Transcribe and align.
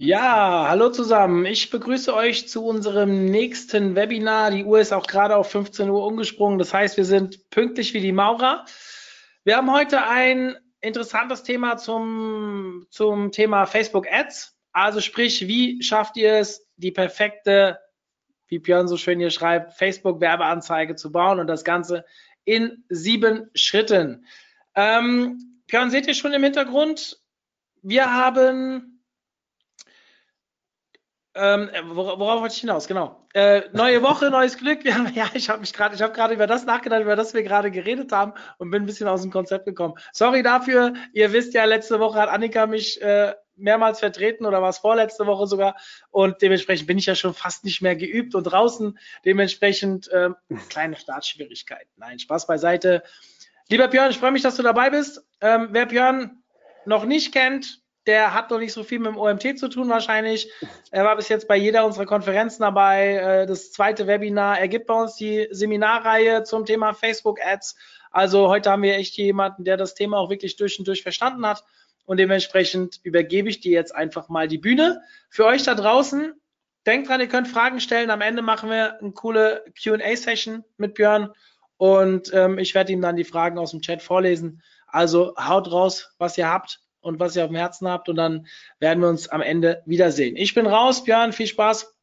Ja, 0.00 0.66
hallo 0.68 0.90
zusammen. 0.90 1.44
Ich 1.44 1.70
begrüße 1.70 2.14
euch 2.14 2.48
zu 2.48 2.64
unserem 2.64 3.24
nächsten 3.24 3.96
Webinar. 3.96 4.52
Die 4.52 4.62
Uhr 4.62 4.78
ist 4.78 4.92
auch 4.92 5.08
gerade 5.08 5.34
auf 5.34 5.50
15 5.50 5.90
Uhr 5.90 6.06
umgesprungen. 6.06 6.60
Das 6.60 6.72
heißt, 6.72 6.96
wir 6.96 7.04
sind 7.04 7.50
pünktlich 7.50 7.94
wie 7.94 8.00
die 8.00 8.12
Maurer. 8.12 8.64
Wir 9.42 9.56
haben 9.56 9.72
heute 9.72 10.06
ein 10.06 10.54
interessantes 10.80 11.42
Thema 11.42 11.78
zum, 11.78 12.86
zum 12.90 13.32
Thema 13.32 13.66
Facebook 13.66 14.06
Ads. 14.08 14.56
Also 14.70 15.00
sprich, 15.00 15.48
wie 15.48 15.82
schafft 15.82 16.16
ihr 16.16 16.34
es, 16.34 16.64
die 16.76 16.92
perfekte, 16.92 17.80
wie 18.46 18.60
Björn 18.60 18.86
so 18.86 18.96
schön 18.96 19.18
hier 19.18 19.30
schreibt, 19.30 19.72
Facebook 19.72 20.20
Werbeanzeige 20.20 20.94
zu 20.94 21.10
bauen 21.10 21.40
und 21.40 21.48
das 21.48 21.64
Ganze 21.64 22.04
in 22.44 22.84
sieben 22.88 23.50
Schritten. 23.52 24.26
Ähm, 24.76 25.60
Björn, 25.66 25.90
seht 25.90 26.06
ihr 26.06 26.14
schon 26.14 26.34
im 26.34 26.44
Hintergrund? 26.44 27.20
Wir 27.82 28.14
haben 28.14 28.97
ähm, 31.38 31.70
worauf, 31.90 32.18
worauf 32.18 32.40
wollte 32.40 32.54
ich 32.54 32.60
hinaus? 32.60 32.88
Genau. 32.88 33.24
Äh, 33.32 33.62
neue 33.72 34.02
Woche, 34.02 34.30
neues 34.30 34.58
Glück. 34.58 34.84
Haben, 34.92 35.12
ja, 35.14 35.30
ich 35.34 35.48
habe 35.48 35.60
mich 35.60 35.72
gerade, 35.72 35.94
ich 35.94 36.02
habe 36.02 36.12
gerade 36.12 36.34
über 36.34 36.46
das 36.46 36.64
nachgedacht, 36.66 37.02
über 37.02 37.16
das 37.16 37.34
wir 37.34 37.42
gerade 37.42 37.70
geredet 37.70 38.12
haben 38.12 38.32
und 38.58 38.70
bin 38.70 38.82
ein 38.82 38.86
bisschen 38.86 39.08
aus 39.08 39.22
dem 39.22 39.30
Konzept 39.30 39.64
gekommen. 39.64 39.94
Sorry 40.12 40.42
dafür. 40.42 40.94
Ihr 41.12 41.32
wisst 41.32 41.54
ja, 41.54 41.64
letzte 41.64 42.00
Woche 42.00 42.18
hat 42.18 42.28
Annika 42.28 42.66
mich 42.66 43.00
äh, 43.00 43.34
mehrmals 43.56 44.00
vertreten 44.00 44.46
oder 44.46 44.62
war 44.62 44.70
es 44.70 44.78
vorletzte 44.78 45.26
Woche 45.26 45.46
sogar 45.46 45.76
und 46.10 46.40
dementsprechend 46.42 46.86
bin 46.86 46.98
ich 46.98 47.06
ja 47.06 47.14
schon 47.14 47.34
fast 47.34 47.64
nicht 47.64 47.82
mehr 47.82 47.96
geübt 47.96 48.34
und 48.34 48.44
draußen. 48.44 48.98
Dementsprechend 49.24 50.08
äh, 50.08 50.30
kleine 50.68 50.96
Startschwierigkeiten. 50.96 51.90
Nein, 51.96 52.18
Spaß 52.18 52.46
beiseite. 52.46 53.02
Lieber 53.68 53.88
Björn, 53.88 54.10
ich 54.10 54.18
freue 54.18 54.32
mich, 54.32 54.42
dass 54.42 54.56
du 54.56 54.62
dabei 54.62 54.90
bist. 54.90 55.26
Ähm, 55.40 55.68
wer 55.72 55.86
Björn 55.86 56.42
noch 56.86 57.04
nicht 57.04 57.32
kennt, 57.32 57.82
der 58.08 58.32
hat 58.32 58.50
noch 58.50 58.58
nicht 58.58 58.72
so 58.72 58.82
viel 58.82 58.98
mit 58.98 59.08
dem 59.08 59.18
OMT 59.18 59.58
zu 59.58 59.68
tun 59.68 59.90
wahrscheinlich. 59.90 60.50
Er 60.90 61.04
war 61.04 61.14
bis 61.14 61.28
jetzt 61.28 61.46
bei 61.46 61.56
jeder 61.56 61.84
unserer 61.84 62.06
Konferenzen 62.06 62.62
dabei. 62.62 63.16
Äh, 63.16 63.46
das 63.46 63.70
zweite 63.70 64.06
Webinar. 64.06 64.58
Er 64.58 64.66
gibt 64.66 64.86
bei 64.86 64.94
uns 64.94 65.14
die 65.16 65.46
Seminarreihe 65.50 66.42
zum 66.42 66.64
Thema 66.64 66.94
Facebook 66.94 67.38
Ads. 67.44 67.76
Also 68.10 68.48
heute 68.48 68.70
haben 68.70 68.82
wir 68.82 68.96
echt 68.96 69.14
jemanden, 69.18 69.64
der 69.64 69.76
das 69.76 69.94
Thema 69.94 70.16
auch 70.16 70.30
wirklich 70.30 70.56
durch 70.56 70.78
und 70.78 70.88
durch 70.88 71.02
verstanden 71.02 71.46
hat. 71.46 71.64
Und 72.06 72.16
dementsprechend 72.16 72.98
übergebe 73.02 73.50
ich 73.50 73.60
dir 73.60 73.72
jetzt 73.72 73.94
einfach 73.94 74.30
mal 74.30 74.48
die 74.48 74.56
Bühne. 74.56 75.02
Für 75.28 75.44
euch 75.44 75.64
da 75.64 75.74
draußen, 75.74 76.32
denkt 76.86 77.10
dran, 77.10 77.20
ihr 77.20 77.28
könnt 77.28 77.46
Fragen 77.46 77.78
stellen. 77.78 78.08
Am 78.08 78.22
Ende 78.22 78.40
machen 78.40 78.70
wir 78.70 78.98
eine 78.98 79.12
coole 79.12 79.66
QA-Session 79.78 80.64
mit 80.78 80.94
Björn. 80.94 81.30
Und 81.76 82.32
ähm, 82.32 82.58
ich 82.58 82.74
werde 82.74 82.90
ihm 82.90 83.02
dann 83.02 83.16
die 83.16 83.24
Fragen 83.24 83.58
aus 83.58 83.72
dem 83.72 83.82
Chat 83.82 84.00
vorlesen. 84.00 84.62
Also 84.86 85.34
haut 85.36 85.70
raus, 85.70 86.14
was 86.16 86.38
ihr 86.38 86.48
habt 86.50 86.80
und 87.00 87.20
was 87.20 87.36
ihr 87.36 87.44
auf 87.44 87.50
dem 87.50 87.56
Herzen 87.56 87.88
habt 87.88 88.08
und 88.08 88.16
dann 88.16 88.46
werden 88.80 89.00
wir 89.00 89.08
uns 89.08 89.28
am 89.28 89.40
Ende 89.40 89.82
wiedersehen. 89.86 90.36
Ich 90.36 90.54
bin 90.54 90.66
raus, 90.66 91.04
Björn, 91.04 91.32
viel 91.32 91.46
Spaß. 91.46 91.94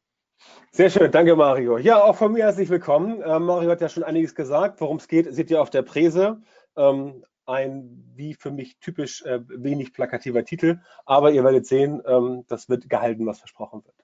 Sehr 0.72 0.90
schön, 0.90 1.10
danke 1.10 1.36
Mario. 1.36 1.78
Ja, 1.78 2.02
auch 2.02 2.16
von 2.16 2.32
mir 2.32 2.44
herzlich 2.44 2.68
willkommen. 2.68 3.22
Ähm, 3.24 3.44
Mario 3.44 3.70
hat 3.70 3.80
ja 3.80 3.88
schon 3.88 4.04
einiges 4.04 4.34
gesagt, 4.34 4.80
worum 4.80 4.98
es 4.98 5.08
geht, 5.08 5.32
seht 5.34 5.50
ihr 5.50 5.62
auf 5.62 5.70
der 5.70 5.82
Präse. 5.82 6.42
Ähm, 6.76 7.24
ein, 7.46 8.12
wie 8.14 8.34
für 8.34 8.50
mich 8.50 8.78
typisch, 8.80 9.22
äh, 9.22 9.40
wenig 9.48 9.92
plakativer 9.92 10.44
Titel, 10.44 10.80
aber 11.04 11.30
ihr 11.30 11.44
werdet 11.44 11.66
sehen, 11.66 12.02
ähm, 12.06 12.44
das 12.48 12.68
wird 12.68 12.90
gehalten, 12.90 13.24
was 13.24 13.38
versprochen 13.38 13.84
wird. 13.84 13.94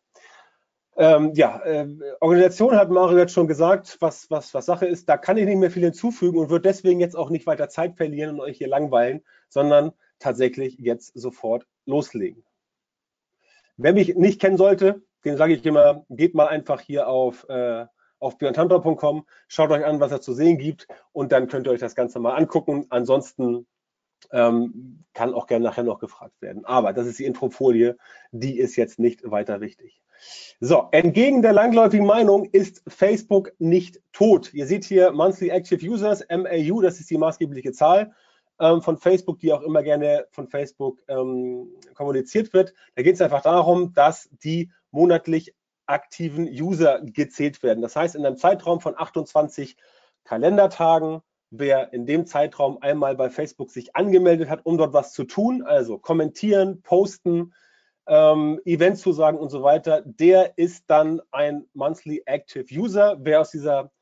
Ähm, 0.97 1.33
ja, 1.35 1.61
äh, 1.65 1.89
Organisation 2.21 2.77
hat 2.77 2.91
Mario 2.91 3.19
jetzt 3.19 3.33
schon 3.33 3.49
gesagt, 3.49 3.97
was, 4.01 4.31
was, 4.31 4.53
was 4.53 4.67
Sache 4.67 4.87
ist. 4.87 5.09
Da 5.09 5.17
kann 5.17 5.39
ich 5.39 5.47
nicht 5.47 5.57
mehr 5.57 5.71
viel 5.71 5.85
hinzufügen 5.85 6.39
und 6.39 6.51
wird 6.51 6.67
deswegen 6.67 7.01
jetzt 7.01 7.17
auch 7.17 7.31
nicht 7.31 7.47
weiter 7.47 7.69
Zeit 7.71 7.97
verlieren 7.97 8.35
und 8.35 8.41
euch 8.41 8.59
hier 8.59 8.69
langweilen, 8.69 9.23
sondern 9.49 9.93
tatsächlich 10.23 10.79
jetzt 10.79 11.19
sofort 11.19 11.67
loslegen. 11.85 12.45
Wer 13.77 13.93
mich 13.93 14.15
nicht 14.15 14.41
kennen 14.41 14.57
sollte, 14.57 15.03
den 15.25 15.37
sage 15.37 15.55
ich 15.55 15.65
immer, 15.65 16.05
geht 16.09 16.35
mal 16.35 16.47
einfach 16.47 16.81
hier 16.81 17.09
auf, 17.09 17.49
äh, 17.49 17.87
auf 18.19 18.39
björntantor.com, 18.39 19.27
schaut 19.49 19.71
euch 19.71 19.85
an, 19.85 20.01
was 20.01 20.13
es 20.13 20.21
zu 20.21 20.33
sehen 20.33 20.59
gibt 20.59 20.87
und 21.13 21.33
dann 21.33 21.49
könnt 21.49 21.67
ihr 21.67 21.73
euch 21.73 21.81
das 21.81 21.95
Ganze 21.95 22.21
mal 22.21 22.35
angucken. 22.35 22.87
Ansonsten 22.91 23.67
ähm, 24.31 25.05
kann 25.15 25.35
auch 25.35 25.47
gerne 25.47 25.65
nachher 25.65 25.85
noch 25.85 25.99
gefragt 25.99 26.41
werden. 26.41 26.65
Aber 26.65 26.93
das 26.93 27.07
ist 27.07 27.19
die 27.19 27.25
Infofolie, 27.25 27.97
die 28.31 28.59
ist 28.59 28.77
jetzt 28.77 28.99
nicht 28.99 29.29
weiter 29.31 29.61
wichtig. 29.61 30.01
So, 30.61 30.89
entgegen 30.93 31.43
der 31.43 31.53
langläufigen 31.53 32.07
Meinung 32.07 32.45
ist 32.53 32.83
Facebook 32.87 33.53
nicht 33.59 34.01
tot. 34.13 34.55
Ihr 34.55 34.67
seht 34.67 34.85
hier 34.85 35.11
Monthly 35.11 35.49
Active 35.49 35.85
Users, 35.85 36.25
MAU, 36.31 36.81
das 36.81 37.01
ist 37.01 37.11
die 37.11 37.19
maßgebliche 37.19 37.73
Zahl 37.73 38.13
ähm, 38.61 38.83
von 38.83 38.99
Facebook, 38.99 39.39
die 39.39 39.53
auch 39.53 39.63
immer 39.63 39.83
gerne 39.83 40.27
von 40.31 40.49
Facebook 40.49 40.99
ähm, 41.09 41.69
kommuniziert 41.95 42.53
wird. 42.53 42.75
Da 42.95 43.03
geht 43.03 43.15
es 43.15 43.21
einfach 43.21 43.43
darum, 43.43 43.93
dass 43.93 44.29
die 44.43 44.71
monatlich 44.91 45.55
aktiven 45.87 46.47
User 46.47 47.01
gezählt 47.03 47.63
werden. 47.63 47.83
Das 47.83 47.97
heißt, 47.97 48.15
in 48.15 48.25
einem 48.25 48.37
Zeitraum 48.37 48.81
von 48.81 48.95
28 48.97 49.77
Kalendertagen, 50.25 51.21
wer 51.51 51.93
in 51.93 52.07
dem 52.07 52.27
Zeitraum 52.27 52.79
einmal 52.81 53.15
bei 53.17 53.31
Facebook 53.31 53.71
sich 53.71 53.95
angemeldet 53.95 54.49
hat, 54.49 54.65
um 54.65 54.79
dort 54.79 54.93
was 54.93 55.13
zu 55.13 55.25
tun, 55.25 55.63
also 55.63 55.99
kommentieren, 55.99 56.83
posten, 56.83 57.53
ähm, 58.07 58.61
Eventzusagen 58.65 59.39
und 59.39 59.51
so 59.51 59.63
weiter, 59.63 60.03
der 60.05 60.57
ist 60.57 60.85
dann 60.89 61.21
ein 61.31 61.67
Monthly 61.75 62.23
Active 62.27 62.67
User. 62.73 63.17
Wer 63.21 63.41
aus 63.41 63.51
dieser 63.51 63.93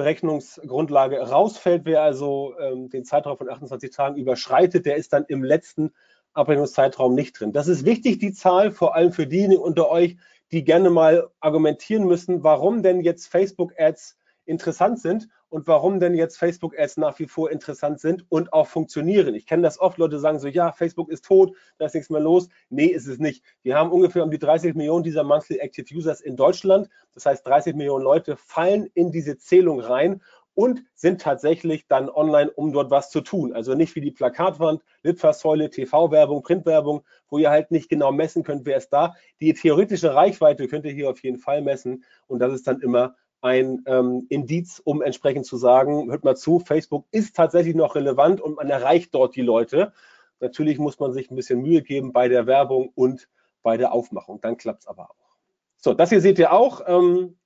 Berechnungsgrundlage 0.00 1.20
rausfällt. 1.20 1.82
Wer 1.84 2.02
also 2.02 2.54
ähm, 2.58 2.88
den 2.88 3.04
Zeitraum 3.04 3.36
von 3.36 3.50
28 3.50 3.90
Tagen 3.90 4.16
überschreitet, 4.16 4.86
der 4.86 4.96
ist 4.96 5.12
dann 5.12 5.26
im 5.28 5.44
letzten 5.44 5.92
Abrechnungszeitraum 6.32 7.14
nicht 7.14 7.38
drin. 7.38 7.52
Das 7.52 7.68
ist 7.68 7.84
wichtig, 7.84 8.18
die 8.18 8.32
Zahl, 8.32 8.70
vor 8.70 8.94
allem 8.94 9.12
für 9.12 9.26
diejenigen 9.26 9.60
unter 9.60 9.90
euch, 9.90 10.16
die 10.52 10.64
gerne 10.64 10.88
mal 10.88 11.28
argumentieren 11.40 12.06
müssen, 12.06 12.42
warum 12.42 12.82
denn 12.82 13.02
jetzt 13.02 13.26
Facebook-Ads 13.26 14.16
interessant 14.50 15.00
sind 15.00 15.28
und 15.48 15.66
warum 15.66 16.00
denn 16.00 16.14
jetzt 16.14 16.36
Facebook-Ads 16.38 16.96
nach 16.98 17.18
wie 17.18 17.26
vor 17.26 17.50
interessant 17.50 18.00
sind 18.00 18.24
und 18.28 18.52
auch 18.52 18.66
funktionieren. 18.66 19.34
Ich 19.34 19.46
kenne 19.46 19.62
das 19.62 19.80
oft, 19.80 19.98
Leute 19.98 20.18
sagen 20.18 20.38
so, 20.38 20.48
ja, 20.48 20.72
Facebook 20.72 21.10
ist 21.10 21.24
tot, 21.24 21.56
da 21.78 21.86
ist 21.86 21.94
nichts 21.94 22.10
mehr 22.10 22.20
los. 22.20 22.48
Nee, 22.68 22.86
ist 22.86 23.06
es 23.06 23.18
nicht. 23.18 23.42
Wir 23.62 23.76
haben 23.76 23.90
ungefähr 23.90 24.22
um 24.22 24.30
die 24.30 24.38
30 24.38 24.74
Millionen 24.74 25.04
dieser 25.04 25.24
Monthly 25.24 25.58
Active 25.58 25.94
Users 25.94 26.20
in 26.20 26.36
Deutschland. 26.36 26.88
Das 27.14 27.26
heißt, 27.26 27.46
30 27.46 27.74
Millionen 27.74 28.04
Leute 28.04 28.36
fallen 28.36 28.90
in 28.94 29.10
diese 29.10 29.38
Zählung 29.38 29.80
rein 29.80 30.20
und 30.54 30.82
sind 30.94 31.20
tatsächlich 31.20 31.86
dann 31.86 32.08
online, 32.08 32.50
um 32.50 32.72
dort 32.72 32.90
was 32.90 33.10
zu 33.10 33.20
tun. 33.20 33.52
Also 33.52 33.74
nicht 33.74 33.94
wie 33.94 34.00
die 34.00 34.10
Plakatwand, 34.10 34.82
Litfaßsäule, 35.02 35.70
TV-Werbung, 35.70 36.42
Printwerbung, 36.42 37.02
wo 37.28 37.38
ihr 37.38 37.50
halt 37.50 37.70
nicht 37.70 37.88
genau 37.88 38.12
messen 38.12 38.42
könnt, 38.42 38.66
wer 38.66 38.76
ist 38.76 38.90
da. 38.90 39.14
Die 39.40 39.54
theoretische 39.54 40.14
Reichweite 40.14 40.68
könnt 40.68 40.84
ihr 40.84 40.92
hier 40.92 41.10
auf 41.10 41.22
jeden 41.22 41.38
Fall 41.38 41.62
messen 41.62 42.04
und 42.26 42.40
das 42.40 42.52
ist 42.52 42.66
dann 42.66 42.80
immer 42.80 43.16
ein 43.40 43.82
ähm, 43.86 44.26
Indiz, 44.28 44.80
um 44.84 45.02
entsprechend 45.02 45.46
zu 45.46 45.56
sagen, 45.56 46.10
hört 46.10 46.24
mal 46.24 46.36
zu, 46.36 46.60
Facebook 46.60 47.06
ist 47.10 47.36
tatsächlich 47.36 47.74
noch 47.74 47.94
relevant 47.94 48.40
und 48.40 48.56
man 48.56 48.68
erreicht 48.68 49.14
dort 49.14 49.34
die 49.36 49.42
Leute. 49.42 49.92
Natürlich 50.40 50.78
muss 50.78 50.98
man 50.98 51.12
sich 51.12 51.30
ein 51.30 51.36
bisschen 51.36 51.60
Mühe 51.60 51.82
geben 51.82 52.12
bei 52.12 52.28
der 52.28 52.46
Werbung 52.46 52.90
und 52.94 53.28
bei 53.62 53.76
der 53.76 53.92
Aufmachung. 53.92 54.40
Dann 54.40 54.56
klappt 54.56 54.80
es 54.80 54.86
aber 54.86 55.10
auch. 55.10 55.36
So, 55.76 55.94
das 55.94 56.10
hier 56.10 56.20
seht 56.20 56.38
ihr 56.38 56.52
auch. 56.52 56.82
Ähm, 56.86 57.36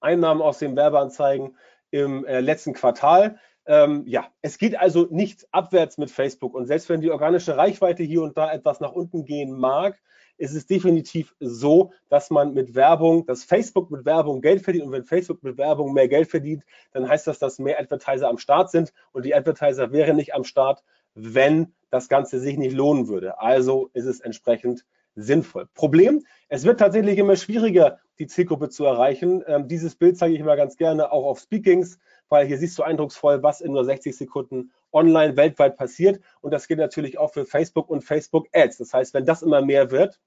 Einnahmen 0.00 0.42
aus 0.42 0.58
den 0.58 0.76
Werbeanzeigen 0.76 1.56
im 1.90 2.24
äh, 2.24 2.40
letzten 2.40 2.72
Quartal. 2.72 3.38
Ähm, 3.66 4.04
ja, 4.06 4.26
es 4.40 4.58
geht 4.58 4.78
also 4.78 5.06
nicht 5.10 5.46
abwärts 5.52 5.98
mit 5.98 6.10
Facebook. 6.10 6.54
Und 6.54 6.66
selbst 6.66 6.88
wenn 6.88 7.00
die 7.00 7.10
organische 7.10 7.56
Reichweite 7.56 8.02
hier 8.02 8.22
und 8.22 8.36
da 8.36 8.52
etwas 8.52 8.80
nach 8.80 8.92
unten 8.92 9.24
gehen 9.24 9.52
mag, 9.52 10.00
ist 10.42 10.54
es 10.54 10.66
definitiv 10.66 11.36
so, 11.38 11.92
dass 12.08 12.28
man 12.28 12.52
mit 12.52 12.74
Werbung, 12.74 13.24
dass 13.26 13.44
Facebook 13.44 13.92
mit 13.92 14.04
Werbung 14.04 14.40
Geld 14.40 14.62
verdient. 14.62 14.86
Und 14.86 14.92
wenn 14.92 15.04
Facebook 15.04 15.40
mit 15.44 15.56
Werbung 15.56 15.92
mehr 15.92 16.08
Geld 16.08 16.28
verdient, 16.28 16.64
dann 16.90 17.08
heißt 17.08 17.28
das, 17.28 17.38
dass 17.38 17.60
mehr 17.60 17.78
Advertiser 17.78 18.28
am 18.28 18.38
Start 18.38 18.68
sind. 18.72 18.92
Und 19.12 19.24
die 19.24 19.36
Advertiser 19.36 19.92
wären 19.92 20.16
nicht 20.16 20.34
am 20.34 20.42
Start, 20.42 20.82
wenn 21.14 21.74
das 21.90 22.08
Ganze 22.08 22.40
sich 22.40 22.58
nicht 22.58 22.74
lohnen 22.74 23.06
würde. 23.06 23.38
Also 23.38 23.90
ist 23.92 24.06
es 24.06 24.18
entsprechend 24.18 24.84
sinnvoll. 25.14 25.68
Problem, 25.74 26.26
es 26.48 26.64
wird 26.64 26.80
tatsächlich 26.80 27.18
immer 27.18 27.36
schwieriger, 27.36 28.00
die 28.18 28.26
Zielgruppe 28.26 28.68
zu 28.68 28.84
erreichen. 28.84 29.44
Ähm, 29.46 29.68
dieses 29.68 29.94
Bild 29.94 30.18
zeige 30.18 30.34
ich 30.34 30.40
immer 30.40 30.56
ganz 30.56 30.76
gerne 30.76 31.12
auch 31.12 31.24
auf 31.24 31.38
Speakings, 31.38 32.00
weil 32.28 32.46
hier 32.46 32.58
siehst 32.58 32.76
du 32.78 32.82
eindrucksvoll, 32.82 33.44
was 33.44 33.60
in 33.60 33.72
nur 33.72 33.84
60 33.84 34.16
Sekunden 34.16 34.72
online 34.90 35.36
weltweit 35.36 35.76
passiert. 35.76 36.20
Und 36.40 36.50
das 36.50 36.66
gilt 36.66 36.80
natürlich 36.80 37.18
auch 37.18 37.32
für 37.32 37.44
Facebook 37.44 37.88
und 37.88 38.02
Facebook 38.02 38.48
Ads. 38.52 38.78
Das 38.78 38.92
heißt, 38.92 39.14
wenn 39.14 39.26
das 39.26 39.42
immer 39.42 39.62
mehr 39.62 39.90
wird, 39.90 40.18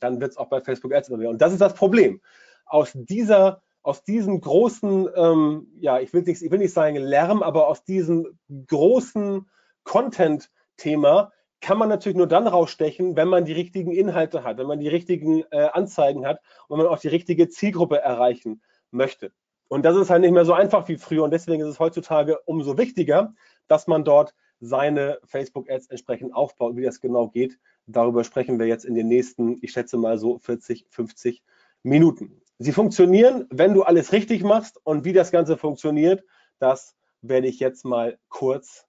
dann 0.00 0.20
wird 0.20 0.32
es 0.32 0.36
auch 0.36 0.48
bei 0.48 0.60
Facebook 0.60 0.94
Ads 0.94 1.08
immer 1.08 1.18
mehr. 1.18 1.30
Und 1.30 1.40
das 1.40 1.52
ist 1.52 1.60
das 1.60 1.74
Problem. 1.74 2.20
aus 2.66 2.92
dieser 2.94 3.62
aus 3.84 4.02
diesem 4.02 4.40
großen, 4.40 5.10
ähm, 5.14 5.66
ja, 5.78 6.00
ich 6.00 6.14
will, 6.14 6.22
nicht, 6.22 6.40
ich 6.40 6.50
will 6.50 6.58
nicht 6.58 6.72
sagen 6.72 6.96
Lärm, 6.96 7.42
aber 7.42 7.68
aus 7.68 7.84
diesem 7.84 8.38
großen 8.66 9.46
Content-Thema 9.84 11.32
kann 11.60 11.78
man 11.78 11.90
natürlich 11.90 12.16
nur 12.16 12.26
dann 12.26 12.46
rausstechen, 12.46 13.14
wenn 13.14 13.28
man 13.28 13.44
die 13.44 13.52
richtigen 13.52 13.92
Inhalte 13.92 14.42
hat, 14.42 14.56
wenn 14.56 14.66
man 14.66 14.80
die 14.80 14.88
richtigen 14.88 15.44
äh, 15.50 15.68
Anzeigen 15.72 16.26
hat 16.26 16.40
und 16.66 16.78
wenn 16.78 16.86
man 16.86 16.94
auch 16.94 16.98
die 16.98 17.08
richtige 17.08 17.50
Zielgruppe 17.50 18.00
erreichen 18.00 18.62
möchte. 18.90 19.32
Und 19.68 19.84
das 19.84 19.96
ist 19.96 20.08
halt 20.08 20.22
nicht 20.22 20.32
mehr 20.32 20.46
so 20.46 20.54
einfach 20.54 20.88
wie 20.88 20.96
früher 20.96 21.24
und 21.24 21.30
deswegen 21.30 21.62
ist 21.62 21.68
es 21.68 21.80
heutzutage 21.80 22.40
umso 22.46 22.78
wichtiger, 22.78 23.34
dass 23.68 23.86
man 23.86 24.02
dort 24.02 24.34
seine 24.60 25.18
Facebook-Ads 25.24 25.88
entsprechend 25.88 26.34
aufbaut. 26.34 26.76
Wie 26.76 26.82
das 26.82 27.00
genau 27.00 27.28
geht, 27.28 27.58
darüber 27.86 28.24
sprechen 28.24 28.58
wir 28.58 28.66
jetzt 28.66 28.84
in 28.84 28.94
den 28.94 29.08
nächsten, 29.08 29.58
ich 29.62 29.72
schätze 29.72 29.96
mal 29.96 30.18
so 30.18 30.38
40, 30.38 30.86
50 30.90 31.42
Minuten. 31.82 32.40
Sie 32.58 32.72
funktionieren, 32.72 33.46
wenn 33.50 33.74
du 33.74 33.82
alles 33.82 34.12
richtig 34.12 34.42
machst 34.42 34.80
und 34.84 35.04
wie 35.04 35.12
das 35.12 35.30
Ganze 35.30 35.56
funktioniert, 35.56 36.24
das 36.58 36.94
werde 37.20 37.48
ich 37.48 37.58
jetzt 37.58 37.84
mal 37.84 38.18
kurz 38.28 38.86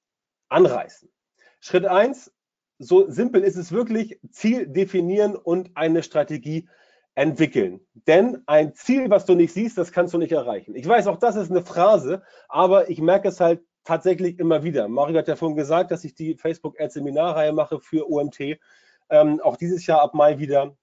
anreißen. 0.49 1.09
Schritt 1.59 1.85
eins: 1.85 2.31
so 2.77 3.09
simpel 3.09 3.43
ist 3.43 3.55
es 3.55 3.71
wirklich, 3.71 4.19
Ziel 4.31 4.67
definieren 4.67 5.35
und 5.35 5.71
eine 5.75 6.03
Strategie 6.03 6.67
entwickeln. 7.15 7.79
Denn 8.07 8.43
ein 8.45 8.73
Ziel, 8.73 9.09
was 9.09 9.25
du 9.25 9.35
nicht 9.35 9.53
siehst, 9.53 9.77
das 9.77 9.91
kannst 9.91 10.13
du 10.13 10.17
nicht 10.17 10.33
erreichen. 10.33 10.75
Ich 10.75 10.87
weiß, 10.87 11.07
auch 11.07 11.17
das 11.17 11.35
ist 11.37 11.49
eine 11.49 11.63
Phrase, 11.63 12.21
aber 12.49 12.89
ich 12.89 12.99
merke 13.01 13.29
es 13.29 13.39
halt 13.39 13.61
tatsächlich 13.85 14.37
immer 14.39 14.63
wieder. 14.63 14.87
Mario 14.89 15.17
hat 15.17 15.27
ja 15.27 15.35
vorhin 15.35 15.55
gesagt, 15.55 15.91
dass 15.91 16.03
ich 16.03 16.13
die 16.13 16.35
Facebook-Ad-Seminarreihe 16.35 17.53
mache 17.53 17.79
für 17.79 18.09
OMT. 18.09 18.59
Ähm, 19.09 19.39
auch 19.41 19.57
dieses 19.57 19.85
Jahr 19.85 20.01
ab 20.01 20.13
Mai 20.13 20.39
wieder 20.39 20.75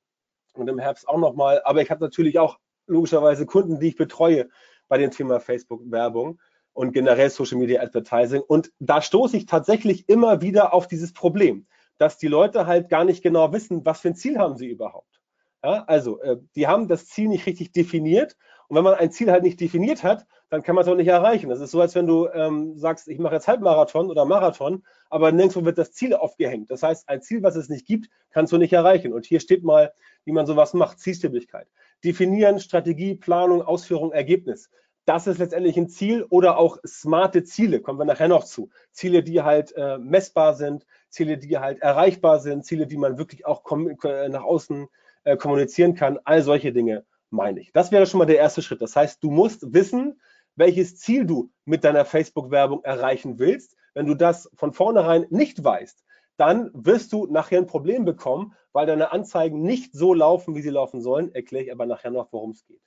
und 0.54 0.68
im 0.68 0.78
Herbst 0.78 1.08
auch 1.08 1.18
nochmal. 1.18 1.60
Aber 1.64 1.82
ich 1.82 1.90
habe 1.90 2.02
natürlich 2.02 2.38
auch 2.38 2.58
logischerweise 2.86 3.46
Kunden, 3.46 3.80
die 3.80 3.88
ich 3.88 3.96
betreue 3.96 4.48
bei 4.88 4.98
dem 4.98 5.10
Thema 5.10 5.40
Facebook-Werbung 5.40 6.40
und 6.72 6.92
generell 6.92 7.30
Social 7.30 7.58
Media 7.58 7.82
Advertising. 7.82 8.42
Und 8.42 8.72
da 8.78 9.02
stoße 9.02 9.36
ich 9.36 9.46
tatsächlich 9.46 10.08
immer 10.08 10.40
wieder 10.40 10.72
auf 10.72 10.86
dieses 10.86 11.12
Problem, 11.12 11.66
dass 11.98 12.18
die 12.18 12.28
Leute 12.28 12.66
halt 12.66 12.88
gar 12.88 13.04
nicht 13.04 13.22
genau 13.22 13.52
wissen, 13.52 13.84
was 13.84 14.00
für 14.00 14.08
ein 14.08 14.16
Ziel 14.16 14.38
haben 14.38 14.56
sie 14.56 14.68
überhaupt. 14.68 15.20
Ja, 15.64 15.84
also, 15.84 16.20
äh, 16.20 16.38
die 16.56 16.66
haben 16.66 16.88
das 16.88 17.06
Ziel 17.06 17.28
nicht 17.28 17.46
richtig 17.46 17.72
definiert. 17.72 18.36
Und 18.68 18.76
wenn 18.76 18.84
man 18.84 18.94
ein 18.94 19.12
Ziel 19.12 19.30
halt 19.30 19.44
nicht 19.44 19.60
definiert 19.60 20.02
hat, 20.02 20.26
dann 20.52 20.62
kann 20.62 20.74
man 20.74 20.84
es 20.84 20.88
auch 20.90 20.96
nicht 20.96 21.08
erreichen. 21.08 21.48
Das 21.48 21.60
ist 21.60 21.70
so, 21.70 21.80
als 21.80 21.94
wenn 21.94 22.06
du 22.06 22.28
ähm, 22.28 22.76
sagst, 22.76 23.08
ich 23.08 23.18
mache 23.18 23.36
jetzt 23.36 23.48
Halbmarathon 23.48 24.10
oder 24.10 24.26
Marathon, 24.26 24.84
aber 25.08 25.32
nirgendwo 25.32 25.64
wird 25.64 25.78
das 25.78 25.92
Ziel 25.92 26.12
aufgehängt. 26.12 26.70
Das 26.70 26.82
heißt, 26.82 27.08
ein 27.08 27.22
Ziel, 27.22 27.42
was 27.42 27.56
es 27.56 27.70
nicht 27.70 27.86
gibt, 27.86 28.10
kannst 28.28 28.52
du 28.52 28.58
nicht 28.58 28.74
erreichen. 28.74 29.14
Und 29.14 29.24
hier 29.24 29.40
steht 29.40 29.64
mal, 29.64 29.94
wie 30.26 30.32
man 30.32 30.44
sowas 30.44 30.74
macht, 30.74 31.00
Zielständigkeit. 31.00 31.68
Definieren, 32.04 32.60
Strategie, 32.60 33.14
Planung, 33.14 33.62
Ausführung, 33.62 34.12
Ergebnis. 34.12 34.68
Das 35.06 35.26
ist 35.26 35.38
letztendlich 35.38 35.78
ein 35.78 35.88
Ziel 35.88 36.26
oder 36.28 36.58
auch 36.58 36.76
smarte 36.86 37.44
Ziele, 37.44 37.80
kommen 37.80 37.98
wir 37.98 38.04
nachher 38.04 38.28
noch 38.28 38.44
zu. 38.44 38.68
Ziele, 38.90 39.22
die 39.22 39.40
halt 39.40 39.72
äh, 39.74 39.96
messbar 39.96 40.52
sind, 40.52 40.84
Ziele, 41.08 41.38
die 41.38 41.56
halt 41.56 41.80
erreichbar 41.80 42.40
sind, 42.40 42.66
Ziele, 42.66 42.86
die 42.86 42.98
man 42.98 43.16
wirklich 43.16 43.46
auch 43.46 43.64
äh, 44.04 44.28
nach 44.28 44.44
außen 44.44 44.86
äh, 45.24 45.38
kommunizieren 45.38 45.94
kann. 45.94 46.18
All 46.24 46.42
solche 46.42 46.74
Dinge 46.74 47.06
meine 47.30 47.60
ich. 47.60 47.72
Das 47.72 47.90
wäre 47.90 48.04
schon 48.04 48.18
mal 48.18 48.26
der 48.26 48.36
erste 48.36 48.60
Schritt. 48.60 48.82
Das 48.82 48.94
heißt, 48.94 49.24
du 49.24 49.30
musst 49.30 49.72
wissen, 49.72 50.20
welches 50.56 50.96
Ziel 50.96 51.26
du 51.26 51.50
mit 51.64 51.84
deiner 51.84 52.04
Facebook-Werbung 52.04 52.84
erreichen 52.84 53.38
willst. 53.38 53.76
Wenn 53.94 54.06
du 54.06 54.14
das 54.14 54.50
von 54.54 54.72
vornherein 54.72 55.26
nicht 55.30 55.62
weißt, 55.62 56.04
dann 56.36 56.70
wirst 56.72 57.12
du 57.12 57.26
nachher 57.26 57.58
ein 57.58 57.66
Problem 57.66 58.04
bekommen, 58.04 58.54
weil 58.72 58.86
deine 58.86 59.12
Anzeigen 59.12 59.62
nicht 59.62 59.94
so 59.94 60.14
laufen, 60.14 60.54
wie 60.54 60.62
sie 60.62 60.70
laufen 60.70 61.00
sollen. 61.02 61.34
Erkläre 61.34 61.64
ich 61.64 61.72
aber 61.72 61.86
nachher 61.86 62.10
noch, 62.10 62.32
worum 62.32 62.50
es 62.50 62.64
geht. 62.64 62.80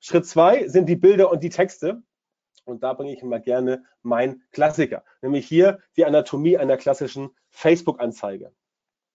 Schritt 0.00 0.26
zwei 0.26 0.68
sind 0.68 0.88
die 0.88 0.96
Bilder 0.96 1.30
und 1.30 1.42
die 1.42 1.50
Texte. 1.50 2.02
Und 2.64 2.82
da 2.82 2.92
bringe 2.92 3.12
ich 3.12 3.22
immer 3.22 3.40
gerne 3.40 3.84
mein 4.02 4.42
Klassiker, 4.52 5.02
nämlich 5.22 5.46
hier 5.46 5.78
die 5.96 6.04
Anatomie 6.04 6.58
einer 6.58 6.76
klassischen 6.76 7.30
Facebook-Anzeige. 7.48 8.52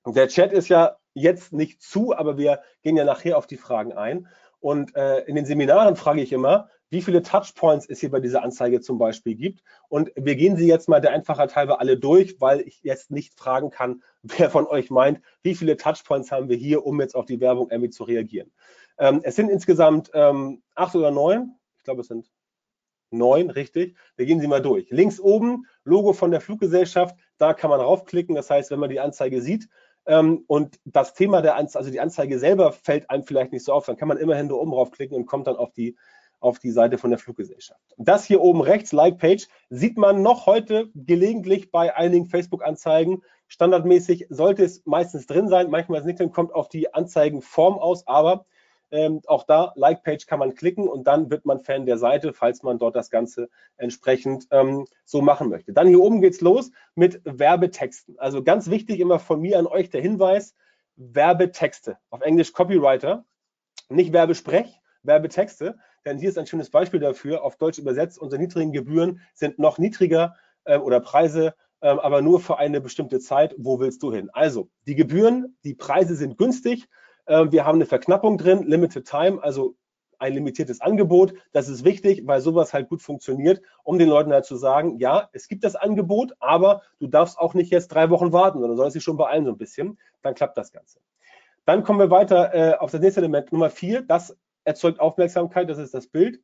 Der 0.08 0.28
Chat 0.28 0.52
ist 0.52 0.70
ja 0.70 0.98
jetzt 1.14 1.54
nicht 1.54 1.82
zu, 1.82 2.16
aber 2.16 2.38
wir 2.38 2.62
gehen 2.82 2.98
ja 2.98 3.06
nachher 3.06 3.38
auf 3.38 3.48
die 3.48 3.58
Fragen 3.58 3.94
ein. 3.94 4.28
Und 4.60 4.96
äh, 4.96 5.20
in 5.26 5.36
den 5.36 5.46
Seminaren 5.46 5.96
frage 5.96 6.22
ich 6.22 6.32
immer, 6.34 6.70
wie 6.94 7.02
viele 7.02 7.24
Touchpoints 7.24 7.88
es 7.90 8.00
hier 8.00 8.12
bei 8.12 8.20
dieser 8.20 8.44
Anzeige 8.44 8.80
zum 8.80 9.00
Beispiel 9.00 9.34
gibt. 9.34 9.64
Und 9.90 10.12
wir 10.16 10.36
gehen 10.36 10.56
sie 10.56 10.68
jetzt 10.68 10.88
mal 10.88 11.02
der 11.02 11.12
Einfachheit 11.12 11.56
halber 11.56 11.82
alle 11.82 11.98
durch, 11.98 12.40
weil 12.40 12.62
ich 12.62 12.82
jetzt 12.84 13.10
nicht 13.10 13.34
fragen 13.34 13.72
kann, 13.72 14.04
wer 14.22 14.52
von 14.52 14.68
euch 14.68 14.92
meint, 14.92 15.20
wie 15.42 15.56
viele 15.56 15.76
Touchpoints 15.76 16.32
haben 16.32 16.50
wir 16.50 16.56
hier, 16.56 16.86
um 16.86 17.02
jetzt 17.02 17.16
auf 17.16 17.26
die 17.26 17.40
Werbung 17.40 17.72
irgendwie 17.72 17.90
zu 17.90 18.04
reagieren. 18.04 18.52
Ähm, 19.00 19.22
es 19.24 19.36
sind 19.36 19.50
insgesamt 19.50 20.12
ähm, 20.14 20.62
acht 20.76 20.96
oder 20.96 21.10
neun. 21.10 21.56
Ich 21.78 21.84
glaube, 21.84 22.02
es 22.02 22.08
sind 22.08 22.30
neun, 23.10 23.50
richtig. 23.50 23.98
Wir 24.16 24.28
gehen 24.28 24.40
sie 24.40 24.48
mal 24.48 24.62
durch. 24.62 24.92
Links 24.92 25.20
oben, 25.20 25.66
Logo 25.84 26.14
von 26.14 26.30
der 26.30 26.42
Fluggesellschaft, 26.42 27.18
da 27.40 27.56
kann 27.56 27.72
man 27.72 27.82
raufklicken. 27.82 28.36
Das 28.36 28.52
heißt, 28.52 28.70
wenn 28.70 28.80
man 28.80 28.92
die 28.92 29.00
Anzeige 29.00 29.42
sieht, 29.42 29.68
ähm, 30.06 30.44
und 30.48 30.80
das 30.86 31.14
Thema 31.14 31.42
der 31.42 31.56
Anzeige, 31.56 31.80
also 31.80 31.92
die 31.92 32.02
Anzeige 32.02 32.38
selber 32.38 32.72
fällt 32.72 33.10
einem 33.10 33.24
vielleicht 33.24 33.52
nicht 33.52 33.66
so 33.66 33.74
auf, 33.74 33.86
dann 33.86 33.98
kann 33.98 34.10
man 34.10 34.18
immerhin 34.18 34.50
da 34.50 34.56
oben 34.56 34.72
draufklicken 34.72 35.16
und 35.16 35.26
kommt 35.26 35.48
dann 35.48 35.56
auf 35.56 35.72
die, 35.72 35.96
auf 36.44 36.60
die 36.60 36.72
Seite 36.72 36.98
von 36.98 37.10
der 37.10 37.20
Fluggesellschaft. 37.20 37.82
Das 37.98 38.26
hier 38.26 38.42
oben 38.42 38.62
rechts, 38.62 38.92
Like 38.92 39.18
Page, 39.18 39.48
sieht 39.70 39.98
man 39.98 40.22
noch 40.22 40.46
heute 40.46 40.90
gelegentlich 40.94 41.72
bei 41.72 41.96
einigen 41.96 42.28
Facebook-Anzeigen. 42.28 43.24
Standardmäßig 43.48 44.28
sollte 44.30 44.64
es 44.64 44.86
meistens 44.86 45.26
drin 45.26 45.48
sein, 45.48 45.70
manchmal 45.70 46.00
ist 46.00 46.04
es 46.04 46.08
nicht 46.08 46.20
drin, 46.20 46.32
kommt 46.32 46.54
auf 46.54 46.68
die 46.68 46.94
Anzeigenform 46.94 47.78
aus, 47.80 48.06
aber 48.08 48.46
ähm, 48.92 49.22
auch 49.26 49.44
da, 49.44 49.72
Like-Page 49.76 50.28
kann 50.28 50.40
man 50.40 50.54
klicken 50.54 50.88
und 50.88 51.08
dann 51.08 51.32
wird 51.32 51.46
man 51.46 51.60
Fan 51.60 51.86
der 51.86 51.98
Seite, 51.98 52.34
falls 52.34 52.62
man 52.62 52.78
dort 52.78 52.96
das 52.96 53.10
Ganze 53.10 53.50
entsprechend 53.78 54.48
ähm, 54.52 54.86
so 55.06 55.22
machen 55.22 55.50
möchte. 55.50 55.74
Dann 55.74 55.88
hier 55.88 56.02
oben 56.02 56.22
geht's 56.22 56.42
los 56.42 56.72
mit 56.94 57.22
Werbetexten. 57.24 58.20
Also 58.20 58.44
ganz 58.44 58.70
wichtig 58.70 59.00
immer 59.00 59.18
von 59.18 59.42
mir 59.42 59.58
an 59.58 59.66
euch 59.66 59.90
der 59.90 60.02
Hinweis, 60.02 60.56
Werbetexte, 60.96 61.98
auf 62.12 62.22
Englisch 62.22 62.54
Copywriter, 62.54 63.26
nicht 63.90 64.14
Werbesprech, 64.14 64.80
Werbetexte, 65.04 65.78
denn 66.06 66.18
hier 66.18 66.30
ist 66.30 66.38
ein 66.38 66.48
schönes 66.48 66.70
Beispiel 66.70 67.00
dafür, 67.00 67.44
auf 67.44 67.58
Deutsch 67.58 67.80
übersetzt, 67.80 68.20
unsere 68.20 68.42
niedrigen 68.42 68.72
Gebühren 68.72 69.22
sind 69.34 69.60
noch 69.60 69.78
niedriger 69.78 70.36
äh, 70.66 70.78
oder 70.78 71.00
Preise, 71.00 71.54
äh, 71.82 71.88
aber 71.88 72.22
nur 72.22 72.40
für 72.40 72.58
eine 72.58 72.82
bestimmte 72.82 73.20
Zeit. 73.20 73.56
Wo 73.58 73.80
willst 73.80 74.04
du 74.04 74.14
hin? 74.14 74.30
Also, 74.34 74.70
die 74.88 74.96
Gebühren, 74.96 75.58
die 75.64 75.76
Preise 75.76 76.16
sind 76.16 76.38
günstig, 76.38 76.88
ähm, 77.28 77.52
wir 77.52 77.66
haben 77.66 77.76
eine 77.76 77.86
Verknappung 77.86 78.38
drin, 78.38 78.64
Limited 78.64 79.08
Time, 79.08 79.42
also 79.42 79.76
ein 80.20 80.34
limitiertes 80.34 80.80
Angebot. 80.82 81.34
Das 81.52 81.68
ist 81.68 81.84
wichtig, 81.84 82.24
weil 82.26 82.40
sowas 82.40 82.74
halt 82.74 82.88
gut 82.90 83.02
funktioniert, 83.02 83.62
um 83.84 84.00
den 84.00 84.08
Leuten 84.08 84.32
halt 84.32 84.46
zu 84.46 84.56
sagen, 84.56 84.98
ja, 84.98 85.30
es 85.34 85.48
gibt 85.48 85.64
das 85.64 85.76
Angebot, 85.76 86.34
aber 86.40 86.82
du 87.00 87.08
darfst 87.08 87.38
auch 87.38 87.54
nicht 87.54 87.72
jetzt 87.72 87.90
drei 87.90 88.10
Wochen 88.10 88.32
warten, 88.32 88.60
sondern 88.60 88.78
sollst 88.78 88.96
dich 88.96 89.04
schon 89.04 89.18
beeilen 89.18 89.46
so 89.46 89.52
ein 89.52 89.58
bisschen. 89.58 90.00
Dann 90.22 90.34
klappt 90.34 90.58
das 90.58 90.72
Ganze. 90.72 91.00
Dann 91.66 91.84
kommen 91.84 92.00
wir 92.00 92.10
weiter 92.10 92.54
äh, 92.54 92.76
auf 92.76 92.92
das 92.92 93.02
nächste 93.02 93.22
Element, 93.22 93.52
Nummer 93.52 93.70
vier. 93.70 94.02
Das 94.02 94.38
erzeugt 94.64 95.00
Aufmerksamkeit, 95.00 95.70
das 95.70 95.78
ist 95.78 95.94
das 95.94 96.08
Bild 96.08 96.42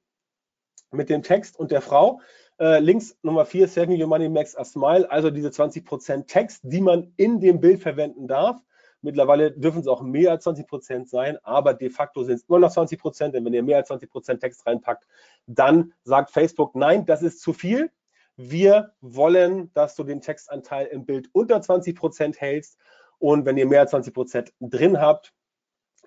mit 0.92 1.10
dem 1.10 1.24
Text 1.24 1.58
und 1.58 1.72
der 1.72 1.82
Frau. 1.82 2.22
Äh, 2.60 2.80
links 2.80 3.18
Nummer 3.22 3.46
vier, 3.46 3.68
Saving 3.68 4.02
Your 4.02 4.08
Money 4.08 4.30
Max 4.30 4.56
a 4.56 4.66
Smile, 4.66 5.10
also 5.10 5.30
diese 5.30 5.50
20% 5.50 6.28
Text, 6.28 6.62
die 6.64 6.82
man 6.82 7.14
in 7.16 7.40
dem 7.40 7.60
Bild 7.60 7.82
verwenden 7.82 8.28
darf. 8.28 8.60
Mittlerweile 9.02 9.52
dürfen 9.52 9.80
es 9.80 9.88
auch 9.88 10.02
mehr 10.02 10.32
als 10.32 10.44
20 10.44 10.68
Prozent 10.68 11.10
sein, 11.10 11.38
aber 11.44 11.74
de 11.74 11.90
facto 11.90 12.24
sind 12.24 12.36
es 12.36 12.44
immer 12.44 12.60
noch 12.60 12.72
20 12.72 13.00
Prozent, 13.00 13.34
denn 13.34 13.46
wenn 13.46 13.54
ihr 13.54 13.64
mehr 13.64 13.78
als 13.78 13.88
20 13.88 14.10
Prozent 14.10 14.42
Text 14.42 14.66
reinpackt, 14.68 15.08
dann 15.46 15.94
sagt 16.04 16.32
Facebook, 16.32 16.76
nein, 16.76 17.06
das 17.06 17.22
ist 17.22 17.40
zu 17.40 17.54
viel. 17.54 17.92
Wir 18.36 18.94
wollen, 19.00 19.72
dass 19.74 19.96
du 19.96 20.04
den 20.04 20.20
Textanteil 20.20 20.88
im 20.88 21.06
Bild 21.06 21.30
unter 21.32 21.62
20 21.62 21.96
Prozent 21.96 22.42
hältst. 22.42 22.78
Und 23.20 23.46
wenn 23.46 23.58
ihr 23.58 23.68
mehr 23.68 23.82
als 23.82 23.92
20 23.92 24.14
Prozent 24.14 24.54
drin 24.60 25.00
habt 25.00 25.34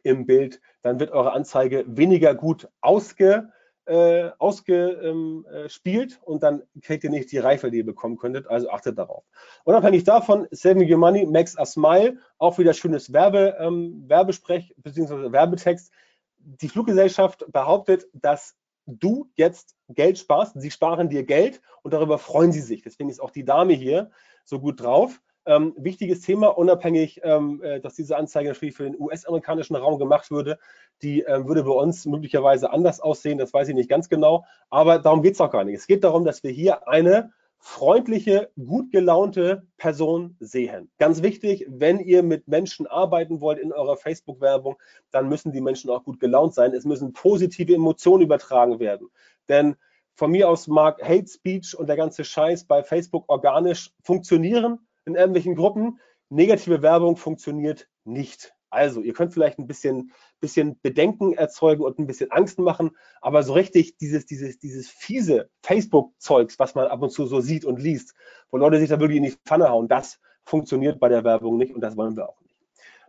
im 0.03 0.27
Bild, 0.27 0.61
dann 0.83 1.01
wird 1.01 1.11
eure 1.11 1.33
Anzeige 1.33 1.85
weniger 1.87 2.35
gut 2.35 2.69
ausge, 2.81 3.53
äh, 3.85 4.31
ausgespielt 4.39 6.21
und 6.23 6.43
dann 6.43 6.63
kriegt 6.83 7.05
ihr 7.05 7.11
nicht 7.11 7.33
die 7.33 7.39
Reife, 7.39 7.71
die 7.71 7.79
ihr 7.79 7.87
bekommen 7.87 8.17
könntet. 8.17 8.47
Also 8.47 8.71
achtet 8.71 8.99
darauf. 8.99 9.25
Unabhängig 9.65 10.05
davon, 10.05 10.47
Saving 10.51 10.91
Your 10.91 10.99
Money 10.99 11.27
makes 11.27 11.59
a 11.59 11.65
smile. 11.65 12.19
Auch 12.39 12.59
wieder 12.59 12.75
schönes 12.75 13.13
Werbe, 13.13 13.57
ähm, 13.59 14.05
Werbesprech 14.07 14.75
bzw. 14.77 15.33
Werbetext. 15.33 15.93
Die 16.39 16.69
Fluggesellschaft 16.69 17.45
behauptet, 17.51 18.07
dass 18.13 18.57
du 18.87 19.31
jetzt 19.37 19.77
Geld 19.89 20.19
sparst. 20.19 20.61
Sie 20.61 20.71
sparen 20.71 21.09
dir 21.09 21.25
Geld 21.25 21.61
und 21.83 21.93
darüber 21.93 22.19
freuen 22.19 22.53
sie 22.53 22.61
sich. 22.61 22.83
Deswegen 22.83 23.11
ist 23.11 23.21
auch 23.21 23.31
die 23.31 23.45
Dame 23.45 23.75
hier 23.75 24.11
so 24.45 24.61
gut 24.61 24.81
drauf. 24.81 25.21
Ähm, 25.45 25.75
wichtiges 25.77 26.21
Thema, 26.21 26.57
unabhängig, 26.57 27.21
ähm, 27.25 27.61
äh, 27.65 27.81
dass 27.81 27.95
diese 27.95 28.17
Anzeige 28.17 28.51
natürlich 28.51 28.77
für 28.77 28.85
den 28.85 29.01
US-amerikanischen 29.01 29.75
Raum 29.75 29.99
gemacht 29.99 30.31
würde, 30.31 30.59
die 31.03 31.23
ähm, 31.23 31.49
würde 31.49 31.65
bei 31.65 31.73
uns 31.73 32.07
möglicherweise 32.07 32.71
anders 32.71 33.01
aussehen, 33.01 33.39
das 33.39 33.53
weiß 33.53 33.69
ich 33.69 33.75
nicht 33.75 33.89
ganz 33.91 34.09
genau, 34.09 34.45
aber 34.71 35.01
darum 35.01 35.23
geht 35.23 35.35
es 35.35 35.41
auch 35.41 35.51
gar 35.51 35.65
nicht. 35.65 35.75
Es 35.75 35.89
geht 35.89 36.05
darum, 36.05 36.25
dass 36.25 36.45
wir 36.45 36.53
hier 36.53 36.87
eine 36.87 37.33
freundliche, 37.59 38.51
gut 38.57 38.91
gelaunte 38.91 39.67
Person 39.77 40.37
sehen. 40.41 40.91
Ganz 40.99 41.23
wichtig, 41.23 41.65
wenn 41.69 42.01
ihr 42.01 42.23
mit 42.23 42.49
Menschen 42.49 42.89
arbeiten 42.89 43.41
wollt 43.41 43.61
in 43.61 43.73
eurer 43.73 43.97
Facebook-Werbung, 43.97 44.77
dann 45.13 45.29
müssen 45.29 45.53
die 45.53 45.61
Menschen 45.61 45.89
auch 45.89 46.03
gut 46.03 46.19
gelaunt 46.19 46.55
sein. 46.55 46.73
Es 46.73 46.85
müssen 46.85 47.13
positive 47.13 47.73
Emotionen 47.73 48.25
übertragen 48.25 48.81
werden. 48.81 49.09
Denn 49.49 49.77
von 50.15 50.33
mir 50.33 50.49
aus 50.49 50.67
mag 50.67 51.01
Hate 51.03 51.29
Speech 51.29 51.79
und 51.79 51.87
der 51.87 51.97
ganze 51.97 52.25
Scheiß 52.25 52.65
bei 52.65 52.83
Facebook 52.83 53.25
organisch 53.29 53.93
funktionieren 54.03 54.81
in 55.05 55.15
irgendwelchen 55.15 55.55
Gruppen. 55.55 56.01
Negative 56.29 56.83
Werbung 56.83 57.17
funktioniert 57.17 57.89
nicht. 58.05 58.55
Also, 58.71 59.03
ihr 59.03 59.13
könnt 59.13 59.35
vielleicht 59.35 59.59
ein 59.59 59.67
bisschen, 59.67 60.13
bisschen 60.41 60.81
Bedenken 60.81 61.35
erzeugen 61.35 61.83
und 61.83 61.99
ein 61.99 62.07
bisschen 62.07 62.31
Angst 62.31 62.59
machen, 62.59 62.97
aber 63.21 63.43
so 63.43 63.53
richtig 63.53 63.99
dieses, 63.99 64.25
dieses, 64.25 64.59
dieses 64.59 64.89
fiese 64.89 65.51
Facebook-Zeugs, 65.63 66.59
was 66.59 66.75
man 66.75 66.87
ab 66.87 67.03
und 67.03 67.11
zu 67.11 67.27
so 67.27 67.43
sieht 67.43 67.67
und 67.67 67.79
liest, 67.79 68.15
wo 68.51 68.57
Leute 68.57 68.79
sich 68.79 68.89
da 68.89 68.99
wirklich 68.99 69.19
in 69.19 69.25
die 69.25 69.37
Pfanne 69.45 69.69
hauen, 69.69 69.89
das 69.89 70.19
funktioniert 70.45 70.99
bei 71.01 71.11
der 71.11 71.23
Werbung 71.23 71.59
nicht 71.59 71.75
und 71.75 71.83
das 71.83 71.99
wollen 71.99 72.17
wir 72.17 72.31
auch 72.31 72.41
nicht. 72.41 72.57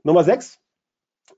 Nummer 0.04 0.26
sechs, 0.26 0.60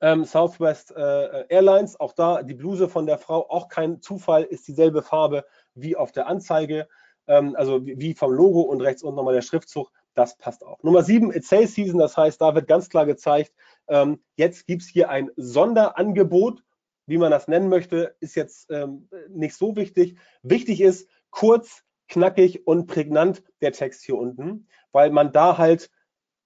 ähm, 0.02 0.26
Southwest 0.26 0.92
äh, 0.92 1.46
Airlines, 1.50 2.00
auch 2.00 2.14
da 2.14 2.42
die 2.42 2.56
Bluse 2.56 2.90
von 2.90 3.06
der 3.06 3.20
Frau, 3.20 3.48
auch 3.48 3.68
kein 3.68 4.02
Zufall, 4.02 4.44
ist 4.44 4.68
dieselbe 4.68 5.04
Farbe 5.04 5.46
wie 5.76 5.96
auf 5.96 6.12
der 6.12 6.26
Anzeige, 6.26 6.88
ähm, 7.28 7.56
also 7.56 7.86
wie, 7.86 8.00
wie 8.00 8.14
vom 8.16 8.32
Logo 8.32 8.62
und 8.62 8.82
rechts 8.82 9.04
unten 9.04 9.18
nochmal 9.18 9.36
der 9.36 9.44
Schriftzug, 9.44 9.92
das 10.16 10.38
passt 10.38 10.66
auch. 10.66 10.82
Nummer 10.84 11.04
sieben, 11.04 11.32
It's 11.32 11.50
Sale 11.50 11.68
Season, 11.68 12.00
das 12.00 12.18
heißt, 12.18 12.42
da 12.42 12.56
wird 12.56 12.68
ganz 12.68 12.90
klar 12.90 13.06
gezeigt, 13.06 13.54
ähm, 13.88 14.24
jetzt 14.36 14.66
gibt 14.66 14.82
es 14.82 14.88
hier 14.88 15.10
ein 15.10 15.30
Sonderangebot, 15.36 16.64
wie 17.06 17.18
man 17.18 17.32
das 17.32 17.48
nennen 17.48 17.70
möchte, 17.70 18.16
ist 18.20 18.36
jetzt 18.36 18.72
ähm, 18.72 19.10
nicht 19.30 19.56
so 19.56 19.76
wichtig. 19.76 20.18
Wichtig 20.42 20.82
ist 20.82 21.08
kurz, 21.30 21.84
knackig 22.08 22.66
und 22.68 22.88
prägnant 22.88 23.44
der 23.62 23.72
Text 23.72 24.04
hier 24.04 24.18
unten, 24.18 24.68
weil 24.92 25.12
man 25.12 25.32
da 25.32 25.58
halt 25.58 25.90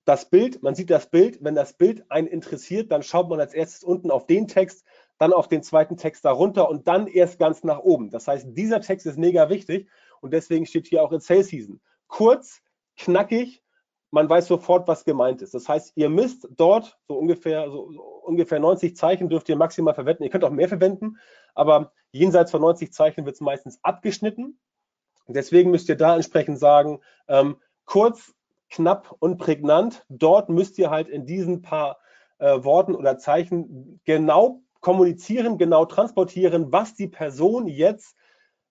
das 0.06 0.30
Bild, 0.30 0.64
man 0.64 0.74
sieht 0.74 0.90
das 0.90 1.10
Bild, 1.10 1.44
wenn 1.44 1.56
das 1.56 1.74
Bild 1.74 2.10
einen 2.10 2.28
interessiert, 2.28 2.92
dann 2.92 3.04
schaut 3.04 3.30
man 3.30 3.40
als 3.40 3.54
erstes 3.54 3.84
unten 3.84 4.10
auf 4.10 4.26
den 4.26 4.48
Text, 4.48 4.84
dann 5.18 5.34
auf 5.34 5.48
den 5.48 5.62
zweiten 5.62 5.98
Text 5.98 6.26
darunter 6.26 6.70
und 6.70 6.88
dann 6.88 7.08
erst 7.08 7.38
ganz 7.38 7.64
nach 7.64 7.80
oben. 7.80 8.10
Das 8.10 8.28
heißt, 8.28 8.48
dieser 8.50 8.82
Text 8.82 9.06
ist 9.06 9.18
mega 9.18 9.50
wichtig 9.50 9.88
und 10.22 10.34
deswegen 10.34 10.66
steht 10.66 10.88
hier 10.88 11.04
auch 11.04 11.12
in 11.12 11.20
Sales 11.20 11.50
Season. 11.50 11.80
Kurz, 12.08 12.62
knackig 13.00 13.64
man 14.12 14.30
weiß 14.30 14.48
sofort, 14.48 14.88
was 14.88 15.06
gemeint 15.06 15.42
ist. 15.42 15.54
Das 15.54 15.68
heißt, 15.70 15.94
ihr 15.96 16.10
müsst 16.10 16.48
dort 16.58 16.98
so 17.08 17.16
ungefähr, 17.16 17.70
so, 17.70 17.82
ungefähr 18.24 18.60
90 18.60 18.96
Zeichen 18.96 19.30
dürft 19.30 19.50
ihr 19.50 19.56
maximal 19.56 19.94
verwenden. 19.94 20.24
Ihr 20.24 20.30
könnt 20.30 20.44
auch 20.44 20.52
mehr 20.52 20.68
verwenden, 20.68 21.18
aber 21.54 21.92
jenseits 22.12 22.52
von 22.52 22.62
90 22.62 22.92
Zeichen 22.92 23.26
wird 23.26 23.36
es 23.36 23.42
meistens 23.42 23.80
abgeschnitten. 23.84 24.60
Deswegen 25.28 25.70
müsst 25.70 25.90
ihr 25.90 25.98
da 25.98 26.16
entsprechend 26.16 26.60
sagen, 26.60 27.02
ähm, 27.28 27.58
kurz, 27.86 28.34
knapp 28.72 29.16
und 29.20 29.38
prägnant. 29.38 30.06
Dort 30.10 30.50
müsst 30.50 30.78
ihr 30.80 30.90
halt 30.90 31.08
in 31.08 31.26
diesen 31.26 31.62
paar 31.62 32.00
äh, 32.40 32.64
Worten 32.64 32.96
oder 32.96 33.18
Zeichen 33.18 34.02
genau 34.06 34.62
kommunizieren, 34.80 35.58
genau 35.58 35.86
transportieren, 35.86 36.72
was 36.72 36.96
die 36.96 37.08
Person 37.08 37.68
jetzt 37.68 38.16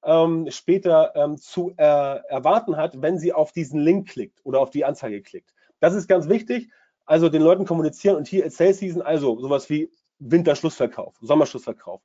ähm, 0.05 0.51
später 0.51 1.13
ähm, 1.17 1.37
zu 1.37 1.73
äh, 1.77 1.83
erwarten 1.83 2.77
hat, 2.77 3.03
wenn 3.03 3.19
sie 3.19 3.33
auf 3.33 3.53
diesen 3.53 3.81
Link 3.81 4.09
klickt 4.09 4.41
oder 4.45 4.61
auf 4.61 4.71
die 4.71 4.85
Anzeige 4.85 5.23
klickt. 5.23 5.55
Das 5.81 5.95
ist 5.95 6.09
ganz 6.09 6.29
wichtig. 6.29 6.71
Also 7.07 7.29
den 7.29 7.43
Leuten 7.43 7.65
kommunizieren 7.65 8.17
und 8.17 8.29
hier 8.29 8.51
Sales 8.51 8.79
Season, 8.79 9.01
also 9.03 9.41
sowas 9.41 9.71
wie 9.71 9.91
Winterschlussverkauf, 10.19 11.17
Sommerschlussverkauf, 11.21 12.03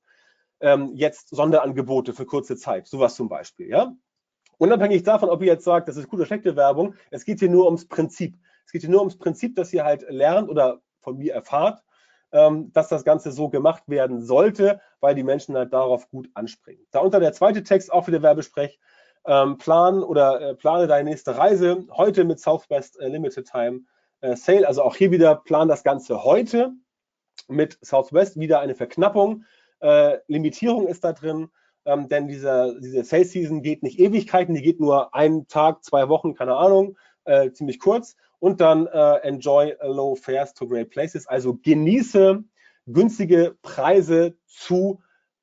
ähm, 0.61 0.91
jetzt 0.95 1.29
Sonderangebote 1.29 2.13
für 2.13 2.25
kurze 2.25 2.55
Zeit, 2.55 2.87
sowas 2.87 3.15
zum 3.15 3.27
Beispiel, 3.27 3.67
ja. 3.67 3.95
Unabhängig 4.57 5.03
davon, 5.03 5.29
ob 5.29 5.41
ihr 5.41 5.47
jetzt 5.47 5.65
sagt, 5.65 5.89
das 5.89 5.97
ist 5.97 6.07
gute 6.07 6.21
oder 6.21 6.27
schlechte 6.27 6.55
Werbung, 6.55 6.95
es 7.11 7.25
geht 7.25 7.39
hier 7.39 7.49
nur 7.49 7.65
ums 7.65 7.85
Prinzip. 7.85 8.37
Es 8.65 8.71
geht 8.71 8.81
hier 8.81 8.89
nur 8.89 9.01
ums 9.01 9.17
Prinzip, 9.17 9.55
dass 9.55 9.73
ihr 9.73 9.83
halt 9.83 10.05
lernt 10.07 10.47
oder 10.49 10.79
von 11.01 11.17
mir 11.17 11.33
erfahrt, 11.33 11.83
dass 12.33 12.87
das 12.87 13.03
Ganze 13.03 13.31
so 13.31 13.49
gemacht 13.49 13.83
werden 13.87 14.23
sollte, 14.23 14.81
weil 14.99 15.13
die 15.13 15.23
Menschen 15.23 15.55
halt 15.55 15.71
darauf 15.71 16.09
gut 16.09 16.29
anspringen. 16.33 16.83
Darunter 16.91 17.19
der 17.19 17.33
zweite 17.33 17.63
Text, 17.63 17.93
auch 17.93 18.07
wieder 18.07 18.23
Werbesprech. 18.23 18.79
Ähm, 19.25 19.57
plan 19.57 20.03
oder 20.03 20.41
äh, 20.41 20.55
plane 20.55 20.87
deine 20.87 21.09
nächste 21.09 21.37
Reise 21.37 21.85
heute 21.91 22.25
mit 22.25 22.39
Southwest 22.39 22.99
äh, 22.99 23.07
Limited 23.07 23.47
Time 23.47 23.81
äh, 24.21 24.35
Sale. 24.35 24.67
Also 24.67 24.81
auch 24.81 24.95
hier 24.95 25.11
wieder 25.11 25.35
plan 25.35 25.67
das 25.67 25.83
Ganze 25.83 26.23
heute 26.23 26.73
mit 27.47 27.77
Southwest. 27.85 28.39
Wieder 28.39 28.59
eine 28.59 28.75
Verknappung. 28.75 29.45
Äh, 29.79 30.17
Limitierung 30.27 30.87
ist 30.87 31.03
da 31.03 31.13
drin. 31.13 31.49
Ähm, 31.85 32.09
denn 32.09 32.27
dieser, 32.27 32.79
diese 32.79 33.03
Sales 33.03 33.31
Season 33.31 33.61
geht 33.61 33.83
nicht 33.83 33.99
Ewigkeiten, 33.99 34.55
die 34.55 34.61
geht 34.61 34.79
nur 34.79 35.13
einen 35.13 35.47
Tag, 35.47 35.83
zwei 35.83 36.07
Wochen, 36.09 36.33
keine 36.33 36.55
Ahnung, 36.55 36.97
äh, 37.25 37.51
ziemlich 37.51 37.79
kurz 37.79 38.15
und 38.43 38.59
dann 38.59 38.87
äh, 38.87 39.19
enjoy 39.19 39.73
low 39.83 40.15
fares 40.15 40.53
to 40.53 40.67
great 40.67 40.89
places. 40.89 41.25
Also 41.27 41.57
genieße 41.61 42.43
günstige 42.85 43.55
Preise 43.61 44.35
zu 44.47 45.01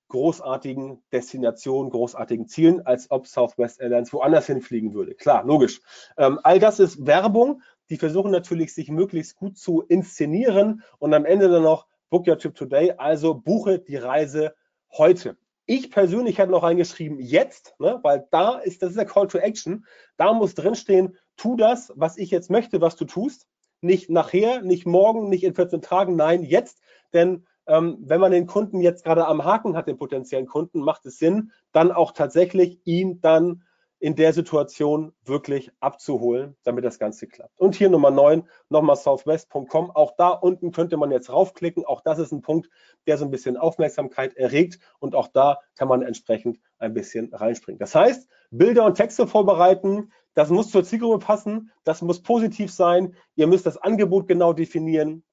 großartigen 0.08 1.02
Destinationen, 1.10 1.90
großartigen 1.90 2.46
Zielen, 2.46 2.84
als 2.84 3.10
ob 3.10 3.26
Southwest 3.26 3.80
Airlines 3.80 4.12
woanders 4.12 4.48
hinfliegen 4.48 4.92
würde. 4.92 5.14
Klar, 5.14 5.44
logisch. 5.46 5.80
Ähm, 6.18 6.40
all 6.42 6.58
das 6.58 6.78
ist 6.78 7.06
Werbung. 7.06 7.62
Die 7.88 7.96
versuchen 7.96 8.32
natürlich, 8.32 8.74
sich 8.74 8.90
möglichst 8.90 9.34
gut 9.36 9.56
zu 9.56 9.80
inszenieren 9.80 10.82
und 10.98 11.14
am 11.14 11.24
Ende 11.24 11.48
dann 11.48 11.62
noch 11.62 11.86
Book 12.10 12.28
Your 12.28 12.36
Trip 12.36 12.54
Today, 12.54 12.92
also 12.98 13.32
buche 13.32 13.78
die 13.78 13.96
Reise 13.96 14.54
heute. 14.92 15.38
Ich 15.64 15.90
persönlich 15.90 16.36
hätte 16.36 16.50
noch 16.50 16.64
reingeschrieben, 16.64 17.18
jetzt, 17.20 17.76
ne, 17.78 17.98
weil 18.02 18.26
da 18.30 18.58
ist, 18.58 18.82
das 18.82 18.90
ist 18.90 18.98
der 18.98 19.06
Call 19.06 19.28
to 19.28 19.38
Action. 19.38 19.86
Da 20.16 20.32
muss 20.32 20.56
drinstehen, 20.56 21.16
tu 21.40 21.56
das, 21.56 21.90
was 21.96 22.18
ich 22.18 22.30
jetzt 22.30 22.50
möchte, 22.50 22.82
was 22.82 22.96
du 22.96 23.06
tust. 23.06 23.46
Nicht 23.80 24.10
nachher, 24.10 24.60
nicht 24.60 24.84
morgen, 24.86 25.30
nicht 25.30 25.42
in 25.42 25.54
14 25.54 25.80
Tagen, 25.80 26.14
nein, 26.14 26.42
jetzt. 26.42 26.82
Denn 27.14 27.46
ähm, 27.66 27.96
wenn 28.00 28.20
man 28.20 28.30
den 28.30 28.46
Kunden 28.46 28.80
jetzt 28.80 29.04
gerade 29.04 29.26
am 29.26 29.42
Haken 29.42 29.74
hat, 29.74 29.88
den 29.88 29.96
potenziellen 29.96 30.46
Kunden, 30.46 30.80
macht 30.80 31.06
es 31.06 31.16
Sinn, 31.16 31.52
dann 31.72 31.92
auch 31.92 32.12
tatsächlich 32.12 32.80
ihn 32.84 33.22
dann 33.22 33.62
in 34.00 34.16
der 34.16 34.32
Situation 34.32 35.12
wirklich 35.24 35.70
abzuholen, 35.78 36.56
damit 36.64 36.84
das 36.84 36.98
Ganze 36.98 37.28
klappt. 37.28 37.58
Und 37.60 37.74
hier 37.74 37.90
Nummer 37.90 38.10
9, 38.10 38.48
nochmal 38.70 38.96
southwest.com. 38.96 39.90
Auch 39.90 40.16
da 40.16 40.30
unten 40.30 40.72
könnte 40.72 40.96
man 40.96 41.10
jetzt 41.10 41.30
raufklicken. 41.30 41.84
Auch 41.84 42.00
das 42.00 42.18
ist 42.18 42.32
ein 42.32 42.40
Punkt, 42.40 42.70
der 43.06 43.18
so 43.18 43.26
ein 43.26 43.30
bisschen 43.30 43.58
Aufmerksamkeit 43.58 44.34
erregt. 44.36 44.78
Und 45.00 45.14
auch 45.14 45.28
da 45.28 45.58
kann 45.76 45.86
man 45.86 46.00
entsprechend 46.02 46.58
ein 46.78 46.94
bisschen 46.94 47.32
reinspringen. 47.32 47.78
Das 47.78 47.94
heißt, 47.94 48.26
Bilder 48.50 48.86
und 48.86 48.94
Texte 48.94 49.26
vorbereiten, 49.26 50.10
das 50.32 50.48
muss 50.48 50.70
zur 50.70 50.82
Zielgruppe 50.82 51.24
passen, 51.24 51.70
das 51.84 52.00
muss 52.00 52.22
positiv 52.22 52.72
sein. 52.72 53.14
Ihr 53.34 53.46
müsst 53.46 53.66
das 53.66 53.76
Angebot 53.76 54.26
genau 54.26 54.54
definieren 54.54 55.24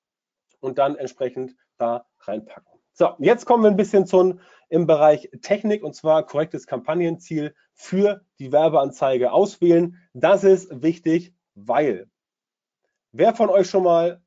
und 0.59 0.77
dann 0.77 0.97
entsprechend 0.97 1.55
da 1.77 2.05
reinpacken. 2.19 2.76
So, 2.99 3.13
jetzt 3.19 3.45
kommen 3.45 3.61
wir 3.61 3.69
ein 3.69 3.77
bisschen 3.77 4.07
zum, 4.07 4.39
im 4.69 4.87
Bereich 4.87 5.29
Technik 5.43 5.83
und 5.83 5.93
zwar 5.93 6.25
korrektes 6.25 6.65
Kampagnenziel 6.65 7.53
für 7.75 8.25
die 8.39 8.51
Werbeanzeige 8.51 9.31
auswählen. 9.31 9.97
Das 10.15 10.43
ist 10.43 10.81
wichtig, 10.81 11.35
weil 11.53 12.09
wer 13.11 13.35
von 13.35 13.51
euch 13.51 13.69
schon 13.69 13.83
mal, 13.83 14.23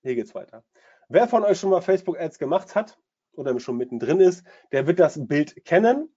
hier 0.00 0.14
geht's 0.14 0.34
weiter, 0.34 0.64
wer 1.10 1.28
von 1.28 1.44
euch 1.44 1.60
schon 1.60 1.68
mal 1.68 1.82
Facebook 1.82 2.18
Ads 2.18 2.38
gemacht 2.38 2.74
hat 2.74 2.98
oder 3.34 3.60
schon 3.60 3.76
mittendrin 3.76 4.20
ist, 4.20 4.42
der 4.72 4.86
wird 4.86 5.00
das 5.00 5.26
Bild 5.26 5.62
kennen. 5.66 6.08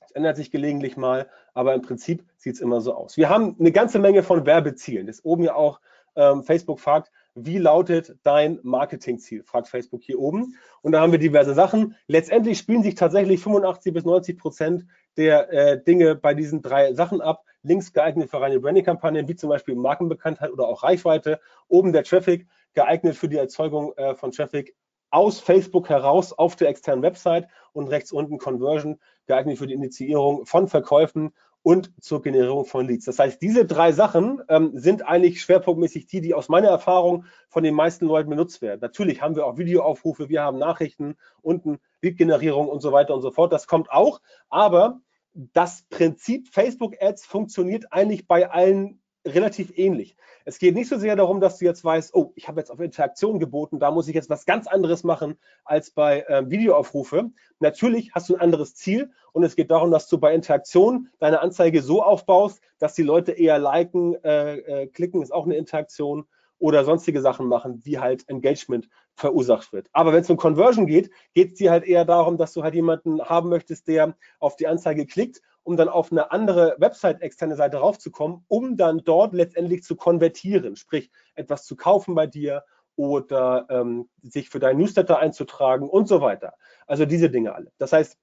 Es 0.00 0.12
ändert 0.12 0.36
sich 0.36 0.52
gelegentlich 0.52 0.96
mal, 0.96 1.28
aber 1.54 1.74
im 1.74 1.82
Prinzip 1.82 2.24
sieht 2.36 2.54
es 2.54 2.60
immer 2.60 2.80
so 2.80 2.94
aus. 2.94 3.16
Wir 3.16 3.28
haben 3.28 3.56
eine 3.58 3.72
ganze 3.72 3.98
Menge 3.98 4.22
von 4.22 4.46
Werbezielen. 4.46 5.08
Das 5.08 5.24
oben 5.24 5.42
ja 5.42 5.56
auch 5.56 5.80
ähm, 6.14 6.44
Facebook 6.44 6.78
fragt, 6.78 7.10
wie 7.34 7.58
lautet 7.58 8.16
dein 8.22 8.58
Marketingziel? 8.62 9.42
Fragt 9.42 9.68
Facebook 9.68 10.02
hier 10.02 10.18
oben. 10.18 10.56
Und 10.82 10.92
da 10.92 11.00
haben 11.00 11.12
wir 11.12 11.18
diverse 11.18 11.54
Sachen. 11.54 11.96
Letztendlich 12.06 12.58
spielen 12.58 12.82
sich 12.82 12.94
tatsächlich 12.94 13.40
85 13.42 13.94
bis 13.94 14.04
90 14.04 14.38
Prozent 14.38 14.86
der 15.16 15.52
äh, 15.52 15.82
Dinge 15.82 16.14
bei 16.14 16.34
diesen 16.34 16.62
drei 16.62 16.92
Sachen 16.94 17.20
ab. 17.20 17.44
Links 17.62 17.92
geeignet 17.92 18.30
für 18.30 18.40
reine 18.40 18.60
Branding-Kampagnen, 18.60 19.28
wie 19.28 19.36
zum 19.36 19.48
Beispiel 19.48 19.74
Markenbekanntheit 19.74 20.50
oder 20.50 20.66
auch 20.66 20.82
Reichweite. 20.82 21.40
Oben 21.68 21.92
der 21.92 22.04
Traffic, 22.04 22.46
geeignet 22.74 23.16
für 23.16 23.28
die 23.28 23.36
Erzeugung 23.36 23.92
äh, 23.96 24.14
von 24.14 24.32
Traffic 24.32 24.74
aus 25.10 25.38
Facebook 25.40 25.90
heraus 25.90 26.32
auf 26.32 26.56
der 26.56 26.68
externen 26.68 27.02
Website 27.02 27.46
und 27.72 27.88
rechts 27.88 28.12
unten 28.12 28.38
Conversion, 28.38 28.98
geeignet 29.26 29.58
für 29.58 29.66
die 29.66 29.74
Initiierung 29.74 30.46
von 30.46 30.68
Verkäufen 30.68 31.32
und 31.62 31.92
zur 32.00 32.22
Generierung 32.22 32.64
von 32.64 32.86
Leads. 32.86 33.04
Das 33.04 33.18
heißt, 33.18 33.40
diese 33.40 33.64
drei 33.64 33.92
Sachen 33.92 34.42
ähm, 34.48 34.72
sind 34.74 35.06
eigentlich 35.06 35.42
schwerpunktmäßig 35.42 36.06
die, 36.06 36.20
die 36.20 36.34
aus 36.34 36.48
meiner 36.48 36.68
Erfahrung 36.68 37.24
von 37.48 37.62
den 37.62 37.74
meisten 37.74 38.06
Leuten 38.06 38.30
benutzt 38.30 38.62
werden. 38.62 38.80
Natürlich 38.80 39.22
haben 39.22 39.36
wir 39.36 39.46
auch 39.46 39.58
Videoaufrufe, 39.58 40.28
wir 40.28 40.42
haben 40.42 40.58
Nachrichten, 40.58 41.16
unten 41.40 41.78
Lead-Generierung 42.00 42.68
und 42.68 42.80
so 42.80 42.92
weiter 42.92 43.14
und 43.14 43.22
so 43.22 43.30
fort. 43.30 43.52
Das 43.52 43.66
kommt 43.66 43.90
auch, 43.90 44.20
aber 44.50 45.00
das 45.34 45.84
Prinzip 45.88 46.48
Facebook 46.48 47.00
Ads 47.00 47.24
funktioniert 47.26 47.92
eigentlich 47.92 48.26
bei 48.26 48.50
allen 48.50 49.01
relativ 49.26 49.76
ähnlich. 49.76 50.16
Es 50.44 50.58
geht 50.58 50.74
nicht 50.74 50.88
so 50.88 50.98
sehr 50.98 51.16
darum, 51.16 51.40
dass 51.40 51.58
du 51.58 51.64
jetzt 51.64 51.84
weißt, 51.84 52.14
oh, 52.14 52.32
ich 52.34 52.48
habe 52.48 52.60
jetzt 52.60 52.70
auf 52.70 52.80
Interaktion 52.80 53.38
geboten, 53.38 53.78
da 53.78 53.90
muss 53.90 54.08
ich 54.08 54.14
jetzt 54.14 54.30
was 54.30 54.44
ganz 54.44 54.66
anderes 54.66 55.04
machen 55.04 55.38
als 55.64 55.90
bei 55.90 56.22
äh, 56.22 56.48
Videoaufrufe. 56.50 57.30
Natürlich 57.60 58.12
hast 58.14 58.28
du 58.28 58.34
ein 58.34 58.40
anderes 58.40 58.74
Ziel 58.74 59.10
und 59.32 59.44
es 59.44 59.56
geht 59.56 59.70
darum, 59.70 59.90
dass 59.90 60.08
du 60.08 60.18
bei 60.18 60.34
Interaktion 60.34 61.08
deine 61.18 61.40
Anzeige 61.40 61.82
so 61.82 62.02
aufbaust, 62.02 62.60
dass 62.78 62.94
die 62.94 63.02
Leute 63.02 63.32
eher 63.32 63.58
liken, 63.58 64.16
äh, 64.24 64.56
äh, 64.56 64.86
klicken, 64.88 65.22
ist 65.22 65.32
auch 65.32 65.44
eine 65.44 65.56
Interaktion 65.56 66.26
oder 66.58 66.84
sonstige 66.84 67.20
Sachen 67.20 67.46
machen, 67.46 67.80
wie 67.84 67.98
halt 67.98 68.28
Engagement 68.28 68.88
verursacht 69.14 69.72
wird. 69.72 69.88
Aber 69.92 70.12
wenn 70.12 70.22
es 70.22 70.30
um 70.30 70.36
Conversion 70.36 70.86
geht, 70.86 71.10
geht 71.34 71.52
es 71.52 71.58
dir 71.58 71.70
halt 71.70 71.84
eher 71.84 72.04
darum, 72.04 72.36
dass 72.36 72.52
du 72.52 72.62
halt 72.62 72.74
jemanden 72.74 73.20
haben 73.20 73.48
möchtest, 73.48 73.88
der 73.88 74.16
auf 74.38 74.56
die 74.56 74.68
Anzeige 74.68 75.06
klickt, 75.06 75.42
um 75.64 75.76
dann 75.76 75.88
auf 75.88 76.10
eine 76.10 76.32
andere 76.32 76.76
Website, 76.78 77.22
externe 77.22 77.56
Seite 77.56 77.78
raufzukommen, 77.78 78.44
um 78.48 78.76
dann 78.76 79.02
dort 79.04 79.32
letztendlich 79.32 79.82
zu 79.84 79.96
konvertieren, 79.96 80.76
sprich 80.76 81.10
etwas 81.34 81.64
zu 81.64 81.76
kaufen 81.76 82.14
bei 82.14 82.26
dir 82.26 82.64
oder 82.96 83.66
ähm, 83.70 84.08
sich 84.22 84.48
für 84.48 84.58
deinen 84.58 84.78
Newsletter 84.78 85.18
einzutragen 85.18 85.88
und 85.88 86.08
so 86.08 86.20
weiter. 86.20 86.54
Also 86.86 87.06
diese 87.06 87.30
Dinge 87.30 87.54
alle. 87.54 87.72
Das 87.78 87.92
heißt, 87.92 88.16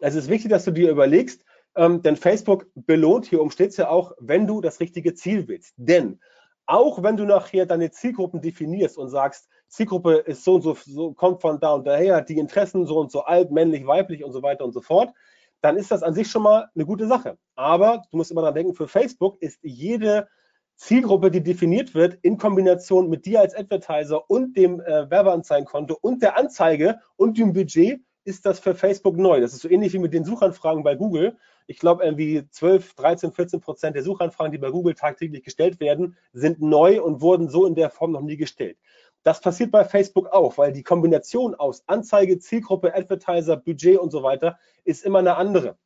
es 0.00 0.14
ist 0.14 0.28
wichtig, 0.28 0.50
dass 0.50 0.64
du 0.64 0.70
dir 0.70 0.90
überlegst, 0.90 1.44
ähm, 1.76 2.02
denn 2.02 2.16
Facebook 2.16 2.66
belohnt, 2.74 3.26
hier 3.26 3.40
umsteht 3.40 3.70
es 3.70 3.76
ja 3.76 3.88
auch, 3.88 4.12
wenn 4.18 4.46
du 4.46 4.60
das 4.60 4.80
richtige 4.80 5.14
Ziel 5.14 5.48
willst. 5.48 5.74
Denn 5.76 6.20
auch 6.66 7.02
wenn 7.02 7.16
du 7.16 7.24
nachher 7.24 7.66
deine 7.66 7.90
Zielgruppen 7.90 8.40
definierst 8.40 8.98
und 8.98 9.08
sagst, 9.08 9.48
Zielgruppe 9.68 10.16
ist 10.16 10.44
so 10.44 10.54
und 10.56 10.62
so, 10.62 10.74
so 10.74 11.12
kommt 11.12 11.40
von 11.40 11.58
da 11.58 11.72
und 11.72 11.86
daher, 11.86 12.20
die 12.20 12.38
Interessen 12.38 12.86
so 12.86 12.98
und 12.98 13.10
so 13.10 13.22
alt, 13.22 13.50
männlich, 13.50 13.86
weiblich 13.86 14.22
und 14.22 14.32
so 14.32 14.42
weiter 14.42 14.64
und 14.64 14.72
so 14.72 14.80
fort, 14.80 15.14
dann 15.62 15.76
ist 15.76 15.90
das 15.90 16.02
an 16.02 16.12
sich 16.12 16.30
schon 16.30 16.42
mal 16.42 16.68
eine 16.74 16.84
gute 16.84 17.06
Sache. 17.06 17.38
Aber 17.54 18.02
du 18.10 18.16
musst 18.16 18.30
immer 18.30 18.42
daran 18.42 18.56
denken, 18.56 18.74
für 18.74 18.88
Facebook 18.88 19.40
ist 19.40 19.58
jede 19.62 20.28
Zielgruppe, 20.76 21.30
die 21.30 21.42
definiert 21.42 21.94
wird, 21.94 22.18
in 22.22 22.36
Kombination 22.36 23.08
mit 23.08 23.24
dir 23.24 23.40
als 23.40 23.54
Advertiser 23.54 24.28
und 24.28 24.56
dem 24.56 24.80
äh, 24.80 25.08
Werbeanzeigenkonto 25.10 25.96
und 26.00 26.22
der 26.22 26.36
Anzeige 26.36 26.98
und 27.16 27.38
dem 27.38 27.52
Budget, 27.52 28.00
ist 28.24 28.46
das 28.46 28.60
für 28.60 28.74
Facebook 28.74 29.16
neu. 29.16 29.40
Das 29.40 29.52
ist 29.52 29.62
so 29.62 29.68
ähnlich 29.68 29.92
wie 29.92 29.98
mit 29.98 30.12
den 30.12 30.24
Suchanfragen 30.24 30.82
bei 30.82 30.94
Google. 30.94 31.36
Ich 31.66 31.78
glaube, 31.78 32.04
irgendwie 32.04 32.48
12, 32.48 32.94
13, 32.94 33.32
14 33.32 33.60
Prozent 33.60 33.96
der 33.96 34.02
Suchanfragen, 34.02 34.52
die 34.52 34.58
bei 34.58 34.70
Google 34.70 34.94
tagtäglich 34.94 35.42
gestellt 35.42 35.80
werden, 35.80 36.16
sind 36.32 36.60
neu 36.60 37.02
und 37.02 37.20
wurden 37.20 37.48
so 37.48 37.66
in 37.66 37.74
der 37.74 37.90
Form 37.90 38.12
noch 38.12 38.20
nie 38.20 38.36
gestellt. 38.36 38.78
Das 39.22 39.40
passiert 39.40 39.70
bei 39.70 39.84
Facebook 39.84 40.28
auch, 40.28 40.58
weil 40.58 40.72
die 40.72 40.82
Kombination 40.82 41.54
aus 41.54 41.82
Anzeige, 41.86 42.38
Zielgruppe, 42.38 42.94
Advertiser, 42.94 43.56
Budget 43.56 43.98
und 43.98 44.10
so 44.10 44.22
weiter 44.22 44.58
ist 44.84 45.04
immer 45.04 45.20
eine 45.20 45.36
andere. 45.36 45.76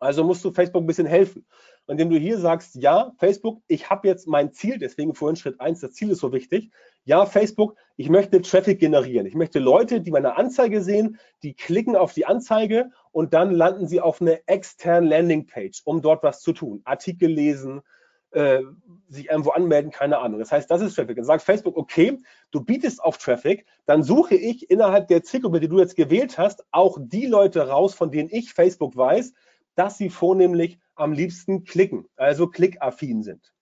Also 0.00 0.24
musst 0.24 0.42
du 0.44 0.50
Facebook 0.50 0.82
ein 0.82 0.86
bisschen 0.86 1.06
helfen. 1.06 1.44
Und 1.86 2.00
indem 2.00 2.10
du 2.10 2.18
hier 2.18 2.38
sagst, 2.38 2.74
ja, 2.76 3.12
Facebook, 3.18 3.60
ich 3.66 3.90
habe 3.90 4.08
jetzt 4.08 4.26
mein 4.26 4.52
Ziel, 4.52 4.78
deswegen 4.78 5.14
vorhin 5.14 5.36
Schritt 5.36 5.60
eins, 5.60 5.80
das 5.80 5.92
Ziel 5.92 6.10
ist 6.10 6.20
so 6.20 6.32
wichtig. 6.32 6.70
Ja, 7.04 7.26
Facebook, 7.26 7.76
ich 7.96 8.08
möchte 8.08 8.40
Traffic 8.40 8.80
generieren. 8.80 9.26
Ich 9.26 9.34
möchte 9.34 9.58
Leute, 9.58 10.00
die 10.00 10.10
meine 10.10 10.38
Anzeige 10.38 10.82
sehen, 10.82 11.18
die 11.42 11.52
klicken 11.52 11.96
auf 11.96 12.14
die 12.14 12.24
Anzeige 12.24 12.90
und 13.12 13.34
dann 13.34 13.50
landen 13.50 13.88
sie 13.88 14.00
auf 14.00 14.22
eine 14.22 14.46
externe 14.48 15.06
Landingpage, 15.06 15.82
um 15.84 16.00
dort 16.00 16.22
was 16.22 16.40
zu 16.40 16.52
tun. 16.52 16.80
Artikel 16.84 17.28
lesen, 17.28 17.82
äh, 18.32 18.60
sich 19.08 19.28
irgendwo 19.28 19.50
anmelden, 19.50 19.90
keine 19.90 20.18
Ahnung. 20.18 20.38
Das 20.38 20.52
heißt, 20.52 20.70
das 20.70 20.80
ist 20.80 20.94
Traffic. 20.94 21.16
Dann 21.16 21.24
sagt 21.24 21.42
Facebook, 21.42 21.76
okay, 21.76 22.18
du 22.50 22.62
bietest 22.62 23.02
auf 23.02 23.18
Traffic, 23.18 23.66
dann 23.86 24.02
suche 24.02 24.36
ich 24.36 24.70
innerhalb 24.70 25.08
der 25.08 25.22
Zielgruppe, 25.22 25.60
die 25.60 25.68
du 25.68 25.78
jetzt 25.78 25.96
gewählt 25.96 26.38
hast, 26.38 26.64
auch 26.70 26.98
die 27.00 27.26
Leute 27.26 27.68
raus, 27.68 27.94
von 27.94 28.10
denen 28.10 28.28
ich 28.30 28.52
Facebook 28.52 28.96
weiß, 28.96 29.32
dass 29.74 29.98
sie 29.98 30.10
vornehmlich 30.10 30.78
am 30.94 31.12
liebsten 31.12 31.64
klicken, 31.64 32.06
also 32.16 32.46
klickaffin 32.48 33.22
sind. 33.22 33.52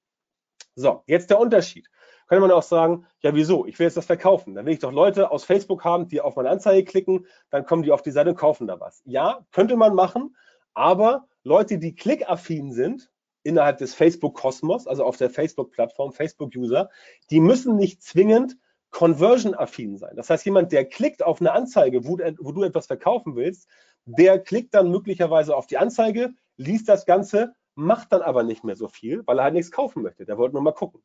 So, 0.74 1.02
jetzt 1.06 1.30
der 1.30 1.40
Unterschied. 1.40 1.88
Könnte 2.26 2.42
man 2.42 2.50
auch 2.50 2.62
sagen, 2.62 3.06
ja, 3.20 3.34
wieso? 3.34 3.64
Ich 3.64 3.78
will 3.78 3.86
jetzt 3.86 3.96
das 3.96 4.04
verkaufen. 4.04 4.54
Dann 4.54 4.66
will 4.66 4.74
ich 4.74 4.80
doch 4.80 4.92
Leute 4.92 5.30
aus 5.30 5.44
Facebook 5.44 5.82
haben, 5.84 6.08
die 6.08 6.20
auf 6.20 6.36
meine 6.36 6.50
Anzeige 6.50 6.84
klicken, 6.84 7.26
dann 7.50 7.64
kommen 7.64 7.82
die 7.82 7.90
auf 7.90 8.02
die 8.02 8.10
Seite 8.10 8.30
und 8.30 8.36
kaufen 8.36 8.66
da 8.66 8.78
was. 8.78 9.02
Ja, 9.06 9.46
könnte 9.50 9.76
man 9.76 9.94
machen, 9.94 10.36
aber 10.74 11.26
Leute, 11.42 11.78
die 11.78 11.94
klickaffin 11.94 12.72
sind, 12.72 13.10
innerhalb 13.48 13.78
des 13.78 13.94
Facebook-Kosmos, 13.94 14.86
also 14.86 15.04
auf 15.04 15.16
der 15.16 15.30
Facebook-Plattform, 15.30 16.12
Facebook-User, 16.12 16.90
die 17.30 17.40
müssen 17.40 17.76
nicht 17.76 18.02
zwingend 18.02 18.56
conversion-affin 18.90 19.96
sein. 19.96 20.16
Das 20.16 20.30
heißt, 20.30 20.44
jemand, 20.44 20.72
der 20.72 20.84
klickt 20.84 21.22
auf 21.22 21.40
eine 21.40 21.52
Anzeige, 21.52 22.06
wo, 22.06 22.18
wo, 22.38 22.52
du 22.52 22.62
etwas 22.62 22.86
verkaufen 22.86 23.36
willst, 23.36 23.68
der 24.04 24.38
klickt 24.38 24.74
dann 24.74 24.90
möglicherweise 24.90 25.56
auf 25.56 25.66
die 25.66 25.78
Anzeige, 25.78 26.30
liest 26.56 26.88
das 26.88 27.06
Ganze, 27.06 27.54
macht 27.74 28.12
dann 28.12 28.22
aber 28.22 28.42
nicht 28.42 28.64
mehr 28.64 28.76
so 28.76 28.88
viel, 28.88 29.22
weil 29.26 29.38
er 29.38 29.44
halt 29.44 29.54
nichts 29.54 29.70
kaufen 29.70 30.02
möchte. 30.02 30.24
Der 30.24 30.38
wollte 30.38 30.54
nur 30.54 30.62
mal 30.62 30.72
gucken. 30.72 31.02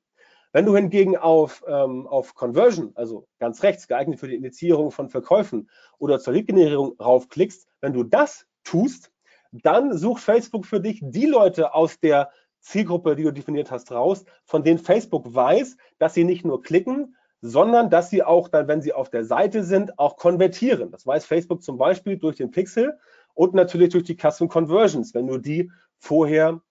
Wenn 0.52 0.66
du 0.66 0.76
hingegen 0.76 1.18
auf, 1.18 1.64
ähm, 1.68 2.08
auf 2.08 2.36
Conversion, 2.36 2.92
also 2.96 3.28
ganz 3.40 3.64
rechts, 3.64 3.88
geeignet 3.88 4.20
für 4.20 4.28
die 4.28 4.36
Indizierung 4.36 4.92
von 4.92 5.10
Verkäufen 5.10 5.70
oder 5.98 6.20
zur 6.20 6.34
Lead-Generierung 6.34 6.96
raufklickst, 7.00 7.68
wenn 7.82 7.94
du 7.94 8.04
das 8.04 8.46
tust, 8.64 9.12
dann 9.54 9.96
sucht 9.98 10.24
Facebook 10.24 10.66
für 10.66 10.80
dich 10.80 11.00
die 11.02 11.26
Leute 11.26 11.74
aus 11.74 12.00
der 12.00 12.32
Zielgruppe, 12.60 13.16
die 13.16 13.24
du 13.24 13.32
definiert 13.32 13.72
hast, 13.72 13.92
raus, 13.92 14.26
von 14.46 14.64
denen 14.64 14.80
Facebook 14.80 15.34
weiß, 15.34 15.78
dass 16.00 16.14
sie 16.14 16.24
nicht 16.24 16.46
nur 16.46 16.62
klicken, 16.62 17.16
sondern 17.42 17.90
dass 17.90 18.10
sie 18.10 18.24
auch 18.24 18.48
dann, 18.48 18.68
wenn 18.68 18.82
sie 18.82 18.94
auf 18.94 19.10
der 19.10 19.26
Seite 19.26 19.64
sind, 19.64 20.00
auch 20.00 20.16
konvertieren. 20.16 20.92
Das 20.92 21.06
weiß 21.06 21.26
Facebook 21.26 21.62
zum 21.62 21.78
Beispiel 21.78 22.18
durch 22.18 22.38
den 22.38 22.52
Pixel 22.52 22.98
und 23.34 23.54
natürlich 23.54 23.90
durch 23.90 24.06
die 24.06 24.16
Custom 24.16 24.48
Conversions, 24.48 25.14
wenn 25.14 25.28
du 25.28 25.38
die 25.38 25.70
vorher 25.98 26.62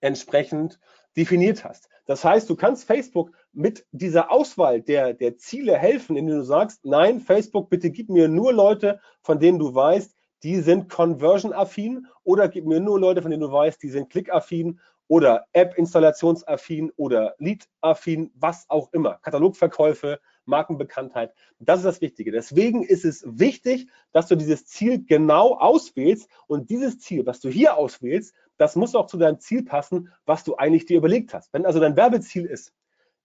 entsprechend 0.00 0.78
definiert 1.16 1.64
hast. 1.64 1.88
Das 2.04 2.24
heißt, 2.24 2.50
du 2.50 2.56
kannst 2.56 2.84
Facebook 2.84 3.32
mit 3.52 3.86
dieser 3.92 4.30
Auswahl 4.30 4.82
der, 4.82 5.14
der 5.14 5.36
Ziele 5.38 5.76
helfen, 5.78 6.16
indem 6.16 6.38
du 6.38 6.44
sagst, 6.44 6.84
nein, 6.84 7.20
Facebook, 7.20 7.70
bitte 7.70 7.90
gib 7.90 8.08
mir 8.08 8.28
nur 8.28 8.52
Leute, 8.52 9.00
von 9.22 9.38
denen 9.38 9.58
du 9.58 9.74
weißt, 9.74 10.14
die 10.42 10.60
sind 10.60 10.88
conversion-affin 10.88 12.06
oder 12.24 12.48
gib 12.48 12.66
mir 12.66 12.80
nur 12.80 12.98
Leute, 12.98 13.22
von 13.22 13.30
denen 13.30 13.42
du 13.42 13.52
weißt, 13.52 13.82
die 13.82 13.90
sind 13.90 14.10
click-affin 14.10 14.80
oder 15.08 15.44
App-installationsaffin 15.52 16.90
oder 16.96 17.34
Lead-affin, 17.38 18.30
was 18.34 18.64
auch 18.68 18.92
immer. 18.92 19.18
Katalogverkäufe, 19.22 20.20
Markenbekanntheit. 20.44 21.34
Das 21.58 21.80
ist 21.80 21.84
das 21.84 22.00
Wichtige. 22.00 22.32
Deswegen 22.32 22.82
ist 22.82 23.04
es 23.04 23.22
wichtig, 23.26 23.88
dass 24.12 24.28
du 24.28 24.36
dieses 24.36 24.66
Ziel 24.66 25.04
genau 25.04 25.54
auswählst 25.58 26.28
und 26.46 26.70
dieses 26.70 26.98
Ziel, 26.98 27.26
was 27.26 27.40
du 27.40 27.48
hier 27.48 27.76
auswählst, 27.76 28.34
das 28.56 28.76
muss 28.76 28.94
auch 28.94 29.06
zu 29.06 29.18
deinem 29.18 29.38
Ziel 29.38 29.64
passen, 29.64 30.10
was 30.24 30.44
du 30.44 30.56
eigentlich 30.56 30.86
dir 30.86 30.96
überlegt 30.96 31.34
hast. 31.34 31.52
Wenn 31.52 31.66
also 31.66 31.80
dein 31.80 31.96
Werbeziel 31.96 32.46
ist, 32.46 32.72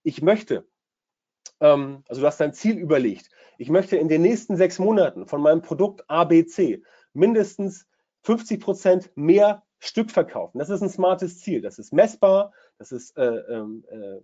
ich 0.02 0.22
möchte, 0.22 0.66
ähm, 1.60 2.02
also 2.08 2.20
du 2.20 2.26
hast 2.26 2.40
dein 2.40 2.52
Ziel 2.52 2.78
überlegt, 2.78 3.30
ich 3.56 3.70
möchte 3.70 3.96
in 3.96 4.08
den 4.08 4.22
nächsten 4.22 4.56
sechs 4.56 4.78
Monaten 4.78 5.26
von 5.26 5.40
meinem 5.40 5.62
Produkt 5.62 6.08
ABC 6.08 6.82
mindestens 7.12 7.86
50 8.22 8.60
Prozent 8.60 9.10
mehr 9.16 9.62
Stück 9.78 10.10
verkaufen. 10.10 10.58
Das 10.58 10.70
ist 10.70 10.82
ein 10.82 10.90
smartes 10.90 11.40
Ziel. 11.40 11.60
Das 11.60 11.78
ist 11.78 11.92
messbar. 11.92 12.52
Das 12.78 12.92
ist, 12.92 13.16
äh, 13.16 13.24
ähm, 13.24 13.84
äh, 13.90 14.20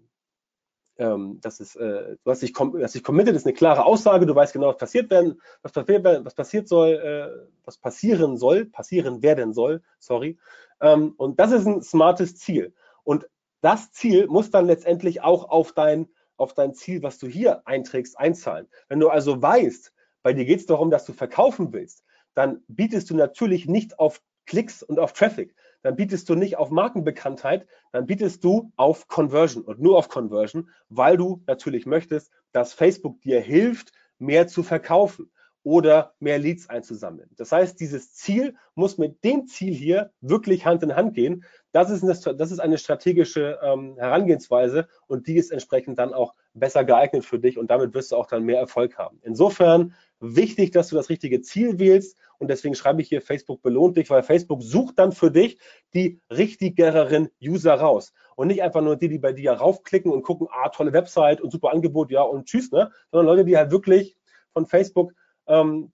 ähm, 0.96 1.38
das 1.40 1.60
ist, 1.60 1.76
äh, 1.76 2.16
du 2.22 2.30
hast 2.30 2.42
dich, 2.42 2.54
hast 2.54 3.02
committed, 3.02 3.34
ist 3.34 3.46
eine 3.46 3.54
klare 3.54 3.84
Aussage. 3.84 4.26
Du 4.26 4.34
weißt 4.34 4.52
genau, 4.52 4.68
was 4.68 4.76
passiert 4.76 5.10
werden, 5.10 5.40
was 5.62 5.72
passiert, 5.72 6.04
was 6.04 6.34
passiert 6.34 6.68
soll, 6.68 6.90
äh, 6.90 7.48
was 7.64 7.78
passieren 7.78 8.36
soll, 8.36 8.66
passieren 8.66 9.22
werden 9.22 9.52
soll. 9.52 9.82
Sorry. 9.98 10.38
Ähm, 10.80 11.14
und 11.16 11.38
das 11.38 11.52
ist 11.52 11.66
ein 11.66 11.82
smartes 11.82 12.36
Ziel. 12.36 12.74
Und 13.04 13.28
das 13.60 13.92
Ziel 13.92 14.26
muss 14.26 14.50
dann 14.50 14.66
letztendlich 14.66 15.22
auch 15.22 15.48
auf 15.48 15.72
dein 15.72 16.08
auf 16.36 16.54
dein 16.54 16.74
Ziel, 16.74 17.02
was 17.02 17.18
du 17.18 17.26
hier 17.26 17.66
einträgst, 17.66 18.18
einzahlen. 18.18 18.68
Wenn 18.88 19.00
du 19.00 19.08
also 19.08 19.40
weißt, 19.40 19.92
bei 20.22 20.32
dir 20.32 20.44
geht 20.44 20.60
es 20.60 20.66
darum, 20.66 20.90
dass 20.90 21.04
du 21.04 21.12
verkaufen 21.12 21.72
willst, 21.72 22.02
dann 22.34 22.62
bietest 22.68 23.10
du 23.10 23.14
natürlich 23.16 23.66
nicht 23.66 23.98
auf 23.98 24.20
Klicks 24.46 24.82
und 24.82 24.98
auf 24.98 25.12
Traffic. 25.12 25.54
Dann 25.82 25.96
bietest 25.96 26.28
du 26.28 26.34
nicht 26.34 26.56
auf 26.56 26.70
Markenbekanntheit, 26.70 27.66
dann 27.92 28.06
bietest 28.06 28.42
du 28.44 28.72
auf 28.76 29.06
Conversion 29.08 29.64
und 29.64 29.80
nur 29.80 29.98
auf 29.98 30.08
Conversion, 30.08 30.70
weil 30.88 31.16
du 31.16 31.42
natürlich 31.46 31.86
möchtest, 31.86 32.30
dass 32.52 32.72
Facebook 32.72 33.20
dir 33.20 33.40
hilft, 33.40 33.92
mehr 34.18 34.46
zu 34.46 34.62
verkaufen 34.62 35.30
oder 35.64 36.14
mehr 36.20 36.38
Leads 36.38 36.68
einzusammeln. 36.68 37.30
Das 37.36 37.50
heißt, 37.50 37.80
dieses 37.80 38.12
Ziel 38.14 38.54
muss 38.74 38.98
mit 38.98 39.24
dem 39.24 39.46
Ziel 39.46 39.74
hier 39.74 40.12
wirklich 40.20 40.66
Hand 40.66 40.82
in 40.82 40.94
Hand 40.94 41.14
gehen. 41.14 41.44
Das 41.72 41.90
ist 41.90 42.02
eine, 42.02 42.36
das 42.36 42.50
ist 42.52 42.60
eine 42.60 42.78
strategische 42.78 43.58
ähm, 43.62 43.96
Herangehensweise 43.98 44.88
und 45.06 45.26
die 45.26 45.36
ist 45.36 45.50
entsprechend 45.50 45.98
dann 45.98 46.12
auch 46.12 46.34
besser 46.52 46.84
geeignet 46.84 47.24
für 47.24 47.38
dich 47.38 47.58
und 47.58 47.70
damit 47.70 47.94
wirst 47.94 48.12
du 48.12 48.16
auch 48.16 48.26
dann 48.26 48.44
mehr 48.44 48.60
Erfolg 48.60 48.98
haben. 48.98 49.18
Insofern 49.22 49.94
wichtig, 50.24 50.70
dass 50.70 50.88
du 50.88 50.96
das 50.96 51.08
richtige 51.08 51.40
Ziel 51.42 51.78
wählst 51.78 52.16
und 52.38 52.48
deswegen 52.48 52.74
schreibe 52.74 53.02
ich 53.02 53.08
hier, 53.08 53.20
Facebook 53.20 53.62
belohnt 53.62 53.96
dich, 53.96 54.10
weil 54.10 54.22
Facebook 54.22 54.62
sucht 54.62 54.98
dann 54.98 55.12
für 55.12 55.30
dich 55.30 55.58
die 55.94 56.20
richtigeren 56.30 57.30
User 57.42 57.74
raus 57.74 58.12
und 58.36 58.48
nicht 58.48 58.62
einfach 58.62 58.82
nur 58.82 58.96
die, 58.96 59.08
die 59.08 59.18
bei 59.18 59.32
dir 59.32 59.52
raufklicken 59.52 60.10
und 60.10 60.22
gucken, 60.22 60.48
ah, 60.50 60.68
tolle 60.68 60.92
Website 60.92 61.40
und 61.40 61.50
super 61.50 61.72
Angebot, 61.72 62.10
ja 62.10 62.22
und 62.22 62.46
tschüss, 62.46 62.70
ne? 62.72 62.90
sondern 63.10 63.26
Leute, 63.26 63.44
die 63.44 63.56
halt 63.56 63.70
wirklich 63.70 64.16
von 64.52 64.66
Facebook 64.66 65.12
ähm, 65.46 65.92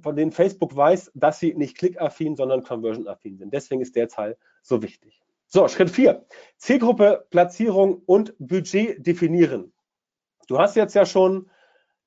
von 0.00 0.16
denen 0.16 0.32
Facebook 0.32 0.74
weiß, 0.74 1.12
dass 1.14 1.38
sie 1.38 1.54
nicht 1.54 1.76
klickaffin, 1.76 2.36
sondern 2.36 2.62
conversion-affin 2.62 3.36
sind. 3.36 3.52
Deswegen 3.52 3.82
ist 3.82 3.94
der 3.94 4.08
Teil 4.08 4.36
so 4.62 4.82
wichtig. 4.82 5.22
So, 5.46 5.68
Schritt 5.68 5.90
4. 5.90 6.24
Zielgruppe, 6.56 7.26
Platzierung 7.30 8.02
und 8.06 8.34
Budget 8.38 9.06
definieren. 9.06 9.72
Du 10.48 10.58
hast 10.58 10.76
jetzt 10.76 10.94
ja 10.94 11.04
schon 11.04 11.50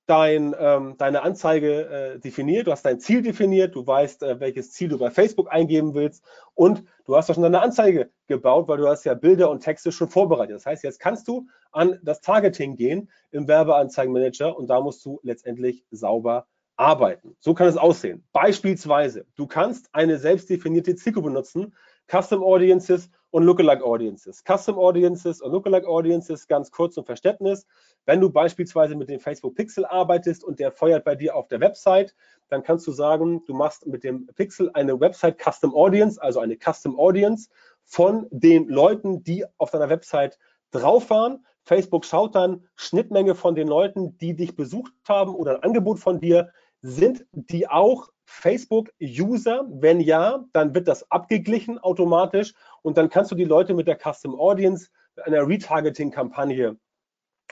dein, 0.05 0.55
ähm, 0.59 0.95
deine 0.97 1.23
Anzeige 1.23 2.15
äh, 2.15 2.19
definiert, 2.19 2.67
du 2.67 2.71
hast 2.71 2.85
dein 2.85 2.99
Ziel 2.99 3.21
definiert, 3.21 3.75
du 3.75 3.85
weißt, 3.85 4.23
äh, 4.23 4.39
welches 4.39 4.71
Ziel 4.71 4.89
du 4.89 4.97
bei 4.97 5.09
Facebook 5.09 5.51
eingeben 5.51 5.93
willst 5.93 6.23
und 6.53 6.83
du 7.05 7.15
hast 7.15 7.29
auch 7.29 7.33
schon 7.35 7.43
deine 7.43 7.61
Anzeige 7.61 8.09
gebaut, 8.27 8.67
weil 8.67 8.77
du 8.77 8.87
hast 8.87 9.03
ja 9.03 9.13
Bilder 9.13 9.49
und 9.49 9.61
Texte 9.61 9.91
schon 9.91 10.09
vorbereitet. 10.09 10.55
Das 10.55 10.65
heißt, 10.65 10.83
jetzt 10.83 10.99
kannst 10.99 11.27
du 11.27 11.47
an 11.71 11.99
das 12.03 12.21
Targeting 12.21 12.75
gehen 12.75 13.09
im 13.31 13.47
Werbeanzeigenmanager 13.47 14.55
und 14.57 14.67
da 14.67 14.79
musst 14.79 15.03
du 15.05 15.19
letztendlich 15.23 15.83
sauber 15.91 16.47
arbeiten. 16.77 17.35
So 17.39 17.53
kann 17.53 17.67
es 17.67 17.77
aussehen. 17.77 18.23
Beispielsweise, 18.33 19.25
du 19.35 19.47
kannst 19.47 19.89
eine 19.93 20.17
selbst 20.17 20.49
definierte 20.49 20.95
Zielgruppe 20.95 21.31
nutzen, 21.31 21.73
Custom 22.07 22.43
Audiences 22.43 23.09
und 23.35 23.43
Lookalike 23.43 23.83
Audiences. 23.83 24.41
Custom 24.45 24.79
Audiences 24.79 25.41
und 25.41 25.51
Lookalike 25.51 25.89
Audiences, 25.89 26.47
ganz 26.47 26.71
kurz 26.71 26.93
zum 26.93 27.03
Verständnis. 27.03 27.67
Wenn 28.05 28.21
du 28.21 28.29
beispielsweise 28.29 28.95
mit 28.95 29.09
dem 29.09 29.19
Facebook 29.19 29.55
Pixel 29.55 29.85
arbeitest 29.85 30.41
und 30.41 30.57
der 30.57 30.71
feuert 30.71 31.03
bei 31.03 31.15
dir 31.15 31.35
auf 31.35 31.49
der 31.49 31.59
Website, 31.59 32.15
dann 32.47 32.63
kannst 32.63 32.87
du 32.87 32.93
sagen, 32.93 33.43
du 33.45 33.53
machst 33.53 33.87
mit 33.87 34.05
dem 34.05 34.27
Pixel 34.37 34.71
eine 34.73 34.97
Website 35.01 35.37
Custom 35.37 35.75
Audience, 35.75 36.21
also 36.21 36.39
eine 36.39 36.55
Custom 36.55 36.97
Audience 36.97 37.49
von 37.83 38.25
den 38.31 38.69
Leuten, 38.69 39.21
die 39.21 39.43
auf 39.57 39.69
deiner 39.69 39.89
Website 39.89 40.39
drauf 40.71 41.09
waren. 41.09 41.45
Facebook 41.63 42.05
schaut 42.05 42.35
dann 42.35 42.63
Schnittmenge 42.77 43.35
von 43.35 43.53
den 43.53 43.67
Leuten, 43.67 44.17
die 44.17 44.37
dich 44.37 44.55
besucht 44.55 44.93
haben 45.09 45.35
oder 45.35 45.55
ein 45.55 45.63
Angebot 45.63 45.99
von 45.99 46.21
dir. 46.21 46.51
Sind 46.79 47.25
die 47.33 47.67
auch 47.67 48.11
Facebook-User? 48.25 49.65
Wenn 49.69 49.99
ja, 49.99 50.45
dann 50.53 50.75
wird 50.75 50.87
das 50.87 51.09
abgeglichen 51.11 51.77
automatisch 51.79 52.53
und 52.81 52.97
dann 52.97 53.09
kannst 53.09 53.31
du 53.31 53.35
die 53.35 53.45
Leute 53.45 53.73
mit 53.73 53.87
der 53.87 53.97
Custom 53.97 54.39
Audience, 54.39 54.89
mit 55.15 55.25
einer 55.25 55.47
Retargeting-Kampagne 55.47 56.77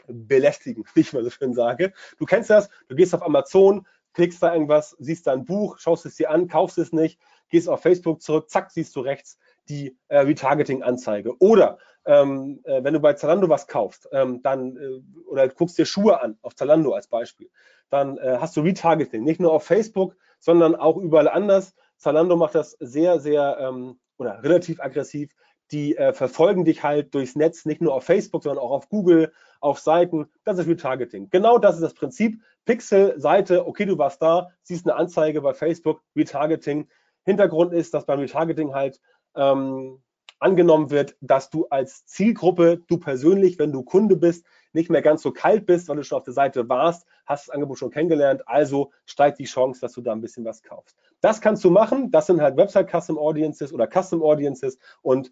belästigen, 0.08 0.86
wie 0.94 1.02
ich 1.02 1.14
mal 1.14 1.24
so 1.24 1.30
schön 1.30 1.54
sage. 1.54 1.94
Du 2.18 2.26
kennst 2.26 2.50
das, 2.50 2.70
du 2.88 2.96
gehst 2.96 3.14
auf 3.14 3.24
Amazon, 3.24 3.88
klickst 4.14 4.44
da 4.44 4.54
irgendwas, 4.54 4.96
siehst 5.00 5.28
da 5.28 5.34
ein 5.34 5.46
Buch, 5.46 5.78
schaust 5.80 6.06
es 6.06 6.16
dir 6.16 6.30
an, 6.30 6.48
kaufst 6.48 6.78
es 6.78 6.92
nicht, 6.92 7.20
gehst 7.50 7.70
auf 7.70 7.82
Facebook 7.82 8.22
zurück, 8.22 8.50
zack, 8.50 8.72
siehst 8.72 8.96
du 8.96 9.02
rechts 9.02 9.38
die 9.70 9.98
äh, 10.08 10.20
Retargeting-Anzeige. 10.20 11.40
Oder 11.40 11.78
ähm, 12.06 12.62
äh, 12.66 12.84
wenn 12.84 12.94
du 12.94 13.00
bei 13.00 13.14
Zalando 13.14 13.50
was 13.50 13.68
kaufst, 13.68 14.10
ähm, 14.12 14.42
dann 14.44 14.78
äh, 14.78 15.02
oder 15.26 15.48
guckst 15.48 15.78
dir 15.78 15.86
Schuhe 15.86 16.22
an, 16.22 16.38
auf 16.42 16.56
Zalando 16.56 16.94
als 16.94 17.08
Beispiel, 17.08 17.50
dann 17.90 18.18
äh, 18.18 18.38
hast 18.40 18.58
du 18.58 18.62
Retargeting, 18.62 19.24
nicht 19.24 19.40
nur 19.40 19.54
auf 19.54 19.66
Facebook, 19.66 20.16
sondern 20.44 20.76
auch 20.76 20.98
überall 20.98 21.30
anders. 21.30 21.74
Zalando 21.98 22.36
macht 22.36 22.56
das 22.56 22.72
sehr, 22.80 23.20
sehr 23.22 23.58
ähm, 23.62 23.98
oder 24.18 24.44
relativ 24.44 24.82
aggressiv. 24.82 25.32
Die 25.72 25.96
äh, 25.96 26.12
verfolgen 26.12 26.66
dich 26.66 26.84
halt 26.84 27.16
durchs 27.16 27.38
Netz, 27.38 27.66
nicht 27.66 27.82
nur 27.82 27.94
auf 27.94 28.04
Facebook, 28.04 28.44
sondern 28.44 28.62
auch 28.62 28.72
auf 28.72 28.90
Google, 28.90 29.32
auf 29.62 29.80
Seiten. 29.80 30.30
Das 30.44 30.60
ist 30.60 30.68
Retargeting. 30.68 31.30
Genau 31.30 31.58
das 31.58 31.76
ist 31.76 31.82
das 31.82 31.94
Prinzip. 31.94 32.42
Pixel, 32.66 33.18
Seite, 33.20 33.66
okay, 33.66 33.86
du 33.86 33.98
warst 33.98 34.22
da, 34.22 34.50
siehst 34.64 34.86
eine 34.86 34.98
Anzeige 34.98 35.42
bei 35.42 35.54
Facebook, 35.54 36.02
Retargeting. 36.14 36.90
Hintergrund 37.24 37.74
ist, 37.74 37.94
dass 37.94 38.06
beim 38.06 38.20
Retargeting 38.20 38.74
halt 38.74 39.00
ähm, 39.36 40.04
angenommen 40.44 40.92
wird, 40.92 41.16
dass 41.22 41.50
du 41.50 41.68
als 41.70 42.06
Zielgruppe, 42.06 42.84
du 42.88 42.98
persönlich, 42.98 43.58
wenn 43.60 43.72
du 43.72 43.84
Kunde 43.84 44.18
bist, 44.18 44.46
nicht 44.74 44.90
mehr 44.90 45.02
ganz 45.02 45.22
so 45.22 45.32
kalt 45.32 45.66
bist, 45.66 45.88
weil 45.88 45.96
du 45.96 46.04
schon 46.04 46.18
auf 46.18 46.24
der 46.24 46.34
Seite 46.34 46.68
warst, 46.68 47.08
hast 47.26 47.48
das 47.48 47.54
Angebot 47.54 47.80
schon 47.80 47.92
kennengelernt, 47.92 48.48
also 48.48 48.92
steigt 49.06 49.40
die 49.40 49.46
Chance, 49.46 49.80
dass 49.80 49.94
du 49.94 50.02
da 50.02 50.12
ein 50.12 50.22
bisschen 50.22 50.44
was 50.44 50.62
kaufst. 50.62 50.98
Das 51.22 51.40
kannst 51.40 51.64
du 51.64 51.70
machen, 51.70 52.12
das 52.12 52.28
sind 52.28 52.42
halt 52.42 52.58
Website 52.58 52.92
Custom 52.92 53.18
Audiences 53.18 53.72
oder 53.72 53.88
Custom 53.88 54.22
Audiences 54.22 54.78
und 55.02 55.32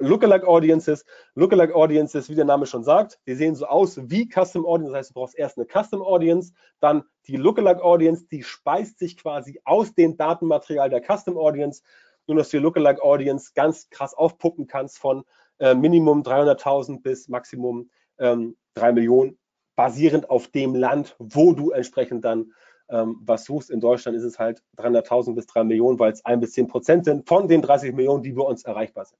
Lookalike 0.00 0.46
Audiences. 0.46 1.04
Lookalike 1.34 1.74
Audiences, 1.74 2.30
wie 2.30 2.36
der 2.36 2.44
Name 2.44 2.66
schon 2.66 2.84
sagt, 2.84 3.18
die 3.26 3.34
sehen 3.34 3.56
so 3.56 3.66
aus 3.66 3.98
wie 4.08 4.28
Custom 4.28 4.64
Audience. 4.64 4.92
Das 4.92 4.98
heißt, 5.00 5.10
du 5.10 5.14
brauchst 5.14 5.36
erst 5.36 5.58
eine 5.58 5.66
Custom 5.66 6.02
Audience, 6.02 6.52
dann 6.80 7.02
die 7.26 7.36
Lookalike 7.36 7.82
Audience, 7.82 8.26
die 8.30 8.44
speist 8.44 9.00
sich 9.00 9.16
quasi 9.16 9.60
aus 9.64 9.94
dem 9.94 10.16
Datenmaterial 10.16 10.88
der 10.88 11.02
Custom 11.02 11.36
Audience 11.36 11.82
nur 12.28 12.36
dass 12.36 12.50
du 12.50 12.58
die 12.58 12.62
Lookalike 12.62 13.02
Audience 13.02 13.52
ganz 13.54 13.88
krass 13.90 14.14
aufpuppen 14.14 14.66
kannst 14.66 14.98
von 14.98 15.24
äh, 15.58 15.74
Minimum 15.74 16.22
300.000 16.22 17.02
bis 17.02 17.28
Maximum 17.28 17.90
ähm, 18.18 18.56
3 18.74 18.92
Millionen, 18.92 19.38
basierend 19.76 20.30
auf 20.30 20.48
dem 20.48 20.74
Land, 20.74 21.16
wo 21.18 21.52
du 21.52 21.70
entsprechend 21.70 22.24
dann 22.24 22.52
ähm, 22.90 23.20
was 23.24 23.44
suchst. 23.44 23.70
In 23.70 23.80
Deutschland 23.80 24.16
ist 24.16 24.24
es 24.24 24.38
halt 24.38 24.62
300.000 24.76 25.34
bis 25.34 25.46
3 25.46 25.64
Millionen, 25.64 25.98
weil 25.98 26.12
es 26.12 26.24
1 26.24 26.40
bis 26.40 26.52
10 26.52 26.68
Prozent 26.68 27.04
sind 27.04 27.28
von 27.28 27.48
den 27.48 27.62
30 27.62 27.94
Millionen, 27.94 28.22
die 28.22 28.32
bei 28.32 28.42
uns 28.42 28.64
erreichbar 28.64 29.04
sind. 29.04 29.18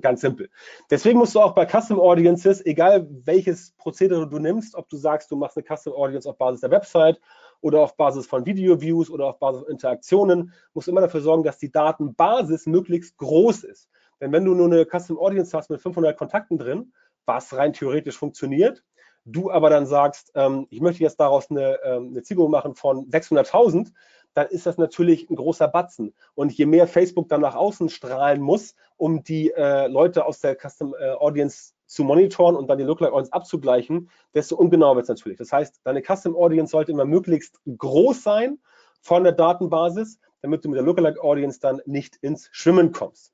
Ganz 0.00 0.20
simpel. 0.20 0.50
Deswegen 0.90 1.18
musst 1.18 1.34
du 1.34 1.40
auch 1.40 1.54
bei 1.54 1.64
Custom 1.64 1.98
Audiences, 1.98 2.64
egal 2.64 3.08
welches 3.24 3.72
Prozedere 3.72 4.28
du 4.28 4.38
nimmst, 4.38 4.74
ob 4.74 4.88
du 4.88 4.96
sagst, 4.96 5.30
du 5.30 5.36
machst 5.36 5.56
eine 5.56 5.64
Custom 5.64 5.94
Audience 5.94 6.28
auf 6.28 6.36
Basis 6.36 6.60
der 6.60 6.70
Website 6.70 7.18
oder 7.62 7.80
auf 7.80 7.96
Basis 7.96 8.26
von 8.26 8.44
Video-Views 8.44 9.10
oder 9.10 9.26
auf 9.26 9.38
Basis 9.38 9.62
von 9.62 9.70
Interaktionen, 9.70 10.52
musst 10.74 10.88
du 10.88 10.90
immer 10.90 11.00
dafür 11.00 11.22
sorgen, 11.22 11.42
dass 11.42 11.58
die 11.58 11.72
Datenbasis 11.72 12.66
möglichst 12.66 13.16
groß 13.16 13.64
ist. 13.64 13.88
Denn 14.20 14.30
wenn 14.32 14.44
du 14.44 14.54
nur 14.54 14.66
eine 14.66 14.84
Custom 14.84 15.18
Audience 15.18 15.56
hast 15.56 15.70
mit 15.70 15.80
500 15.80 16.16
Kontakten 16.16 16.58
drin, 16.58 16.92
was 17.24 17.56
rein 17.56 17.72
theoretisch 17.72 18.18
funktioniert, 18.18 18.84
du 19.24 19.50
aber 19.50 19.70
dann 19.70 19.86
sagst, 19.86 20.32
ähm, 20.34 20.66
ich 20.70 20.80
möchte 20.80 21.02
jetzt 21.02 21.20
daraus 21.20 21.50
eine, 21.50 21.78
ähm, 21.84 22.08
eine 22.10 22.22
Zielgruppe 22.22 22.50
machen 22.50 22.74
von 22.74 23.08
600.000, 23.10 23.92
dann 24.34 24.48
ist 24.48 24.66
das 24.66 24.78
natürlich 24.78 25.28
ein 25.30 25.36
großer 25.36 25.68
Batzen. 25.68 26.14
Und 26.34 26.52
je 26.52 26.66
mehr 26.66 26.86
Facebook 26.86 27.28
dann 27.28 27.40
nach 27.40 27.54
außen 27.54 27.88
strahlen 27.88 28.40
muss, 28.40 28.74
um 28.96 29.22
die 29.22 29.50
äh, 29.52 29.88
Leute 29.88 30.24
aus 30.26 30.40
der 30.40 30.56
Custom 30.56 30.94
äh, 30.98 31.10
Audience 31.10 31.72
zu 31.86 32.04
monitoren 32.04 32.54
und 32.54 32.68
dann 32.68 32.78
die 32.78 32.84
Lookalike 32.84 33.14
Audience 33.14 33.32
abzugleichen, 33.32 34.10
desto 34.34 34.56
ungenauer 34.56 34.96
wird 34.96 35.04
es 35.04 35.08
natürlich. 35.08 35.38
Das 35.38 35.52
heißt, 35.52 35.80
deine 35.84 36.02
Custom 36.02 36.36
Audience 36.36 36.70
sollte 36.70 36.92
immer 36.92 37.04
möglichst 37.04 37.60
groß 37.66 38.22
sein 38.22 38.58
von 39.00 39.24
der 39.24 39.32
Datenbasis, 39.32 40.20
damit 40.42 40.64
du 40.64 40.68
mit 40.68 40.76
der 40.76 40.84
Lookalike 40.84 41.22
Audience 41.22 41.58
dann 41.60 41.80
nicht 41.86 42.16
ins 42.16 42.48
Schwimmen 42.52 42.92
kommst. 42.92 43.32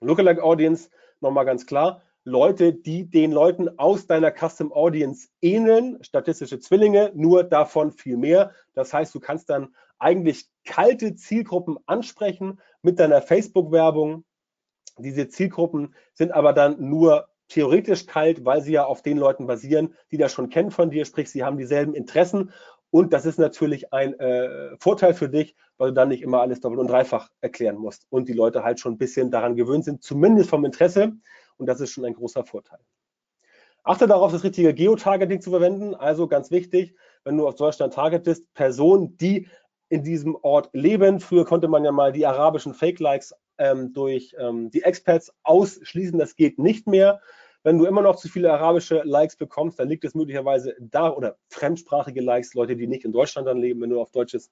Lookalike 0.00 0.42
Audience, 0.42 0.90
nochmal 1.20 1.44
ganz 1.44 1.66
klar, 1.66 2.02
Leute, 2.24 2.72
die 2.72 3.08
den 3.08 3.32
Leuten 3.32 3.78
aus 3.78 4.06
deiner 4.06 4.32
Custom 4.32 4.72
Audience 4.72 5.28
ähneln, 5.42 6.02
statistische 6.02 6.58
Zwillinge, 6.58 7.12
nur 7.14 7.44
davon 7.44 7.92
viel 7.92 8.16
mehr. 8.16 8.52
Das 8.72 8.94
heißt, 8.94 9.14
du 9.14 9.20
kannst 9.20 9.50
dann 9.50 9.74
eigentlich 9.98 10.48
kalte 10.64 11.14
Zielgruppen 11.14 11.78
ansprechen 11.86 12.60
mit 12.82 12.98
deiner 12.98 13.20
Facebook-Werbung. 13.20 14.24
Diese 14.98 15.28
Zielgruppen 15.28 15.94
sind 16.14 16.32
aber 16.32 16.52
dann 16.52 16.88
nur 16.88 17.28
theoretisch 17.48 18.06
kalt, 18.06 18.44
weil 18.44 18.62
sie 18.62 18.72
ja 18.72 18.84
auf 18.84 19.02
den 19.02 19.18
Leuten 19.18 19.46
basieren, 19.46 19.94
die 20.10 20.16
das 20.16 20.32
schon 20.32 20.48
kennen 20.48 20.70
von 20.70 20.90
dir, 20.90 21.04
sprich, 21.04 21.30
sie 21.30 21.44
haben 21.44 21.58
dieselben 21.58 21.94
Interessen. 21.94 22.52
Und 22.90 23.12
das 23.12 23.26
ist 23.26 23.38
natürlich 23.38 23.92
ein 23.92 24.18
äh, 24.18 24.76
Vorteil 24.78 25.14
für 25.14 25.28
dich, 25.28 25.56
weil 25.78 25.88
du 25.88 25.94
dann 25.94 26.08
nicht 26.08 26.22
immer 26.22 26.40
alles 26.40 26.60
doppelt 26.60 26.80
und 26.80 26.88
dreifach 26.88 27.28
erklären 27.40 27.76
musst 27.76 28.06
und 28.08 28.28
die 28.28 28.32
Leute 28.32 28.62
halt 28.62 28.80
schon 28.80 28.94
ein 28.94 28.98
bisschen 28.98 29.30
daran 29.30 29.56
gewöhnt 29.56 29.84
sind, 29.84 30.02
zumindest 30.02 30.48
vom 30.48 30.64
Interesse. 30.64 31.12
Und 31.56 31.66
das 31.66 31.80
ist 31.80 31.90
schon 31.90 32.04
ein 32.04 32.14
großer 32.14 32.44
Vorteil. 32.44 32.80
Achte 33.82 34.06
darauf, 34.06 34.32
das 34.32 34.44
richtige 34.44 34.72
Geotargeting 34.72 35.40
zu 35.40 35.50
verwenden. 35.50 35.94
Also 35.94 36.26
ganz 36.26 36.50
wichtig, 36.50 36.96
wenn 37.22 37.36
du 37.36 37.46
auf 37.46 37.54
Deutschland 37.54 37.92
targetest, 37.92 38.52
Personen, 38.54 39.16
die 39.18 39.48
in 39.90 40.02
diesem 40.02 40.36
Ort 40.36 40.70
leben. 40.72 41.20
Früher 41.20 41.44
konnte 41.44 41.68
man 41.68 41.84
ja 41.84 41.92
mal 41.92 42.12
die 42.12 42.26
arabischen 42.26 42.74
Fake-Likes 42.74 43.34
ähm, 43.58 43.92
durch 43.92 44.34
ähm, 44.38 44.70
die 44.70 44.82
Experts 44.82 45.32
ausschließen. 45.42 46.18
Das 46.18 46.36
geht 46.36 46.58
nicht 46.58 46.86
mehr. 46.86 47.20
Wenn 47.62 47.78
du 47.78 47.86
immer 47.86 48.02
noch 48.02 48.16
zu 48.16 48.28
viele 48.28 48.52
arabische 48.52 49.02
Likes 49.04 49.36
bekommst, 49.36 49.78
dann 49.78 49.88
liegt 49.88 50.04
es 50.04 50.14
möglicherweise 50.14 50.74
da 50.80 51.10
oder 51.10 51.38
fremdsprachige 51.48 52.20
Likes, 52.20 52.54
Leute, 52.54 52.76
die 52.76 52.86
nicht 52.86 53.04
in 53.04 53.12
Deutschland 53.12 53.48
dann 53.48 53.58
leben, 53.58 53.80
wenn 53.80 53.90
du 53.90 54.00
auf 54.00 54.10
deutsches 54.10 54.50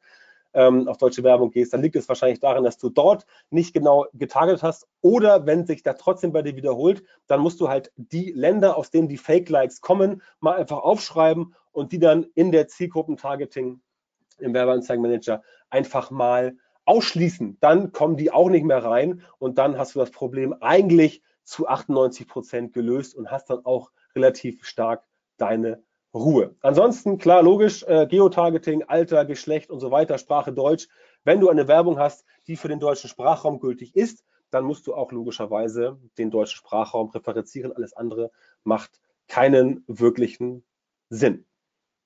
ähm, 0.55 0.89
auf 0.89 0.99
deutsche 0.99 1.23
Werbung 1.23 1.51
gehst, 1.51 1.73
dann 1.73 1.83
liegt 1.83 1.97
es 1.97 2.09
wahrscheinlich 2.09 2.41
daran, 2.41 2.65
dass 2.65 2.79
du 2.79 2.91
dort 2.91 3.27
nicht 3.51 3.73
genau 3.73 4.07
getargetet 4.13 4.63
hast. 4.63 4.87
Oder 5.01 5.47
wenn 5.47 5.67
sich 5.67 5.83
das 5.83 5.97
trotzdem 5.99 6.33
bei 6.33 6.43
dir 6.43 6.57
wiederholt, 6.57 7.03
dann 7.27 7.41
musst 7.41 7.61
du 7.61 7.69
halt 7.69 7.93
die 7.97 8.33
Länder, 8.33 8.77
aus 8.77 8.91
denen 8.91 9.09
die 9.09 9.17
Fake-Likes 9.17 9.81
kommen, 9.81 10.23
mal 10.41 10.57
einfach 10.57 10.79
aufschreiben 10.79 11.55
und 11.73 11.93
die 11.93 11.99
dann 11.99 12.27
in 12.35 12.53
der 12.53 12.69
Zielgruppentargeting 12.69 13.81
im 14.39 14.55
Werbeanzeigenmanager 14.55 15.43
einfach 15.71 16.11
mal 16.11 16.57
ausschließen. 16.85 17.59
Dann 17.61 17.93
kommen 17.93 18.17
die 18.17 18.31
auch 18.31 18.49
nicht 18.49 18.65
mehr 18.65 18.85
rein 18.85 19.23
und 19.39 19.59
dann 19.59 19.79
hast 19.79 19.95
du 19.95 19.99
das 20.01 20.11
Problem 20.11 20.55
eigentlich 20.61 21.23
zu 21.45 21.69
98 21.69 22.29
Prozent 22.29 22.73
gelöst 22.73 23.15
und 23.15 23.31
hast 23.31 23.51
dann 23.51 23.65
auch 23.65 23.91
relativ 24.15 24.65
stark 24.65 25.05
deine 25.37 25.83
Ruhe. 26.15 26.55
Ansonsten, 26.61 27.19
klar, 27.19 27.43
logisch, 27.43 27.85
äh, 27.85 28.07
Geotargeting, 28.07 28.85
Alter, 28.85 29.25
Geschlecht 29.25 29.71
und 29.71 29.81
so 29.81 29.91
weiter, 29.91 30.19
Sprache 30.19 30.53
Deutsch. 30.53 30.89
Wenn 31.25 31.41
du 31.41 31.49
eine 31.49 31.69
Werbung 31.69 31.99
hast, 31.99 32.25
die 32.47 32.57
für 32.57 32.69
den 32.69 32.81
deutschen 32.81 33.09
Sprachraum 33.09 33.61
gültig 33.61 33.97
ist, 33.97 34.25
dann 34.51 34.65
musst 34.65 34.87
du 34.87 34.95
auch 34.95 35.13
logischerweise 35.13 35.99
den 36.19 36.31
deutschen 36.31 36.59
Sprachraum 36.59 37.11
präferieren. 37.11 37.73
Alles 37.73 37.95
andere 37.95 38.31
macht 38.65 39.01
keinen 39.27 39.85
wirklichen 39.87 40.65
Sinn. 41.09 41.47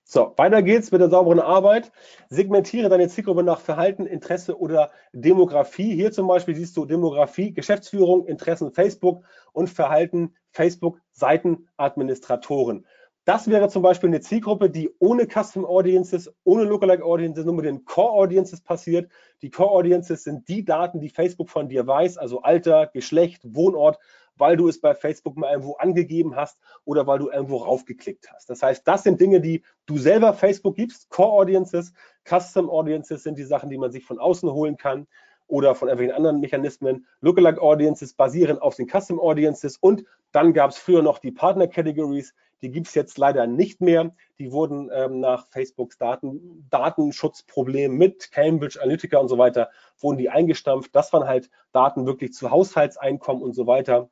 So, 0.09 0.35
weiter 0.37 0.63
geht's 0.63 0.93
mit 0.93 1.01
der 1.01 1.11
sauberen 1.11 1.41
Arbeit. 1.41 1.91
Segmentiere 2.29 2.89
deine 2.89 3.09
Zielgruppe 3.09 3.43
nach 3.43 3.59
Verhalten, 3.59 4.07
Interesse 4.07 4.57
oder 4.57 4.93
Demografie. 5.13 5.93
Hier 5.97 6.13
zum 6.13 6.29
Beispiel 6.29 6.55
siehst 6.55 6.77
du 6.77 6.85
Demografie, 6.85 7.53
Geschäftsführung, 7.53 8.25
Interessen 8.29 8.73
Facebook 8.73 9.25
und 9.53 9.69
Verhalten 9.69 10.37
Facebook, 10.53 11.01
Seitenadministratoren. 11.11 12.87
Das 13.27 13.51
wäre 13.51 13.69
zum 13.69 13.83
Beispiel 13.83 14.09
eine 14.09 14.21
Zielgruppe, 14.21 14.71
die 14.71 14.89
ohne 15.01 15.27
Custom 15.27 15.65
Audiences, 15.65 16.33
ohne 16.45 16.63
Lookalike 16.63 17.05
Audiences, 17.05 17.45
nur 17.45 17.55
mit 17.55 17.65
den 17.65 17.85
Core 17.85 18.13
Audiences 18.13 18.61
passiert. 18.61 19.11
Die 19.43 19.51
Core 19.51 19.73
Audiences 19.73 20.23
sind 20.23 20.47
die 20.47 20.65
Daten, 20.65 21.01
die 21.01 21.09
Facebook 21.09 21.51
von 21.51 21.69
dir 21.69 21.85
weiß, 21.89 22.19
also 22.19 22.43
Alter, 22.43 22.87
Geschlecht, 22.87 23.43
Wohnort, 23.43 23.99
weil 24.37 24.57
du 24.57 24.69
es 24.69 24.81
bei 24.81 24.95
Facebook 24.95 25.37
mal 25.37 25.51
irgendwo 25.51 25.75
angegeben 25.75 26.37
hast 26.37 26.61
oder 26.85 27.09
weil 27.09 27.19
du 27.19 27.29
irgendwo 27.29 27.57
raufgeklickt 27.57 28.31
hast. 28.33 28.49
Das 28.49 28.63
heißt, 28.63 28.87
das 28.87 29.03
sind 29.03 29.21
Dinge, 29.21 29.41
die 29.41 29.65
du 29.87 29.99
selber 29.99 30.33
Facebook 30.33 30.77
gibst. 30.77 31.11
Core 31.11 31.33
Audiences, 31.33 31.93
Custom 32.25 32.71
Audiences 32.71 33.25
sind 33.25 33.39
die 33.39 33.45
Sachen, 33.45 33.71
die 33.71 33.79
man 33.79 33.91
sich 33.91 34.05
von 34.05 34.21
außen 34.21 34.49
holen 34.53 34.77
kann 34.77 35.09
oder 35.49 35.75
von 35.75 35.89
irgendwelchen 35.89 36.17
anderen 36.17 36.39
Mechanismen. 36.39 37.07
Lookalike 37.21 37.61
Audiences 37.61 38.15
basieren 38.15 38.61
auf 38.61 38.77
den 38.77 38.87
Custom 38.89 39.19
Audiences 39.19 39.79
und 39.79 40.05
dann 40.31 40.53
gab 40.53 40.71
es 40.71 40.79
früher 40.79 41.03
noch 41.03 41.19
die 41.19 41.33
Partner 41.33 41.67
Categories. 41.67 42.35
Die 42.67 42.73
gibt 42.73 42.89
es 42.89 42.95
jetzt 42.95 43.17
leider 43.17 43.47
nicht 43.47 43.81
mehr. 43.81 44.13
Die 44.41 44.51
wurden 44.51 44.91
ähm, 44.93 45.21
nach 45.21 45.47
Facebooks 45.49 45.99
Daten, 45.99 46.67
Datenschutzproblem 46.69 47.97
mit 47.97 48.33
Cambridge 48.33 48.83
Analytica 48.83 49.19
und 49.19 49.29
so 49.29 49.39
weiter, 49.39 49.71
wurden 50.01 50.19
die 50.19 50.31
eingestampft. 50.31 50.95
Das 50.97 51.13
waren 51.13 51.29
halt 51.29 51.49
Daten 51.71 52.07
wirklich 52.07 52.33
zu 52.33 52.51
Haushaltseinkommen 52.51 53.43
und 53.43 53.53
so 53.53 53.69
weiter 53.69 54.11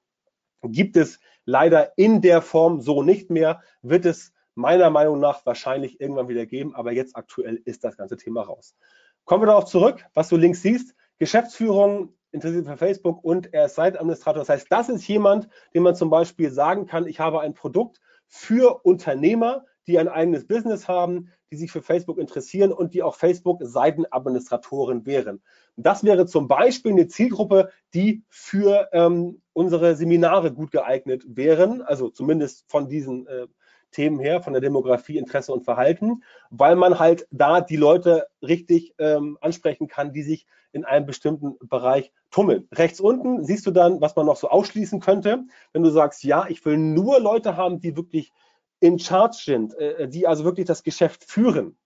gibt 0.69 0.97
es 0.97 1.19
leider 1.45 1.93
in 1.97 2.21
der 2.21 2.43
Form 2.43 2.81
so 2.81 3.03
nicht 3.03 3.29
mehr, 3.29 3.61
wird 3.83 4.07
es 4.07 4.33
meiner 4.55 4.91
Meinung 4.91 5.21
nach 5.21 5.45
wahrscheinlich 5.45 6.01
irgendwann 6.01 6.29
wieder 6.29 6.47
geben, 6.47 6.75
aber 6.75 6.93
jetzt 6.93 7.17
aktuell 7.17 7.61
ist 7.65 7.85
das 7.85 7.97
ganze 7.97 8.17
Thema 8.17 8.43
raus. 8.43 8.77
Kommen 9.25 9.43
wir 9.43 9.47
darauf 9.47 9.65
zurück, 9.65 10.05
was 10.15 10.29
du 10.29 10.37
links 10.37 10.63
siehst. 10.63 10.95
Geschäftsführung 11.19 12.15
interessiert 12.31 12.67
für 12.67 12.77
Facebook 12.77 13.23
und 13.25 13.53
er 13.53 13.67
ist 13.67 13.75
Seitenadministrator. 13.75 14.41
Das 14.41 14.49
heißt, 14.49 14.67
das 14.71 14.89
ist 14.89 15.07
jemand, 15.07 15.49
dem 15.75 15.83
man 15.83 15.95
zum 15.95 16.11
Beispiel 16.11 16.51
sagen 16.51 16.87
kann, 16.87 17.07
ich 17.07 17.21
habe 17.21 17.41
ein 17.41 17.55
Produkt 17.55 18.01
für 18.29 18.85
Unternehmer, 18.85 19.65
die 19.87 19.99
ein 19.99 20.09
eigenes 20.09 20.47
Business 20.47 20.89
haben, 20.89 21.31
die 21.51 21.57
sich 21.57 21.71
für 21.71 21.83
Facebook 21.83 22.19
interessieren 22.19 22.73
und 22.73 22.95
die 22.95 23.03
auch 23.03 23.17
Facebook-Seitenadministratoren 23.17 25.07
wären. 25.07 25.43
Das 25.77 26.05
wäre 26.05 26.27
zum 26.27 26.49
Beispiel 26.49 26.93
eine 26.93 27.07
Zielgruppe, 27.07 27.71
die 27.93 28.25
für 28.29 28.89
ähm, 28.93 29.43
unsere 29.53 29.95
Seminare 29.95 30.53
gut 30.53 30.71
geeignet 30.71 31.25
wären, 31.29 31.83
also 31.83 32.09
zumindest 32.09 32.65
von 32.69 32.89
diesen 32.89 33.27
äh, 33.27 33.47
Themen 33.95 34.19
her, 34.19 34.43
von 34.43 34.53
der 34.53 34.61
Demografie, 34.61 35.17
Interesse 35.19 35.53
und 35.53 35.65
Verhalten, 35.65 36.23
weil 36.51 36.77
man 36.77 36.99
halt 36.99 37.27
da 37.31 37.61
die 37.61 37.77
Leute 37.77 38.27
richtig 38.43 38.95
ähm, 38.99 39.39
ansprechen 39.41 39.89
kann, 39.89 40.13
die 40.13 40.23
sich 40.23 40.47
in 40.73 40.85
einem 40.85 41.07
bestimmten 41.07 41.57
Bereich 41.67 42.13
tummeln. 42.31 42.69
Rechts 42.73 43.01
unten 43.01 43.45
siehst 43.45 43.67
du 43.67 43.71
dann, 43.71 44.01
was 44.01 44.17
man 44.17 44.27
noch 44.27 44.37
so 44.37 44.49
ausschließen 44.49 45.01
könnte, 45.01 45.45
wenn 45.73 45.83
du 45.83 45.91
sagst, 45.91 46.25
ja, 46.25 46.47
ich 46.49 46.65
will 46.65 46.77
nur 46.77 47.21
Leute 47.21 47.57
haben, 47.57 47.81
die 47.81 47.97
wirklich 47.97 48.33
in 48.81 48.99
Charge 48.99 49.39
sind, 49.43 49.75
äh, 49.79 50.09
die 50.09 50.27
also 50.27 50.45
wirklich 50.45 50.67
das 50.67 50.83
Geschäft 50.83 51.25
führen, 51.25 51.77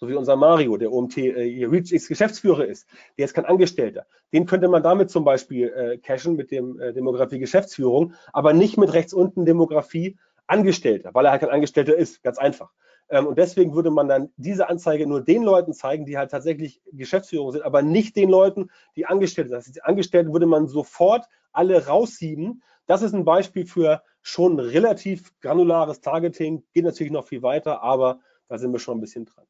so 0.00 0.08
wie 0.08 0.14
unser 0.14 0.36
Mario, 0.36 0.78
der 0.78 0.92
OMT 0.92 1.18
äh, 1.18 1.66
ReachX 1.66 2.08
Geschäftsführer 2.08 2.64
ist, 2.64 2.88
der 3.18 3.26
ist 3.26 3.34
kein 3.34 3.44
Angestellter. 3.44 4.06
Den 4.32 4.46
könnte 4.46 4.68
man 4.68 4.82
damit 4.82 5.10
zum 5.10 5.24
Beispiel 5.24 5.68
äh, 5.68 5.98
cashen 5.98 6.36
mit 6.36 6.50
dem 6.50 6.80
äh, 6.80 6.94
Demografie 6.94 7.38
Geschäftsführung, 7.38 8.14
aber 8.32 8.54
nicht 8.54 8.78
mit 8.78 8.92
rechts 8.94 9.12
unten 9.12 9.44
Demografie 9.44 10.16
Angestellter, 10.50 11.10
weil 11.14 11.24
er 11.24 11.32
halt 11.32 11.42
kein 11.42 11.50
Angestellter 11.50 11.96
ist, 11.96 12.22
ganz 12.22 12.38
einfach. 12.38 12.72
Ähm, 13.08 13.26
und 13.26 13.38
deswegen 13.38 13.74
würde 13.74 13.90
man 13.90 14.08
dann 14.08 14.30
diese 14.36 14.68
Anzeige 14.68 15.06
nur 15.06 15.22
den 15.22 15.42
Leuten 15.42 15.72
zeigen, 15.72 16.06
die 16.06 16.18
halt 16.18 16.30
tatsächlich 16.30 16.80
Geschäftsführung 16.92 17.52
sind, 17.52 17.62
aber 17.62 17.82
nicht 17.82 18.16
den 18.16 18.30
Leuten, 18.30 18.70
die 18.96 19.06
Angestellte 19.06 19.60
sind. 19.60 19.76
Die 19.76 19.82
Angestellten 19.82 20.32
würde 20.32 20.46
man 20.46 20.66
sofort 20.68 21.26
alle 21.52 21.86
raussieben. 21.86 22.62
Das 22.86 23.02
ist 23.02 23.14
ein 23.14 23.24
Beispiel 23.24 23.66
für 23.66 24.02
schon 24.22 24.58
relativ 24.58 25.32
granulares 25.40 26.00
Targeting, 26.00 26.64
geht 26.72 26.84
natürlich 26.84 27.12
noch 27.12 27.26
viel 27.26 27.42
weiter, 27.42 27.82
aber 27.82 28.20
da 28.48 28.58
sind 28.58 28.72
wir 28.72 28.78
schon 28.78 28.98
ein 28.98 29.00
bisschen 29.00 29.26
dran. 29.26 29.46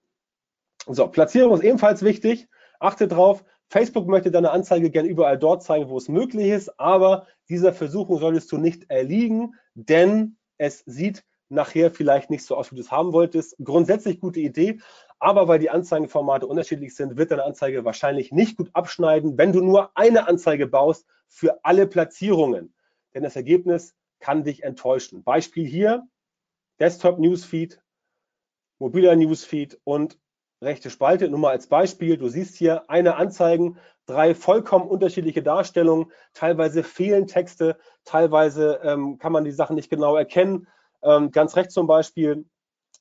So, 0.87 1.09
Platzierung 1.09 1.55
ist 1.55 1.65
ebenfalls 1.65 2.03
wichtig. 2.03 2.49
Achte 2.79 3.09
drauf, 3.09 3.45
Facebook 3.69 4.07
möchte 4.09 4.31
deine 4.31 4.51
Anzeige 4.51 4.91
gerne 4.91 5.09
überall 5.09 5.39
dort 5.39 5.63
zeigen, 5.63 5.89
wo 5.89 5.99
es 5.99 6.09
möglich 6.09 6.49
ist, 6.49 6.81
aber 6.81 7.27
dieser 7.49 7.73
Versuchung 7.73 8.19
solltest 8.19 8.51
du 8.53 8.59
nicht 8.59 8.91
erliegen, 8.91 9.55
denn 9.75 10.37
es 10.61 10.85
sieht 10.85 11.25
nachher 11.49 11.91
vielleicht 11.91 12.29
nicht 12.29 12.45
so 12.45 12.55
aus, 12.55 12.71
wie 12.71 12.77
du 12.77 12.83
es 12.83 12.93
haben 12.93 13.15
wolltest. 13.15 13.57
Grundsätzlich 13.65 14.21
gute 14.21 14.41
Idee, 14.41 14.79
aber 15.19 15.49
weil 15.49 15.59
die 15.59 15.71
Anzeigenformate 15.71 16.47
unterschiedlich 16.47 16.95
sind, 16.95 17.17
wird 17.17 17.31
deine 17.31 17.45
Anzeige 17.45 17.85
wahrscheinlich 17.85 18.31
nicht 18.31 18.59
gut 18.59 18.71
abschneiden, 18.75 19.39
wenn 19.39 19.53
du 19.53 19.63
nur 19.63 19.91
eine 19.97 20.29
Anzeige 20.29 20.67
baust 20.67 21.07
für 21.29 21.65
alle 21.65 21.87
Platzierungen. 21.87 22.75
Denn 23.15 23.23
das 23.23 23.37
Ergebnis 23.37 23.95
kann 24.21 24.45
dich 24.45 24.63
enttäuschen. 24.63 25.25
Beispiel 25.25 25.67
hier, 25.67 26.07
Desktop 26.79 27.19
Newsfeed, 27.19 27.83
mobiler 28.79 29.17
Newsfeed 29.17 29.81
und 29.85 30.19
rechte 30.63 30.91
Spalte. 30.91 31.29
Nur 31.29 31.39
mal 31.39 31.51
als 31.51 31.67
Beispiel, 31.67 32.17
du 32.17 32.29
siehst 32.29 32.57
hier 32.57 32.91
eine 32.91 33.17
Anzeigen, 33.17 33.79
drei 34.07 34.35
vollkommen 34.35 34.89
unterschiedliche 34.89 35.43
Darstellungen, 35.43 36.11
teilweise 36.35 36.83
fehlen 36.83 37.27
Texte, 37.27 37.77
teilweise 38.05 38.81
ähm, 38.83 39.19
kann 39.19 39.33
man 39.33 39.45
die 39.45 39.53
Sachen 39.53 39.77
nicht 39.77 39.91
genau 39.91 40.17
erkennen. 40.17 40.67
Ähm, 41.03 41.31
ganz 41.31 41.57
rechts 41.57 41.75
zum 41.75 41.87
Beispiel, 41.87 42.45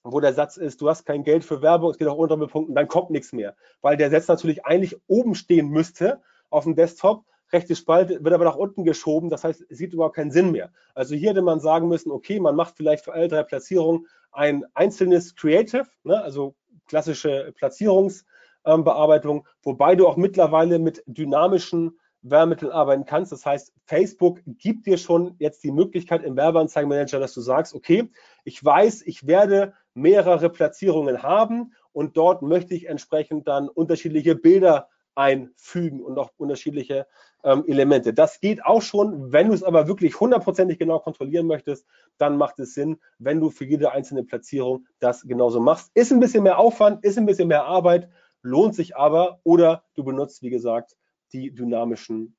wo 0.03 0.19
der 0.19 0.33
Satz 0.33 0.57
ist, 0.57 0.81
du 0.81 0.89
hast 0.89 1.05
kein 1.05 1.23
Geld 1.23 1.43
für 1.43 1.61
Werbung, 1.61 1.91
es 1.91 1.97
geht 1.97 2.07
auch 2.07 2.17
unter 2.17 2.37
Punkten, 2.47 2.75
dann 2.75 2.87
kommt 2.87 3.09
nichts 3.09 3.33
mehr, 3.33 3.55
weil 3.81 3.97
der 3.97 4.09
Satz 4.09 4.27
natürlich 4.27 4.65
eigentlich 4.65 4.95
oben 5.07 5.35
stehen 5.35 5.67
müsste 5.69 6.21
auf 6.49 6.63
dem 6.63 6.75
Desktop, 6.75 7.25
rechte 7.51 7.75
Spalte 7.75 8.23
wird 8.23 8.33
aber 8.33 8.45
nach 8.45 8.55
unten 8.55 8.85
geschoben, 8.85 9.29
das 9.29 9.43
heißt, 9.43 9.65
es 9.69 9.77
sieht 9.77 9.93
überhaupt 9.93 10.15
keinen 10.15 10.31
Sinn 10.31 10.51
mehr. 10.51 10.71
Also 10.93 11.15
hier 11.15 11.31
hätte 11.31 11.41
man 11.41 11.59
sagen 11.59 11.89
müssen, 11.89 12.11
okay, 12.11 12.39
man 12.39 12.55
macht 12.55 12.77
vielleicht 12.77 13.03
für 13.03 13.13
alle 13.13 13.27
drei 13.27 13.43
Platzierungen 13.43 14.07
ein 14.31 14.63
einzelnes 14.73 15.35
Creative, 15.35 15.87
ne, 16.03 16.21
also 16.21 16.55
klassische 16.89 17.53
Platzierungsbearbeitung, 17.55 19.47
wobei 19.63 19.95
du 19.95 20.07
auch 20.07 20.17
mittlerweile 20.17 20.79
mit 20.79 21.03
dynamischen 21.05 21.97
Werbemitteln 22.21 22.71
arbeiten 22.71 23.05
kannst. 23.05 23.31
Das 23.31 23.45
heißt, 23.45 23.73
Facebook 23.85 24.41
gibt 24.45 24.85
dir 24.85 24.97
schon 24.97 25.35
jetzt 25.39 25.63
die 25.63 25.71
Möglichkeit 25.71 26.23
im 26.23 26.35
Werbeanzeigenmanager, 26.35 27.19
dass 27.19 27.33
du 27.33 27.41
sagst, 27.41 27.73
okay, 27.73 28.11
ich 28.43 28.63
weiß, 28.63 29.03
ich 29.03 29.25
werde 29.25 29.73
mehrere 29.93 30.49
Platzierungen 30.49 31.23
haben 31.23 31.73
und 31.93 32.17
dort 32.17 32.41
möchte 32.41 32.73
ich 32.73 32.87
entsprechend 32.87 33.47
dann 33.47 33.69
unterschiedliche 33.69 34.35
Bilder 34.35 34.89
einfügen 35.15 36.01
und 36.01 36.15
noch 36.15 36.31
unterschiedliche 36.37 37.07
ähm, 37.43 37.63
Elemente. 37.67 38.13
Das 38.13 38.39
geht 38.39 38.63
auch 38.65 38.81
schon. 38.81 39.31
Wenn 39.31 39.47
du 39.47 39.53
es 39.53 39.63
aber 39.63 39.87
wirklich 39.87 40.19
hundertprozentig 40.19 40.79
genau 40.79 40.99
kontrollieren 40.99 41.47
möchtest, 41.47 41.85
dann 42.17 42.37
macht 42.37 42.59
es 42.59 42.73
Sinn, 42.73 42.99
wenn 43.17 43.39
du 43.39 43.49
für 43.49 43.65
jede 43.65 43.91
einzelne 43.91 44.23
Platzierung 44.23 44.85
das 44.99 45.21
genauso 45.23 45.59
machst. 45.59 45.91
Ist 45.93 46.11
ein 46.11 46.19
bisschen 46.19 46.43
mehr 46.43 46.59
Aufwand, 46.59 47.03
ist 47.03 47.17
ein 47.17 47.25
bisschen 47.25 47.47
mehr 47.47 47.65
Arbeit, 47.65 48.09
lohnt 48.41 48.75
sich 48.75 48.95
aber 48.95 49.39
oder 49.43 49.83
du 49.95 50.03
benutzt, 50.03 50.41
wie 50.41 50.49
gesagt, 50.49 50.95
die 51.31 51.53
dynamischen 51.53 52.35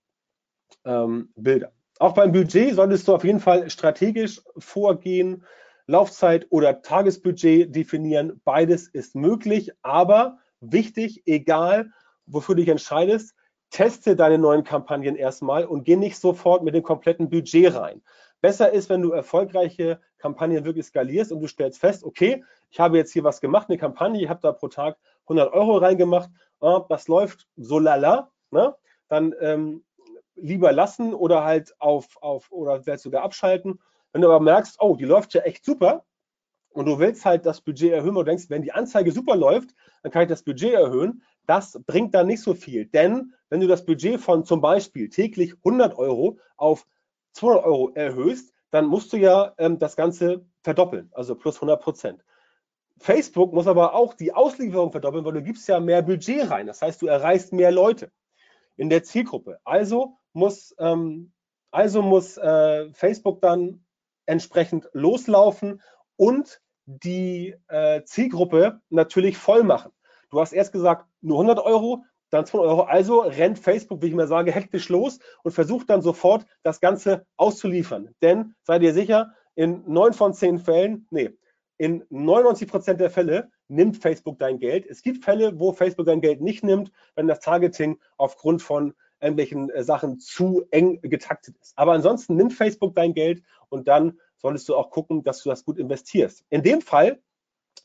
ähm, 0.84 1.30
Bilder. 1.36 1.72
Auch 1.98 2.14
beim 2.14 2.32
Budget 2.32 2.74
solltest 2.74 3.06
du 3.08 3.14
auf 3.14 3.24
jeden 3.24 3.40
Fall 3.40 3.68
strategisch 3.68 4.40
vorgehen, 4.58 5.44
Laufzeit 5.86 6.46
oder 6.50 6.82
Tagesbudget 6.82 7.74
definieren. 7.74 8.40
Beides 8.44 8.88
ist 8.88 9.14
möglich, 9.14 9.72
aber 9.82 10.38
wichtig, 10.60 11.22
egal 11.26 11.90
wofür 12.26 12.54
du 12.54 12.62
dich 12.62 12.70
entscheidest, 12.70 13.34
teste 13.70 14.16
deine 14.16 14.38
neuen 14.38 14.64
Kampagnen 14.64 15.16
erstmal 15.16 15.64
und 15.64 15.84
geh 15.84 15.96
nicht 15.96 16.18
sofort 16.18 16.62
mit 16.62 16.74
dem 16.74 16.82
kompletten 16.82 17.30
Budget 17.30 17.74
rein. 17.74 18.02
Besser 18.40 18.72
ist, 18.72 18.88
wenn 18.88 19.02
du 19.02 19.12
erfolgreiche 19.12 20.00
Kampagnen 20.18 20.64
wirklich 20.64 20.86
skalierst 20.86 21.32
und 21.32 21.40
du 21.40 21.46
stellst 21.46 21.78
fest, 21.78 22.04
okay, 22.04 22.44
ich 22.70 22.80
habe 22.80 22.96
jetzt 22.96 23.12
hier 23.12 23.24
was 23.24 23.40
gemacht, 23.40 23.68
eine 23.68 23.78
Kampagne, 23.78 24.22
ich 24.22 24.28
habe 24.28 24.40
da 24.40 24.52
pro 24.52 24.68
Tag 24.68 24.96
100 25.24 25.52
Euro 25.52 25.76
reingemacht, 25.76 26.30
ah, 26.60 26.84
das 26.88 27.08
läuft 27.08 27.48
so 27.56 27.78
lala, 27.78 28.30
ne? 28.50 28.74
dann 29.08 29.34
ähm, 29.40 29.84
lieber 30.36 30.72
lassen 30.72 31.14
oder 31.14 31.44
halt 31.44 31.74
auf, 31.78 32.16
auf 32.22 32.50
oder 32.50 32.82
vielleicht 32.82 33.02
sogar 33.02 33.22
abschalten. 33.22 33.80
Wenn 34.12 34.22
du 34.22 34.28
aber 34.28 34.40
merkst, 34.40 34.76
oh, 34.80 34.96
die 34.96 35.04
läuft 35.04 35.34
ja 35.34 35.42
echt 35.42 35.64
super 35.64 36.04
und 36.70 36.86
du 36.86 36.98
willst 36.98 37.24
halt 37.24 37.44
das 37.46 37.60
Budget 37.60 37.92
erhöhen 37.92 38.16
und 38.16 38.26
denkst, 38.26 38.48
wenn 38.48 38.62
die 38.62 38.72
Anzeige 38.72 39.12
super 39.12 39.36
läuft, 39.36 39.74
dann 40.02 40.12
kann 40.12 40.22
ich 40.22 40.28
das 40.28 40.42
Budget 40.42 40.72
erhöhen, 40.72 41.22
das 41.50 41.80
bringt 41.84 42.14
dann 42.14 42.28
nicht 42.28 42.42
so 42.42 42.54
viel. 42.54 42.86
Denn 42.86 43.34
wenn 43.48 43.60
du 43.60 43.66
das 43.66 43.84
Budget 43.84 44.20
von 44.20 44.44
zum 44.44 44.60
Beispiel 44.60 45.08
täglich 45.08 45.54
100 45.64 45.98
Euro 45.98 46.38
auf 46.56 46.86
200 47.32 47.64
Euro 47.64 47.90
erhöhst, 47.92 48.54
dann 48.70 48.86
musst 48.86 49.12
du 49.12 49.16
ja 49.16 49.52
ähm, 49.58 49.80
das 49.80 49.96
Ganze 49.96 50.46
verdoppeln, 50.62 51.10
also 51.12 51.34
plus 51.34 51.56
100 51.56 51.82
Prozent. 51.82 52.24
Facebook 52.98 53.52
muss 53.52 53.66
aber 53.66 53.94
auch 53.94 54.14
die 54.14 54.32
Auslieferung 54.32 54.92
verdoppeln, 54.92 55.24
weil 55.24 55.32
du 55.32 55.42
gibst 55.42 55.66
ja 55.66 55.80
mehr 55.80 56.02
Budget 56.02 56.48
rein. 56.48 56.68
Das 56.68 56.82
heißt, 56.82 57.02
du 57.02 57.08
erreichst 57.08 57.52
mehr 57.52 57.72
Leute 57.72 58.12
in 58.76 58.88
der 58.88 59.02
Zielgruppe. 59.02 59.58
Also 59.64 60.18
muss, 60.32 60.72
ähm, 60.78 61.32
also 61.72 62.00
muss 62.00 62.36
äh, 62.36 62.92
Facebook 62.92 63.40
dann 63.40 63.84
entsprechend 64.24 64.88
loslaufen 64.92 65.82
und 66.14 66.62
die 66.86 67.56
äh, 67.66 68.04
Zielgruppe 68.04 68.80
natürlich 68.88 69.36
voll 69.36 69.64
machen. 69.64 69.90
Du 70.30 70.40
hast 70.40 70.52
erst 70.52 70.70
gesagt, 70.70 71.09
nur 71.20 71.38
100 71.38 71.58
Euro, 71.64 72.04
dann 72.30 72.46
200 72.46 72.70
Euro. 72.70 72.82
Also 72.82 73.20
rennt 73.20 73.58
Facebook, 73.58 74.02
wie 74.02 74.08
ich 74.08 74.14
mal 74.14 74.28
sage, 74.28 74.52
hektisch 74.52 74.88
los 74.88 75.18
und 75.42 75.52
versucht 75.52 75.90
dann 75.90 76.02
sofort, 76.02 76.46
das 76.62 76.80
Ganze 76.80 77.26
auszuliefern. 77.36 78.14
Denn, 78.22 78.54
sei 78.62 78.78
dir 78.78 78.94
sicher, 78.94 79.34
in 79.54 79.82
neun 79.86 80.12
von 80.12 80.32
zehn 80.32 80.58
Fällen, 80.58 81.06
nee, 81.10 81.30
in 81.76 82.04
99 82.10 82.68
Prozent 82.68 83.00
der 83.00 83.10
Fälle 83.10 83.50
nimmt 83.68 83.96
Facebook 83.96 84.38
dein 84.38 84.58
Geld. 84.58 84.86
Es 84.86 85.02
gibt 85.02 85.24
Fälle, 85.24 85.58
wo 85.58 85.72
Facebook 85.72 86.06
dein 86.06 86.20
Geld 86.20 86.40
nicht 86.40 86.62
nimmt, 86.62 86.92
wenn 87.14 87.26
das 87.26 87.40
Targeting 87.40 87.98
aufgrund 88.18 88.62
von 88.62 88.94
irgendwelchen 89.20 89.70
äh, 89.70 89.82
Sachen 89.82 90.18
zu 90.18 90.66
eng 90.70 91.00
getaktet 91.02 91.56
ist. 91.60 91.72
Aber 91.76 91.92
ansonsten 91.92 92.36
nimmt 92.36 92.52
Facebook 92.52 92.94
dein 92.94 93.14
Geld 93.14 93.42
und 93.68 93.88
dann 93.88 94.18
solltest 94.36 94.68
du 94.68 94.76
auch 94.76 94.90
gucken, 94.90 95.22
dass 95.22 95.42
du 95.42 95.48
das 95.48 95.64
gut 95.64 95.78
investierst. 95.78 96.44
In 96.50 96.62
dem 96.62 96.80
Fall 96.80 97.22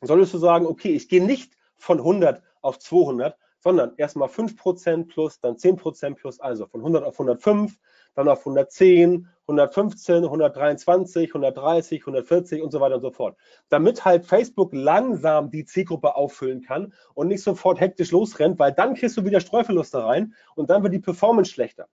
solltest 0.02 0.34
du 0.34 0.38
sagen, 0.40 0.66
okay, 0.66 0.92
ich 0.92 1.10
gehe 1.10 1.24
nicht 1.24 1.54
von 1.78 2.00
100 2.00 2.42
auf 2.66 2.80
200, 2.80 3.38
sondern 3.60 3.94
erstmal 3.98 4.28
5% 4.28 5.08
plus, 5.08 5.40
dann 5.40 5.56
10% 5.56 6.16
plus, 6.16 6.40
also 6.40 6.68
von 6.68 6.82
100 6.82 7.04
auf 7.04 7.16
105, 7.20 7.80
dann 8.14 8.28
auf 8.28 8.40
110, 8.40 9.28
115, 9.48 10.24
123, 10.24 11.30
130, 11.30 12.02
140 12.02 12.62
und 12.62 12.72
so 12.72 12.80
weiter 12.80 12.96
und 12.96 13.02
so 13.02 13.12
fort. 13.12 13.38
Damit 13.70 14.06
halt 14.06 14.26
Facebook 14.26 14.74
langsam 14.74 15.52
die 15.52 15.66
Zielgruppe 15.66 16.16
auffüllen 16.16 16.62
kann 16.62 16.94
und 17.14 17.28
nicht 17.28 17.44
sofort 17.44 17.80
hektisch 17.80 18.12
losrennt, 18.12 18.60
weil 18.60 18.72
dann 18.72 18.96
kriegst 18.96 19.18
du 19.18 19.26
wieder 19.26 19.40
Streuverluste 19.40 20.04
rein 20.04 20.34
und 20.56 20.70
dann 20.70 20.84
wird 20.84 20.94
die 20.94 21.00
Performance 21.00 21.52
schlechter. 21.52 21.88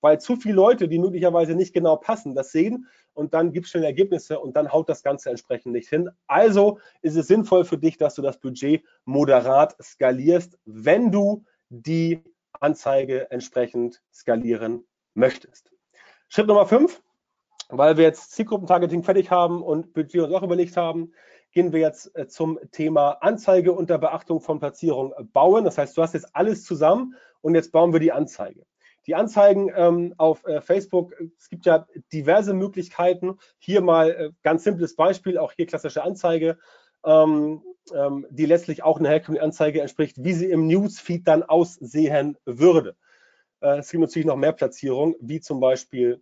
Weil 0.00 0.20
zu 0.20 0.36
viele 0.36 0.54
Leute, 0.54 0.88
die 0.88 0.98
möglicherweise 0.98 1.54
nicht 1.54 1.72
genau 1.72 1.96
passen, 1.96 2.34
das 2.34 2.52
sehen 2.52 2.86
und 3.14 3.32
dann 3.34 3.52
gibt 3.52 3.66
es 3.66 3.70
schnell 3.70 3.84
Ergebnisse 3.84 4.38
und 4.38 4.56
dann 4.56 4.72
haut 4.72 4.88
das 4.88 5.02
Ganze 5.02 5.30
entsprechend 5.30 5.72
nicht 5.72 5.88
hin. 5.88 6.10
Also 6.26 6.78
ist 7.02 7.16
es 7.16 7.28
sinnvoll 7.28 7.64
für 7.64 7.78
dich, 7.78 7.96
dass 7.96 8.14
du 8.14 8.22
das 8.22 8.38
Budget 8.38 8.84
moderat 9.04 9.76
skalierst, 9.82 10.58
wenn 10.64 11.10
du 11.10 11.44
die 11.70 12.22
Anzeige 12.60 13.30
entsprechend 13.30 14.02
skalieren 14.12 14.84
möchtest. 15.14 15.72
Schritt 16.28 16.46
Nummer 16.46 16.66
fünf, 16.66 17.02
weil 17.68 17.96
wir 17.96 18.04
jetzt 18.04 18.32
Zielgruppentargeting 18.32 19.02
fertig 19.02 19.30
haben 19.30 19.62
und 19.62 19.92
Budget 19.92 20.22
uns 20.22 20.34
auch 20.34 20.42
überlegt 20.42 20.76
haben, 20.76 21.12
gehen 21.52 21.72
wir 21.72 21.80
jetzt 21.80 22.14
äh, 22.16 22.28
zum 22.28 22.58
Thema 22.70 23.12
Anzeige 23.22 23.72
unter 23.72 23.98
Beachtung 23.98 24.40
von 24.40 24.58
Platzierung 24.58 25.14
bauen. 25.32 25.64
Das 25.64 25.78
heißt, 25.78 25.96
du 25.96 26.02
hast 26.02 26.14
jetzt 26.14 26.34
alles 26.36 26.64
zusammen 26.64 27.14
und 27.40 27.54
jetzt 27.54 27.72
bauen 27.72 27.92
wir 27.92 28.00
die 28.00 28.12
Anzeige. 28.12 28.66
Die 29.06 29.14
Anzeigen 29.14 29.70
ähm, 29.74 30.14
auf 30.16 30.44
äh, 30.46 30.60
Facebook, 30.60 31.14
es 31.38 31.48
gibt 31.48 31.66
ja 31.66 31.86
diverse 32.12 32.54
Möglichkeiten. 32.54 33.38
Hier 33.58 33.80
mal 33.80 34.10
äh, 34.10 34.30
ganz 34.42 34.64
simples 34.64 34.96
Beispiel, 34.96 35.38
auch 35.38 35.52
hier 35.52 35.66
klassische 35.66 36.02
Anzeige, 36.02 36.58
ähm, 37.04 37.62
ähm, 37.94 38.26
die 38.30 38.46
letztlich 38.46 38.82
auch 38.82 38.98
eine 38.98 39.08
herkömmliche 39.08 39.44
Anzeige 39.44 39.80
entspricht, 39.80 40.16
wie 40.22 40.32
sie 40.32 40.50
im 40.50 40.66
Newsfeed 40.66 41.26
dann 41.26 41.44
aussehen 41.44 42.36
würde. 42.44 42.96
Äh, 43.60 43.78
es 43.78 43.90
gibt 43.90 44.00
natürlich 44.00 44.26
noch 44.26 44.36
mehr 44.36 44.52
Platzierungen, 44.52 45.14
wie 45.20 45.40
zum 45.40 45.60
Beispiel 45.60 46.20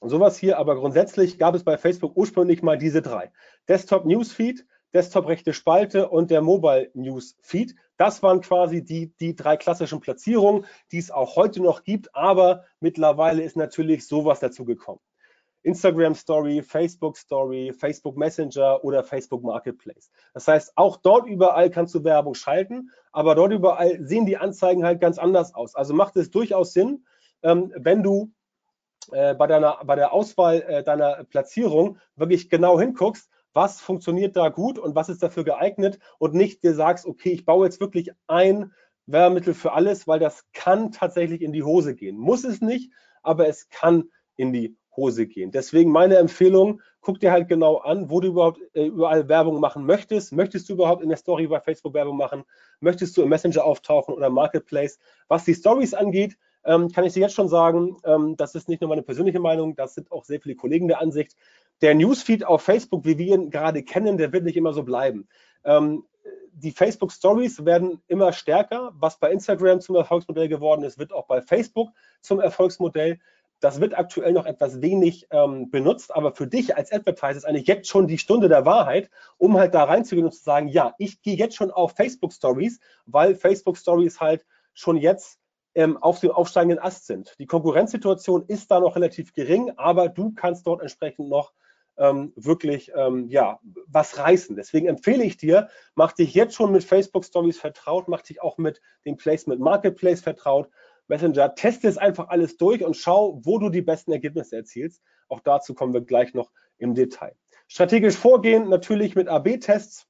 sowas 0.00 0.36
hier, 0.38 0.58
aber 0.58 0.76
grundsätzlich 0.76 1.38
gab 1.38 1.54
es 1.54 1.62
bei 1.62 1.78
Facebook 1.78 2.16
ursprünglich 2.16 2.62
mal 2.62 2.78
diese 2.78 3.02
drei. 3.02 3.30
Desktop 3.68 4.04
Newsfeed, 4.06 4.66
Desktop 4.92 5.28
rechte 5.28 5.52
Spalte 5.52 6.08
und 6.08 6.30
der 6.30 6.42
Mobile 6.42 6.90
Newsfeed. 6.94 7.76
Das 8.00 8.22
waren 8.22 8.40
quasi 8.40 8.82
die, 8.82 9.14
die 9.20 9.36
drei 9.36 9.58
klassischen 9.58 10.00
Platzierungen, 10.00 10.64
die 10.90 10.96
es 10.96 11.10
auch 11.10 11.36
heute 11.36 11.60
noch 11.60 11.84
gibt, 11.84 12.16
aber 12.16 12.64
mittlerweile 12.80 13.42
ist 13.42 13.58
natürlich 13.58 14.06
sowas 14.06 14.40
dazu 14.40 14.64
gekommen. 14.64 15.00
Instagram 15.64 16.14
Story, 16.14 16.62
Facebook 16.62 17.18
Story, 17.18 17.74
Facebook 17.78 18.16
Messenger 18.16 18.82
oder 18.82 19.04
Facebook 19.04 19.42
Marketplace. 19.42 20.10
Das 20.32 20.48
heißt, 20.48 20.72
auch 20.76 20.96
dort 20.96 21.26
überall 21.26 21.68
kannst 21.68 21.94
du 21.94 22.02
Werbung 22.02 22.32
schalten, 22.32 22.90
aber 23.12 23.34
dort 23.34 23.52
überall 23.52 23.98
sehen 24.02 24.24
die 24.24 24.38
Anzeigen 24.38 24.82
halt 24.82 25.02
ganz 25.02 25.18
anders 25.18 25.54
aus. 25.54 25.74
Also 25.74 25.92
macht 25.92 26.16
es 26.16 26.30
durchaus 26.30 26.72
Sinn, 26.72 27.04
ähm, 27.42 27.70
wenn 27.76 28.02
du 28.02 28.32
äh, 29.12 29.34
bei, 29.34 29.46
deiner, 29.46 29.78
bei 29.84 29.96
der 29.96 30.14
Auswahl 30.14 30.62
äh, 30.62 30.82
deiner 30.82 31.24
Platzierung 31.24 31.98
wirklich 32.16 32.48
genau 32.48 32.80
hinguckst, 32.80 33.28
was 33.52 33.80
funktioniert 33.80 34.36
da 34.36 34.48
gut 34.48 34.78
und 34.78 34.94
was 34.94 35.08
ist 35.08 35.22
dafür 35.22 35.44
geeignet 35.44 35.98
und 36.18 36.34
nicht 36.34 36.62
dir 36.62 36.74
sagst, 36.74 37.06
okay, 37.06 37.30
ich 37.30 37.44
baue 37.44 37.66
jetzt 37.66 37.80
wirklich 37.80 38.10
ein 38.26 38.72
Werbemittel 39.06 39.54
für 39.54 39.72
alles, 39.72 40.06
weil 40.06 40.20
das 40.20 40.44
kann 40.52 40.92
tatsächlich 40.92 41.42
in 41.42 41.52
die 41.52 41.62
Hose 41.62 41.94
gehen. 41.94 42.16
Muss 42.16 42.44
es 42.44 42.60
nicht, 42.60 42.92
aber 43.22 43.48
es 43.48 43.68
kann 43.68 44.04
in 44.36 44.52
die 44.52 44.76
Hose 44.96 45.26
gehen. 45.26 45.50
Deswegen 45.50 45.90
meine 45.90 46.16
Empfehlung, 46.16 46.82
guck 47.00 47.20
dir 47.20 47.32
halt 47.32 47.48
genau 47.48 47.78
an, 47.78 48.10
wo 48.10 48.20
du 48.20 48.28
überhaupt 48.28 48.60
äh, 48.74 48.86
überall 48.86 49.28
Werbung 49.28 49.60
machen 49.60 49.86
möchtest. 49.86 50.32
Möchtest 50.32 50.68
du 50.68 50.74
überhaupt 50.74 51.02
in 51.02 51.08
der 51.08 51.18
Story 51.18 51.46
bei 51.46 51.60
Facebook 51.60 51.94
Werbung 51.94 52.16
machen? 52.16 52.44
Möchtest 52.80 53.16
du 53.16 53.22
im 53.22 53.28
Messenger 53.28 53.64
auftauchen 53.64 54.14
oder 54.14 54.30
Marketplace? 54.30 54.98
Was 55.28 55.44
die 55.44 55.54
Stories 55.54 55.94
angeht, 55.94 56.36
ähm, 56.64 56.90
kann 56.90 57.04
ich 57.04 57.14
dir 57.14 57.20
jetzt 57.20 57.34
schon 57.34 57.48
sagen, 57.48 57.96
ähm, 58.04 58.36
das 58.36 58.54
ist 58.54 58.68
nicht 58.68 58.80
nur 58.80 58.90
meine 58.90 59.02
persönliche 59.02 59.40
Meinung, 59.40 59.74
das 59.76 59.94
sind 59.94 60.12
auch 60.12 60.24
sehr 60.24 60.40
viele 60.40 60.56
Kollegen 60.56 60.88
der 60.88 61.00
Ansicht. 61.00 61.36
Der 61.82 61.94
Newsfeed 61.94 62.44
auf 62.44 62.62
Facebook, 62.62 63.04
wie 63.04 63.18
wir 63.18 63.34
ihn 63.34 63.50
gerade 63.50 63.82
kennen, 63.82 64.18
der 64.18 64.32
wird 64.32 64.44
nicht 64.44 64.56
immer 64.56 64.72
so 64.72 64.82
bleiben. 64.82 65.28
Ähm, 65.64 66.04
die 66.52 66.72
Facebook 66.72 67.12
Stories 67.12 67.64
werden 67.64 68.02
immer 68.06 68.32
stärker. 68.32 68.92
Was 68.94 69.18
bei 69.18 69.30
Instagram 69.30 69.80
zum 69.80 69.96
Erfolgsmodell 69.96 70.48
geworden 70.48 70.82
ist, 70.82 70.98
wird 70.98 71.12
auch 71.12 71.26
bei 71.26 71.40
Facebook 71.40 71.90
zum 72.20 72.40
Erfolgsmodell. 72.40 73.18
Das 73.60 73.80
wird 73.80 73.96
aktuell 73.96 74.32
noch 74.32 74.46
etwas 74.46 74.80
wenig 74.80 75.26
ähm, 75.30 75.70
benutzt, 75.70 76.14
aber 76.14 76.32
für 76.32 76.46
dich 76.46 76.76
als 76.76 76.92
Advertiser 76.92 77.36
ist 77.36 77.44
eigentlich 77.44 77.66
jetzt 77.66 77.88
schon 77.88 78.06
die 78.06 78.16
Stunde 78.16 78.48
der 78.48 78.64
Wahrheit, 78.64 79.10
um 79.36 79.58
halt 79.58 79.74
da 79.74 79.84
reinzugehen 79.84 80.26
und 80.26 80.32
zu 80.32 80.42
sagen, 80.42 80.68
ja, 80.68 80.94
ich 80.96 81.20
gehe 81.20 81.36
jetzt 81.36 81.56
schon 81.56 81.70
auf 81.70 81.92
Facebook 81.92 82.32
Stories, 82.32 82.80
weil 83.04 83.34
Facebook 83.34 83.76
Stories 83.76 84.18
halt 84.18 84.46
schon 84.72 84.96
jetzt 84.96 85.38
ähm, 85.74 85.98
auf 85.98 86.20
dem 86.20 86.30
aufsteigenden 86.30 86.78
Ast 86.78 87.06
sind. 87.06 87.34
Die 87.38 87.46
Konkurrenzsituation 87.46 88.44
ist 88.46 88.70
da 88.70 88.80
noch 88.80 88.96
relativ 88.96 89.34
gering, 89.34 89.72
aber 89.76 90.08
du 90.08 90.32
kannst 90.32 90.66
dort 90.66 90.80
entsprechend 90.80 91.28
noch 91.28 91.52
ähm, 91.96 92.32
wirklich 92.36 92.92
ähm, 92.94 93.28
ja, 93.28 93.60
was 93.86 94.18
reißen. 94.18 94.56
Deswegen 94.56 94.88
empfehle 94.88 95.24
ich 95.24 95.36
dir, 95.36 95.68
mach 95.94 96.12
dich 96.12 96.34
jetzt 96.34 96.54
schon 96.54 96.72
mit 96.72 96.84
Facebook 96.84 97.24
Stories 97.24 97.58
vertraut, 97.58 98.08
mach 98.08 98.22
dich 98.22 98.42
auch 98.42 98.58
mit 98.58 98.80
dem 99.04 99.16
Placement 99.16 99.60
Marketplace 99.60 100.20
vertraut, 100.20 100.68
Messenger, 101.08 101.54
teste 101.54 101.88
es 101.88 101.98
einfach 101.98 102.28
alles 102.28 102.56
durch 102.56 102.84
und 102.84 102.96
schau, 102.96 103.40
wo 103.44 103.58
du 103.58 103.68
die 103.68 103.82
besten 103.82 104.12
Ergebnisse 104.12 104.56
erzielst. 104.56 105.02
Auch 105.28 105.40
dazu 105.40 105.74
kommen 105.74 105.92
wir 105.92 106.00
gleich 106.02 106.34
noch 106.34 106.50
im 106.78 106.94
Detail. 106.94 107.34
Strategisch 107.68 108.16
vorgehen, 108.16 108.68
natürlich 108.68 109.14
mit 109.14 109.28
AB-Tests. 109.28 110.06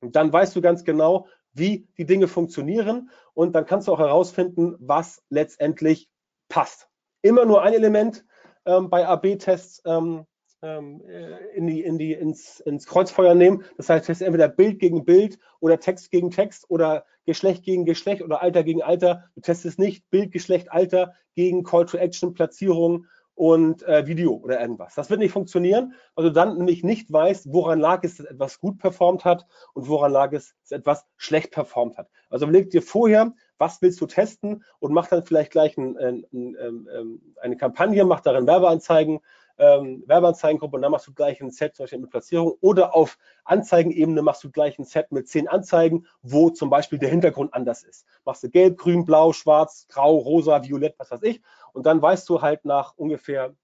Dann 0.00 0.32
weißt 0.32 0.56
du 0.56 0.60
ganz 0.60 0.84
genau, 0.84 1.28
wie 1.52 1.86
die 1.98 2.06
Dinge 2.06 2.28
funktionieren 2.28 3.10
und 3.34 3.54
dann 3.54 3.66
kannst 3.66 3.88
du 3.88 3.92
auch 3.92 3.98
herausfinden, 3.98 4.74
was 4.80 5.22
letztendlich 5.28 6.08
passt. 6.48 6.88
Immer 7.20 7.44
nur 7.44 7.62
ein 7.62 7.74
Element 7.74 8.24
ähm, 8.64 8.90
bei 8.90 9.06
AB-Tests 9.06 9.82
ähm, 9.84 9.92
ähm, 9.94 10.20
äh, 10.20 10.24
in 10.62 11.66
die, 11.66 11.82
in 11.82 11.98
die, 11.98 12.12
ins, 12.12 12.60
ins 12.60 12.86
Kreuzfeuer 12.86 13.34
nehmen. 13.34 13.64
Das 13.76 13.88
heißt, 13.88 14.08
es 14.08 14.20
ist 14.20 14.26
entweder 14.26 14.48
Bild 14.48 14.78
gegen 14.78 15.04
Bild 15.04 15.38
oder 15.58 15.80
Text 15.80 16.10
gegen 16.12 16.30
Text 16.30 16.70
oder 16.70 17.04
Geschlecht 17.26 17.64
gegen 17.64 17.84
Geschlecht 17.84 18.22
oder 18.22 18.42
Alter 18.42 18.62
gegen 18.62 18.82
Alter. 18.82 19.24
Du 19.34 19.40
testest 19.40 19.80
nicht 19.80 20.08
Bild, 20.10 20.30
Geschlecht, 20.30 20.70
Alter 20.70 21.14
gegen 21.34 21.64
Call 21.64 21.86
to 21.86 21.96
Action, 21.96 22.32
Platzierung 22.32 23.06
und 23.34 23.82
äh, 23.84 24.06
Video 24.06 24.34
oder 24.34 24.60
irgendwas. 24.60 24.94
Das 24.94 25.10
wird 25.10 25.18
nicht 25.18 25.32
funktionieren, 25.32 25.94
weil 26.14 26.26
du 26.26 26.32
dann 26.32 26.58
nämlich 26.58 26.84
nicht 26.84 27.12
weißt, 27.12 27.52
woran 27.52 27.80
lag 27.80 28.04
es, 28.04 28.18
dass 28.18 28.26
etwas 28.26 28.60
gut 28.60 28.78
performt 28.78 29.24
hat 29.24 29.46
und 29.74 29.88
woran 29.88 30.12
lag 30.12 30.32
es, 30.32 30.54
dass 30.62 30.78
etwas 30.78 31.06
schlecht 31.16 31.50
performt 31.50 31.96
hat. 31.98 32.08
Also 32.30 32.44
überleg 32.44 32.70
dir 32.70 32.82
vorher, 32.82 33.32
was 33.58 33.80
willst 33.82 34.00
du 34.00 34.06
testen 34.06 34.64
und 34.80 34.92
mach 34.92 35.08
dann 35.08 35.24
vielleicht 35.24 35.50
gleich 35.50 35.76
ein, 35.76 35.96
ein, 35.96 36.26
ein, 36.32 36.56
ähm, 36.94 37.34
eine 37.40 37.56
Kampagne, 37.56 38.04
mach 38.04 38.20
darin 38.20 38.46
Werbeanzeigen, 38.46 39.20
ähm, 39.62 40.02
Werbeanzeigengruppe 40.06 40.74
und 40.74 40.82
dann 40.82 40.90
machst 40.90 41.06
du 41.06 41.14
gleich 41.14 41.40
ein 41.40 41.52
Set 41.52 41.76
zum 41.76 41.84
Beispiel 41.84 42.00
mit 42.00 42.10
Platzierung 42.10 42.54
oder 42.60 42.96
auf 42.96 43.16
Anzeigenebene 43.44 44.20
machst 44.20 44.42
du 44.42 44.50
gleich 44.50 44.76
ein 44.78 44.84
Set 44.84 45.12
mit 45.12 45.28
zehn 45.28 45.46
Anzeigen, 45.46 46.06
wo 46.20 46.50
zum 46.50 46.68
Beispiel 46.68 46.98
der 46.98 47.10
Hintergrund 47.10 47.54
anders 47.54 47.84
ist. 47.84 48.04
Machst 48.24 48.42
du 48.42 48.50
gelb, 48.50 48.76
grün, 48.76 49.04
blau, 49.04 49.32
schwarz, 49.32 49.86
grau, 49.88 50.16
rosa, 50.16 50.64
violett, 50.64 50.98
was 50.98 51.12
weiß 51.12 51.22
ich 51.22 51.40
und 51.72 51.86
dann 51.86 52.02
weißt 52.02 52.28
du 52.28 52.42
halt 52.42 52.64
nach 52.64 52.96
ungefähr 52.96 53.54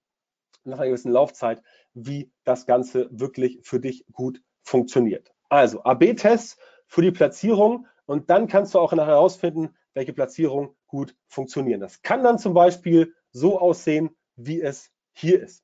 nach 0.63 0.77
einer 0.77 0.87
gewissen 0.87 1.11
Laufzeit, 1.11 1.61
wie 1.93 2.31
das 2.45 2.65
Ganze 2.65 3.09
wirklich 3.11 3.59
für 3.63 3.79
dich 3.79 4.05
gut 4.11 4.41
funktioniert. 4.61 5.33
Also 5.49 5.83
AB-Tests 5.83 6.57
für 6.87 7.01
die 7.01 7.11
Platzierung 7.11 7.87
und 8.05 8.29
dann 8.29 8.47
kannst 8.47 8.73
du 8.73 8.79
auch 8.79 8.93
nachher 8.93 9.13
herausfinden, 9.13 9.75
welche 9.93 10.13
Platzierungen 10.13 10.75
gut 10.87 11.15
funktionieren. 11.27 11.81
Das 11.81 12.01
kann 12.01 12.23
dann 12.23 12.39
zum 12.39 12.53
Beispiel 12.53 13.13
so 13.31 13.59
aussehen, 13.59 14.15
wie 14.35 14.61
es 14.61 14.91
hier 15.13 15.41
ist. 15.41 15.63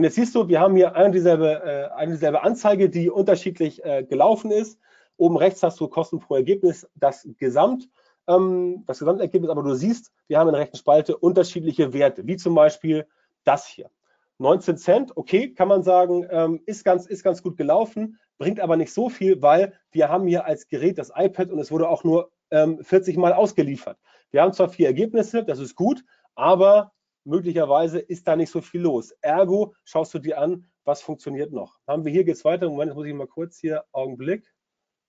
Und 0.00 0.04
jetzt 0.04 0.14
siehst 0.14 0.34
du, 0.34 0.48
wir 0.48 0.60
haben 0.60 0.76
hier 0.76 0.96
eine 0.96 1.10
dieselbe, 1.10 1.62
äh, 1.62 1.94
eine 1.94 2.12
dieselbe 2.12 2.42
Anzeige, 2.42 2.88
die 2.88 3.10
unterschiedlich 3.10 3.84
äh, 3.84 4.02
gelaufen 4.02 4.50
ist. 4.50 4.78
Oben 5.18 5.36
rechts 5.36 5.62
hast 5.62 5.78
du 5.78 5.88
Kosten 5.88 6.20
pro 6.20 6.36
Ergebnis, 6.36 6.88
das 6.94 7.28
Gesamt, 7.36 7.86
ähm, 8.26 8.82
das 8.86 9.00
Gesamtergebnis, 9.00 9.50
aber 9.50 9.62
du 9.62 9.74
siehst, 9.74 10.10
wir 10.26 10.38
haben 10.38 10.48
in 10.48 10.54
der 10.54 10.62
rechten 10.62 10.78
Spalte 10.78 11.18
unterschiedliche 11.18 11.92
Werte, 11.92 12.26
wie 12.26 12.38
zum 12.38 12.54
Beispiel 12.54 13.06
das 13.44 13.66
hier. 13.66 13.90
19 14.38 14.78
Cent, 14.78 15.16
okay, 15.18 15.52
kann 15.52 15.68
man 15.68 15.82
sagen, 15.82 16.26
ähm, 16.30 16.62
ist, 16.64 16.82
ganz, 16.82 17.04
ist 17.04 17.22
ganz 17.22 17.42
gut 17.42 17.58
gelaufen, 17.58 18.18
bringt 18.38 18.58
aber 18.58 18.78
nicht 18.78 18.94
so 18.94 19.10
viel, 19.10 19.42
weil 19.42 19.74
wir 19.90 20.08
haben 20.08 20.26
hier 20.26 20.46
als 20.46 20.66
Gerät 20.66 20.96
das 20.96 21.12
iPad 21.14 21.50
und 21.50 21.58
es 21.58 21.70
wurde 21.70 21.90
auch 21.90 22.04
nur 22.04 22.30
ähm, 22.50 22.82
40 22.82 23.18
Mal 23.18 23.34
ausgeliefert. 23.34 23.98
Wir 24.30 24.40
haben 24.40 24.54
zwar 24.54 24.70
vier 24.70 24.86
Ergebnisse, 24.86 25.44
das 25.44 25.58
ist 25.58 25.74
gut, 25.74 26.02
aber 26.36 26.90
möglicherweise 27.30 28.00
ist 28.00 28.28
da 28.28 28.36
nicht 28.36 28.50
so 28.50 28.60
viel 28.60 28.82
los. 28.82 29.12
Ergo 29.22 29.74
schaust 29.84 30.12
du 30.12 30.18
dir 30.18 30.38
an, 30.38 30.66
was 30.84 31.00
funktioniert 31.00 31.52
noch. 31.52 31.78
Haben 31.86 32.04
wir 32.04 32.12
hier 32.12 32.24
geht's 32.24 32.44
weiter. 32.44 32.68
Moment, 32.68 32.90
jetzt 32.90 32.96
muss 32.96 33.06
ich 33.06 33.14
mal 33.14 33.26
kurz 33.26 33.58
hier 33.58 33.84
Augenblick. 33.92 34.52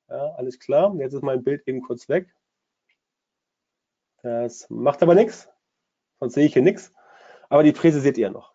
Ja, 0.07 0.33
alles 0.35 0.59
klar. 0.59 0.95
Jetzt 0.99 1.13
ist 1.13 1.23
mein 1.23 1.43
Bild 1.43 1.67
eben 1.67 1.81
kurz 1.81 2.07
weg. 2.07 2.33
Das 4.21 4.69
macht 4.69 5.01
aber 5.01 5.15
nichts. 5.15 5.49
Sonst 6.19 6.35
sehe 6.35 6.45
ich 6.45 6.53
hier 6.53 6.61
nichts. 6.61 6.93
Aber 7.49 7.63
die 7.63 7.71
Präse 7.71 7.99
seht 7.99 8.17
ihr 8.17 8.29
noch. 8.29 8.53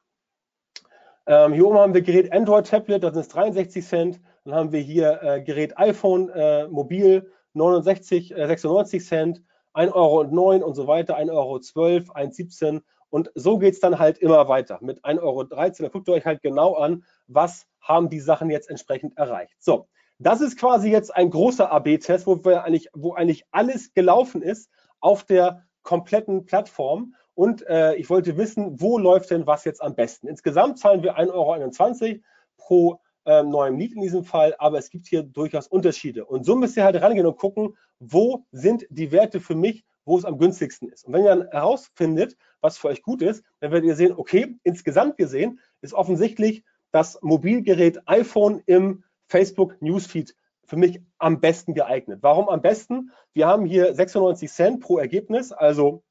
Ähm, 1.26 1.52
hier 1.52 1.66
oben 1.66 1.78
haben 1.78 1.94
wir 1.94 2.02
Gerät 2.02 2.32
Android 2.32 2.68
Tablet, 2.68 3.02
das 3.02 3.14
sind 3.14 3.34
63 3.34 3.84
Cent. 3.84 4.20
Dann 4.44 4.54
haben 4.54 4.72
wir 4.72 4.80
hier 4.80 5.20
äh, 5.22 5.42
Gerät 5.42 5.76
iPhone 5.76 6.28
äh, 6.30 6.68
Mobil 6.68 7.32
69, 7.54 8.36
äh, 8.36 8.46
96 8.46 9.04
Cent, 9.04 9.42
1,09 9.74 9.92
Euro 9.92 10.66
und 10.66 10.74
so 10.74 10.86
weiter, 10.86 11.18
1,12 11.18 11.32
Euro, 11.32 11.56
1,17 11.56 12.82
und 13.16 13.32
so 13.34 13.56
geht 13.56 13.72
es 13.72 13.80
dann 13.80 13.98
halt 13.98 14.18
immer 14.18 14.46
weiter 14.46 14.78
mit 14.82 15.02
1,13 15.02 15.22
Euro. 15.22 15.44
Da 15.44 15.88
guckt 15.88 16.06
ihr 16.06 16.12
euch 16.12 16.26
halt 16.26 16.42
genau 16.42 16.74
an, 16.74 17.02
was 17.28 17.64
haben 17.80 18.10
die 18.10 18.20
Sachen 18.20 18.50
jetzt 18.50 18.68
entsprechend 18.68 19.16
erreicht. 19.16 19.56
So, 19.58 19.88
das 20.18 20.42
ist 20.42 20.58
quasi 20.58 20.90
jetzt 20.90 21.16
ein 21.16 21.30
großer 21.30 21.72
AB-Test, 21.72 22.26
wo, 22.26 22.34
eigentlich, 22.50 22.90
wo 22.92 23.14
eigentlich 23.14 23.46
alles 23.52 23.94
gelaufen 23.94 24.42
ist 24.42 24.68
auf 25.00 25.24
der 25.24 25.64
kompletten 25.82 26.44
Plattform. 26.44 27.14
Und 27.32 27.66
äh, 27.66 27.94
ich 27.94 28.10
wollte 28.10 28.36
wissen, 28.36 28.82
wo 28.82 28.98
läuft 28.98 29.30
denn 29.30 29.46
was 29.46 29.64
jetzt 29.64 29.82
am 29.82 29.94
besten? 29.94 30.28
Insgesamt 30.28 30.78
zahlen 30.78 31.02
wir 31.02 31.16
1,21 31.18 31.30
Euro 31.32 32.20
pro 32.58 33.00
äh, 33.24 33.42
neuem 33.42 33.78
Lied 33.78 33.94
in 33.94 34.02
diesem 34.02 34.24
Fall, 34.24 34.54
aber 34.58 34.76
es 34.76 34.90
gibt 34.90 35.06
hier 35.06 35.22
durchaus 35.22 35.68
Unterschiede. 35.68 36.26
Und 36.26 36.44
so 36.44 36.54
müsst 36.54 36.76
ihr 36.76 36.84
halt 36.84 37.00
rangehen 37.00 37.24
und 37.24 37.38
gucken, 37.38 37.78
wo 37.98 38.44
sind 38.52 38.86
die 38.90 39.10
Werte 39.10 39.40
für 39.40 39.54
mich, 39.54 39.86
wo 40.06 40.16
es 40.16 40.24
am 40.24 40.38
günstigsten 40.38 40.88
ist. 40.88 41.04
Und 41.04 41.12
wenn 41.12 41.24
ihr 41.24 41.34
dann 41.34 41.48
herausfindet, 41.50 42.36
was 42.66 42.78
für 42.78 42.88
euch 42.88 43.02
gut 43.02 43.22
ist, 43.22 43.44
dann 43.60 43.70
werdet 43.70 43.86
ihr 43.86 43.94
sehen, 43.94 44.12
okay, 44.16 44.58
insgesamt 44.64 45.16
gesehen 45.16 45.60
ist 45.82 45.94
offensichtlich 45.94 46.64
das 46.90 47.18
Mobilgerät 47.22 48.00
iPhone 48.06 48.60
im 48.66 49.04
Facebook 49.28 49.80
Newsfeed 49.80 50.34
für 50.64 50.76
mich 50.76 51.00
am 51.18 51.40
besten 51.40 51.74
geeignet. 51.74 52.18
Warum 52.22 52.48
am 52.48 52.60
besten? 52.60 53.12
Wir 53.32 53.46
haben 53.46 53.66
hier 53.66 53.94
96 53.94 54.50
Cent 54.50 54.80
pro 54.80 54.98
Ergebnis, 54.98 55.52
also 55.52 56.02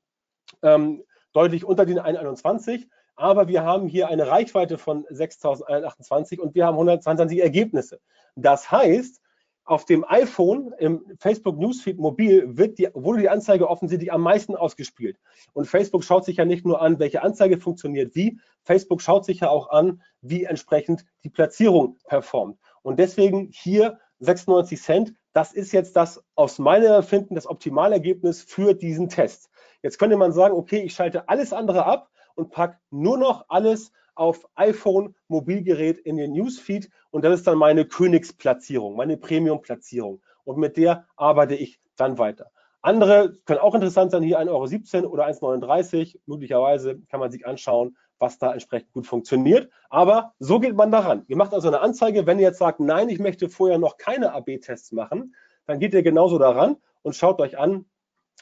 ähm, 0.62 1.04
deutlich 1.34 1.66
unter 1.66 1.86
den 1.86 2.00
1,21, 2.00 2.88
aber 3.18 3.50
wir 3.50 3.64
haben 3.64 3.88
hier 3.90 4.08
eine 4.08 4.28
Reichweite 4.28 4.78
von 4.78 5.06
6.128 5.08 6.40
und 6.40 6.56
wir 6.56 6.66
haben 6.66 6.76
122 6.76 7.42
Ergebnisse. 7.42 8.00
Das 8.36 8.72
heißt, 8.72 9.22
auf 9.66 9.86
dem 9.86 10.06
iPhone 10.08 10.74
im 10.78 11.04
Facebook 11.20 11.58
Newsfeed 11.58 11.98
mobil 11.98 12.56
wird 12.56 12.78
die, 12.78 12.88
wurde 12.94 13.22
die 13.22 13.30
Anzeige 13.30 13.68
offensichtlich 13.68 14.14
am 14.14 14.22
meisten 14.22 14.56
ausgespielt. 14.56 15.18
Und 15.54 15.66
Facebook 15.68 16.04
schaut 16.04 16.24
sich 16.24 16.38
ja 16.38 16.46
nicht 16.46 16.66
nur 16.66 16.82
an, 16.82 17.00
welche 17.00 17.24
Anzeige 17.24 17.58
funktioniert 17.58 18.16
wie, 18.16 18.40
Facebook 18.64 19.02
schaut 19.02 19.26
sich 19.26 19.40
ja 19.42 19.50
auch 19.50 19.70
an, 19.70 20.02
wie 20.22 20.44
entsprechend 20.44 21.06
die 21.24 21.30
Platzierung 21.30 21.98
performt. 22.08 22.60
Und 22.84 23.00
deswegen 23.00 23.50
hier 23.52 24.00
96 24.20 24.82
Cent, 24.82 25.14
das 25.34 25.52
ist 25.52 25.72
jetzt 25.72 25.96
das 25.96 26.24
aus 26.36 26.60
meinem 26.60 26.86
Erfinden 26.86 27.36
das 27.36 27.48
Optimalergebnis 27.48 28.44
für 28.44 28.74
diesen 28.74 29.10
Test. 29.10 29.50
Jetzt 29.82 29.98
könnte 29.98 30.18
man 30.18 30.32
sagen, 30.32 30.56
okay, 30.56 30.82
ich 30.82 30.94
schalte 30.94 31.28
alles 31.28 31.54
andere 31.54 31.86
ab 31.86 32.10
und 32.36 32.52
packe 32.52 32.78
nur 32.92 33.18
noch 33.18 33.46
alles 33.50 33.92
auf 34.16 34.48
iPhone, 34.56 35.16
Mobilgerät 35.28 36.00
in 36.00 36.18
den 36.18 36.34
Newsfeed 36.34 36.90
und 37.12 37.24
das 37.24 37.40
ist 37.40 37.48
dann 37.48 37.58
meine 37.58 37.86
Königsplatzierung, 37.86 38.96
meine 38.96 39.18
Premium-Platzierung. 39.18 40.22
Und 40.44 40.58
mit 40.58 40.78
der 40.78 41.08
arbeite 41.16 41.56
ich 41.56 41.80
dann 41.96 42.18
weiter. 42.18 42.52
Andere 42.82 43.34
können 43.46 43.60
auch 43.60 43.74
interessant 43.74 44.12
sein, 44.12 44.22
hier 44.22 44.40
1,17 44.40 45.04
Euro 45.04 45.14
oder 45.14 45.26
1,39 45.26 45.98
Euro. 45.98 46.20
Möglicherweise 46.28 47.00
kann 47.10 47.20
man 47.20 47.32
sich 47.32 47.46
anschauen, 47.48 47.98
was 48.20 48.38
da 48.38 48.54
entsprechend 48.54 48.92
gut 48.94 49.08
funktioniert. 49.08 49.72
Aber 49.90 50.34
so 50.40 50.60
geht 50.60 50.76
man 50.76 50.92
daran. 50.92 51.24
Ihr 51.28 51.36
macht 51.36 51.54
also 51.54 51.68
eine 51.68 51.82
Anzeige, 51.82 52.28
wenn 52.28 52.38
ihr 52.38 52.46
jetzt 52.46 52.60
sagt, 52.60 52.80
nein, 52.80 53.10
ich 53.10 53.20
möchte 53.20 53.50
vorher 53.50 53.80
noch 53.80 53.98
keine 53.98 54.34
AB-Tests 54.34 54.92
machen, 54.92 55.36
dann 55.66 55.80
geht 55.80 55.94
ihr 55.94 56.04
genauso 56.04 56.38
daran 56.38 56.78
und 57.02 57.16
schaut 57.16 57.42
euch 57.42 57.58
an, 57.58 57.86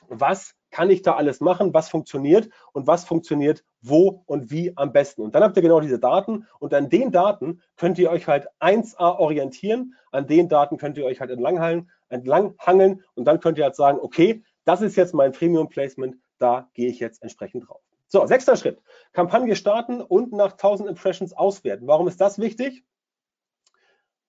was 0.09 0.55
kann 0.73 0.89
ich 0.89 1.03
da 1.03 1.13
alles 1.13 1.39
machen, 1.39 1.71
was 1.73 1.87
funktioniert 1.87 2.49
und 2.73 2.87
was 2.87 3.05
funktioniert 3.05 3.63
wo 3.81 4.23
und 4.25 4.49
wie 4.49 4.75
am 4.75 4.91
besten. 4.91 5.21
Und 5.21 5.35
dann 5.35 5.43
habt 5.43 5.55
ihr 5.55 5.61
genau 5.61 5.79
diese 5.79 5.99
Daten 5.99 6.47
und 6.59 6.73
an 6.73 6.89
den 6.89 7.11
Daten 7.11 7.61
könnt 7.77 7.99
ihr 7.99 8.09
euch 8.09 8.27
halt 8.27 8.47
1a 8.59 9.19
orientieren, 9.19 9.93
an 10.11 10.25
den 10.25 10.49
Daten 10.49 10.77
könnt 10.77 10.97
ihr 10.97 11.05
euch 11.05 11.19
halt 11.19 11.29
entlanghangeln, 11.29 11.91
entlanghangeln 12.09 13.03
und 13.13 13.25
dann 13.25 13.39
könnt 13.39 13.59
ihr 13.59 13.65
halt 13.65 13.75
sagen, 13.75 13.99
okay, 14.01 14.43
das 14.65 14.81
ist 14.81 14.95
jetzt 14.95 15.13
mein 15.13 15.31
Premium 15.31 15.69
Placement, 15.69 16.15
da 16.39 16.67
gehe 16.73 16.89
ich 16.89 16.99
jetzt 16.99 17.21
entsprechend 17.21 17.69
drauf. 17.69 17.81
So, 18.07 18.25
sechster 18.25 18.55
Schritt. 18.55 18.81
Kampagne 19.11 19.55
starten 19.55 20.01
und 20.01 20.33
nach 20.33 20.53
1000 20.53 20.89
Impressions 20.89 21.33
auswerten. 21.33 21.85
Warum 21.85 22.07
ist 22.07 22.19
das 22.19 22.39
wichtig? 22.39 22.83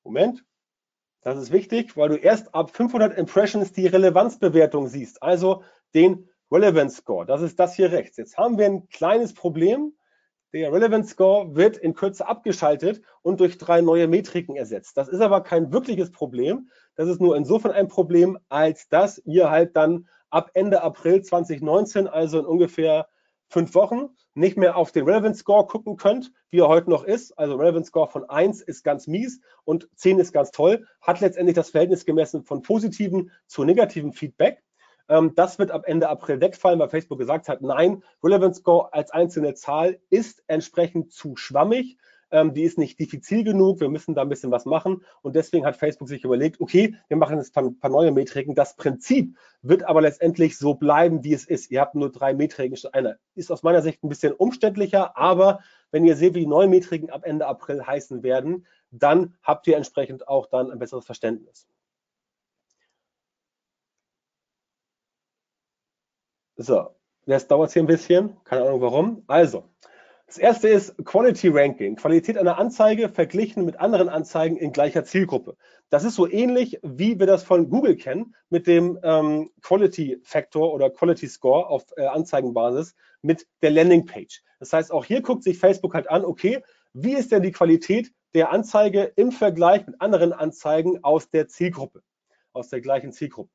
Moment. 0.02 0.44
Das 1.22 1.38
ist 1.38 1.52
wichtig, 1.52 1.96
weil 1.96 2.10
du 2.10 2.16
erst 2.16 2.54
ab 2.54 2.70
500 2.70 3.16
Impressions 3.16 3.72
die 3.72 3.86
Relevanzbewertung 3.86 4.88
siehst, 4.88 5.22
also 5.22 5.62
den 5.94 6.28
Relevance 6.50 6.96
Score. 6.96 7.26
Das 7.26 7.42
ist 7.42 7.58
das 7.58 7.74
hier 7.74 7.92
rechts. 7.92 8.16
Jetzt 8.16 8.36
haben 8.36 8.58
wir 8.58 8.66
ein 8.66 8.88
kleines 8.88 9.34
Problem. 9.34 9.94
Der 10.52 10.72
Relevance 10.72 11.10
Score 11.10 11.56
wird 11.56 11.76
in 11.76 11.94
Kürze 11.94 12.28
abgeschaltet 12.28 13.02
und 13.22 13.40
durch 13.40 13.58
drei 13.58 13.80
neue 13.80 14.06
Metriken 14.06 14.56
ersetzt. 14.56 14.96
Das 14.96 15.08
ist 15.08 15.20
aber 15.20 15.42
kein 15.42 15.72
wirkliches 15.72 16.12
Problem. 16.12 16.68
Das 16.94 17.08
ist 17.08 17.20
nur 17.20 17.36
insofern 17.36 17.72
ein 17.72 17.88
Problem, 17.88 18.38
als 18.48 18.88
dass 18.88 19.18
ihr 19.24 19.50
halt 19.50 19.76
dann 19.76 20.06
ab 20.30 20.50
Ende 20.54 20.82
April 20.82 21.22
2019, 21.22 22.08
also 22.08 22.40
in 22.40 22.46
ungefähr 22.46 23.08
fünf 23.48 23.74
Wochen, 23.74 24.08
nicht 24.34 24.56
mehr 24.56 24.76
auf 24.76 24.90
den 24.90 25.04
Relevance 25.04 25.40
Score 25.40 25.66
gucken 25.66 25.96
könnt, 25.96 26.32
wie 26.50 26.58
er 26.58 26.68
heute 26.68 26.90
noch 26.90 27.04
ist. 27.04 27.38
Also 27.38 27.54
Relevance 27.54 27.88
Score 27.88 28.08
von 28.08 28.28
1 28.28 28.62
ist 28.62 28.82
ganz 28.82 29.06
mies 29.06 29.40
und 29.64 29.88
10 29.94 30.18
ist 30.18 30.32
ganz 30.32 30.50
toll, 30.50 30.86
hat 31.00 31.20
letztendlich 31.20 31.54
das 31.54 31.70
Verhältnis 31.70 32.04
gemessen 32.04 32.42
von 32.42 32.62
positiven 32.62 33.30
zu 33.46 33.62
negativen 33.62 34.12
Feedback. 34.12 34.63
Ähm, 35.08 35.34
das 35.34 35.58
wird 35.58 35.70
ab 35.70 35.84
Ende 35.86 36.08
April 36.08 36.40
wegfallen, 36.40 36.78
weil 36.78 36.88
Facebook 36.88 37.18
gesagt 37.18 37.48
hat, 37.48 37.62
nein, 37.62 38.02
Relevance 38.22 38.60
Score 38.60 38.92
als 38.92 39.10
einzelne 39.10 39.54
Zahl 39.54 39.98
ist 40.10 40.42
entsprechend 40.46 41.12
zu 41.12 41.36
schwammig. 41.36 41.98
Ähm, 42.30 42.52
die 42.52 42.62
ist 42.62 42.78
nicht 42.78 42.98
diffizil 42.98 43.44
genug, 43.44 43.80
wir 43.80 43.88
müssen 43.88 44.14
da 44.14 44.22
ein 44.22 44.28
bisschen 44.28 44.50
was 44.50 44.64
machen. 44.64 45.04
Und 45.22 45.36
deswegen 45.36 45.64
hat 45.66 45.76
Facebook 45.76 46.08
sich 46.08 46.24
überlegt, 46.24 46.60
okay, 46.60 46.96
wir 47.08 47.16
machen 47.16 47.36
jetzt 47.36 47.56
ein 47.56 47.78
paar 47.78 47.90
neue 47.90 48.10
Metriken. 48.10 48.54
Das 48.54 48.76
Prinzip 48.76 49.36
wird 49.62 49.84
aber 49.84 50.00
letztendlich 50.00 50.58
so 50.58 50.74
bleiben, 50.74 51.22
wie 51.22 51.34
es 51.34 51.44
ist. 51.44 51.70
Ihr 51.70 51.80
habt 51.80 51.94
nur 51.94 52.10
drei 52.10 52.34
Metriken 52.34 52.76
statt 52.76 52.94
einer. 52.94 53.16
Ist 53.34 53.52
aus 53.52 53.62
meiner 53.62 53.82
Sicht 53.82 54.02
ein 54.02 54.08
bisschen 54.08 54.32
umständlicher, 54.32 55.16
aber 55.16 55.60
wenn 55.92 56.04
ihr 56.04 56.16
seht, 56.16 56.34
wie 56.34 56.40
die 56.40 56.46
neuen 56.46 56.70
Metriken 56.70 57.10
ab 57.10 57.22
Ende 57.24 57.46
April 57.46 57.86
heißen 57.86 58.24
werden, 58.24 58.66
dann 58.90 59.36
habt 59.42 59.68
ihr 59.68 59.76
entsprechend 59.76 60.26
auch 60.26 60.46
dann 60.46 60.72
ein 60.72 60.78
besseres 60.80 61.06
Verständnis. 61.06 61.68
So, 66.56 66.90
jetzt 67.26 67.50
dauert 67.50 67.68
es 67.68 67.72
hier 67.72 67.82
ein 67.82 67.86
bisschen, 67.86 68.36
keine 68.44 68.62
Ahnung 68.62 68.80
warum. 68.80 69.24
Also, 69.26 69.64
das 70.26 70.38
erste 70.38 70.68
ist 70.68 70.96
Quality 71.04 71.48
Ranking, 71.48 71.96
Qualität 71.96 72.38
einer 72.38 72.58
Anzeige 72.58 73.08
verglichen 73.08 73.64
mit 73.64 73.78
anderen 73.78 74.08
Anzeigen 74.08 74.56
in 74.56 74.72
gleicher 74.72 75.04
Zielgruppe. 75.04 75.56
Das 75.90 76.04
ist 76.04 76.14
so 76.14 76.28
ähnlich, 76.28 76.78
wie 76.82 77.18
wir 77.18 77.26
das 77.26 77.42
von 77.42 77.68
Google 77.68 77.96
kennen, 77.96 78.34
mit 78.50 78.66
dem 78.66 78.98
ähm, 79.02 79.50
Quality 79.62 80.20
Factor 80.22 80.72
oder 80.72 80.90
Quality 80.90 81.28
Score 81.28 81.66
auf 81.66 81.84
äh, 81.96 82.06
Anzeigenbasis 82.06 82.94
mit 83.20 83.46
der 83.62 83.70
Landing 83.70 84.06
Page. 84.06 84.42
Das 84.60 84.72
heißt, 84.72 84.92
auch 84.92 85.04
hier 85.04 85.22
guckt 85.22 85.42
sich 85.42 85.58
Facebook 85.58 85.94
halt 85.94 86.08
an, 86.08 86.24
okay, 86.24 86.62
wie 86.94 87.14
ist 87.14 87.32
denn 87.32 87.42
die 87.42 87.52
Qualität 87.52 88.12
der 88.34 88.50
Anzeige 88.50 89.12
im 89.16 89.30
Vergleich 89.30 89.86
mit 89.86 90.00
anderen 90.00 90.32
Anzeigen 90.32 91.02
aus 91.04 91.30
der 91.30 91.48
Zielgruppe, 91.48 92.02
aus 92.52 92.68
der 92.68 92.80
gleichen 92.80 93.12
Zielgruppe. 93.12 93.50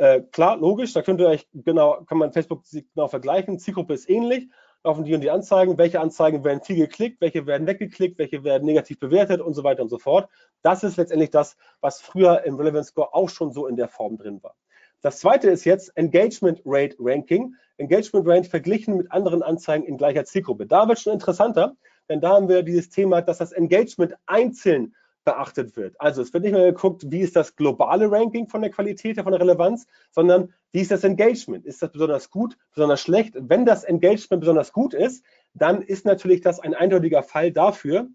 Äh, 0.00 0.22
klar, 0.32 0.56
logisch, 0.56 0.94
da 0.94 1.02
könnt 1.02 1.20
ihr 1.20 1.28
euch 1.28 1.46
genau, 1.52 2.02
kann 2.06 2.16
man 2.16 2.32
Facebook 2.32 2.62
genau 2.72 3.08
vergleichen. 3.08 3.58
Zielgruppe 3.58 3.92
ist 3.92 4.08
ähnlich, 4.08 4.48
laufen 4.82 5.04
die 5.04 5.14
und 5.14 5.20
die 5.20 5.30
Anzeigen. 5.30 5.76
Welche 5.76 6.00
Anzeigen 6.00 6.42
werden 6.42 6.62
viel 6.62 6.76
geklickt, 6.76 7.20
welche 7.20 7.44
werden 7.44 7.66
weggeklickt, 7.66 8.18
welche 8.18 8.42
werden 8.42 8.64
negativ 8.64 8.98
bewertet 8.98 9.42
und 9.42 9.52
so 9.52 9.62
weiter 9.62 9.82
und 9.82 9.90
so 9.90 9.98
fort. 9.98 10.30
Das 10.62 10.84
ist 10.84 10.96
letztendlich 10.96 11.28
das, 11.28 11.54
was 11.82 12.00
früher 12.00 12.44
im 12.44 12.56
Relevance 12.56 12.92
Score 12.92 13.12
auch 13.12 13.28
schon 13.28 13.52
so 13.52 13.66
in 13.66 13.76
der 13.76 13.88
Form 13.88 14.16
drin 14.16 14.42
war. 14.42 14.54
Das 15.02 15.18
zweite 15.18 15.50
ist 15.50 15.66
jetzt 15.66 15.94
Engagement 15.98 16.62
Rate 16.64 16.96
Ranking. 16.98 17.54
Engagement 17.76 18.26
Rate 18.26 18.48
verglichen 18.48 18.96
mit 18.96 19.12
anderen 19.12 19.42
Anzeigen 19.42 19.84
in 19.84 19.98
gleicher 19.98 20.24
Zielgruppe. 20.24 20.64
Da 20.64 20.88
wird 20.88 20.98
schon 20.98 21.12
interessanter, 21.12 21.76
denn 22.08 22.22
da 22.22 22.30
haben 22.30 22.48
wir 22.48 22.62
dieses 22.62 22.88
Thema, 22.88 23.20
dass 23.20 23.36
das 23.36 23.52
Engagement 23.52 24.14
einzeln 24.24 24.94
beachtet 25.24 25.76
wird. 25.76 26.00
Also 26.00 26.22
es 26.22 26.32
wird 26.32 26.44
nicht 26.44 26.52
mehr 26.52 26.72
geguckt, 26.72 27.04
wie 27.10 27.20
ist 27.20 27.36
das 27.36 27.56
globale 27.56 28.10
Ranking 28.10 28.48
von 28.48 28.62
der 28.62 28.70
Qualität, 28.70 29.20
von 29.20 29.32
der 29.32 29.40
Relevanz, 29.40 29.86
sondern 30.10 30.52
wie 30.72 30.80
ist 30.80 30.90
das 30.90 31.04
Engagement? 31.04 31.66
Ist 31.66 31.82
das 31.82 31.92
besonders 31.92 32.30
gut, 32.30 32.56
besonders 32.74 33.00
schlecht? 33.00 33.34
Wenn 33.36 33.66
das 33.66 33.84
Engagement 33.84 34.40
besonders 34.40 34.72
gut 34.72 34.94
ist, 34.94 35.24
dann 35.54 35.82
ist 35.82 36.06
natürlich 36.06 36.40
das 36.40 36.60
ein 36.60 36.74
eindeutiger 36.74 37.22
Fall 37.22 37.52
dafür, 37.52 38.08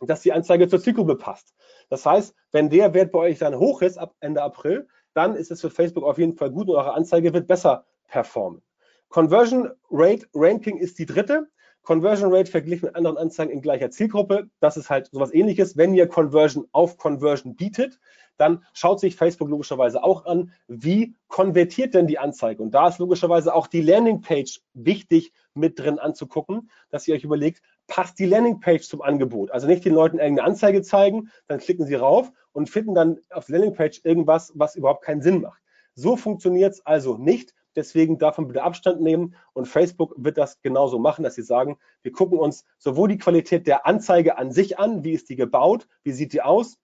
dass 0.00 0.22
die 0.22 0.32
Anzeige 0.32 0.68
zur 0.68 0.80
Zielgruppe 0.80 1.16
passt. 1.16 1.54
Das 1.88 2.04
heißt, 2.04 2.34
wenn 2.50 2.70
der 2.70 2.94
Wert 2.94 3.12
bei 3.12 3.20
euch 3.20 3.38
dann 3.38 3.58
hoch 3.58 3.82
ist 3.82 3.98
ab 3.98 4.14
Ende 4.20 4.42
April, 4.42 4.88
dann 5.14 5.36
ist 5.36 5.50
es 5.50 5.60
für 5.60 5.70
Facebook 5.70 6.04
auf 6.04 6.18
jeden 6.18 6.34
Fall 6.34 6.50
gut 6.50 6.68
und 6.68 6.76
eure 6.76 6.94
Anzeige 6.94 7.32
wird 7.32 7.46
besser 7.46 7.84
performen. 8.08 8.62
Conversion 9.08 9.70
Rate 9.90 10.26
Ranking 10.34 10.78
ist 10.78 10.98
die 10.98 11.06
dritte. 11.06 11.48
Conversion 11.82 12.32
Rate 12.32 12.50
verglichen 12.50 12.86
mit 12.86 12.96
anderen 12.96 13.18
Anzeigen 13.18 13.50
in 13.50 13.60
gleicher 13.60 13.90
Zielgruppe. 13.90 14.48
Das 14.60 14.76
ist 14.76 14.88
halt 14.88 15.08
sowas 15.10 15.34
ähnliches. 15.34 15.76
Wenn 15.76 15.94
ihr 15.94 16.06
Conversion 16.06 16.68
auf 16.72 16.96
Conversion 16.96 17.56
bietet, 17.56 17.98
dann 18.36 18.64
schaut 18.72 19.00
sich 19.00 19.16
Facebook 19.16 19.48
logischerweise 19.48 20.02
auch 20.02 20.24
an, 20.24 20.52
wie 20.68 21.14
konvertiert 21.28 21.94
denn 21.94 22.06
die 22.06 22.18
Anzeige. 22.18 22.62
Und 22.62 22.72
da 22.72 22.88
ist 22.88 22.98
logischerweise 22.98 23.54
auch 23.54 23.66
die 23.66 23.82
Landingpage 23.82 24.60
wichtig 24.74 25.32
mit 25.54 25.78
drin 25.78 25.98
anzugucken, 25.98 26.70
dass 26.90 27.06
ihr 27.06 27.14
euch 27.14 27.24
überlegt, 27.24 27.62
passt 27.86 28.18
die 28.18 28.26
Landingpage 28.26 28.88
zum 28.88 29.02
Angebot? 29.02 29.50
Also 29.50 29.66
nicht 29.66 29.84
den 29.84 29.94
Leuten 29.94 30.18
irgendeine 30.18 30.48
Anzeige 30.48 30.82
zeigen, 30.82 31.30
dann 31.46 31.58
klicken 31.58 31.86
sie 31.86 31.94
rauf 31.94 32.32
und 32.52 32.70
finden 32.70 32.94
dann 32.94 33.18
auf 33.30 33.46
der 33.46 33.58
Landingpage 33.58 34.00
irgendwas, 34.04 34.52
was 34.54 34.76
überhaupt 34.76 35.04
keinen 35.04 35.22
Sinn 35.22 35.42
macht. 35.42 35.60
So 35.94 36.16
funktioniert 36.16 36.72
es 36.72 36.86
also 36.86 37.18
nicht. 37.18 37.54
Deswegen 37.76 38.18
davon 38.18 38.48
bitte 38.48 38.62
Abstand 38.62 39.00
nehmen 39.00 39.34
und 39.52 39.66
Facebook 39.66 40.14
wird 40.16 40.38
das 40.38 40.60
genauso 40.60 40.98
machen, 40.98 41.24
dass 41.24 41.34
sie 41.34 41.42
sagen, 41.42 41.78
wir 42.02 42.12
gucken 42.12 42.38
uns 42.38 42.64
sowohl 42.78 43.08
die 43.08 43.18
Qualität 43.18 43.66
der 43.66 43.86
Anzeige 43.86 44.38
an 44.38 44.52
sich 44.52 44.78
an, 44.78 45.04
wie 45.04 45.12
ist 45.12 45.28
die 45.28 45.36
gebaut, 45.36 45.88
wie 46.02 46.12
sieht 46.12 46.32
die 46.32 46.42
aus, 46.42 46.78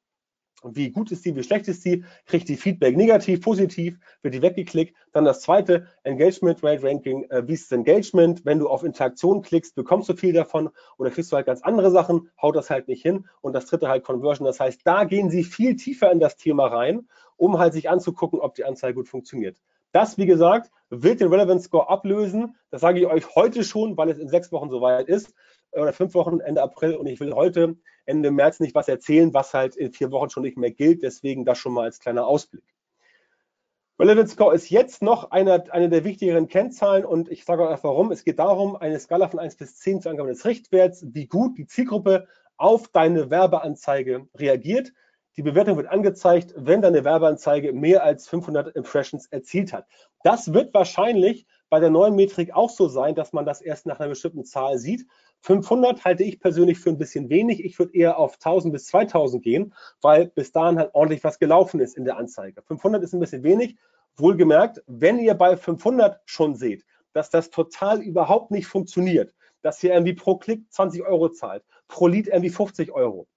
wie 0.65 0.91
gut 0.91 1.13
ist 1.13 1.25
die, 1.25 1.37
wie 1.37 1.43
schlecht 1.43 1.69
ist 1.69 1.85
die, 1.85 2.05
kriegt 2.27 2.49
die 2.49 2.57
Feedback 2.57 2.97
negativ, 2.97 3.43
positiv, 3.43 3.99
wird 4.23 4.35
die 4.35 4.43
weggeklickt. 4.43 4.97
Dann 5.13 5.25
das 5.25 5.41
zweite, 5.41 5.87
Engagement 6.03 6.63
Rate 6.63 6.83
Ranking, 6.83 7.25
äh, 7.31 7.47
wie 7.47 7.53
ist 7.53 7.71
das 7.71 7.79
Engagement? 7.79 8.45
Wenn 8.45 8.59
du 8.59 8.69
auf 8.69 8.83
Interaktion 8.83 9.43
klickst, 9.43 9.75
bekommst 9.75 10.09
du 10.09 10.15
viel 10.15 10.33
davon 10.33 10.71
oder 10.97 11.11
kriegst 11.11 11.31
du 11.31 11.37
halt 11.37 11.47
ganz 11.47 11.63
andere 11.63 11.91
Sachen, 11.91 12.31
haut 12.41 12.57
das 12.57 12.71
halt 12.71 12.89
nicht 12.89 13.03
hin. 13.03 13.27
Und 13.41 13.53
das 13.53 13.67
dritte 13.67 13.89
halt 13.89 14.05
Conversion, 14.05 14.47
das 14.47 14.61
heißt, 14.61 14.81
da 14.85 15.05
gehen 15.05 15.31
sie 15.31 15.45
viel 15.45 15.77
tiefer 15.77 16.11
in 16.11 16.21
das 16.21 16.37
Thema 16.37 16.67
rein, 16.67 17.09
um 17.37 17.59
halt 17.59 17.73
sich 17.73 17.89
anzugucken, 17.89 18.41
ob 18.41 18.55
die 18.55 18.65
Anzeige 18.65 18.95
gut 18.95 19.09
funktioniert. 19.09 19.59
Das, 19.93 20.19
wie 20.19 20.27
gesagt, 20.27 20.71
wird 20.91 21.21
den 21.21 21.29
Relevance 21.29 21.65
Score 21.67 21.89
ablösen. 21.89 22.57
Das 22.71 22.81
sage 22.81 23.01
ich 23.01 23.07
euch 23.07 23.35
heute 23.35 23.65
schon, 23.65 23.97
weil 23.97 24.11
es 24.11 24.19
in 24.19 24.29
sechs 24.29 24.53
Wochen 24.53 24.71
soweit 24.71 25.09
ist 25.09 25.35
oder 25.73 25.93
fünf 25.93 26.15
Wochen 26.15 26.41
Ende 26.41 26.63
April 26.63 26.95
und 26.95 27.07
ich 27.07 27.21
will 27.21 27.35
heute 27.35 27.77
Ende 28.07 28.31
März 28.31 28.61
nicht 28.61 28.75
was 28.75 28.89
erzählen, 28.89 29.35
was 29.35 29.53
halt 29.53 29.77
in 29.77 29.93
vier 29.93 30.11
Wochen 30.11 30.31
schon 30.31 30.43
nicht 30.43 30.57
mehr 30.57 30.71
gilt. 30.71 31.03
Deswegen 31.03 31.45
das 31.45 31.59
schon 31.59 31.73
mal 31.73 31.85
als 31.85 32.01
kleiner 32.01 32.27
Ausblick. 32.27 32.65
Relevance 34.01 34.35
Score 34.35 34.55
ist 34.55 34.71
jetzt 34.71 35.03
noch 35.03 35.33
eine, 35.33 35.73
eine 35.73 35.89
der 35.89 36.05
wichtigeren 36.05 36.47
Kennzahlen 36.47 37.05
und 37.05 37.29
ich 37.31 37.45
sage 37.45 37.67
euch 37.67 37.83
warum. 37.83 38.13
Es 38.13 38.25
geht 38.25 38.39
darum, 38.39 38.77
eine 38.77 38.99
Skala 39.01 39.29
von 39.29 39.41
1 39.41 39.57
bis 39.57 39.77
10 39.77 40.03
zu 40.03 40.09
Angabe 40.09 40.29
des 40.29 40.45
Richtwerts, 40.45 41.05
wie 41.13 41.27
gut 41.27 41.59
die 41.59 41.67
Zielgruppe 41.67 42.29
auf 42.57 42.89
deine 42.89 43.31
Werbeanzeige 43.31 44.29
reagiert. 44.37 44.93
Die 45.39 45.45
Bewertung 45.45 45.77
wird 45.77 45.87
angezeigt, 45.87 46.53
wenn 46.57 46.83
deine 46.83 47.05
Werbeanzeige 47.05 47.73
mehr 47.73 48.03
als 48.03 48.27
500 48.27 48.75
Impressions 48.75 49.27
erzielt 49.27 49.73
hat. 49.73 49.87
Das 50.25 50.53
wird 50.53 50.75
wahrscheinlich 50.75 51.47
bei 51.71 51.79
der 51.79 51.91
neuen 51.91 52.17
Metrik 52.17 52.53
auch 52.57 52.71
so 52.71 52.89
sein, 52.89 53.15
dass 53.15 53.33
man 53.33 53.47
das 53.47 53.61
erst 53.61 53.87
nach 53.87 54.01
einer 54.01 54.09
bestimmten 54.09 54.45
Zahl 54.45 54.79
sieht. 54.79 55.07
500 55.43 56.05
halte 56.05 56.25
ich 56.25 56.41
persönlich 56.41 56.81
für 56.81 56.91
ein 56.91 56.99
bisschen 56.99 57.31
wenig. 57.31 57.65
Ich 57.65 57.79
würde 57.79 57.95
eher 57.95 58.19
auf 58.19 58.35
1000 58.35 58.73
bis 58.73 58.87
2000 58.87 59.41
gehen, 59.41 59.75
weil 60.03 60.27
bis 60.27 60.51
dahin 60.51 60.77
halt 60.77 60.93
ordentlich 60.93 61.23
was 61.23 61.39
gelaufen 61.39 61.79
ist 61.79 61.97
in 61.97 62.05
der 62.05 62.17
Anzeige. 62.17 62.61
500 62.63 63.05
ist 63.05 63.13
ein 63.13 63.21
bisschen 63.21 63.45
wenig. 63.45 63.77
Wohlgemerkt, 64.17 64.83
wenn 64.89 65.21
ihr 65.21 65.35
bei 65.35 65.57
500 65.57 66.21
schon 66.25 66.57
seht, 66.57 66.85
dass 67.13 67.31
das 67.31 67.51
total 67.51 68.03
überhaupt 68.03 68.51
nicht 68.51 68.67
funktioniert, 68.67 69.37
dass 69.63 69.85
ihr 69.85 69.93
irgendwie 69.93 70.15
pro 70.15 70.37
Klick 70.37 70.65
20 70.73 71.05
Euro 71.05 71.29
zahlt, 71.29 71.63
pro 71.87 72.09
Lied 72.09 72.27
irgendwie 72.27 72.51
50 72.51 72.91
Euro, 72.91 73.29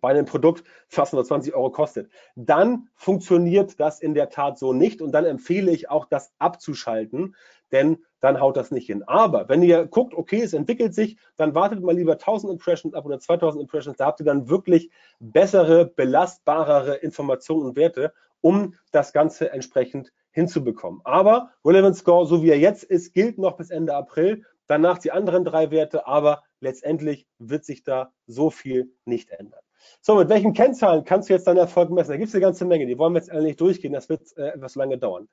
bei 0.00 0.10
einem 0.10 0.26
Produkt 0.26 0.64
fast 0.88 1.12
120 1.12 1.54
Euro 1.54 1.70
kostet, 1.70 2.10
dann 2.36 2.88
funktioniert 2.94 3.78
das 3.80 4.00
in 4.00 4.14
der 4.14 4.30
Tat 4.30 4.58
so 4.58 4.72
nicht 4.72 5.00
und 5.00 5.12
dann 5.12 5.24
empfehle 5.24 5.70
ich 5.70 5.90
auch, 5.90 6.06
das 6.06 6.32
abzuschalten, 6.38 7.34
denn 7.72 7.98
dann 8.20 8.40
haut 8.40 8.56
das 8.56 8.70
nicht 8.70 8.86
hin. 8.86 9.02
Aber 9.06 9.48
wenn 9.48 9.62
ihr 9.62 9.86
guckt, 9.86 10.14
okay, 10.14 10.40
es 10.42 10.52
entwickelt 10.52 10.94
sich, 10.94 11.18
dann 11.36 11.54
wartet 11.54 11.82
mal 11.82 11.94
lieber 11.94 12.12
1000 12.12 12.52
Impressions 12.52 12.94
ab 12.94 13.04
oder 13.04 13.18
2000 13.18 13.62
Impressions, 13.62 13.96
da 13.96 14.06
habt 14.06 14.20
ihr 14.20 14.26
dann 14.26 14.48
wirklich 14.48 14.90
bessere, 15.18 15.86
belastbarere 15.86 16.96
Informationen 16.96 17.66
und 17.66 17.76
Werte, 17.76 18.12
um 18.40 18.74
das 18.92 19.12
Ganze 19.12 19.50
entsprechend 19.50 20.12
hinzubekommen. 20.30 21.00
Aber 21.04 21.50
Relevant 21.64 21.96
Score, 21.96 22.26
so 22.26 22.42
wie 22.42 22.50
er 22.50 22.58
jetzt 22.58 22.84
ist, 22.84 23.12
gilt 23.12 23.38
noch 23.38 23.56
bis 23.56 23.70
Ende 23.70 23.94
April. 23.94 24.44
Danach 24.66 24.98
die 24.98 25.12
anderen 25.12 25.44
drei 25.44 25.70
Werte, 25.70 26.06
aber 26.06 26.42
letztendlich 26.60 27.26
wird 27.38 27.64
sich 27.64 27.84
da 27.84 28.12
so 28.26 28.50
viel 28.50 28.92
nicht 29.04 29.30
ändern. 29.30 29.60
So, 30.00 30.16
mit 30.16 30.28
welchen 30.28 30.52
Kennzahlen 30.52 31.04
kannst 31.04 31.28
du 31.28 31.34
jetzt 31.34 31.46
deinen 31.46 31.58
Erfolg 31.58 31.90
messen? 31.90 32.10
Da 32.10 32.16
gibt 32.16 32.28
es 32.28 32.34
eine 32.34 32.42
ganze 32.42 32.64
Menge, 32.64 32.86
die 32.86 32.98
wollen 32.98 33.14
wir 33.14 33.20
jetzt 33.20 33.30
alle 33.30 33.42
nicht 33.42 33.60
durchgehen, 33.60 33.92
das 33.92 34.08
wird 34.08 34.36
äh, 34.36 34.48
etwas 34.48 34.74
lange 34.74 34.98
dauern. 34.98 35.28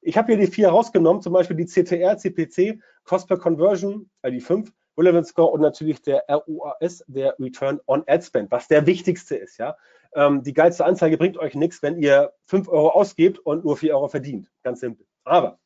Ich 0.00 0.16
habe 0.18 0.32
hier 0.32 0.36
die 0.36 0.50
vier 0.50 0.68
rausgenommen, 0.68 1.22
zum 1.22 1.32
Beispiel 1.32 1.56
die 1.56 1.66
CTR, 1.66 2.18
CPC, 2.18 2.80
Cost 3.04 3.26
per 3.26 3.38
Conversion, 3.38 4.10
äh, 4.22 4.30
die 4.30 4.40
fünf, 4.40 4.72
Relevant 4.96 5.26
Score 5.26 5.50
und 5.50 5.60
natürlich 5.60 6.02
der 6.02 6.24
ROAS, 6.28 7.04
der 7.08 7.34
Return 7.38 7.80
on 7.86 8.04
Ad 8.06 8.24
Spend, 8.24 8.50
was 8.50 8.68
der 8.68 8.86
wichtigste 8.86 9.36
ist. 9.36 9.58
Ja? 9.58 9.76
Ähm, 10.14 10.42
die 10.42 10.52
geilste 10.52 10.84
Anzeige 10.84 11.16
bringt 11.16 11.36
euch 11.38 11.54
nichts, 11.54 11.82
wenn 11.82 11.98
ihr 11.98 12.32
fünf 12.46 12.68
Euro 12.68 12.90
ausgebt 12.90 13.38
und 13.40 13.64
nur 13.64 13.76
vier 13.76 13.94
Euro 13.94 14.08
verdient. 14.08 14.50
Ganz 14.62 14.80
simpel. 14.80 15.06
Aber 15.24 15.58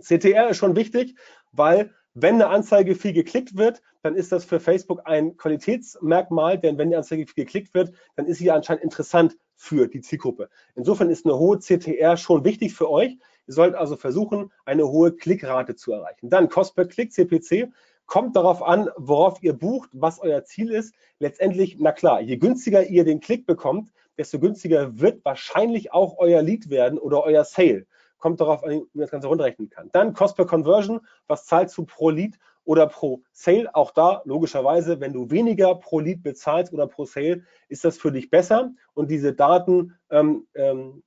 CTR 0.00 0.50
ist 0.50 0.58
schon 0.58 0.76
wichtig, 0.76 1.16
weil 1.52 1.94
wenn 2.22 2.34
eine 2.36 2.48
Anzeige 2.48 2.94
viel 2.94 3.12
geklickt 3.12 3.56
wird, 3.56 3.80
dann 4.02 4.14
ist 4.14 4.32
das 4.32 4.44
für 4.44 4.60
Facebook 4.60 5.02
ein 5.04 5.36
Qualitätsmerkmal, 5.36 6.58
denn 6.58 6.78
wenn 6.78 6.90
die 6.90 6.96
Anzeige 6.96 7.26
viel 7.26 7.44
geklickt 7.44 7.74
wird, 7.74 7.92
dann 8.16 8.26
ist 8.26 8.38
sie 8.38 8.50
anscheinend 8.50 8.82
interessant 8.82 9.36
für 9.54 9.86
die 9.88 10.00
Zielgruppe. 10.00 10.48
Insofern 10.74 11.10
ist 11.10 11.26
eine 11.26 11.38
hohe 11.38 11.58
CTR 11.58 12.16
schon 12.16 12.44
wichtig 12.44 12.74
für 12.74 12.90
euch. 12.90 13.18
Ihr 13.46 13.54
sollt 13.54 13.74
also 13.74 13.96
versuchen, 13.96 14.52
eine 14.64 14.88
hohe 14.88 15.12
Klickrate 15.12 15.76
zu 15.76 15.92
erreichen. 15.92 16.28
Dann 16.30 16.48
Cost 16.48 16.74
per 16.74 16.86
Klick, 16.86 17.12
CPC, 17.12 17.70
kommt 18.06 18.34
darauf 18.36 18.62
an, 18.62 18.88
worauf 18.96 19.42
ihr 19.42 19.52
bucht, 19.52 19.90
was 19.92 20.18
euer 20.18 20.44
Ziel 20.44 20.70
ist. 20.72 20.94
Letztendlich, 21.18 21.76
na 21.78 21.92
klar, 21.92 22.20
je 22.20 22.36
günstiger 22.36 22.86
ihr 22.86 23.04
den 23.04 23.20
Klick 23.20 23.46
bekommt, 23.46 23.90
desto 24.16 24.40
günstiger 24.40 24.98
wird 24.98 25.24
wahrscheinlich 25.24 25.92
auch 25.92 26.18
euer 26.18 26.42
Lead 26.42 26.70
werden 26.70 26.98
oder 26.98 27.22
euer 27.22 27.44
Sale 27.44 27.86
kommt 28.18 28.40
darauf 28.40 28.64
an, 28.64 28.70
wie 28.70 28.76
man 28.76 29.02
das 29.02 29.10
Ganze 29.10 29.28
runterrechnen 29.28 29.70
kann. 29.70 29.90
Dann 29.92 30.14
Cost 30.14 30.36
per 30.36 30.46
Conversion, 30.46 31.00
was 31.26 31.46
zahlst 31.46 31.76
du 31.78 31.84
pro 31.84 32.10
Lead 32.10 32.38
oder 32.64 32.86
pro 32.86 33.22
Sale? 33.32 33.74
Auch 33.74 33.92
da 33.92 34.22
logischerweise, 34.24 35.00
wenn 35.00 35.12
du 35.12 35.30
weniger 35.30 35.74
pro 35.74 36.00
Lead 36.00 36.22
bezahlst 36.22 36.72
oder 36.72 36.86
pro 36.86 37.04
Sale, 37.04 37.42
ist 37.68 37.84
das 37.84 37.98
für 37.98 38.12
dich 38.12 38.30
besser. 38.30 38.72
Und 38.94 39.10
diese 39.10 39.32
Daten, 39.32 39.94
ähm, 40.10 40.46
ähm, 40.54 41.02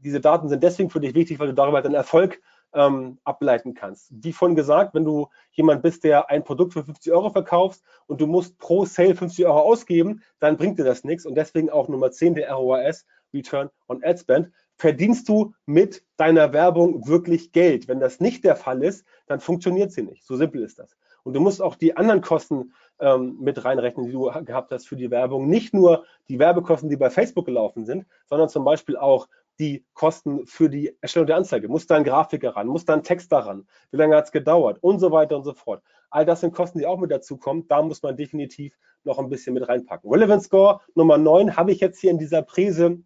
diese 0.00 0.20
Daten 0.20 0.48
sind 0.48 0.62
deswegen 0.62 0.90
für 0.90 1.00
dich 1.00 1.14
wichtig, 1.14 1.38
weil 1.38 1.48
du 1.48 1.54
darüber 1.54 1.80
deinen 1.80 1.94
Erfolg 1.94 2.40
ähm, 2.74 3.18
ableiten 3.24 3.74
kannst. 3.74 4.10
Wie 4.10 4.32
vorhin 4.32 4.56
gesagt, 4.56 4.94
wenn 4.94 5.04
du 5.04 5.28
jemand 5.52 5.82
bist, 5.82 6.04
der 6.04 6.30
ein 6.30 6.44
Produkt 6.44 6.72
für 6.72 6.84
50 6.84 7.12
Euro 7.12 7.30
verkaufst 7.30 7.84
und 8.06 8.20
du 8.20 8.26
musst 8.26 8.58
pro 8.58 8.84
Sale 8.84 9.14
50 9.14 9.46
Euro 9.46 9.60
ausgeben, 9.60 10.22
dann 10.38 10.56
bringt 10.56 10.78
dir 10.78 10.84
das 10.84 11.04
nichts 11.04 11.26
und 11.26 11.34
deswegen 11.34 11.70
auch 11.70 11.88
Nummer 11.88 12.10
10 12.10 12.34
der 12.34 12.52
ROAS, 12.52 13.06
Return 13.34 13.70
on 13.88 14.02
Ad 14.02 14.18
Spend 14.18 14.50
verdienst 14.82 15.28
du 15.28 15.54
mit 15.64 16.02
deiner 16.16 16.52
Werbung 16.52 17.06
wirklich 17.06 17.52
Geld. 17.52 17.86
Wenn 17.86 18.00
das 18.00 18.18
nicht 18.18 18.42
der 18.42 18.56
Fall 18.56 18.82
ist, 18.82 19.06
dann 19.28 19.38
funktioniert 19.38 19.92
sie 19.92 20.02
nicht. 20.02 20.26
So 20.26 20.34
simpel 20.34 20.60
ist 20.64 20.80
das. 20.80 20.96
Und 21.22 21.34
du 21.34 21.40
musst 21.40 21.62
auch 21.62 21.76
die 21.76 21.96
anderen 21.96 22.20
Kosten 22.20 22.72
ähm, 22.98 23.36
mit 23.38 23.64
reinrechnen, 23.64 24.06
die 24.06 24.10
du 24.10 24.28
gehabt 24.44 24.72
hast 24.72 24.88
für 24.88 24.96
die 24.96 25.12
Werbung. 25.12 25.48
Nicht 25.48 25.72
nur 25.72 26.04
die 26.28 26.40
Werbekosten, 26.40 26.90
die 26.90 26.96
bei 26.96 27.10
Facebook 27.10 27.46
gelaufen 27.46 27.86
sind, 27.86 28.06
sondern 28.26 28.48
zum 28.48 28.64
Beispiel 28.64 28.96
auch 28.96 29.28
die 29.60 29.84
Kosten 29.94 30.48
für 30.48 30.68
die 30.68 30.96
Erstellung 31.00 31.28
der 31.28 31.36
Anzeige. 31.36 31.68
Muss 31.68 31.86
da 31.86 31.94
ein 31.94 32.02
Grafiker 32.02 32.56
ran? 32.56 32.66
Muss 32.66 32.84
da 32.84 32.94
ein 32.94 33.04
Text 33.04 33.30
daran? 33.30 33.68
Wie 33.92 33.98
lange 33.98 34.16
hat 34.16 34.24
es 34.24 34.32
gedauert? 34.32 34.78
Und 34.80 34.98
so 34.98 35.12
weiter 35.12 35.36
und 35.36 35.44
so 35.44 35.54
fort. 35.54 35.84
All 36.10 36.26
das 36.26 36.40
sind 36.40 36.54
Kosten, 36.54 36.80
die 36.80 36.88
auch 36.88 36.98
mit 36.98 37.12
dazu 37.12 37.36
kommen. 37.36 37.68
Da 37.68 37.82
muss 37.82 38.02
man 38.02 38.16
definitiv 38.16 38.76
noch 39.04 39.20
ein 39.20 39.28
bisschen 39.28 39.54
mit 39.54 39.68
reinpacken. 39.68 40.10
Relevant 40.10 40.42
Score 40.42 40.80
Nummer 40.96 41.18
9 41.18 41.56
habe 41.56 41.70
ich 41.70 41.78
jetzt 41.78 42.00
hier 42.00 42.10
in 42.10 42.18
dieser 42.18 42.42
Präse 42.42 42.98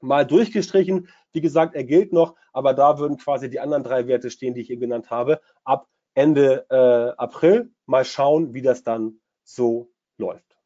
mal 0.00 0.26
durchgestrichen. 0.26 1.08
Wie 1.32 1.40
gesagt, 1.40 1.74
er 1.74 1.84
gilt 1.84 2.12
noch, 2.12 2.36
aber 2.52 2.74
da 2.74 2.98
würden 2.98 3.18
quasi 3.18 3.50
die 3.50 3.60
anderen 3.60 3.82
drei 3.82 4.06
Werte 4.06 4.30
stehen, 4.30 4.54
die 4.54 4.62
ich 4.62 4.70
eben 4.70 4.80
genannt 4.80 5.10
habe, 5.10 5.40
ab 5.64 5.88
Ende 6.14 6.66
äh, 6.70 7.20
April. 7.20 7.70
Mal 7.86 8.04
schauen, 8.04 8.54
wie 8.54 8.62
das 8.62 8.82
dann 8.82 9.20
so 9.44 9.90
läuft. 10.18 10.56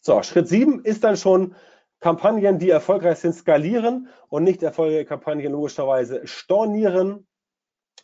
So, 0.00 0.22
Schritt 0.22 0.48
7 0.48 0.84
ist 0.84 1.04
dann 1.04 1.16
schon 1.16 1.54
Kampagnen, 2.00 2.58
die 2.58 2.70
erfolgreich 2.70 3.18
sind, 3.18 3.34
skalieren 3.34 4.08
und 4.28 4.44
nicht 4.44 4.62
erfolgreiche 4.62 5.04
Kampagnen 5.04 5.52
logischerweise 5.52 6.26
stornieren. 6.26 7.26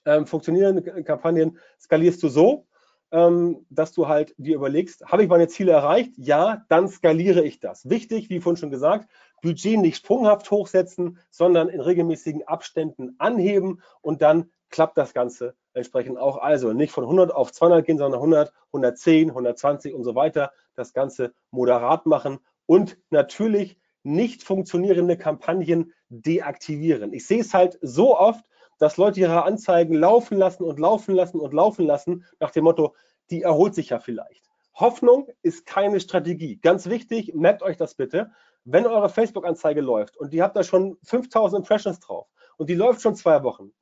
Ähm, 0.04 0.26
funktionierende 0.26 1.04
Kampagnen 1.04 1.58
skalierst 1.80 2.22
du 2.22 2.28
so, 2.28 2.66
ähm, 3.12 3.64
dass 3.70 3.92
du 3.92 4.08
halt 4.08 4.34
dir 4.36 4.56
überlegst, 4.56 5.06
habe 5.06 5.22
ich 5.22 5.28
meine 5.28 5.48
Ziele 5.48 5.72
erreicht? 5.72 6.12
Ja, 6.16 6.64
dann 6.68 6.88
skaliere 6.88 7.44
ich 7.44 7.60
das. 7.60 7.88
Wichtig, 7.88 8.28
wie 8.28 8.40
vorhin 8.40 8.56
schon 8.56 8.70
gesagt, 8.70 9.08
Budget 9.44 9.78
nicht 9.78 9.98
sprunghaft 9.98 10.50
hochsetzen, 10.50 11.18
sondern 11.30 11.68
in 11.68 11.80
regelmäßigen 11.80 12.48
Abständen 12.48 13.14
anheben 13.18 13.82
und 14.00 14.22
dann 14.22 14.50
klappt 14.70 14.96
das 14.96 15.12
Ganze 15.12 15.54
entsprechend 15.74 16.16
auch. 16.18 16.38
Also 16.38 16.72
nicht 16.72 16.92
von 16.92 17.04
100 17.04 17.30
auf 17.30 17.52
200 17.52 17.84
gehen, 17.84 17.98
sondern 17.98 18.20
100, 18.20 18.54
110, 18.68 19.28
120 19.28 19.92
und 19.92 20.02
so 20.02 20.14
weiter. 20.14 20.50
Das 20.74 20.94
Ganze 20.94 21.34
moderat 21.50 22.06
machen 22.06 22.38
und 22.64 22.96
natürlich 23.10 23.78
nicht 24.02 24.42
funktionierende 24.42 25.18
Kampagnen 25.18 25.92
deaktivieren. 26.08 27.12
Ich 27.12 27.26
sehe 27.26 27.40
es 27.40 27.52
halt 27.52 27.78
so 27.82 28.18
oft, 28.18 28.44
dass 28.78 28.96
Leute 28.96 29.20
ihre 29.20 29.44
Anzeigen 29.44 29.94
laufen 29.94 30.38
lassen 30.38 30.64
und 30.64 30.80
laufen 30.80 31.14
lassen 31.14 31.38
und 31.38 31.52
laufen 31.52 31.86
lassen 31.86 32.24
nach 32.40 32.50
dem 32.50 32.64
Motto, 32.64 32.94
die 33.30 33.42
erholt 33.42 33.74
sich 33.74 33.90
ja 33.90 34.00
vielleicht. 34.00 34.42
Hoffnung 34.74 35.28
ist 35.42 35.66
keine 35.66 36.00
Strategie. 36.00 36.56
Ganz 36.56 36.88
wichtig, 36.88 37.34
merkt 37.34 37.62
euch 37.62 37.76
das 37.76 37.94
bitte. 37.94 38.32
Wenn 38.64 38.86
eure 38.86 39.08
Facebook-Anzeige 39.08 39.80
läuft 39.80 40.16
und 40.16 40.32
ihr 40.32 40.42
habt 40.42 40.56
da 40.56 40.64
schon 40.64 40.96
5000 41.04 41.60
Impressions 41.60 42.00
drauf 42.00 42.26
und 42.56 42.70
die 42.70 42.74
läuft 42.74 43.02
schon 43.02 43.14
zwei 43.14 43.42
Wochen 43.42 43.72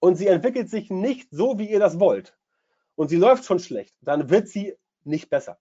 und 0.00 0.16
sie 0.16 0.26
entwickelt 0.26 0.68
sich 0.68 0.90
nicht 0.90 1.28
so, 1.30 1.58
wie 1.58 1.70
ihr 1.70 1.78
das 1.78 2.00
wollt 2.00 2.36
und 2.96 3.08
sie 3.08 3.16
läuft 3.16 3.44
schon 3.44 3.60
schlecht, 3.60 3.94
dann 4.00 4.28
wird 4.28 4.48
sie 4.48 4.74
nicht 5.04 5.30
besser. 5.30 5.58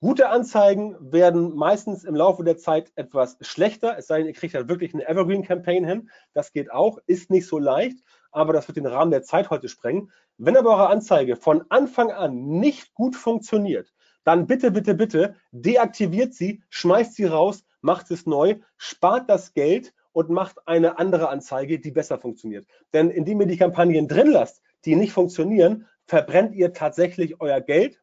Gute 0.00 0.28
Anzeigen 0.28 0.96
werden 1.00 1.56
meistens 1.56 2.04
im 2.04 2.14
Laufe 2.14 2.44
der 2.44 2.56
Zeit 2.56 2.92
etwas 2.94 3.36
schlechter, 3.40 3.98
es 3.98 4.06
sei 4.06 4.18
denn, 4.18 4.28
ihr 4.28 4.32
kriegt 4.32 4.54
halt 4.54 4.68
wirklich 4.68 4.94
eine 4.94 5.08
Evergreen-Campaign 5.08 5.84
hin. 5.84 6.08
Das 6.34 6.52
geht 6.52 6.70
auch, 6.70 6.98
ist 7.06 7.30
nicht 7.32 7.48
so 7.48 7.58
leicht, 7.58 7.98
aber 8.30 8.52
das 8.52 8.68
wird 8.68 8.76
den 8.76 8.86
Rahmen 8.86 9.10
der 9.10 9.24
Zeit 9.24 9.50
heute 9.50 9.68
sprengen. 9.68 10.12
Wenn 10.36 10.56
aber 10.56 10.70
eure 10.70 10.88
Anzeige 10.88 11.34
von 11.34 11.64
Anfang 11.68 12.12
an 12.12 12.60
nicht 12.60 12.94
gut 12.94 13.16
funktioniert, 13.16 13.92
dann 14.28 14.46
bitte, 14.46 14.70
bitte, 14.70 14.94
bitte 14.94 15.36
deaktiviert 15.52 16.34
sie, 16.34 16.62
schmeißt 16.68 17.14
sie 17.14 17.24
raus, 17.24 17.64
macht 17.80 18.10
es 18.10 18.26
neu, 18.26 18.56
spart 18.76 19.30
das 19.30 19.54
Geld 19.54 19.94
und 20.12 20.28
macht 20.28 20.68
eine 20.68 20.98
andere 20.98 21.30
Anzeige, 21.30 21.80
die 21.80 21.90
besser 21.90 22.18
funktioniert. 22.18 22.66
Denn 22.92 23.08
indem 23.08 23.40
ihr 23.40 23.46
die 23.46 23.56
Kampagnen 23.56 24.06
drin 24.06 24.26
lasst, 24.26 24.60
die 24.84 24.96
nicht 24.96 25.14
funktionieren, 25.14 25.86
verbrennt 26.04 26.54
ihr 26.54 26.74
tatsächlich 26.74 27.40
euer 27.40 27.62
Geld. 27.62 28.02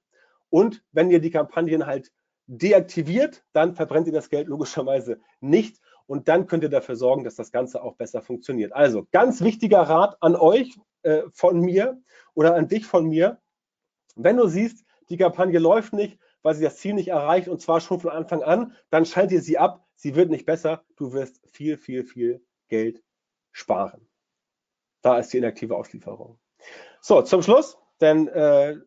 Und 0.50 0.84
wenn 0.92 1.12
ihr 1.12 1.22
die 1.22 1.30
Kampagnen 1.30 1.86
halt 1.86 2.12
deaktiviert, 2.48 3.44
dann 3.54 3.76
verbrennt 3.76 4.08
ihr 4.08 4.14
das 4.14 4.32
Geld 4.32 4.48
logischerweise 4.48 5.20
nicht. 5.42 5.80
Und 6.08 6.28
dann 6.28 6.48
könnt 6.48 6.64
ihr 6.64 6.70
dafür 6.70 6.96
sorgen, 6.96 7.24
dass 7.24 7.36
das 7.36 7.52
Ganze 7.52 7.84
auch 7.84 7.98
besser 7.98 8.24
funktioniert. 8.24 8.74
Also 8.74 9.06
ganz 9.12 9.42
wichtiger 9.42 9.82
Rat 9.82 10.18
an 10.22 10.36
euch 10.36 10.76
äh, 11.04 11.22
von 11.32 11.60
mir 11.60 12.02
oder 12.34 12.56
an 12.56 12.68
dich 12.68 12.88
von 12.88 13.06
mir. 13.06 13.38
Wenn 14.16 14.38
du 14.38 14.48
siehst, 14.48 14.85
die 15.10 15.18
Kampagne 15.18 15.60
läuft 15.60 15.94
nicht, 15.94 16.18
weil 16.42 16.56
sie 16.56 16.64
das 16.64 16.78
Ziel 16.78 16.94
nicht 16.94 17.10
erreicht 17.10 17.48
und 17.48 17.62
zwar 17.62 17.82
schon 17.82 18.00
von 18.00 18.12
Anfang 18.12 18.44
an, 18.44 18.76
dann 18.90 19.06
schalte 19.06 19.40
sie 19.42 19.58
ab. 19.58 19.86
Sie 19.96 20.16
wird 20.16 20.30
nicht 20.30 20.46
besser. 20.46 20.84
Du 20.98 21.14
wirst 21.14 21.40
viel, 21.52 21.78
viel, 21.78 22.04
viel 22.04 22.46
Geld 22.68 23.04
sparen. 23.52 24.08
Da 25.02 25.20
ist 25.20 25.32
die 25.32 25.38
inaktive 25.38 25.76
Auslieferung. 25.76 26.40
So, 27.02 27.22
zum 27.22 27.42
Schluss, 27.42 27.78
denn 28.02 28.28
äh, 28.28 28.78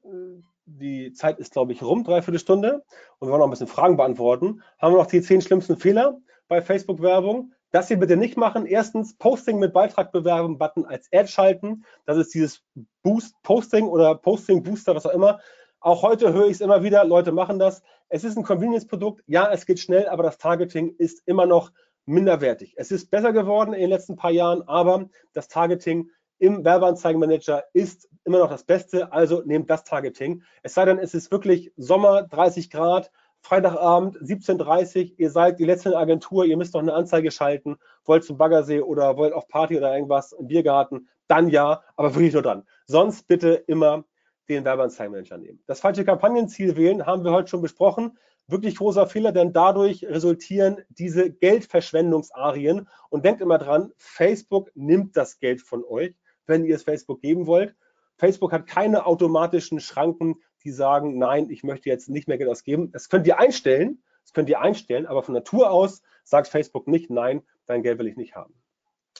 die 0.66 1.12
Zeit 1.12 1.38
ist, 1.38 1.52
glaube 1.52 1.72
ich, 1.72 1.82
rum, 1.82 2.04
dreiviertel 2.04 2.38
Stunde 2.38 2.84
und 3.18 3.28
wir 3.28 3.32
wollen 3.32 3.40
noch 3.40 3.46
ein 3.46 3.50
bisschen 3.50 3.68
Fragen 3.68 3.96
beantworten. 3.96 4.62
Haben 4.78 4.94
wir 4.94 4.98
noch 4.98 5.06
die 5.06 5.22
zehn 5.22 5.40
schlimmsten 5.40 5.76
Fehler 5.76 6.20
bei 6.48 6.60
Facebook-Werbung? 6.60 7.52
Das 7.70 7.88
hier 7.88 7.98
bitte 7.98 8.16
nicht 8.16 8.36
machen. 8.36 8.66
Erstens, 8.66 9.16
Posting 9.16 9.58
mit 9.58 9.72
Beitrag 9.72 10.10
bewerben, 10.10 10.58
Button 10.58 10.86
als 10.86 11.08
Ad 11.12 11.28
schalten. 11.28 11.84
Das 12.06 12.16
ist 12.16 12.32
dieses 12.32 12.62
Boost 13.02 13.34
Posting 13.42 13.86
oder 13.86 14.14
Posting 14.14 14.62
Booster, 14.62 14.94
was 14.94 15.04
auch 15.04 15.12
immer. 15.12 15.40
Auch 15.80 16.02
heute 16.02 16.32
höre 16.32 16.46
ich 16.46 16.52
es 16.52 16.60
immer 16.60 16.82
wieder, 16.82 17.04
Leute 17.04 17.30
machen 17.30 17.58
das. 17.58 17.82
Es 18.08 18.24
ist 18.24 18.36
ein 18.36 18.42
Convenience-Produkt. 18.42 19.22
Ja, 19.26 19.50
es 19.52 19.64
geht 19.64 19.78
schnell, 19.78 20.08
aber 20.08 20.24
das 20.24 20.38
Targeting 20.38 20.94
ist 20.98 21.22
immer 21.26 21.46
noch 21.46 21.70
minderwertig. 22.04 22.74
Es 22.76 22.90
ist 22.90 23.10
besser 23.10 23.32
geworden 23.32 23.74
in 23.74 23.80
den 23.80 23.90
letzten 23.90 24.16
paar 24.16 24.30
Jahren, 24.30 24.62
aber 24.66 25.08
das 25.34 25.46
Targeting 25.46 26.10
im 26.38 26.64
Werbeanzeigenmanager 26.64 27.64
ist 27.74 28.08
immer 28.24 28.38
noch 28.38 28.50
das 28.50 28.64
Beste. 28.64 29.12
Also 29.12 29.42
nehmt 29.44 29.70
das 29.70 29.84
Targeting. 29.84 30.42
Es 30.62 30.74
sei 30.74 30.84
denn, 30.84 30.98
es 30.98 31.14
ist 31.14 31.30
wirklich 31.30 31.72
Sommer, 31.76 32.22
30 32.24 32.70
Grad, 32.70 33.10
Freitagabend, 33.40 34.16
17.30 34.18 35.12
Uhr, 35.12 35.14
ihr 35.16 35.30
seid 35.30 35.60
die 35.60 35.64
letzte 35.64 35.96
Agentur, 35.96 36.44
ihr 36.44 36.56
müsst 36.56 36.74
noch 36.74 36.80
eine 36.80 36.94
Anzeige 36.94 37.30
schalten, 37.30 37.76
wollt 38.04 38.24
zum 38.24 38.36
Baggersee 38.36 38.80
oder 38.80 39.16
wollt 39.16 39.32
auf 39.32 39.46
Party 39.46 39.76
oder 39.76 39.94
irgendwas 39.94 40.32
im 40.32 40.48
Biergarten, 40.48 41.08
dann 41.28 41.48
ja, 41.48 41.82
aber 41.96 42.14
wirklich 42.14 42.32
nur 42.32 42.42
dann. 42.42 42.66
Sonst 42.86 43.28
bitte 43.28 43.50
immer 43.66 44.04
den 44.48 44.64
Werbeanzeigenmanager 44.64 45.38
nehmen. 45.38 45.62
Das 45.66 45.80
falsche 45.80 46.04
Kampagnenziel 46.04 46.76
wählen 46.76 47.06
haben 47.06 47.24
wir 47.24 47.32
heute 47.32 47.48
schon 47.48 47.62
besprochen. 47.62 48.18
Wirklich 48.46 48.76
großer 48.76 49.06
Fehler, 49.06 49.32
denn 49.32 49.52
dadurch 49.52 50.04
resultieren 50.04 50.78
diese 50.88 51.30
Geldverschwendungsarien. 51.30 52.88
Und 53.10 53.24
denkt 53.24 53.40
immer 53.40 53.58
dran, 53.58 53.92
Facebook 53.96 54.70
nimmt 54.74 55.16
das 55.16 55.38
Geld 55.38 55.60
von 55.60 55.84
euch, 55.84 56.14
wenn 56.46 56.64
ihr 56.64 56.76
es 56.76 56.82
Facebook 56.82 57.20
geben 57.20 57.46
wollt. 57.46 57.74
Facebook 58.16 58.52
hat 58.52 58.66
keine 58.66 59.06
automatischen 59.06 59.80
Schranken, 59.80 60.36
die 60.64 60.72
sagen, 60.72 61.18
nein, 61.18 61.50
ich 61.50 61.62
möchte 61.62 61.88
jetzt 61.88 62.08
nicht 62.08 62.26
mehr 62.26 62.38
Geld 62.38 62.50
ausgeben. 62.50 62.90
Das 62.90 63.08
könnt 63.08 63.26
ihr 63.26 63.38
einstellen, 63.38 64.02
das 64.22 64.32
könnt 64.32 64.48
ihr 64.48 64.60
einstellen, 64.60 65.06
aber 65.06 65.22
von 65.22 65.34
Natur 65.34 65.70
aus 65.70 66.02
sagt 66.24 66.48
Facebook 66.48 66.88
nicht, 66.88 67.10
nein, 67.10 67.42
dein 67.66 67.82
Geld 67.82 67.98
will 67.98 68.08
ich 68.08 68.16
nicht 68.16 68.34
haben. 68.34 68.54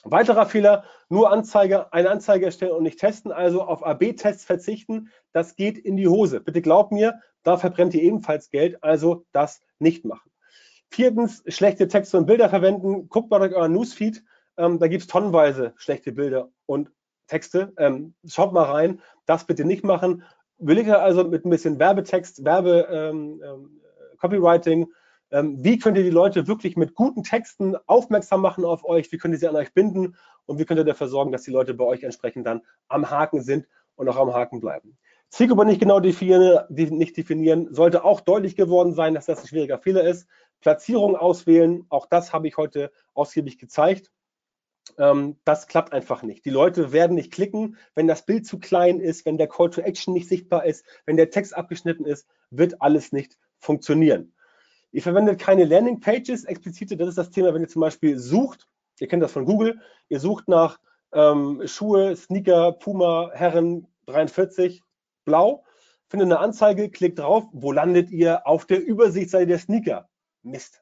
Weiterer 0.03 0.45
Fehler, 0.45 0.85
nur 1.09 1.31
Anzeige, 1.31 1.91
eine 1.91 2.09
Anzeige 2.09 2.45
erstellen 2.45 2.71
und 2.71 2.83
nicht 2.83 2.99
testen, 2.99 3.31
also 3.31 3.63
auf 3.63 3.85
AB-Tests 3.85 4.45
verzichten, 4.45 5.09
das 5.33 5.55
geht 5.55 5.77
in 5.77 5.97
die 5.97 6.07
Hose. 6.07 6.39
Bitte 6.39 6.61
glaubt 6.61 6.91
mir, 6.91 7.19
da 7.43 7.57
verbrennt 7.57 7.93
ihr 7.93 8.03
ebenfalls 8.03 8.49
Geld, 8.49 8.83
also 8.83 9.25
das 9.31 9.61
nicht 9.77 10.05
machen. 10.05 10.31
Viertens, 10.89 11.43
schlechte 11.47 11.87
Texte 11.87 12.17
und 12.17 12.25
Bilder 12.25 12.49
verwenden. 12.49 13.09
Guckt 13.09 13.29
mal 13.29 13.39
durch 13.39 13.53
euren 13.53 13.73
Newsfeed, 13.73 14.23
ähm, 14.57 14.79
da 14.79 14.87
gibt 14.87 15.01
es 15.01 15.07
tonnenweise 15.07 15.73
schlechte 15.77 16.11
Bilder 16.11 16.49
und 16.65 16.91
Texte. 17.27 17.73
Ähm, 17.77 18.15
schaut 18.25 18.53
mal 18.53 18.63
rein, 18.63 19.01
das 19.25 19.45
bitte 19.45 19.65
nicht 19.65 19.83
machen. 19.83 20.23
Will 20.57 20.91
also 20.91 21.23
mit 21.23 21.45
ein 21.45 21.49
bisschen 21.49 21.79
Werbetext, 21.79 22.43
Werbe, 22.43 22.87
ähm, 22.91 23.41
ähm 23.43 23.81
Copywriting, 24.17 24.91
wie 25.31 25.77
könnt 25.77 25.97
ihr 25.97 26.03
die 26.03 26.09
Leute 26.09 26.47
wirklich 26.47 26.75
mit 26.75 26.95
guten 26.95 27.23
Texten 27.23 27.75
aufmerksam 27.85 28.41
machen 28.41 28.65
auf 28.65 28.83
euch? 28.83 29.11
Wie 29.11 29.17
könnt 29.17 29.35
ihr 29.35 29.39
sie 29.39 29.47
an 29.47 29.55
euch 29.55 29.73
binden? 29.73 30.15
Und 30.45 30.57
wie 30.57 30.65
könnt 30.65 30.79
ihr 30.79 30.85
dafür 30.85 31.07
sorgen, 31.07 31.31
dass 31.31 31.43
die 31.43 31.51
Leute 31.51 31.75
bei 31.75 31.85
euch 31.85 32.03
entsprechend 32.03 32.47
dann 32.47 32.61
am 32.87 33.09
Haken 33.09 33.41
sind 33.41 33.67
und 33.95 34.09
auch 34.09 34.17
am 34.17 34.33
Haken 34.33 34.59
bleiben? 34.59 34.97
Zielgruppe 35.29 35.65
nicht 35.65 35.79
genau 35.79 35.99
definieren, 35.99 36.65
nicht 36.69 37.15
definieren, 37.15 37.71
sollte 37.71 38.03
auch 38.03 38.21
deutlich 38.21 38.55
geworden 38.55 38.93
sein, 38.93 39.13
dass 39.13 39.27
das 39.27 39.41
ein 39.41 39.47
schwieriger 39.47 39.77
Fehler 39.77 40.03
ist. 40.03 40.27
Platzierung 40.61 41.15
auswählen, 41.15 41.85
auch 41.89 42.07
das 42.07 42.33
habe 42.33 42.47
ich 42.47 42.57
heute 42.57 42.91
ausgiebig 43.13 43.59
gezeigt. 43.59 44.11
Ähm, 44.97 45.37
das 45.45 45.67
klappt 45.67 45.93
einfach 45.93 46.23
nicht. 46.23 46.45
Die 46.45 46.49
Leute 46.49 46.91
werden 46.91 47.13
nicht 47.13 47.31
klicken, 47.31 47.77
wenn 47.93 48.07
das 48.07 48.25
Bild 48.25 48.47
zu 48.47 48.57
klein 48.57 48.99
ist, 48.99 49.25
wenn 49.27 49.37
der 49.37 49.47
Call 49.47 49.69
to 49.69 49.81
Action 49.81 50.15
nicht 50.15 50.27
sichtbar 50.27 50.65
ist, 50.65 50.83
wenn 51.05 51.17
der 51.17 51.29
Text 51.29 51.55
abgeschnitten 51.55 52.05
ist, 52.05 52.27
wird 52.49 52.81
alles 52.81 53.11
nicht 53.11 53.37
funktionieren. 53.59 54.33
Ihr 54.91 55.01
verwendet 55.01 55.39
keine 55.39 55.65
Landing-Pages 55.65 56.45
explizite. 56.45 56.97
Das 56.97 57.09
ist 57.09 57.17
das 57.17 57.29
Thema, 57.29 57.53
wenn 57.53 57.61
ihr 57.61 57.67
zum 57.67 57.81
Beispiel 57.81 58.17
sucht. 58.17 58.67
Ihr 58.99 59.07
kennt 59.07 59.23
das 59.23 59.31
von 59.31 59.45
Google. 59.45 59.79
Ihr 60.09 60.19
sucht 60.19 60.47
nach 60.47 60.79
ähm, 61.13 61.61
Schuhe, 61.65 62.15
Sneaker, 62.15 62.71
Puma, 62.73 63.31
Herren 63.33 63.87
43, 64.07 64.81
blau. 65.25 65.63
Findet 66.07 66.27
eine 66.27 66.39
Anzeige, 66.39 66.89
klickt 66.89 67.19
drauf. 67.19 67.45
Wo 67.51 67.71
landet 67.71 68.09
ihr? 68.09 68.47
Auf 68.47 68.65
der 68.65 68.83
Übersichtsseite 68.83 69.47
der 69.47 69.59
Sneaker. 69.59 70.09
Mist. 70.41 70.81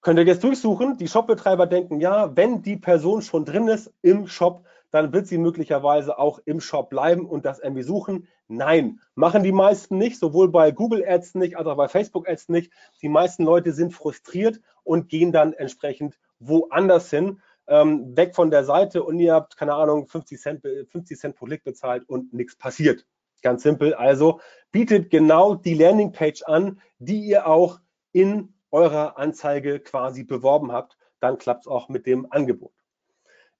Könnt 0.00 0.18
ihr 0.18 0.24
jetzt 0.24 0.42
durchsuchen. 0.42 0.96
Die 0.96 1.08
Shopbetreiber 1.08 1.66
denken, 1.66 2.00
ja, 2.00 2.34
wenn 2.36 2.62
die 2.62 2.76
Person 2.76 3.22
schon 3.22 3.44
drin 3.44 3.68
ist 3.68 3.92
im 4.02 4.26
Shop, 4.26 4.66
dann 4.92 5.12
wird 5.12 5.26
sie 5.26 5.38
möglicherweise 5.38 6.18
auch 6.18 6.38
im 6.44 6.60
Shop 6.60 6.90
bleiben 6.90 7.26
und 7.26 7.44
das 7.44 7.58
irgendwie 7.58 7.82
suchen. 7.82 8.28
Nein, 8.46 9.00
machen 9.14 9.42
die 9.42 9.52
meisten 9.52 9.96
nicht, 9.98 10.18
sowohl 10.18 10.50
bei 10.50 10.70
Google 10.70 11.04
Ads 11.04 11.34
nicht, 11.34 11.56
als 11.56 11.66
auch 11.66 11.76
bei 11.76 11.88
Facebook 11.88 12.28
Ads 12.28 12.50
nicht. 12.50 12.70
Die 13.00 13.08
meisten 13.08 13.44
Leute 13.44 13.72
sind 13.72 13.92
frustriert 13.92 14.60
und 14.84 15.08
gehen 15.08 15.32
dann 15.32 15.54
entsprechend 15.54 16.18
woanders 16.38 17.08
hin, 17.08 17.40
ähm, 17.66 18.16
weg 18.16 18.34
von 18.34 18.50
der 18.50 18.64
Seite 18.64 19.02
und 19.02 19.18
ihr 19.18 19.32
habt, 19.32 19.56
keine 19.56 19.74
Ahnung, 19.74 20.06
50 20.06 20.38
Cent, 20.38 20.62
50 20.62 21.18
Cent 21.18 21.36
pro 21.36 21.46
Klick 21.46 21.64
bezahlt 21.64 22.06
und 22.08 22.34
nichts 22.34 22.56
passiert. 22.56 23.06
Ganz 23.40 23.62
simpel. 23.62 23.94
Also 23.94 24.40
bietet 24.72 25.10
genau 25.10 25.54
die 25.54 25.74
Landingpage 25.74 26.42
an, 26.42 26.80
die 26.98 27.20
ihr 27.20 27.46
auch 27.46 27.80
in 28.12 28.52
eurer 28.70 29.18
Anzeige 29.18 29.80
quasi 29.80 30.22
beworben 30.22 30.70
habt. 30.70 30.98
Dann 31.18 31.38
klappt 31.38 31.62
es 31.62 31.66
auch 31.66 31.88
mit 31.88 32.06
dem 32.06 32.30
Angebot. 32.30 32.72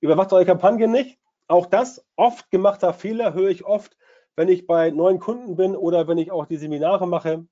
Überwacht 0.00 0.32
eure 0.32 0.44
Kampagne 0.44 0.88
nicht. 0.88 1.18
Auch 1.48 1.66
das 1.66 2.04
oft 2.16 2.50
gemachter 2.50 2.94
Fehler 2.94 3.34
höre 3.34 3.50
ich 3.50 3.64
oft, 3.64 3.96
wenn 4.36 4.48
ich 4.48 4.66
bei 4.66 4.90
neuen 4.90 5.18
Kunden 5.18 5.56
bin 5.56 5.76
oder 5.76 6.08
wenn 6.08 6.18
ich 6.18 6.30
auch 6.30 6.46
die 6.46 6.56
Seminare 6.56 7.06
mache. 7.06 7.46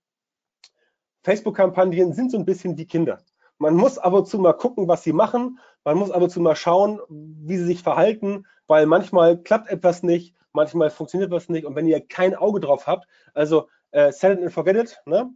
Facebook-Kampagnen 1.22 2.12
sind 2.12 2.30
so 2.30 2.38
ein 2.38 2.46
bisschen 2.46 2.78
wie 2.78 2.86
Kinder. 2.86 3.20
Man 3.58 3.74
muss 3.74 3.98
ab 3.98 4.14
und 4.14 4.26
zu 4.26 4.38
mal 4.38 4.54
gucken, 4.54 4.88
was 4.88 5.02
sie 5.02 5.12
machen. 5.12 5.58
Man 5.84 5.98
muss 5.98 6.10
ab 6.10 6.22
und 6.22 6.30
zu 6.30 6.40
mal 6.40 6.56
schauen, 6.56 6.98
wie 7.08 7.58
sie 7.58 7.66
sich 7.66 7.82
verhalten, 7.82 8.46
weil 8.66 8.86
manchmal 8.86 9.42
klappt 9.42 9.68
etwas 9.68 10.02
nicht, 10.02 10.34
manchmal 10.52 10.88
funktioniert 10.88 11.30
was 11.30 11.50
nicht. 11.50 11.66
Und 11.66 11.76
wenn 11.76 11.86
ihr 11.86 12.00
kein 12.00 12.34
Auge 12.34 12.60
drauf 12.60 12.86
habt, 12.86 13.06
also 13.34 13.68
äh, 13.90 14.12
set 14.12 14.38
it 14.38 14.42
and 14.42 14.52
forget 14.52 14.76
it, 14.76 15.02
ne? 15.04 15.30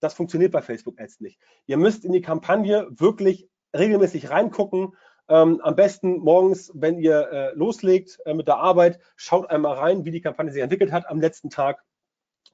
das 0.00 0.14
funktioniert 0.14 0.52
bei 0.52 0.60
Facebook 0.60 1.00
Ads 1.00 1.20
nicht. 1.20 1.38
Ihr 1.66 1.78
müsst 1.78 2.04
in 2.04 2.12
die 2.12 2.20
Kampagne 2.20 2.86
wirklich 2.90 3.48
regelmäßig 3.74 4.30
reingucken 4.30 4.94
Ähm, 5.30 5.60
am 5.62 5.76
besten 5.76 6.18
morgens, 6.18 6.72
wenn 6.74 6.98
ihr 6.98 7.30
äh, 7.30 7.54
loslegt 7.54 8.18
äh, 8.26 8.34
mit 8.34 8.48
der 8.48 8.56
Arbeit, 8.56 8.98
schaut 9.14 9.48
einmal 9.48 9.74
rein, 9.78 10.04
wie 10.04 10.10
die 10.10 10.20
Kampagne 10.20 10.50
sich 10.50 10.60
entwickelt 10.60 10.90
hat 10.90 11.08
am 11.08 11.20
letzten 11.20 11.50
Tag 11.50 11.84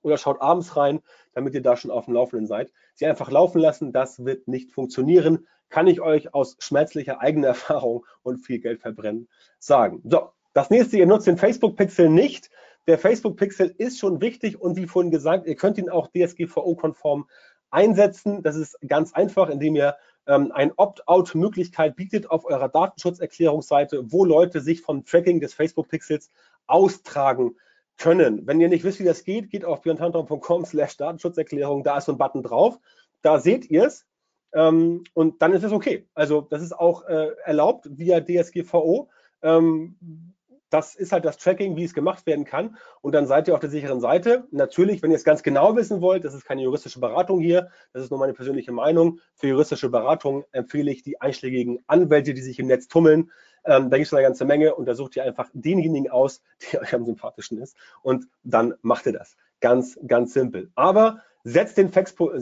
oder 0.02 0.18
schaut 0.18 0.42
abends 0.42 0.76
rein, 0.76 1.00
damit 1.32 1.54
ihr 1.54 1.62
da 1.62 1.74
schon 1.78 1.90
auf 1.90 2.04
dem 2.04 2.12
Laufenden 2.12 2.46
seid. 2.46 2.70
Sie 2.94 3.06
einfach 3.06 3.30
laufen 3.30 3.60
lassen, 3.60 3.92
das 3.94 4.26
wird 4.26 4.46
nicht 4.46 4.72
funktionieren, 4.72 5.46
kann 5.70 5.86
ich 5.86 6.02
euch 6.02 6.34
aus 6.34 6.56
schmerzlicher 6.58 7.18
eigener 7.22 7.48
Erfahrung 7.56 8.04
und 8.22 8.44
viel 8.44 8.60
Geld 8.60 8.82
verbrennen 8.82 9.28
sagen. 9.58 10.02
So, 10.04 10.28
das 10.52 10.68
nächste, 10.68 10.98
ihr 10.98 11.06
nutzt 11.06 11.26
den 11.26 11.38
Facebook-Pixel 11.38 12.10
nicht. 12.10 12.50
Der 12.86 12.98
Facebook-Pixel 12.98 13.74
ist 13.78 13.98
schon 13.98 14.20
wichtig 14.20 14.60
und 14.60 14.76
wie 14.76 14.86
vorhin 14.86 15.10
gesagt, 15.10 15.46
ihr 15.46 15.56
könnt 15.56 15.78
ihn 15.78 15.88
auch 15.88 16.08
DSGVO-konform 16.08 17.26
einsetzen. 17.70 18.42
Das 18.42 18.54
ist 18.54 18.78
ganz 18.86 19.14
einfach, 19.14 19.48
indem 19.48 19.76
ihr 19.76 19.96
ähm, 20.26 20.52
eine 20.52 20.72
Opt-out-Möglichkeit 20.76 21.96
bietet 21.96 22.30
auf 22.30 22.44
eurer 22.44 22.68
Datenschutzerklärungsseite, 22.68 24.12
wo 24.12 24.24
Leute 24.24 24.60
sich 24.60 24.82
vom 24.82 25.04
Tracking 25.04 25.40
des 25.40 25.54
Facebook-Pixels 25.54 26.30
austragen 26.66 27.56
können. 27.96 28.46
Wenn 28.46 28.60
ihr 28.60 28.68
nicht 28.68 28.84
wisst, 28.84 29.00
wie 29.00 29.04
das 29.04 29.24
geht, 29.24 29.50
geht 29.50 29.64
auf 29.64 29.82
björntanton.com 29.82 30.64
slash 30.64 30.96
Datenschutzerklärung, 30.96 31.82
da 31.82 31.98
ist 31.98 32.06
so 32.06 32.12
ein 32.12 32.18
Button 32.18 32.42
drauf. 32.42 32.78
Da 33.22 33.40
seht 33.40 33.70
ihr 33.70 33.84
es 33.84 34.06
ähm, 34.52 35.04
und 35.14 35.42
dann 35.42 35.52
ist 35.52 35.64
es 35.64 35.72
okay. 35.72 36.08
Also 36.14 36.40
das 36.40 36.62
ist 36.62 36.72
auch 36.72 37.04
äh, 37.06 37.30
erlaubt 37.44 37.88
via 37.90 38.20
DSGVO. 38.20 39.08
Ähm, 39.42 40.34
das 40.70 40.94
ist 40.94 41.12
halt 41.12 41.24
das 41.24 41.38
Tracking, 41.38 41.76
wie 41.76 41.84
es 41.84 41.94
gemacht 41.94 42.26
werden 42.26 42.44
kann. 42.44 42.76
Und 43.00 43.14
dann 43.14 43.26
seid 43.26 43.48
ihr 43.48 43.54
auf 43.54 43.60
der 43.60 43.70
sicheren 43.70 44.00
Seite. 44.00 44.44
Natürlich, 44.50 45.02
wenn 45.02 45.10
ihr 45.10 45.16
es 45.16 45.24
ganz 45.24 45.42
genau 45.42 45.76
wissen 45.76 46.00
wollt, 46.00 46.24
das 46.24 46.34
ist 46.34 46.44
keine 46.44 46.62
juristische 46.62 47.00
Beratung 47.00 47.40
hier, 47.40 47.70
das 47.92 48.02
ist 48.02 48.10
nur 48.10 48.18
meine 48.18 48.34
persönliche 48.34 48.72
Meinung. 48.72 49.20
Für 49.34 49.48
juristische 49.48 49.88
Beratung 49.88 50.44
empfehle 50.52 50.90
ich 50.90 51.02
die 51.02 51.20
einschlägigen 51.20 51.78
Anwälte, 51.86 52.34
die 52.34 52.42
sich 52.42 52.58
im 52.58 52.66
Netz 52.66 52.88
tummeln. 52.88 53.30
Ähm, 53.64 53.90
da 53.90 53.96
gibt 53.96 54.06
es 54.06 54.14
eine 54.14 54.22
ganze 54.22 54.44
Menge 54.44 54.74
und 54.74 54.86
da 54.86 54.94
sucht 54.94 55.16
ihr 55.16 55.24
einfach 55.24 55.48
denjenigen 55.52 56.10
aus, 56.10 56.42
der 56.72 56.82
euch 56.82 56.94
am 56.94 57.04
sympathischen 57.04 57.60
ist. 57.60 57.76
Und 58.02 58.26
dann 58.44 58.74
macht 58.82 59.06
ihr 59.06 59.12
das. 59.12 59.36
Ganz, 59.60 59.98
ganz 60.06 60.34
simpel. 60.34 60.70
Aber 60.74 61.22
setzt 61.48 61.78
den 61.78 61.92
Facebook 61.92 62.32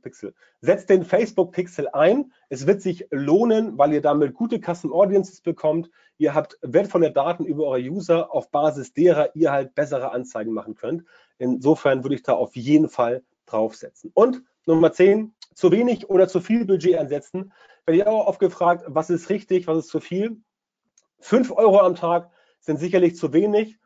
Pixel, 0.00 0.34
setzt 0.62 0.88
den 0.88 1.04
Facebook 1.04 1.52
Pixel 1.52 1.88
ein. 1.88 2.32
Es 2.48 2.66
wird 2.66 2.80
sich 2.80 3.06
lohnen, 3.10 3.76
weil 3.76 3.92
ihr 3.92 4.00
damit 4.00 4.32
gute 4.32 4.58
Custom 4.58 4.94
Audiences 4.94 5.42
bekommt. 5.42 5.90
Ihr 6.16 6.32
habt 6.32 6.58
wertvolle 6.62 7.12
Daten 7.12 7.44
über 7.44 7.66
eure 7.66 7.86
User, 7.86 8.32
auf 8.32 8.50
Basis 8.50 8.94
derer 8.94 9.36
ihr 9.36 9.52
halt 9.52 9.74
bessere 9.74 10.10
Anzeigen 10.10 10.54
machen 10.54 10.74
könnt. 10.74 11.04
Insofern 11.36 12.02
würde 12.02 12.14
ich 12.14 12.22
da 12.22 12.32
auf 12.32 12.56
jeden 12.56 12.88
Fall 12.88 13.22
draufsetzen. 13.44 14.10
Und 14.14 14.42
Nummer 14.64 14.90
10, 14.90 15.34
zu 15.54 15.70
wenig 15.70 16.08
oder 16.08 16.26
zu 16.26 16.40
viel 16.40 16.64
Budget 16.64 16.96
einsetzen. 16.96 17.52
Werde 17.84 18.00
ich 18.00 18.06
auch 18.06 18.26
oft 18.26 18.40
gefragt, 18.40 18.84
was 18.86 19.10
ist 19.10 19.28
richtig, 19.28 19.66
was 19.66 19.76
ist 19.76 19.88
zu 19.88 20.00
viel? 20.00 20.38
5 21.20 21.52
Euro 21.52 21.80
am 21.80 21.94
Tag 21.94 22.30
sind 22.60 22.78
sicherlich 22.80 23.16
zu 23.16 23.34
wenig. 23.34 23.78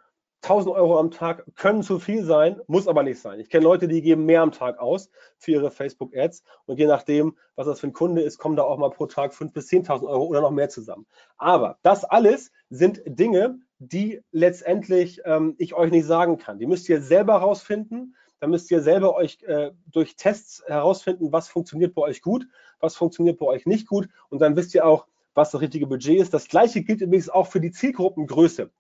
1000 0.43 0.75
Euro 0.75 0.99
am 0.99 1.11
Tag 1.11 1.45
können 1.57 1.83
zu 1.83 1.99
viel 1.99 2.25
sein, 2.25 2.61
muss 2.69 2.87
aber 2.87 3.03
nicht 3.03 3.21
sein. 3.21 3.41
Ich 3.41 3.51
kenne 3.51 3.65
Leute, 3.65 3.89
die 3.89 4.03
geben 4.03 4.25
mehr 4.25 4.43
am 4.43 4.53
Tag 4.53 4.79
aus 4.79 5.11
für 5.37 5.53
ihre 5.53 5.71
Facebook-Ads 5.71 6.45
und 6.67 6.79
je 6.79 6.87
nachdem, 6.87 7.37
was 7.57 7.67
das 7.67 7.81
für 7.81 7.89
ein 7.89 7.93
Kunde 7.93 8.23
ist, 8.23 8.39
kommen 8.39 8.57
da 8.57 8.63
auch 8.63 8.79
mal 8.79 8.91
pro 8.91 9.07
Tag 9.07 9.33
5.000 9.33 9.53
bis 9.53 9.69
10.000 9.69 10.09
Euro 10.09 10.27
oder 10.27 10.41
noch 10.41 10.51
mehr 10.51 10.69
zusammen. 10.69 11.07
Aber 11.37 11.79
das 11.83 12.05
alles 12.05 12.53
sind 12.71 13.03
Dinge, 13.05 13.59
die 13.79 14.23
letztendlich 14.33 15.21
ähm, 15.25 15.55
ich 15.59 15.75
euch 15.75 15.91
nicht 15.91 16.07
sagen 16.07 16.39
kann. 16.39 16.59
Die 16.59 16.67
müsst 16.67 16.89
ihr 16.89 17.01
selber 17.01 17.41
herausfinden. 17.41 18.15
Da 18.41 18.47
müsst 18.47 18.71
ihr 18.71 18.83
selber 18.83 19.17
euch 19.17 19.43
äh, 19.43 19.73
durch 19.87 20.15
Tests 20.15 20.63
herausfinden, 20.67 21.33
was 21.33 21.49
funktioniert 21.49 21.95
bei 21.95 22.03
euch 22.03 22.23
gut, 22.23 22.47
was 22.79 22.95
funktioniert 22.95 23.39
bei 23.39 23.47
euch 23.47 23.67
nicht 23.67 23.89
gut. 23.89 24.09
Und 24.29 24.41
dann 24.41 24.57
wisst 24.57 24.75
ihr 24.75 24.87
auch, 24.87 25.07
was 25.35 25.51
das 25.51 25.61
richtige 25.61 25.87
Budget 25.87 26.21
ist. 26.21 26.35
Das 26.35 26.49
gleiche 26.49 26.83
gilt 26.83 27.01
übrigens 27.01 27.29
auch 27.29 27.47
für 27.47 27.61
die 27.61 27.71
Zielgruppengröße. 27.71 28.71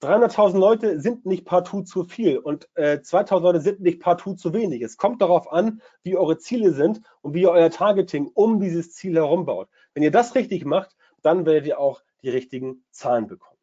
300.000 0.00 0.58
Leute 0.58 1.00
sind 1.00 1.26
nicht 1.26 1.44
partout 1.44 1.82
zu 1.82 2.04
viel 2.04 2.38
und 2.38 2.68
äh, 2.74 2.98
2.000 3.02 3.40
Leute 3.40 3.60
sind 3.60 3.80
nicht 3.80 4.00
partout 4.00 4.34
zu 4.34 4.52
wenig. 4.52 4.82
Es 4.82 4.96
kommt 4.96 5.20
darauf 5.20 5.52
an, 5.52 5.82
wie 6.02 6.16
eure 6.16 6.38
Ziele 6.38 6.72
sind 6.72 7.00
und 7.20 7.34
wie 7.34 7.42
ihr 7.42 7.50
euer 7.50 7.70
Targeting 7.70 8.30
um 8.34 8.60
dieses 8.60 8.92
Ziel 8.92 9.16
herum 9.16 9.44
baut. 9.44 9.68
Wenn 9.94 10.04
ihr 10.04 10.12
das 10.12 10.36
richtig 10.36 10.64
macht, 10.64 10.96
dann 11.22 11.46
werdet 11.46 11.66
ihr 11.66 11.80
auch 11.80 12.02
die 12.22 12.30
richtigen 12.30 12.84
Zahlen 12.90 13.26
bekommen. 13.26 13.58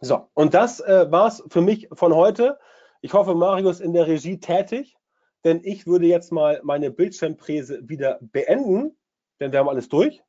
So, 0.00 0.28
und 0.34 0.54
das 0.54 0.80
äh, 0.80 1.10
war's 1.10 1.44
für 1.48 1.60
mich 1.60 1.88
von 1.92 2.14
heute. 2.14 2.58
Ich 3.00 3.14
hoffe, 3.14 3.34
Marius 3.34 3.80
in 3.80 3.92
der 3.92 4.08
Regie 4.08 4.40
tätig, 4.40 4.96
denn 5.44 5.60
ich 5.62 5.86
würde 5.86 6.06
jetzt 6.06 6.32
mal 6.32 6.60
meine 6.64 6.90
Bildschirmpräse 6.90 7.88
wieder 7.88 8.18
beenden, 8.20 8.96
denn 9.38 9.52
wir 9.52 9.60
haben 9.60 9.68
alles 9.68 9.88
durch. 9.88 10.22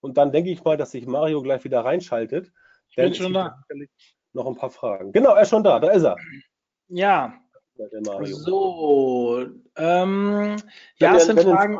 Und 0.00 0.18
dann 0.18 0.30
denke 0.30 0.50
ich 0.50 0.62
mal, 0.62 0.76
dass 0.76 0.90
sich 0.90 1.06
Mario 1.06 1.42
gleich 1.42 1.64
wieder 1.64 1.84
reinschaltet. 1.84 2.52
Ich 2.90 2.96
bin 2.96 3.14
schon 3.14 3.32
da 3.32 3.58
noch 4.38 4.46
ein 4.46 4.56
paar 4.56 4.70
Fragen. 4.70 5.12
Genau, 5.12 5.34
er 5.34 5.42
ist 5.42 5.50
schon 5.50 5.64
da, 5.64 5.78
da 5.78 5.90
ist 5.90 6.04
er. 6.04 6.16
Ja. 6.88 7.34
So, 8.24 9.46
ähm, 9.76 10.56
ja, 10.98 11.14
es 11.14 11.26
sind, 11.26 11.40
Fragen, 11.40 11.78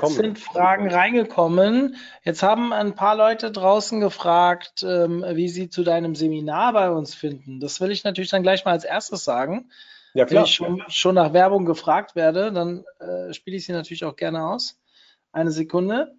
es 0.00 0.14
sind 0.14 0.38
Fragen 0.38 0.88
reingekommen. 0.88 1.96
Jetzt 2.24 2.42
haben 2.42 2.72
ein 2.72 2.94
paar 2.94 3.14
Leute 3.14 3.50
draußen 3.52 4.00
gefragt, 4.00 4.82
ähm, 4.82 5.22
wie 5.34 5.50
sie 5.50 5.68
zu 5.68 5.84
deinem 5.84 6.14
Seminar 6.14 6.72
bei 6.72 6.90
uns 6.90 7.14
finden. 7.14 7.60
Das 7.60 7.82
will 7.82 7.90
ich 7.90 8.04
natürlich 8.04 8.30
dann 8.30 8.42
gleich 8.42 8.64
mal 8.64 8.70
als 8.72 8.84
erstes 8.84 9.24
sagen. 9.24 9.70
Ja, 10.14 10.24
klar. 10.24 10.40
Wenn 10.40 10.46
ich 10.46 10.54
schon, 10.54 10.82
schon 10.88 11.14
nach 11.16 11.34
Werbung 11.34 11.66
gefragt 11.66 12.16
werde, 12.16 12.50
dann 12.50 12.86
äh, 12.98 13.34
spiele 13.34 13.58
ich 13.58 13.66
sie 13.66 13.72
natürlich 13.72 14.04
auch 14.06 14.16
gerne 14.16 14.46
aus. 14.46 14.80
Eine 15.30 15.50
Sekunde. 15.50 16.14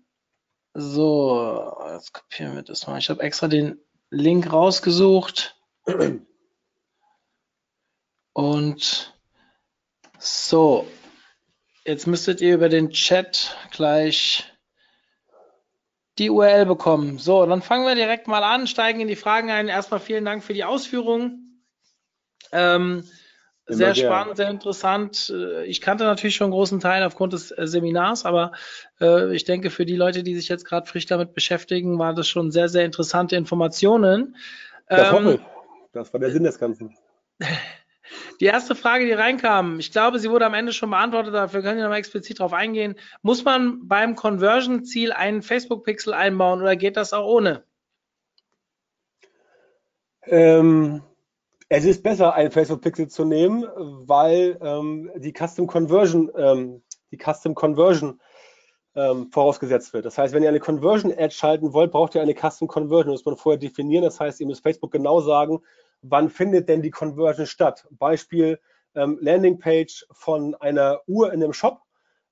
So, 0.75 1.75
jetzt 1.95 2.13
kopieren 2.13 2.53
wir 2.53 2.61
das 2.61 2.85
mal. 2.85 2.99
Ich 2.99 3.09
habe 3.09 3.23
extra 3.23 3.47
den 3.47 3.79
Link 4.09 4.51
rausgesucht. 4.51 5.55
Und 8.33 9.13
so, 10.19 10.87
jetzt 11.85 12.07
müsstet 12.07 12.41
ihr 12.41 12.53
über 12.53 12.69
den 12.69 12.91
Chat 12.91 13.57
gleich 13.71 14.45
die 16.17 16.29
URL 16.29 16.65
bekommen. 16.65 17.19
So, 17.19 17.45
dann 17.45 17.61
fangen 17.61 17.85
wir 17.85 17.95
direkt 17.95 18.27
mal 18.27 18.43
an, 18.43 18.67
steigen 18.67 18.99
in 18.99 19.07
die 19.07 19.15
Fragen 19.15 19.51
ein. 19.51 19.67
Erstmal 19.67 19.99
vielen 19.99 20.25
Dank 20.25 20.43
für 20.43 20.53
die 20.53 20.63
Ausführungen. 20.63 21.63
Ähm, 22.51 23.07
sehr 23.67 23.95
spannend, 23.95 24.37
sehr 24.37 24.49
interessant. 24.49 25.33
Äh, 25.35 25.65
ich 25.65 25.81
kannte 25.81 26.05
natürlich 26.05 26.35
schon 26.35 26.45
einen 26.45 26.53
großen 26.53 26.79
Teil 26.79 27.03
aufgrund 27.03 27.33
des 27.33 27.51
äh, 27.51 27.67
Seminars, 27.67 28.25
aber 28.25 28.53
äh, 29.01 29.35
ich 29.35 29.43
denke, 29.43 29.69
für 29.69 29.85
die 29.85 29.95
Leute, 29.95 30.23
die 30.23 30.35
sich 30.35 30.47
jetzt 30.47 30.65
gerade 30.65 30.87
frisch 30.87 31.05
damit 31.05 31.33
beschäftigen, 31.33 31.99
war 31.99 32.13
das 32.13 32.27
schon 32.27 32.51
sehr, 32.51 32.69
sehr 32.69 32.85
interessante 32.85 33.35
Informationen. 33.35 34.35
Das, 34.87 35.13
ähm, 35.13 35.39
das 35.91 36.13
war 36.13 36.19
der 36.19 36.31
Sinn 36.31 36.43
des 36.43 36.59
Ganzen. 36.59 36.95
Die 38.39 38.45
erste 38.45 38.75
Frage, 38.75 39.05
die 39.05 39.11
reinkam, 39.11 39.79
ich 39.79 39.91
glaube, 39.91 40.19
sie 40.19 40.29
wurde 40.29 40.45
am 40.45 40.53
Ende 40.53 40.71
schon 40.71 40.91
beantwortet, 40.91 41.33
dafür 41.33 41.61
können 41.61 41.77
wir 41.77 41.83
nochmal 41.83 41.99
explizit 41.99 42.39
drauf 42.39 42.53
eingehen. 42.53 42.95
Muss 43.21 43.43
man 43.43 43.87
beim 43.87 44.15
Conversion-Ziel 44.15 45.11
einen 45.11 45.41
Facebook-Pixel 45.41 46.13
einbauen 46.13 46.61
oder 46.61 46.75
geht 46.75 46.95
das 46.95 47.13
auch 47.13 47.25
ohne? 47.25 47.63
Ähm, 50.23 51.01
es 51.69 51.85
ist 51.85 52.03
besser, 52.03 52.33
einen 52.33 52.51
Facebook 52.51 52.81
Pixel 52.81 53.07
zu 53.07 53.25
nehmen, 53.25 53.65
weil 53.75 54.57
ähm, 54.61 55.11
die 55.17 55.33
Custom 55.33 55.67
Conversion, 55.67 56.31
ähm, 56.37 56.81
die 57.11 57.17
Custom 57.17 57.55
Conversion 57.55 58.21
ähm, 58.95 59.29
vorausgesetzt 59.31 59.93
wird. 59.93 60.05
Das 60.05 60.17
heißt, 60.17 60.33
wenn 60.33 60.43
ihr 60.43 60.49
eine 60.49 60.59
Conversion 60.59 61.13
Ad 61.15 61.33
schalten 61.33 61.73
wollt, 61.73 61.91
braucht 61.91 62.15
ihr 62.15 62.21
eine 62.21 62.33
Custom 62.33 62.67
Conversion. 62.67 63.13
Das 63.13 63.21
muss 63.21 63.25
man 63.25 63.37
vorher 63.37 63.59
definieren. 63.59 64.03
Das 64.03 64.19
heißt, 64.19 64.39
ihr 64.39 64.47
müsst 64.47 64.63
Facebook 64.63 64.91
genau 64.91 65.19
sagen, 65.19 65.59
wann 66.01 66.29
findet 66.29 66.69
denn 66.69 66.81
die 66.81 66.89
Conversion 66.89 67.45
statt. 67.45 67.85
Beispiel 67.91 68.59
ähm, 68.95 69.17
Landingpage 69.21 70.05
von 70.11 70.55
einer 70.55 71.01
Uhr 71.05 71.33
in 71.33 71.43
einem 71.43 71.53
Shop. 71.53 71.81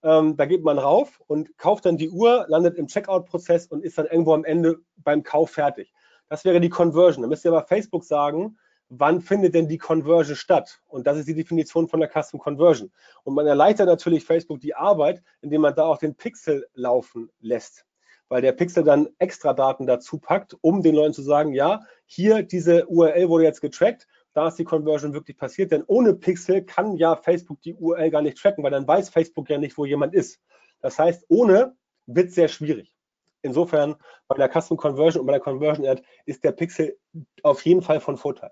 Ähm, 0.01 0.37
da 0.37 0.45
geht 0.45 0.63
man 0.63 0.79
rauf 0.79 1.21
und 1.27 1.57
kauft 1.57 1.85
dann 1.85 1.97
die 1.97 2.09
Uhr, 2.09 2.45
landet 2.47 2.77
im 2.77 2.87
Checkout-Prozess 2.87 3.67
und 3.67 3.83
ist 3.83 3.97
dann 3.97 4.05
irgendwo 4.05 4.33
am 4.33 4.45
Ende 4.45 4.77
beim 4.97 5.23
Kauf 5.23 5.51
fertig. 5.51 5.93
Das 6.29 6.45
wäre 6.45 6.61
die 6.61 6.69
Conversion. 6.69 7.21
Da 7.21 7.27
müsst 7.27 7.43
ihr 7.43 7.51
aber 7.51 7.67
Facebook 7.67 8.05
sagen, 8.05 8.57
wann 8.89 9.21
findet 9.21 9.55
denn 9.55 9.67
die 9.67 9.77
Conversion 9.77 10.35
statt? 10.35 10.81
Und 10.87 11.07
das 11.07 11.17
ist 11.17 11.27
die 11.27 11.33
Definition 11.33 11.87
von 11.87 11.99
der 11.99 12.09
Custom 12.09 12.39
Conversion. 12.39 12.91
Und 13.23 13.35
man 13.35 13.47
erleichtert 13.47 13.87
natürlich 13.87 14.23
Facebook 14.23 14.59
die 14.59 14.75
Arbeit, 14.75 15.23
indem 15.41 15.61
man 15.61 15.75
da 15.75 15.85
auch 15.85 15.97
den 15.97 16.15
Pixel 16.15 16.67
laufen 16.73 17.29
lässt. 17.39 17.85
Weil 18.27 18.41
der 18.41 18.53
Pixel 18.53 18.83
dann 18.83 19.09
extra 19.19 19.53
Daten 19.53 19.85
dazu 19.85 20.17
packt, 20.17 20.57
um 20.61 20.81
den 20.81 20.95
Leuten 20.95 21.13
zu 21.13 21.21
sagen, 21.21 21.53
ja, 21.53 21.81
hier 22.05 22.43
diese 22.43 22.87
URL 22.87 23.29
wurde 23.29 23.43
jetzt 23.43 23.61
getrackt, 23.61 24.07
da 24.33 24.47
ist 24.47 24.59
die 24.59 24.63
Conversion 24.63 25.13
wirklich 25.13 25.37
passiert. 25.37 25.71
Denn 25.71 25.83
ohne 25.87 26.13
Pixel 26.13 26.63
kann 26.63 26.97
ja 26.97 27.15
Facebook 27.15 27.61
die 27.61 27.75
URL 27.75 28.09
gar 28.09 28.21
nicht 28.21 28.37
tracken, 28.37 28.63
weil 28.63 28.71
dann 28.71 28.87
weiß 28.87 29.09
Facebook 29.09 29.49
ja 29.49 29.57
nicht, 29.57 29.77
wo 29.77 29.85
jemand 29.85 30.13
ist. 30.13 30.39
Das 30.81 30.99
heißt, 30.99 31.25
ohne 31.29 31.75
wird 32.05 32.31
sehr 32.31 32.47
schwierig. 32.47 32.93
Insofern 33.41 33.95
bei 34.27 34.35
der 34.35 34.49
Custom 34.49 34.75
Conversion 34.75 35.21
und 35.21 35.27
bei 35.27 35.33
der 35.33 35.41
Conversion 35.41 35.87
Ad 35.87 36.01
ist 36.25 36.43
der 36.43 36.51
Pixel 36.51 36.97
auf 37.43 37.63
jeden 37.63 37.83
Fall 37.83 38.01
von 38.01 38.17
Vorteil. 38.17 38.51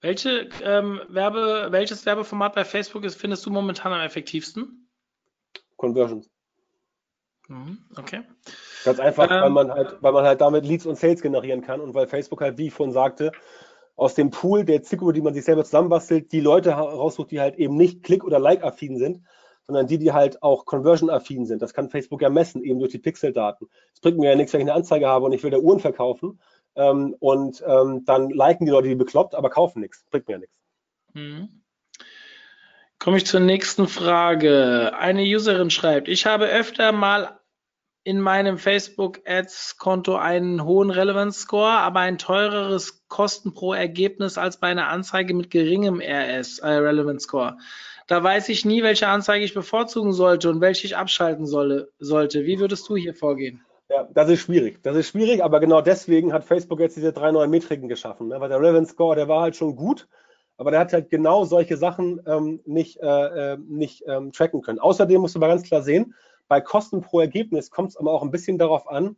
Welche, 0.00 0.48
ähm, 0.62 1.00
Werbe, 1.08 1.68
welches 1.70 2.06
Werbeformat 2.06 2.54
bei 2.54 2.64
Facebook 2.64 3.04
ist, 3.04 3.16
findest 3.16 3.44
du 3.44 3.50
momentan 3.50 3.92
am 3.92 4.00
effektivsten? 4.00 4.88
Conversions. 5.76 6.30
Mhm, 7.48 7.78
okay. 7.96 8.22
Ganz 8.84 9.00
einfach, 9.00 9.30
ähm, 9.30 9.42
weil, 9.42 9.50
man 9.50 9.70
halt, 9.70 9.96
weil 10.00 10.12
man 10.12 10.24
halt 10.24 10.40
damit 10.40 10.64
Leads 10.64 10.86
und 10.86 10.96
Sales 10.96 11.20
generieren 11.20 11.60
kann 11.60 11.80
und 11.80 11.94
weil 11.94 12.06
Facebook 12.06 12.40
halt, 12.40 12.56
wie 12.56 12.68
ich 12.68 12.72
vorhin 12.72 12.94
sagte, 12.94 13.32
aus 13.96 14.14
dem 14.14 14.30
Pool 14.30 14.64
der 14.64 14.82
Zielgruppe, 14.82 15.12
die 15.12 15.20
man 15.20 15.34
sich 15.34 15.44
selber 15.44 15.64
zusammenbastelt, 15.64 16.32
die 16.32 16.40
Leute 16.40 16.70
raussucht, 16.72 17.30
die 17.30 17.40
halt 17.40 17.56
eben 17.56 17.76
nicht 17.76 18.02
Klick- 18.02 18.24
oder 18.24 18.38
Like-affin 18.38 18.96
sind, 18.96 19.22
sondern 19.64 19.86
die, 19.86 19.98
die 19.98 20.12
halt 20.12 20.42
auch 20.42 20.64
Conversion-affin 20.64 21.44
sind. 21.44 21.60
Das 21.60 21.74
kann 21.74 21.90
Facebook 21.90 22.22
ja 22.22 22.30
messen, 22.30 22.62
eben 22.62 22.78
durch 22.78 22.92
die 22.92 22.98
Pixel-Daten. 22.98 23.68
Es 23.92 24.00
bringt 24.00 24.18
mir 24.18 24.30
ja 24.30 24.36
nichts, 24.36 24.54
wenn 24.54 24.60
ich 24.60 24.66
eine 24.66 24.74
Anzeige 24.74 25.06
habe 25.06 25.26
und 25.26 25.32
ich 25.32 25.42
will 25.42 25.50
da 25.50 25.58
Uhren 25.58 25.80
verkaufen 25.80 26.40
ähm, 26.76 27.14
und 27.18 27.62
ähm, 27.66 28.04
dann 28.04 28.30
liken 28.30 28.66
die 28.66 28.72
Leute 28.72 28.88
die 28.88 28.94
bekloppt, 28.94 29.34
aber 29.34 29.50
kaufen 29.50 29.80
nichts. 29.80 30.04
Bringt 30.10 30.28
mir 30.28 30.34
ja 30.34 30.38
nichts. 30.38 30.56
Mhm. 31.14 31.62
Komme 32.98 33.16
ich 33.16 33.26
zur 33.26 33.40
nächsten 33.40 33.88
Frage. 33.88 34.92
Eine 34.98 35.22
Userin 35.22 35.70
schreibt, 35.70 36.06
ich 36.08 36.26
habe 36.26 36.46
öfter 36.46 36.92
mal 36.92 37.40
in 38.02 38.20
meinem 38.20 38.58
Facebook 38.58 39.20
Ads 39.26 39.76
Konto 39.78 40.16
einen 40.16 40.64
hohen 40.64 40.90
Relevance 40.90 41.40
Score, 41.40 41.70
aber 41.70 42.00
ein 42.00 42.18
teureres 42.18 43.06
Kosten 43.08 43.52
pro 43.52 43.74
Ergebnis 43.74 44.38
als 44.38 44.58
bei 44.58 44.68
einer 44.68 44.88
Anzeige 44.88 45.34
mit 45.34 45.50
geringem 45.50 46.00
RS, 46.00 46.60
äh, 46.60 46.68
Relevance 46.68 47.24
Score. 47.24 47.58
Da 48.06 48.22
weiß 48.22 48.48
ich 48.48 48.64
nie, 48.64 48.82
welche 48.82 49.08
Anzeige 49.08 49.44
ich 49.44 49.54
bevorzugen 49.54 50.12
sollte 50.12 50.50
und 50.50 50.60
welche 50.60 50.86
ich 50.86 50.96
abschalten 50.96 51.46
solle, 51.46 51.92
sollte. 51.98 52.44
Wie 52.44 52.58
würdest 52.58 52.88
du 52.88 52.96
hier 52.96 53.14
vorgehen? 53.14 53.64
Ja, 53.90 54.08
das 54.14 54.30
ist 54.30 54.40
schwierig. 54.42 54.80
Das 54.84 54.96
ist 54.96 55.08
schwierig, 55.08 55.42
aber 55.42 55.58
genau 55.58 55.80
deswegen 55.80 56.32
hat 56.32 56.44
Facebook 56.44 56.78
jetzt 56.78 56.96
diese 56.96 57.12
drei 57.12 57.32
neuen 57.32 57.50
Metriken 57.50 57.88
geschaffen. 57.88 58.28
Ne? 58.28 58.40
Weil 58.40 58.48
der 58.48 58.60
Relevance 58.60 58.92
Score, 58.92 59.16
der 59.16 59.26
war 59.26 59.42
halt 59.42 59.56
schon 59.56 59.74
gut, 59.74 60.06
aber 60.56 60.70
der 60.70 60.78
hat 60.78 60.92
halt 60.92 61.10
genau 61.10 61.44
solche 61.44 61.76
Sachen 61.76 62.20
ähm, 62.24 62.60
nicht, 62.64 63.00
äh, 63.00 63.54
äh, 63.54 63.58
nicht 63.58 64.04
ähm, 64.06 64.30
tracken 64.30 64.62
können. 64.62 64.78
Außerdem 64.78 65.20
musst 65.20 65.34
du 65.34 65.40
mal 65.40 65.48
ganz 65.48 65.64
klar 65.64 65.82
sehen, 65.82 66.14
bei 66.46 66.60
Kosten 66.60 67.00
pro 67.00 67.18
Ergebnis 67.18 67.72
kommt 67.72 67.90
es 67.90 67.96
aber 67.96 68.12
auch 68.12 68.22
ein 68.22 68.30
bisschen 68.30 68.58
darauf 68.58 68.88
an, 68.88 69.16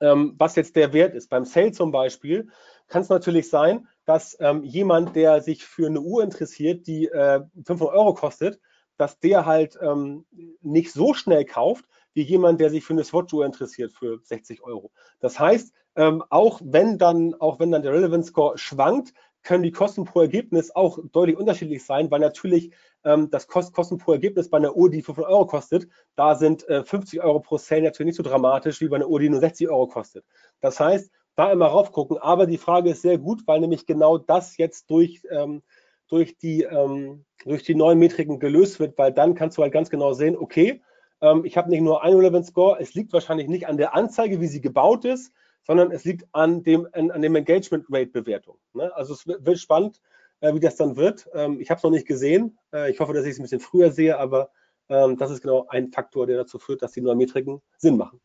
ähm, 0.00 0.36
was 0.38 0.56
jetzt 0.56 0.74
der 0.74 0.94
Wert 0.94 1.14
ist. 1.14 1.28
Beim 1.28 1.44
Sale 1.44 1.72
zum 1.72 1.92
Beispiel 1.92 2.48
kann 2.88 3.02
es 3.02 3.10
natürlich 3.10 3.50
sein, 3.50 3.88
dass 4.06 4.38
ähm, 4.40 4.64
jemand, 4.64 5.14
der 5.16 5.42
sich 5.42 5.66
für 5.66 5.86
eine 5.86 6.00
Uhr 6.00 6.22
interessiert, 6.22 6.86
die 6.86 7.08
äh, 7.08 7.42
500 7.66 7.94
Euro 7.94 8.14
kostet, 8.14 8.58
dass 8.96 9.20
der 9.20 9.44
halt 9.44 9.78
ähm, 9.82 10.24
nicht 10.62 10.92
so 10.92 11.12
schnell 11.12 11.44
kauft, 11.44 11.84
wie 12.14 12.22
jemand, 12.22 12.60
der 12.60 12.70
sich 12.70 12.84
für 12.84 12.92
eine 12.92 13.04
Swatch-Uhr 13.04 13.46
interessiert 13.46 13.92
für 13.92 14.20
60 14.22 14.62
Euro. 14.62 14.92
Das 15.20 15.38
heißt, 15.38 15.72
ähm, 15.96 16.22
auch 16.30 16.60
wenn 16.64 16.98
dann, 16.98 17.34
auch 17.34 17.60
wenn 17.60 17.70
dann 17.70 17.82
der 17.82 17.92
Relevance 17.92 18.28
Score 18.28 18.56
schwankt, 18.58 19.12
können 19.42 19.62
die 19.62 19.72
Kosten 19.72 20.04
pro 20.04 20.20
Ergebnis 20.20 20.70
auch 20.74 20.98
deutlich 21.10 21.36
unterschiedlich 21.36 21.84
sein, 21.84 22.10
weil 22.10 22.20
natürlich 22.20 22.72
ähm, 23.04 23.28
das 23.30 23.48
Kost, 23.48 23.74
Kosten 23.74 23.98
pro 23.98 24.12
Ergebnis 24.12 24.48
bei 24.48 24.58
einer 24.58 24.76
Uhr, 24.76 24.88
die 24.88 25.02
500 25.02 25.30
Euro 25.30 25.46
kostet, 25.46 25.88
da 26.14 26.36
sind 26.36 26.68
äh, 26.68 26.84
50 26.84 27.22
Euro 27.22 27.40
pro 27.40 27.58
Sale 27.58 27.82
natürlich 27.82 28.08
nicht 28.08 28.16
so 28.16 28.22
dramatisch 28.22 28.80
wie 28.80 28.88
bei 28.88 28.96
einer 28.96 29.08
Uhr, 29.08 29.18
die 29.18 29.28
nur 29.28 29.40
60 29.40 29.68
Euro 29.68 29.88
kostet. 29.88 30.24
Das 30.60 30.78
heißt, 30.78 31.10
da 31.34 31.50
immer 31.50 31.66
raufgucken. 31.66 32.18
Aber 32.18 32.46
die 32.46 32.58
Frage 32.58 32.90
ist 32.90 33.02
sehr 33.02 33.18
gut, 33.18 33.42
weil 33.46 33.60
nämlich 33.60 33.86
genau 33.86 34.18
das 34.18 34.56
jetzt 34.56 34.90
durch, 34.90 35.22
ähm, 35.30 35.62
durch, 36.08 36.36
die, 36.38 36.62
ähm, 36.62 37.24
durch 37.44 37.62
die 37.62 37.74
neuen 37.74 37.98
Metriken 37.98 38.38
gelöst 38.38 38.80
wird, 38.80 38.98
weil 38.98 39.12
dann 39.12 39.34
kannst 39.34 39.58
du 39.58 39.62
halt 39.62 39.72
ganz 39.72 39.90
genau 39.90 40.12
sehen, 40.12 40.36
okay, 40.36 40.82
ähm, 41.22 41.44
ich 41.44 41.56
habe 41.56 41.70
nicht 41.70 41.80
nur 41.80 42.02
einen 42.02 42.16
Relevant 42.16 42.44
Score, 42.44 42.78
es 42.78 42.94
liegt 42.94 43.12
wahrscheinlich 43.12 43.48
nicht 43.48 43.66
an 43.66 43.78
der 43.78 43.94
Anzeige, 43.94 44.40
wie 44.40 44.48
sie 44.48 44.60
gebaut 44.60 45.04
ist, 45.04 45.32
sondern 45.64 45.90
es 45.92 46.04
liegt 46.04 46.26
an 46.32 46.62
dem, 46.62 46.86
an, 46.92 47.10
an 47.10 47.22
dem 47.22 47.34
Engagement 47.36 47.86
Rate 47.88 48.10
Bewertung. 48.10 48.58
Ne? 48.74 48.94
Also 48.94 49.14
es 49.14 49.26
wird, 49.26 49.58
spannend, 49.58 50.00
äh, 50.40 50.52
wie 50.52 50.60
das 50.60 50.76
dann 50.76 50.96
wird. 50.96 51.28
Ähm, 51.32 51.60
ich 51.60 51.70
habe 51.70 51.78
es 51.78 51.84
noch 51.84 51.90
nicht 51.90 52.06
gesehen. 52.06 52.58
Äh, 52.72 52.90
ich 52.90 53.00
hoffe, 53.00 53.14
dass 53.14 53.24
ich 53.24 53.30
es 53.30 53.38
ein 53.38 53.42
bisschen 53.42 53.60
früher 53.60 53.92
sehe, 53.92 54.18
aber 54.18 54.50
ähm, 54.88 55.16
das 55.16 55.30
ist 55.30 55.40
genau 55.40 55.66
ein 55.68 55.92
Faktor, 55.92 56.26
der 56.26 56.36
dazu 56.36 56.58
führt, 56.58 56.82
dass 56.82 56.92
die 56.92 57.00
neuen 57.00 57.18
Metriken 57.18 57.62
Sinn 57.78 57.96
machen. 57.96 58.20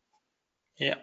Ja. 0.76 0.96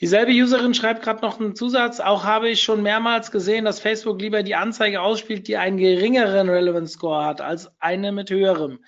Dieselbe 0.00 0.32
Userin 0.32 0.74
schreibt 0.74 1.02
gerade 1.02 1.22
noch 1.22 1.38
einen 1.38 1.54
Zusatz. 1.54 2.00
Auch 2.00 2.24
habe 2.24 2.50
ich 2.50 2.62
schon 2.62 2.82
mehrmals 2.82 3.30
gesehen, 3.30 3.64
dass 3.64 3.80
Facebook 3.80 4.20
lieber 4.20 4.42
die 4.42 4.56
Anzeige 4.56 5.00
ausspielt, 5.00 5.46
die 5.46 5.56
einen 5.56 5.78
geringeren 5.78 6.48
Relevance 6.48 6.94
Score 6.94 7.24
hat, 7.24 7.40
als 7.40 7.70
eine 7.80 8.10
mit 8.10 8.30
höherem. 8.30 8.80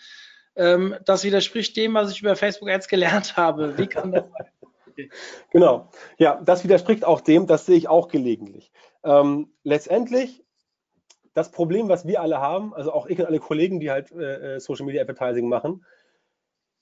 Ähm, 0.57 0.97
das 1.05 1.25
widerspricht 1.25 1.77
dem, 1.77 1.95
was 1.95 2.11
ich 2.13 2.21
über 2.21 2.37
Facebook 2.37 2.69
Ads 2.69 2.89
gelernt 2.89 3.37
habe. 3.37 3.79
Wie 3.79 3.87
kann 3.87 4.13
das 4.13 4.25
sein? 4.25 4.47
Genau. 5.51 5.89
Ja, 6.19 6.43
das 6.45 6.63
widerspricht 6.63 7.07
auch 7.07 7.23
dem, 7.23 7.47
das 7.47 7.65
sehe 7.65 7.77
ich 7.77 7.89
auch 7.89 8.09
gelegentlich. 8.09 8.71
Ähm, 9.03 9.51
letztendlich, 9.63 10.45
das 11.33 11.51
Problem, 11.53 11.89
was 11.89 12.07
wir 12.07 12.21
alle 12.21 12.39
haben, 12.39 12.75
also 12.75 12.93
auch 12.93 13.07
ich 13.07 13.19
und 13.19 13.25
alle 13.25 13.39
Kollegen, 13.39 13.81
die 13.81 13.91
halt 13.91 14.13
äh, 14.13 14.57
äh, 14.57 14.61
Social 14.61 14.85
Media 14.85 15.01
Advertising 15.01 15.49
machen, 15.49 15.87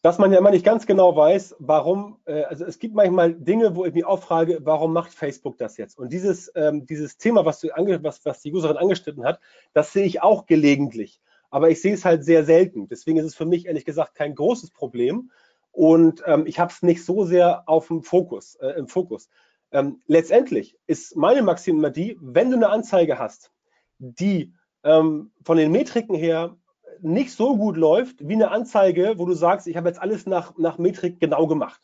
dass 0.02 0.18
man 0.18 0.32
ja 0.32 0.38
immer 0.38 0.50
nicht 0.50 0.64
ganz 0.64 0.86
genau 0.86 1.16
weiß, 1.16 1.56
warum, 1.58 2.20
äh, 2.24 2.44
also 2.44 2.64
es 2.64 2.78
gibt 2.78 2.94
manchmal 2.94 3.34
Dinge, 3.34 3.74
wo 3.76 3.84
ich 3.84 3.94
mich 3.94 4.04
auch 4.04 4.20
frage, 4.20 4.60
warum 4.62 4.92
macht 4.92 5.12
Facebook 5.12 5.58
das 5.58 5.76
jetzt? 5.76 5.98
Und 5.98 6.12
dieses, 6.12 6.50
ähm, 6.54 6.86
dieses 6.86 7.18
Thema, 7.18 7.44
was, 7.44 7.60
du 7.60 7.68
was, 7.68 8.24
was 8.24 8.40
die 8.40 8.52
Userin 8.52 8.76
angeschnitten 8.76 9.24
hat, 9.24 9.40
das 9.72 9.92
sehe 9.92 10.04
ich 10.04 10.22
auch 10.22 10.46
gelegentlich. 10.46 11.20
Aber 11.50 11.70
ich 11.70 11.80
sehe 11.80 11.94
es 11.94 12.04
halt 12.04 12.24
sehr 12.24 12.44
selten. 12.44 12.88
Deswegen 12.88 13.18
ist 13.18 13.26
es 13.26 13.34
für 13.34 13.46
mich 13.46 13.66
ehrlich 13.66 13.84
gesagt 13.84 14.14
kein 14.14 14.34
großes 14.34 14.70
Problem, 14.70 15.30
und 15.78 16.24
ähm, 16.26 16.44
ich 16.46 16.58
habe 16.58 16.72
es 16.72 16.82
nicht 16.82 17.04
so 17.04 17.24
sehr 17.24 17.68
auf 17.68 17.86
dem 17.86 18.02
Fokus, 18.02 18.56
äh, 18.56 18.70
im 18.70 18.88
Fokus. 18.88 19.28
Ähm, 19.70 20.02
letztendlich 20.08 20.76
ist 20.88 21.14
meine 21.14 21.40
Maxime 21.40 21.78
immer 21.78 21.90
die, 21.90 22.16
wenn 22.20 22.50
du 22.50 22.56
eine 22.56 22.70
Anzeige 22.70 23.20
hast, 23.20 23.52
die 23.98 24.54
ähm, 24.82 25.30
von 25.44 25.56
den 25.56 25.70
Metriken 25.70 26.16
her 26.16 26.56
nicht 27.00 27.32
so 27.32 27.56
gut 27.56 27.76
läuft 27.76 28.26
wie 28.26 28.34
eine 28.34 28.50
Anzeige, 28.50 29.14
wo 29.18 29.24
du 29.24 29.34
sagst, 29.34 29.68
ich 29.68 29.76
habe 29.76 29.88
jetzt 29.88 30.00
alles 30.00 30.26
nach, 30.26 30.58
nach 30.58 30.78
Metrik 30.78 31.20
genau 31.20 31.46
gemacht. 31.46 31.80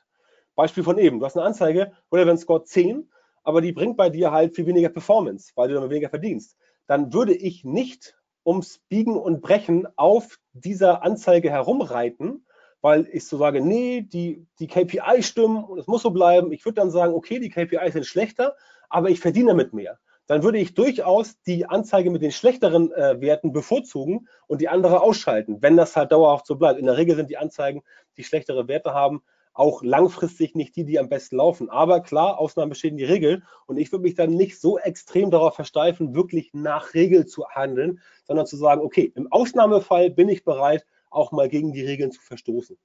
Beispiel 0.57 0.83
von 0.83 0.99
eben, 0.99 1.21
du 1.21 1.27
hast 1.27 1.37
eine 1.37 1.47
Anzeige, 1.47 1.93
Relevant 2.11 2.41
Score 2.41 2.65
10, 2.65 3.09
aber 3.45 3.61
die 3.61 3.71
bringt 3.71 3.97
bei 3.97 4.11
dir 4.11 4.33
halt 4.33 4.57
viel 4.57 4.67
weniger 4.67 4.89
Performance, 4.89 5.53
weil 5.55 5.69
du 5.69 5.75
damit 5.75 5.91
weniger 5.91 6.11
verdienst. 6.11 6.57
Dann 6.89 7.13
würde 7.13 7.35
ich 7.35 7.65
nicht 7.65 8.17
ums 8.45 8.79
Biegen 8.89 9.17
und 9.17 9.41
Brechen 9.41 9.87
auf 9.97 10.39
dieser 10.53 11.03
Anzeige 11.03 11.51
herumreiten, 11.51 12.47
weil 12.81 13.09
ich 13.13 13.27
so 13.27 13.39
sage, 13.39 13.61
nee, 13.61 14.03
die, 14.03 14.47
die 14.59 14.67
KPI 14.67 15.23
stimmen 15.23 15.65
und 15.65 15.79
es 15.79 15.87
muss 15.87 16.03
so 16.03 16.11
bleiben. 16.11 16.53
Ich 16.53 16.65
würde 16.65 16.77
dann 16.77 16.91
sagen, 16.91 17.15
okay, 17.15 17.39
die 17.39 17.49
KPI 17.49 17.91
sind 17.91 18.07
schlechter, 18.07 18.57
aber 18.89 19.09
ich 19.09 19.21
verdiene 19.21 19.49
damit 19.49 19.73
mehr. 19.73 19.99
Dann 20.27 20.43
würde 20.43 20.59
ich 20.59 20.75
durchaus 20.75 21.41
die 21.43 21.67
Anzeige 21.67 22.11
mit 22.11 22.23
den 22.23 22.33
schlechteren 22.33 22.93
äh, 22.93 23.21
Werten 23.21 23.53
bevorzugen 23.53 24.29
und 24.47 24.61
die 24.61 24.69
andere 24.69 25.03
ausschalten, 25.03 25.61
wenn 25.61 25.77
das 25.77 25.97
halt 25.97 26.13
dauerhaft 26.13 26.47
so 26.47 26.57
bleibt. 26.57 26.79
In 26.79 26.87
der 26.87 26.97
Regel 26.97 27.17
sind 27.17 27.29
die 27.29 27.37
Anzeigen, 27.37 27.83
die 28.17 28.25
schlechtere 28.25 28.67
Werte 28.69 28.95
haben, 28.95 29.23
auch 29.55 29.85
langfristig 29.85 30.55
nicht 30.57 30.75
die, 30.77 30.85
die 30.85 30.99
am 30.99 31.09
besten 31.09 31.37
laufen. 31.37 31.71
Aber 31.71 32.01
klar, 32.01 32.39
Ausnahmen 32.39 32.71
bestehen 32.71 32.97
die 32.97 33.05
Regel. 33.05 33.45
Und 33.67 33.79
ich 33.79 33.91
würde 33.93 34.03
mich 34.03 34.17
dann 34.17 34.31
nicht 34.31 34.61
so 34.61 34.79
extrem 34.79 35.31
darauf 35.31 35.55
versteifen, 35.55 36.15
wirklich 36.15 36.53
nach 36.53 36.93
Regel 36.93 37.25
zu 37.27 37.49
handeln, 37.49 38.01
sondern 38.25 38.47
zu 38.47 38.57
sagen, 38.57 38.83
okay, 38.83 39.13
im 39.15 39.31
Ausnahmefall 39.33 40.11
bin 40.11 40.29
ich 40.29 40.45
bereit, 40.45 40.85
auch 41.09 41.31
mal 41.31 41.49
gegen 41.49 41.73
die 41.73 41.85
Regeln 41.85 42.11
zu 42.11 42.21
verstoßen. 42.21 42.77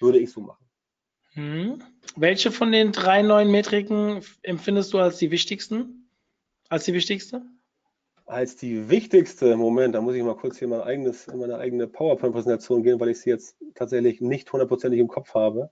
Würde 0.00 0.18
ich 0.18 0.32
so 0.32 0.40
machen. 0.40 0.64
Hm. 1.34 1.82
Welche 2.16 2.50
von 2.50 2.72
den 2.72 2.92
drei 2.92 3.22
neuen 3.22 3.50
Metriken 3.50 4.22
empfindest 4.42 4.92
du 4.92 4.98
als 4.98 5.18
die 5.18 5.30
wichtigsten? 5.30 6.08
Als 6.68 6.84
die 6.84 6.94
wichtigste? 6.94 7.42
Als 8.26 8.56
die 8.56 8.88
wichtigste, 8.88 9.56
Moment, 9.56 9.94
da 9.94 10.00
muss 10.00 10.14
ich 10.14 10.22
mal 10.22 10.36
kurz 10.36 10.58
hier 10.58 10.68
mein 10.68 10.80
eigenes, 10.80 11.28
in 11.28 11.38
meine 11.38 11.58
eigene 11.58 11.86
PowerPoint-Präsentation 11.86 12.82
gehen, 12.82 12.98
weil 12.98 13.10
ich 13.10 13.20
sie 13.20 13.30
jetzt 13.30 13.56
tatsächlich 13.74 14.20
nicht 14.22 14.50
hundertprozentig 14.50 14.98
im 14.98 15.08
Kopf 15.08 15.34
habe. 15.34 15.70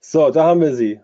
So, 0.00 0.30
da 0.30 0.44
haben 0.44 0.60
wir 0.60 0.74
sie. 0.74 1.00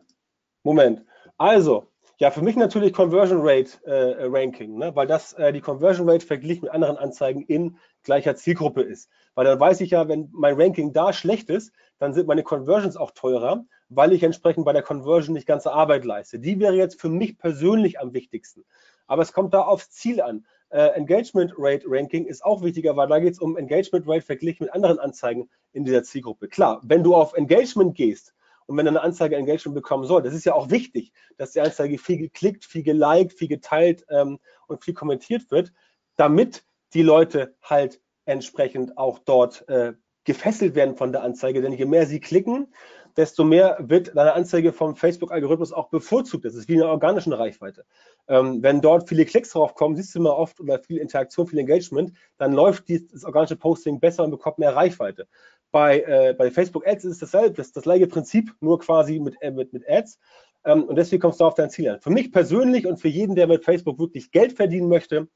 Moment. 0.64 1.04
Also, 1.38 1.90
ja, 2.20 2.30
für 2.30 2.42
mich 2.42 2.54
natürlich 2.54 2.92
Conversion 2.92 3.38
Rate 3.40 3.78
äh, 3.86 4.26
Ranking, 4.26 4.76
ne? 4.76 4.94
weil 4.94 5.06
das 5.06 5.32
äh, 5.34 5.54
die 5.54 5.62
Conversion 5.62 6.06
Rate 6.06 6.26
verglichen 6.26 6.64
mit 6.64 6.72
anderen 6.72 6.98
Anzeigen 6.98 7.42
in 7.42 7.78
gleicher 8.02 8.36
Zielgruppe 8.36 8.82
ist. 8.82 9.08
Weil 9.34 9.46
dann 9.46 9.58
weiß 9.58 9.80
ich 9.80 9.92
ja, 9.92 10.06
wenn 10.06 10.28
mein 10.32 10.60
Ranking 10.60 10.92
da 10.92 11.14
schlecht 11.14 11.48
ist, 11.48 11.72
dann 11.98 12.12
sind 12.12 12.28
meine 12.28 12.42
Conversions 12.42 12.98
auch 12.98 13.12
teurer, 13.12 13.64
weil 13.88 14.12
ich 14.12 14.22
entsprechend 14.22 14.66
bei 14.66 14.74
der 14.74 14.82
Conversion 14.82 15.32
nicht 15.32 15.46
ganze 15.46 15.72
Arbeit 15.72 16.04
leiste. 16.04 16.38
Die 16.38 16.60
wäre 16.60 16.74
jetzt 16.74 17.00
für 17.00 17.08
mich 17.08 17.38
persönlich 17.38 17.98
am 17.98 18.12
wichtigsten. 18.12 18.64
Aber 19.06 19.22
es 19.22 19.32
kommt 19.32 19.54
da 19.54 19.62
aufs 19.62 19.90
Ziel 19.90 20.20
an. 20.20 20.44
Äh, 20.70 20.88
Engagement 20.94 21.52
Rate 21.56 21.84
Ranking 21.86 22.26
ist 22.26 22.44
auch 22.44 22.62
wichtiger, 22.62 22.96
weil 22.96 23.08
da 23.08 23.18
geht 23.18 23.34
es 23.34 23.38
um 23.40 23.56
Engagement 23.56 24.06
Rate 24.08 24.22
verglichen 24.22 24.64
mit 24.64 24.74
anderen 24.74 24.98
Anzeigen 24.98 25.50
in 25.72 25.84
dieser 25.84 26.02
Zielgruppe. 26.02 26.48
Klar, 26.48 26.80
wenn 26.84 27.02
du 27.02 27.14
auf 27.14 27.36
Engagement 27.36 27.94
gehst, 27.94 28.34
und 28.70 28.76
wenn 28.76 28.86
eine 28.86 29.02
Anzeige 29.02 29.34
Engagement 29.34 29.74
bekommen 29.74 30.04
soll, 30.04 30.22
das 30.22 30.32
ist 30.32 30.44
ja 30.44 30.54
auch 30.54 30.70
wichtig, 30.70 31.12
dass 31.36 31.50
die 31.50 31.60
Anzeige 31.60 31.98
viel 31.98 32.18
geklickt, 32.18 32.64
viel 32.64 32.84
geliked, 32.84 33.32
viel 33.32 33.48
geteilt 33.48 34.06
ähm, 34.10 34.38
und 34.68 34.84
viel 34.84 34.94
kommentiert 34.94 35.50
wird, 35.50 35.72
damit 36.14 36.62
die 36.94 37.02
Leute 37.02 37.56
halt 37.64 38.00
entsprechend 38.26 38.96
auch 38.96 39.18
dort 39.18 39.68
äh, 39.68 39.94
gefesselt 40.22 40.76
werden 40.76 40.96
von 40.96 41.10
der 41.10 41.24
Anzeige. 41.24 41.62
Denn 41.62 41.72
je 41.72 41.84
mehr 41.84 42.06
sie 42.06 42.20
klicken, 42.20 42.72
desto 43.20 43.44
mehr 43.44 43.76
wird 43.80 44.16
deine 44.16 44.32
Anzeige 44.32 44.72
vom 44.72 44.96
Facebook-Algorithmus 44.96 45.72
auch 45.72 45.90
bevorzugt. 45.90 46.46
Das 46.46 46.54
ist 46.54 46.68
wie 46.68 46.74
eine 46.74 46.88
organische 46.88 47.38
Reichweite. 47.38 47.84
Ähm, 48.28 48.62
wenn 48.62 48.80
dort 48.80 49.08
viele 49.10 49.26
Klicks 49.26 49.50
drauf 49.50 49.74
kommen, 49.74 49.94
siehst 49.94 50.14
du 50.14 50.20
immer 50.20 50.36
oft 50.36 50.58
oder 50.58 50.78
viel 50.78 50.96
Interaktion, 50.96 51.46
viel 51.46 51.58
Engagement, 51.58 52.12
dann 52.38 52.52
läuft 52.52 52.84
das 52.88 53.24
organische 53.24 53.56
Posting 53.56 54.00
besser 54.00 54.24
und 54.24 54.30
bekommt 54.30 54.58
mehr 54.58 54.74
Reichweite. 54.74 55.28
Bei, 55.70 56.00
äh, 56.00 56.34
bei 56.36 56.50
Facebook 56.50 56.86
Ads 56.86 57.04
ist 57.04 57.12
es 57.12 57.18
dasselbe, 57.18 57.56
das, 57.56 57.72
das 57.72 57.82
gleiche 57.82 58.06
Prinzip, 58.06 58.54
nur 58.60 58.78
quasi 58.78 59.20
mit, 59.20 59.36
äh, 59.42 59.50
mit, 59.50 59.74
mit 59.74 59.86
Ads. 59.86 60.18
Ähm, 60.64 60.84
und 60.84 60.96
deswegen 60.96 61.20
kommst 61.20 61.40
du 61.40 61.44
auf 61.44 61.54
dein 61.54 61.68
Ziel 61.68 61.90
an. 61.90 62.00
Für 62.00 62.10
mich 62.10 62.32
persönlich 62.32 62.86
und 62.86 62.96
für 62.96 63.08
jeden, 63.08 63.34
der 63.34 63.48
mit 63.48 63.66
Facebook 63.66 63.98
wirklich 63.98 64.30
Geld 64.30 64.54
verdienen 64.54 64.88
möchte, 64.88 65.28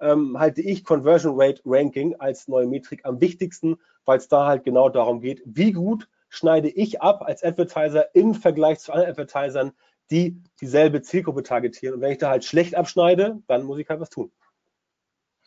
ähm, 0.00 0.38
halte 0.38 0.62
ich 0.62 0.84
Conversion 0.84 1.34
Rate 1.36 1.60
Ranking 1.64 2.14
als 2.20 2.46
neue 2.46 2.68
Metrik 2.68 3.04
am 3.04 3.20
wichtigsten, 3.20 3.78
weil 4.04 4.18
es 4.18 4.28
da 4.28 4.46
halt 4.46 4.62
genau 4.62 4.88
darum 4.88 5.20
geht, 5.20 5.42
wie 5.44 5.72
gut 5.72 6.08
schneide 6.32 6.70
ich 6.70 7.02
ab 7.02 7.22
als 7.22 7.44
Advertiser 7.44 8.14
im 8.14 8.34
Vergleich 8.34 8.80
zu 8.80 8.92
anderen 8.92 9.10
Advertisern, 9.10 9.72
die 10.10 10.42
dieselbe 10.60 11.02
Zielgruppe 11.02 11.42
targetieren. 11.42 11.96
Und 11.96 12.00
wenn 12.00 12.12
ich 12.12 12.18
da 12.18 12.30
halt 12.30 12.44
schlecht 12.44 12.74
abschneide, 12.74 13.42
dann 13.46 13.64
muss 13.64 13.78
ich 13.78 13.88
halt 13.88 14.00
was 14.00 14.08
tun. 14.08 14.32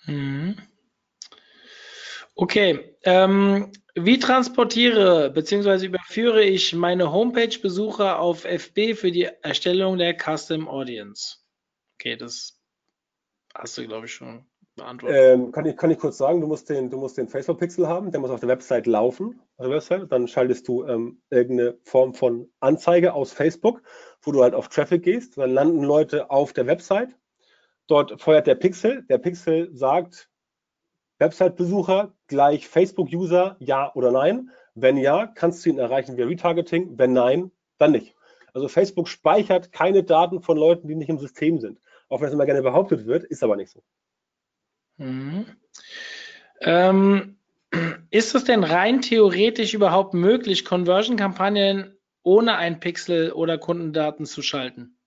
Mhm. 0.06 0.56
Okay, 2.36 2.96
ähm, 3.04 3.72
wie 3.96 4.20
transportiere 4.20 5.32
bzw. 5.32 5.88
überführe 5.88 6.44
ich 6.44 6.74
meine 6.74 7.12
Homepage-Besucher 7.12 8.20
auf 8.20 8.46
FB 8.46 8.94
für 8.94 9.12
die 9.12 9.30
Erstellung 9.42 9.98
der 9.98 10.16
Custom 10.16 10.68
Audience? 10.68 11.38
Okay, 11.96 12.16
das 12.16 12.62
hast 13.56 13.78
du, 13.78 13.88
glaube 13.88 14.06
ich, 14.06 14.14
schon. 14.14 14.46
Ähm, 14.78 15.54
kann, 15.54 15.66
ich, 15.66 15.78
kann 15.78 15.92
ich 15.92 15.98
kurz 15.98 16.18
sagen, 16.18 16.42
du 16.42 16.48
musst 16.48 16.70
den, 16.70 16.90
den 16.90 17.30
Facebook-Pixel 17.30 17.88
haben, 17.88 18.12
der 18.12 18.20
muss 18.20 18.30
auf 18.30 18.42
der 18.42 18.50
Website 18.50 18.88
laufen. 18.88 19.40
Auf 19.58 19.68
der 19.68 19.76
Website, 19.76 20.12
dann 20.12 20.28
schaltest 20.28 20.68
du 20.68 20.84
ähm, 20.86 21.22
irgendeine 21.30 21.78
Form 21.84 22.14
von 22.14 22.50
Anzeige 22.60 23.14
aus 23.14 23.32
Facebook, 23.32 23.82
wo 24.22 24.34
du 24.34 24.44
halt 24.44 24.54
auf 24.54 24.68
Traffic 24.68 25.04
gehst. 25.04 25.38
Dann 25.38 25.52
landen 25.52 25.84
Leute 25.84 26.30
auf 26.30 26.52
der 26.52 26.68
Website. 26.68 27.16
Dort 27.88 28.22
feuert 28.22 28.48
der 28.48 28.56
Pixel. 28.56 29.04
Der 29.04 29.18
Pixel 29.18 29.70
sagt, 29.74 30.30
Website-Besucher 31.20 32.14
gleich 32.28 32.68
Facebook-User, 32.68 33.56
ja 33.60 33.94
oder 33.96 34.12
nein. 34.12 34.50
Wenn 34.74 34.98
ja, 34.98 35.28
kannst 35.28 35.66
du 35.66 35.70
ihn 35.70 35.78
erreichen 35.78 36.18
via 36.18 36.26
Retargeting. 36.26 36.98
Wenn 36.98 37.14
nein, 37.14 37.52
dann 37.78 37.92
nicht. 37.92 38.14
Also 38.54 38.68
Facebook 38.68 39.08
speichert 39.08 39.72
keine 39.72 40.04
Daten 40.04 40.42
von 40.42 40.58
Leuten, 40.58 40.90
die 40.90 40.96
nicht 40.96 41.10
im 41.10 41.20
System 41.20 41.60
sind. 41.60 41.80
Auch 42.10 42.20
wenn 42.20 42.28
es 42.28 42.34
immer 42.34 42.46
gerne 42.46 42.62
behauptet 42.62 43.06
wird, 43.06 43.24
ist 43.24 43.44
aber 43.44 43.56
nicht 43.56 43.72
so. 43.72 43.82
Mhm. 44.98 45.46
Ähm, 46.62 47.38
ist 48.10 48.36
es 48.36 48.44
denn 48.44 48.64
rein 48.64 49.02
theoretisch 49.02 49.74
überhaupt 49.74 50.14
möglich, 50.14 50.66
Conversion-Kampagnen 50.66 51.98
ohne 52.24 52.56
ein 52.56 52.80
Pixel 52.80 53.32
oder 53.32 53.58
Kundendaten 53.58 54.26
zu 54.26 54.42
schalten? 54.42 54.98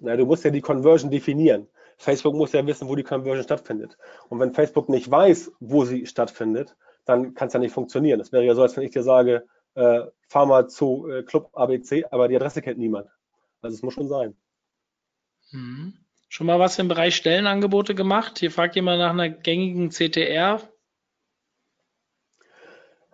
Na, 0.00 0.16
du 0.16 0.26
musst 0.26 0.44
ja 0.44 0.50
die 0.50 0.60
Conversion 0.60 1.10
definieren. 1.10 1.68
Facebook 1.98 2.34
muss 2.34 2.52
ja 2.52 2.66
wissen, 2.66 2.88
wo 2.88 2.94
die 2.94 3.02
Conversion 3.02 3.44
stattfindet. 3.44 3.96
Und 4.28 4.38
wenn 4.38 4.52
Facebook 4.52 4.88
nicht 4.88 5.10
weiß, 5.10 5.52
wo 5.60 5.84
sie 5.84 6.06
stattfindet, 6.06 6.76
dann 7.04 7.34
kann 7.34 7.48
es 7.48 7.54
ja 7.54 7.60
nicht 7.60 7.72
funktionieren. 7.72 8.18
Das 8.18 8.32
wäre 8.32 8.44
ja 8.44 8.54
so, 8.54 8.62
als 8.62 8.76
wenn 8.76 8.84
ich 8.84 8.90
dir 8.90 9.02
sage, 9.02 9.46
äh, 9.74 10.02
fahr 10.28 10.46
mal 10.46 10.68
zu 10.68 11.08
äh, 11.08 11.22
Club 11.22 11.50
ABC, 11.52 12.04
aber 12.10 12.28
die 12.28 12.36
Adresse 12.36 12.62
kennt 12.62 12.78
niemand. 12.78 13.08
Also 13.62 13.74
es 13.74 13.82
muss 13.82 13.94
schon 13.94 14.08
sein. 14.08 14.36
Mhm. 15.52 15.94
Schon 16.36 16.48
mal 16.48 16.58
was 16.58 16.78
im 16.78 16.88
Bereich 16.88 17.16
Stellenangebote 17.16 17.94
gemacht? 17.94 18.40
Hier 18.40 18.50
fragt 18.50 18.76
jemand 18.76 18.98
nach 18.98 19.12
einer 19.12 19.30
gängigen 19.30 19.88
CTR. 19.88 20.60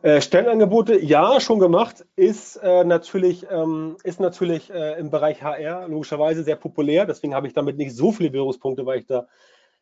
Äh, 0.03 0.21
Stellenangebote, 0.21 0.99
ja, 0.99 1.39
schon 1.39 1.61
gemacht, 1.61 2.05
ist 2.17 2.57
äh, 2.57 2.83
natürlich, 2.83 3.47
ähm, 3.49 3.97
ist 4.03 4.19
natürlich 4.19 4.71
äh, 4.71 4.99
im 4.99 5.11
Bereich 5.11 5.41
HR 5.41 5.87
logischerweise 5.87 6.43
sehr 6.43 6.57
populär. 6.57 7.07
Deswegen 7.07 7.33
habe 7.33 7.47
ich 7.47 7.53
damit 7.53 7.77
nicht 7.77 7.95
so 7.95 8.11
viele 8.11 8.29
Berührungspunkte, 8.29 8.85
weil 8.87 8.99
ich 8.99 9.07
da 9.07 9.29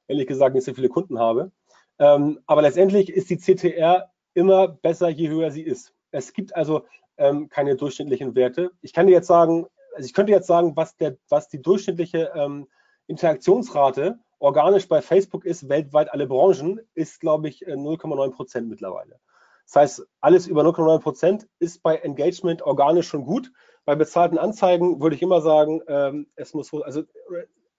ehrlich 0.07 0.26
gesagt 0.26 0.55
nicht 0.55 0.66
so 0.66 0.74
viele 0.74 0.91
Kunden 0.91 1.18
habe. 1.18 1.51
Ähm, 1.99 2.41
aber 2.47 2.61
letztendlich 2.61 3.09
ist 3.09 3.30
die 3.30 3.38
CTR 3.38 4.11
immer 4.34 4.68
besser, 4.68 5.09
je 5.09 5.30
höher 5.30 5.51
sie 5.51 5.62
ist. 5.62 5.95
Es 6.11 6.34
gibt 6.34 6.55
also 6.55 6.84
ähm, 7.16 7.49
keine 7.49 7.74
durchschnittlichen 7.76 8.34
Werte. 8.34 8.70
Ich 8.82 8.93
kann 8.93 9.07
dir 9.07 9.14
jetzt 9.14 9.28
sagen, 9.28 9.66
also 9.95 10.05
ich 10.05 10.12
könnte 10.12 10.32
jetzt 10.32 10.47
sagen, 10.47 10.76
was, 10.76 10.95
der, 10.99 11.16
was 11.30 11.49
die 11.49 11.62
durchschnittliche 11.62 12.32
ähm, 12.34 12.66
Interaktionsrate 13.11 14.20
organisch 14.38 14.88
bei 14.88 15.02
Facebook 15.02 15.44
ist, 15.44 15.68
weltweit 15.68 16.12
alle 16.12 16.26
Branchen, 16.26 16.80
ist, 16.94 17.20
glaube 17.20 17.48
ich, 17.48 17.66
0,9 17.66 18.26
äh, 18.26 18.30
Prozent 18.30 18.68
mittlerweile. 18.68 19.20
Das 19.66 19.76
heißt, 19.76 20.06
alles 20.20 20.46
über 20.46 20.62
0,9 20.62 21.00
Prozent 21.00 21.48
ist 21.58 21.82
bei 21.82 21.96
Engagement 21.96 22.62
organisch 22.62 23.08
schon 23.08 23.24
gut. 23.24 23.52
Bei 23.84 23.94
bezahlten 23.94 24.38
Anzeigen 24.38 25.00
würde 25.02 25.16
ich 25.16 25.22
immer 25.22 25.40
sagen, 25.40 25.80
ähm, 25.88 26.28
es 26.36 26.54
muss, 26.54 26.72
also 26.72 27.02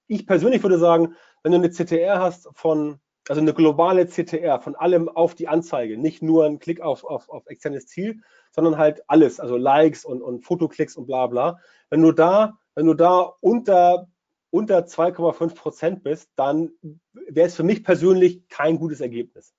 ich 0.08 0.28
persönlich 0.28 0.62
würde 0.64 0.78
sagen, 0.78 1.16
wenn 1.44 1.54
du 1.54 1.58
eine 1.58 1.72
CTR 1.72 2.20
hast 2.20 2.50
von, 2.54 3.00
also 3.30 3.42
eine 3.42 3.54
globale 3.54 4.06
CTR 4.08 4.60
von 4.60 4.76
allem 4.76 5.10
auf 5.10 5.36
die 5.36 5.48
Anzeige, 5.48 5.98
nicht 5.98 6.22
nur 6.22 6.46
ein 6.46 6.60
Klick 6.60 6.82
auf, 6.82 7.04
auf, 7.06 7.30
auf 7.30 7.48
externes 7.48 7.88
Ziel, 7.88 8.22
sondern 8.52 8.78
halt 8.78 9.04
alles, 9.08 9.40
also 9.40 9.56
Likes 9.56 10.04
und, 10.04 10.22
und 10.22 10.46
Fotoklicks 10.46 10.98
und 10.98 11.08
bla 11.08 11.28
bla. 11.28 11.60
Wenn 11.90 12.02
du 12.02 12.12
da, 12.12 12.58
wenn 12.76 12.86
du 12.86 12.94
da 12.94 13.34
unter 13.40 14.08
unter 14.52 14.86
2,5 14.86 15.56
Prozent 15.56 16.04
bist, 16.04 16.30
dann 16.36 16.72
wäre 17.14 17.48
es 17.48 17.56
für 17.56 17.64
mich 17.64 17.84
persönlich 17.84 18.48
kein 18.50 18.78
gutes 18.78 19.02
Ergebnis. 19.02 19.56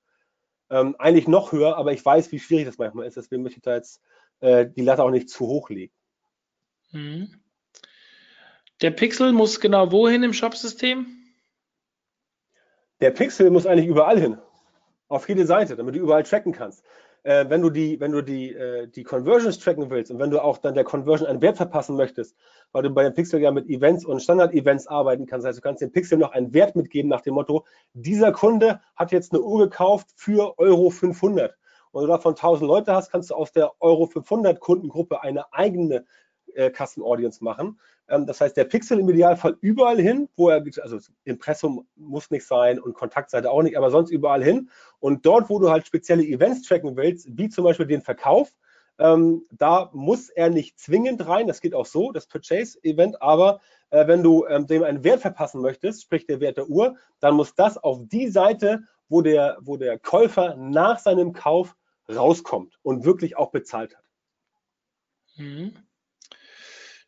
Ähm, 0.70 0.94
eigentlich 0.98 1.26
noch 1.26 1.52
höher, 1.52 1.76
aber 1.76 1.92
ich 1.92 2.04
weiß, 2.04 2.30
wie 2.30 2.38
schwierig 2.38 2.66
das 2.66 2.78
manchmal 2.78 3.06
ist. 3.06 3.16
Deswegen 3.16 3.42
möchte 3.42 3.58
ich 3.58 3.62
da 3.62 3.74
jetzt 3.74 4.00
äh, 4.40 4.66
die 4.66 4.82
Latte 4.82 5.02
auch 5.02 5.10
nicht 5.10 5.28
zu 5.28 5.46
hoch 5.46 5.70
legen. 5.70 5.92
Mhm. 6.92 7.42
Der 8.80 8.90
Pixel 8.90 9.32
muss 9.32 9.60
genau 9.60 9.90
wohin 9.92 10.22
im 10.22 10.32
Shopsystem? 10.32 11.06
Der 13.00 13.10
Pixel 13.10 13.50
muss 13.50 13.66
eigentlich 13.66 13.88
überall 13.88 14.20
hin. 14.20 14.38
Auf 15.08 15.28
jede 15.28 15.46
Seite, 15.46 15.76
damit 15.76 15.94
du 15.94 16.00
überall 16.00 16.22
tracken 16.22 16.52
kannst 16.52 16.84
äh, 17.24 17.44
wenn 17.48 17.62
du 17.62 17.70
die, 17.70 18.00
wenn 18.00 18.12
du 18.12 18.22
die, 18.22 18.52
äh, 18.52 18.88
die 18.88 19.04
Conversions 19.04 19.58
tracken 19.58 19.90
willst 19.90 20.10
und 20.10 20.18
wenn 20.18 20.30
du 20.30 20.42
auch 20.42 20.58
dann 20.58 20.74
der 20.74 20.84
Conversion 20.84 21.28
einen 21.28 21.42
Wert 21.42 21.56
verpassen 21.56 21.96
möchtest, 21.96 22.36
weil 22.72 22.82
du 22.82 22.90
bei 22.90 23.04
dem 23.04 23.14
Pixel 23.14 23.40
ja 23.40 23.50
mit 23.50 23.68
Events 23.68 24.04
und 24.04 24.20
Standard-Events 24.20 24.86
arbeiten 24.88 25.26
kannst, 25.26 25.46
heißt, 25.46 25.58
du 25.58 25.62
kannst 25.62 25.82
dem 25.82 25.92
Pixel 25.92 26.18
noch 26.18 26.32
einen 26.32 26.52
Wert 26.52 26.74
mitgeben 26.76 27.08
nach 27.08 27.20
dem 27.20 27.34
Motto, 27.34 27.64
dieser 27.92 28.32
Kunde 28.32 28.80
hat 28.96 29.12
jetzt 29.12 29.32
eine 29.32 29.42
Uhr 29.42 29.60
gekauft 29.60 30.08
für 30.16 30.58
Euro 30.58 30.90
500. 30.90 31.54
Und 31.92 32.02
du 32.02 32.08
davon 32.08 32.32
1000 32.32 32.66
Leute 32.66 32.94
hast, 32.94 33.10
kannst 33.10 33.30
du 33.30 33.34
aus 33.34 33.52
der 33.52 33.72
Euro 33.80 34.06
500 34.06 34.58
Kundengruppe 34.58 35.22
eine 35.22 35.52
eigene 35.52 36.06
äh, 36.54 36.70
Custom 36.70 37.04
Audience 37.04 37.44
machen. 37.44 37.78
Ähm, 38.12 38.26
das 38.26 38.40
heißt, 38.40 38.56
der 38.56 38.64
Pixel 38.64 39.00
im 39.00 39.08
Idealfall 39.08 39.56
überall 39.60 39.98
hin, 39.98 40.28
wo 40.36 40.50
er, 40.50 40.62
also 40.82 40.98
Impressum 41.24 41.86
muss 41.96 42.30
nicht 42.30 42.46
sein 42.46 42.78
und 42.78 42.94
Kontaktseite 42.94 43.50
auch 43.50 43.62
nicht, 43.62 43.76
aber 43.76 43.90
sonst 43.90 44.10
überall 44.10 44.44
hin. 44.44 44.70
Und 45.00 45.24
dort, 45.24 45.48
wo 45.48 45.58
du 45.58 45.70
halt 45.70 45.86
spezielle 45.86 46.22
Events 46.22 46.62
tracken 46.62 46.96
willst, 46.96 47.26
wie 47.36 47.48
zum 47.48 47.64
Beispiel 47.64 47.86
den 47.86 48.02
Verkauf, 48.02 48.52
ähm, 48.98 49.46
da 49.50 49.88
muss 49.94 50.28
er 50.28 50.50
nicht 50.50 50.78
zwingend 50.78 51.26
rein, 51.26 51.46
das 51.46 51.62
geht 51.62 51.74
auch 51.74 51.86
so, 51.86 52.12
das 52.12 52.26
Purchase-Event, 52.26 53.22
aber 53.22 53.60
äh, 53.90 54.06
wenn 54.06 54.22
du 54.22 54.46
ähm, 54.46 54.66
dem 54.66 54.82
einen 54.82 55.02
Wert 55.02 55.22
verpassen 55.22 55.62
möchtest, 55.62 56.02
sprich 56.02 56.26
der 56.26 56.40
Wert 56.40 56.58
der 56.58 56.68
Uhr, 56.68 56.96
dann 57.20 57.34
muss 57.34 57.54
das 57.54 57.78
auf 57.78 57.98
die 58.02 58.28
Seite, 58.28 58.82
wo 59.08 59.22
der, 59.22 59.56
wo 59.62 59.78
der 59.78 59.98
Käufer 59.98 60.54
nach 60.56 60.98
seinem 60.98 61.32
Kauf 61.32 61.74
rauskommt 62.14 62.78
und 62.82 63.06
wirklich 63.06 63.38
auch 63.38 63.50
bezahlt 63.50 63.96
hat. 63.96 64.04
Mhm. 65.36 65.72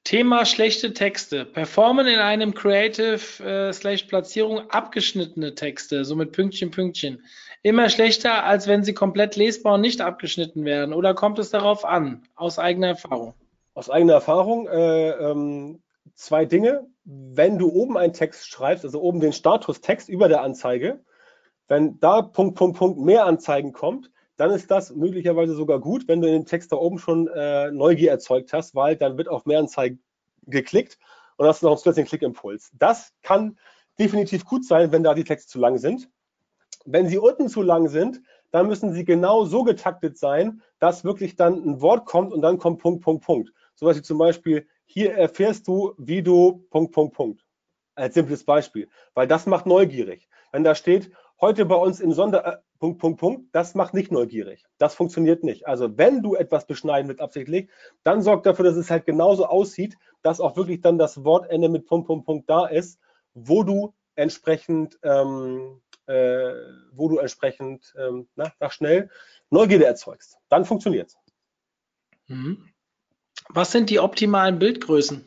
Thema 0.04 0.44
schlechte 0.44 0.92
Texte. 0.92 1.46
Performen 1.46 2.06
in 2.06 2.18
einem 2.18 2.52
Creative 2.52 3.42
äh, 3.42 3.72
slash 3.72 4.04
Platzierung 4.04 4.70
abgeschnittene 4.70 5.54
Texte, 5.54 6.04
so 6.04 6.14
mit 6.14 6.32
Pünktchen, 6.32 6.70
Pünktchen. 6.70 7.22
Immer 7.62 7.88
schlechter, 7.88 8.44
als 8.44 8.66
wenn 8.66 8.84
sie 8.84 8.92
komplett 8.92 9.36
lesbar 9.36 9.74
und 9.74 9.80
nicht 9.80 10.02
abgeschnitten 10.02 10.66
werden. 10.66 10.92
Oder 10.92 11.14
kommt 11.14 11.38
es 11.38 11.48
darauf 11.48 11.86
an, 11.86 12.22
aus 12.36 12.58
eigener 12.58 12.88
Erfahrung? 12.88 13.32
Aus 13.72 13.88
eigener 13.88 14.12
Erfahrung 14.12 14.68
äh, 14.68 15.10
ähm, 15.12 15.82
zwei 16.14 16.44
Dinge. 16.44 16.86
Wenn 17.04 17.58
du 17.58 17.70
oben 17.70 17.96
einen 17.96 18.12
Text 18.12 18.48
schreibst, 18.48 18.84
also 18.84 19.00
oben 19.00 19.20
den 19.20 19.32
Statustext 19.32 20.10
über 20.10 20.28
der 20.28 20.42
Anzeige, 20.42 21.00
wenn 21.66 21.98
da 22.00 22.20
Punkt, 22.20 22.56
Punkt, 22.56 22.76
Punkt 22.76 23.00
mehr 23.00 23.24
Anzeigen 23.24 23.72
kommt, 23.72 24.10
dann 24.36 24.50
ist 24.50 24.70
das 24.70 24.94
möglicherweise 24.94 25.54
sogar 25.54 25.80
gut, 25.80 26.08
wenn 26.08 26.20
du 26.20 26.28
in 26.28 26.34
dem 26.34 26.46
Text 26.46 26.72
da 26.72 26.76
oben 26.76 26.98
schon 26.98 27.28
äh, 27.28 27.70
Neugier 27.70 28.10
erzeugt 28.10 28.52
hast, 28.52 28.74
weil 28.74 28.96
dann 28.96 29.16
wird 29.16 29.28
auf 29.28 29.46
Mehranzeigen 29.46 30.02
geklickt 30.46 30.98
und 31.36 31.46
hast 31.46 31.62
noch 31.62 31.84
einen 31.84 32.06
Klickimpuls. 32.06 32.70
Das 32.74 33.12
kann 33.22 33.58
definitiv 33.98 34.44
gut 34.44 34.64
sein, 34.64 34.92
wenn 34.92 35.04
da 35.04 35.14
die 35.14 35.24
Texte 35.24 35.50
zu 35.50 35.58
lang 35.58 35.78
sind. 35.78 36.08
Wenn 36.84 37.08
sie 37.08 37.18
unten 37.18 37.48
zu 37.48 37.62
lang 37.62 37.88
sind, 37.88 38.20
dann 38.50 38.66
müssen 38.66 38.92
sie 38.92 39.04
genau 39.04 39.44
so 39.44 39.64
getaktet 39.64 40.18
sein, 40.18 40.62
dass 40.78 41.04
wirklich 41.04 41.36
dann 41.36 41.54
ein 41.54 41.80
Wort 41.80 42.06
kommt 42.06 42.32
und 42.32 42.42
dann 42.42 42.58
kommt 42.58 42.80
Punkt, 42.80 43.02
Punkt, 43.02 43.24
Punkt. 43.24 43.52
So 43.74 43.86
was 43.86 43.96
wie 43.96 44.02
zum 44.02 44.18
Beispiel, 44.18 44.66
hier 44.84 45.14
erfährst 45.14 45.66
du, 45.66 45.94
wie 45.98 46.22
du 46.22 46.64
Punkt, 46.70 46.92
Punkt, 46.92 47.14
Punkt. 47.14 47.44
Als 47.96 48.14
simples 48.14 48.44
Beispiel. 48.44 48.88
Weil 49.14 49.26
das 49.26 49.46
macht 49.46 49.66
neugierig. 49.66 50.28
Wenn 50.52 50.64
da 50.64 50.74
steht, 50.74 51.10
heute 51.40 51.64
bei 51.64 51.76
uns 51.76 52.00
im 52.00 52.12
Sonder, 52.12 52.62
Punkt, 52.84 53.00
Punkt, 53.00 53.20
Punkt, 53.20 53.54
das 53.54 53.74
macht 53.74 53.94
nicht 53.94 54.12
neugierig. 54.12 54.66
Das 54.76 54.94
funktioniert 54.94 55.42
nicht. 55.42 55.66
Also 55.66 55.96
wenn 55.96 56.22
du 56.22 56.34
etwas 56.34 56.66
beschneiden 56.66 57.08
willst 57.08 57.22
absichtlich, 57.22 57.70
dann 58.02 58.20
sorg 58.20 58.42
dafür, 58.42 58.66
dass 58.66 58.76
es 58.76 58.90
halt 58.90 59.06
genauso 59.06 59.46
aussieht, 59.46 59.96
dass 60.20 60.38
auch 60.38 60.54
wirklich 60.56 60.82
dann 60.82 60.98
das 60.98 61.24
Wortende 61.24 61.70
mit 61.70 61.86
Punkt, 61.86 62.06
Punkt, 62.06 62.26
Punkt 62.26 62.50
da 62.50 62.66
ist, 62.66 63.00
wo 63.32 63.62
du 63.62 63.94
entsprechend, 64.16 64.98
ähm, 65.02 65.80
äh, 66.06 66.52
wo 66.92 67.08
du 67.08 67.16
entsprechend 67.16 67.94
ähm, 67.96 68.28
na, 68.34 68.52
nach 68.60 68.72
schnell 68.72 69.08
Neugierde 69.48 69.86
erzeugst. 69.86 70.36
Dann 70.50 70.66
funktioniert 70.66 71.08
es. 71.08 71.16
Mhm. 72.26 72.68
Was 73.48 73.72
sind 73.72 73.88
die 73.88 73.98
optimalen 73.98 74.58
Bildgrößen? 74.58 75.24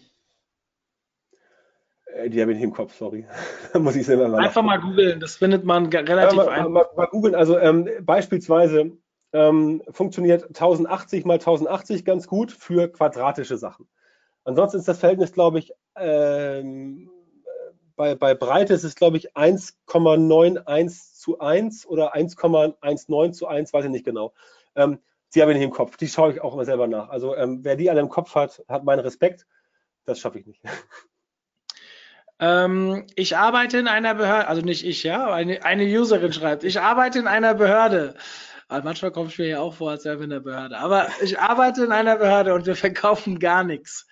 Äh, 2.18 2.30
Die 2.30 2.42
habe 2.42 2.52
ich 2.52 2.58
nicht 2.58 2.66
im 2.66 2.74
Kopf, 2.74 2.96
sorry. 2.96 3.26
da 3.74 3.80
muss 3.80 3.96
ich 3.96 4.06
selber 4.06 4.28
mal 4.28 4.44
Einfach 4.46 4.64
mal 4.64 4.80
googeln, 4.80 5.20
das 5.20 5.36
findet 5.36 5.64
man 5.64 5.88
relativ 5.88 6.38
Ja, 6.38 6.44
mal, 6.46 6.50
einfach. 6.50 6.70
mal, 6.70 6.86
mal 6.96 7.08
googeln. 7.08 7.36
Also 7.36 7.58
ähm, 7.58 7.90
beispielsweise 8.02 8.92
ähm, 9.34 9.84
funktioniert 9.90 10.44
1080 10.48 11.26
mal 11.26 11.36
1080 11.36 12.06
ganz 12.06 12.28
gut 12.28 12.52
für 12.52 12.88
quadratische 12.88 13.58
Sachen. 13.58 13.88
Ansonsten 14.44 14.78
ist 14.78 14.88
das 14.88 15.00
Verhältnis, 15.00 15.34
glaube 15.34 15.60
ich, 15.60 15.74
ähm, 15.98 17.10
bei, 17.98 18.16
bei 18.16 18.36
Breite 18.36 18.74
ist 18.74 18.84
es, 18.84 18.96
glaube 18.96 19.18
ich, 19.18 19.36
1,91 19.36 21.16
zu 21.16 21.40
1 21.40 21.86
oder 21.88 22.16
1,19 22.16 23.32
zu 23.34 23.48
1, 23.48 23.74
weiß 23.74 23.86
ich 23.86 23.92
nicht 23.92 24.06
genau. 24.06 24.34
Ähm, 24.76 25.00
die 25.34 25.42
habe 25.42 25.52
ich 25.52 25.58
nicht 25.58 25.66
im 25.66 25.74
Kopf. 25.74 25.98
Die 25.98 26.08
schaue 26.08 26.32
ich 26.32 26.42
auch 26.42 26.54
immer 26.54 26.64
selber 26.64 26.88
nach. 26.88 27.10
Also 27.10 27.36
ähm, 27.36 27.60
wer 27.64 27.76
die 27.76 27.90
alle 27.90 28.00
im 28.00 28.10
Kopf 28.10 28.36
hat, 28.36 28.64
hat 28.70 28.86
meinen 28.86 29.00
Respekt. 29.00 29.46
Das 30.06 30.20
schaffe 30.20 30.40
ich 30.40 30.46
nicht. 30.46 30.62
Ähm, 32.40 33.06
ich 33.16 33.36
arbeite 33.38 33.78
in 33.80 33.88
einer 33.88 34.14
Behörde, 34.16 34.48
also 34.48 34.62
nicht 34.62 34.86
ich, 34.86 35.04
ja, 35.04 35.32
eine, 35.34 35.64
eine 35.66 35.84
Userin 35.86 36.34
schreibt, 36.34 36.64
ich 36.64 36.80
arbeite 36.80 37.20
in 37.20 37.28
einer 37.28 37.54
Behörde. 37.56 38.16
Aber 38.68 38.84
manchmal 38.84 39.12
komme 39.12 39.30
ich 39.30 39.38
mir 39.40 39.48
ja 39.48 39.60
auch 39.62 39.74
vor, 39.76 39.92
als 39.92 40.06
wäre 40.06 40.18
ich 40.18 40.24
in 40.24 40.30
der 40.30 40.42
Behörde. 40.42 40.78
Aber 40.78 41.08
ich 41.22 41.40
arbeite 41.40 41.84
in 41.86 41.92
einer 41.92 42.18
Behörde 42.18 42.54
und 42.54 42.66
wir 42.66 42.76
verkaufen 42.76 43.40
gar 43.40 43.64
nichts. 43.64 44.08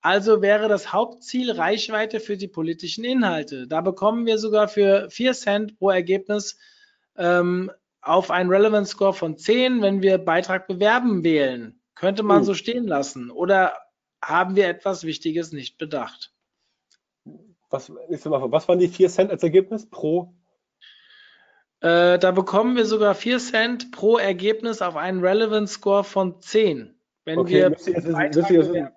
Also 0.00 0.40
wäre 0.42 0.68
das 0.68 0.92
Hauptziel 0.92 1.50
Reichweite 1.50 2.20
für 2.20 2.36
die 2.36 2.48
politischen 2.48 3.04
Inhalte. 3.04 3.66
Da 3.66 3.80
bekommen 3.80 4.24
wir 4.26 4.38
sogar 4.38 4.68
für 4.68 5.10
4 5.10 5.32
Cent 5.34 5.78
pro 5.78 5.90
Ergebnis 5.90 6.58
ähm, 7.16 7.72
auf 8.00 8.30
einen 8.30 8.50
Relevance 8.50 8.92
Score 8.92 9.12
von 9.12 9.36
10, 9.36 9.82
wenn 9.82 10.02
wir 10.02 10.18
Beitrag 10.18 10.68
bewerben 10.68 11.24
wählen. 11.24 11.80
Könnte 11.96 12.22
man 12.22 12.38
Hm. 12.38 12.44
so 12.44 12.54
stehen 12.54 12.86
lassen. 12.86 13.30
Oder 13.32 13.76
haben 14.22 14.54
wir 14.54 14.68
etwas 14.68 15.02
Wichtiges 15.04 15.50
nicht 15.52 15.76
bedacht? 15.78 16.32
Was, 17.70 17.90
was 17.90 18.68
waren 18.68 18.78
die 18.78 18.88
4 18.88 19.08
Cent 19.08 19.30
als 19.30 19.42
Ergebnis 19.42 19.88
pro? 19.88 20.34
Äh, 21.80 22.18
da 22.18 22.30
bekommen 22.30 22.76
wir 22.76 22.86
sogar 22.86 23.14
4 23.14 23.38
Cent 23.38 23.92
pro 23.92 24.18
Ergebnis 24.18 24.82
auf 24.82 24.96
einen 24.96 25.20
Relevance 25.20 25.74
Score 25.74 26.04
von 26.04 26.40
10. 26.40 26.98
Wenn 27.24 27.38
Okay, 27.38 27.62
wir 27.62 27.70
müsste 27.70 27.90
ich, 27.90 27.96
jetzt 27.96 28.06
wissen, 28.06 28.18
müsste, 28.18 28.40
ich 28.40 28.48
jetzt, 28.50 28.68
bewerben. 28.68 28.94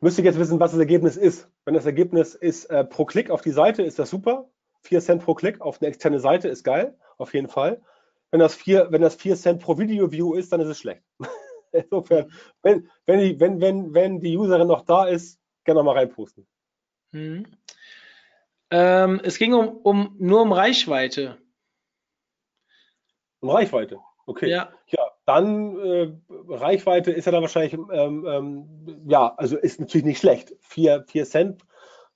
müsste 0.00 0.20
ich 0.22 0.24
jetzt 0.24 0.38
wissen, 0.38 0.60
was 0.60 0.70
das 0.70 0.80
Ergebnis 0.80 1.16
ist. 1.16 1.48
Wenn 1.64 1.74
das 1.74 1.86
Ergebnis 1.86 2.34
ist 2.34 2.66
äh, 2.66 2.84
pro 2.84 3.04
Klick 3.04 3.30
auf 3.30 3.42
die 3.42 3.50
Seite, 3.50 3.82
ist 3.82 3.98
das 3.98 4.10
super. 4.10 4.48
4 4.82 5.00
Cent 5.00 5.22
pro 5.24 5.34
Klick 5.34 5.60
auf 5.60 5.80
eine 5.80 5.88
externe 5.88 6.20
Seite 6.20 6.48
ist 6.48 6.64
geil, 6.64 6.96
auf 7.18 7.34
jeden 7.34 7.48
Fall. 7.48 7.82
Wenn 8.30 8.40
das 8.40 8.54
4, 8.54 8.88
wenn 8.90 9.02
das 9.02 9.14
4 9.16 9.36
Cent 9.36 9.62
pro 9.62 9.78
Video-View 9.78 10.34
ist, 10.34 10.52
dann 10.52 10.60
ist 10.60 10.68
es 10.68 10.78
schlecht. 10.78 11.02
Insofern, 11.72 12.32
wenn, 12.62 12.88
wenn, 13.04 13.20
die, 13.20 13.38
wenn, 13.38 13.60
wenn, 13.60 13.94
wenn 13.94 14.20
die 14.20 14.36
Userin 14.36 14.68
noch 14.68 14.84
da 14.84 15.06
ist, 15.06 15.38
gerne 15.64 15.80
noch 15.80 15.84
mal 15.84 15.98
reinposten. 15.98 16.46
Mhm. 17.12 17.46
Ähm, 18.70 19.20
es 19.22 19.38
ging 19.38 19.54
um, 19.54 19.68
um, 19.68 20.16
nur 20.18 20.42
um 20.42 20.52
Reichweite. 20.52 21.38
Und 23.40 23.50
Reichweite. 23.50 24.00
Okay. 24.26 24.50
Ja. 24.50 24.70
Ja, 24.88 25.10
dann 25.24 25.78
äh, 25.78 26.12
Reichweite 26.48 27.12
ist 27.12 27.26
ja 27.26 27.32
dann 27.32 27.42
wahrscheinlich, 27.42 27.74
ähm, 27.74 28.26
ähm, 28.26 29.04
ja, 29.06 29.34
also 29.36 29.56
ist 29.56 29.80
natürlich 29.80 30.04
nicht 30.04 30.18
schlecht. 30.18 30.54
4, 30.60 31.04
4 31.06 31.24
Cent 31.24 31.62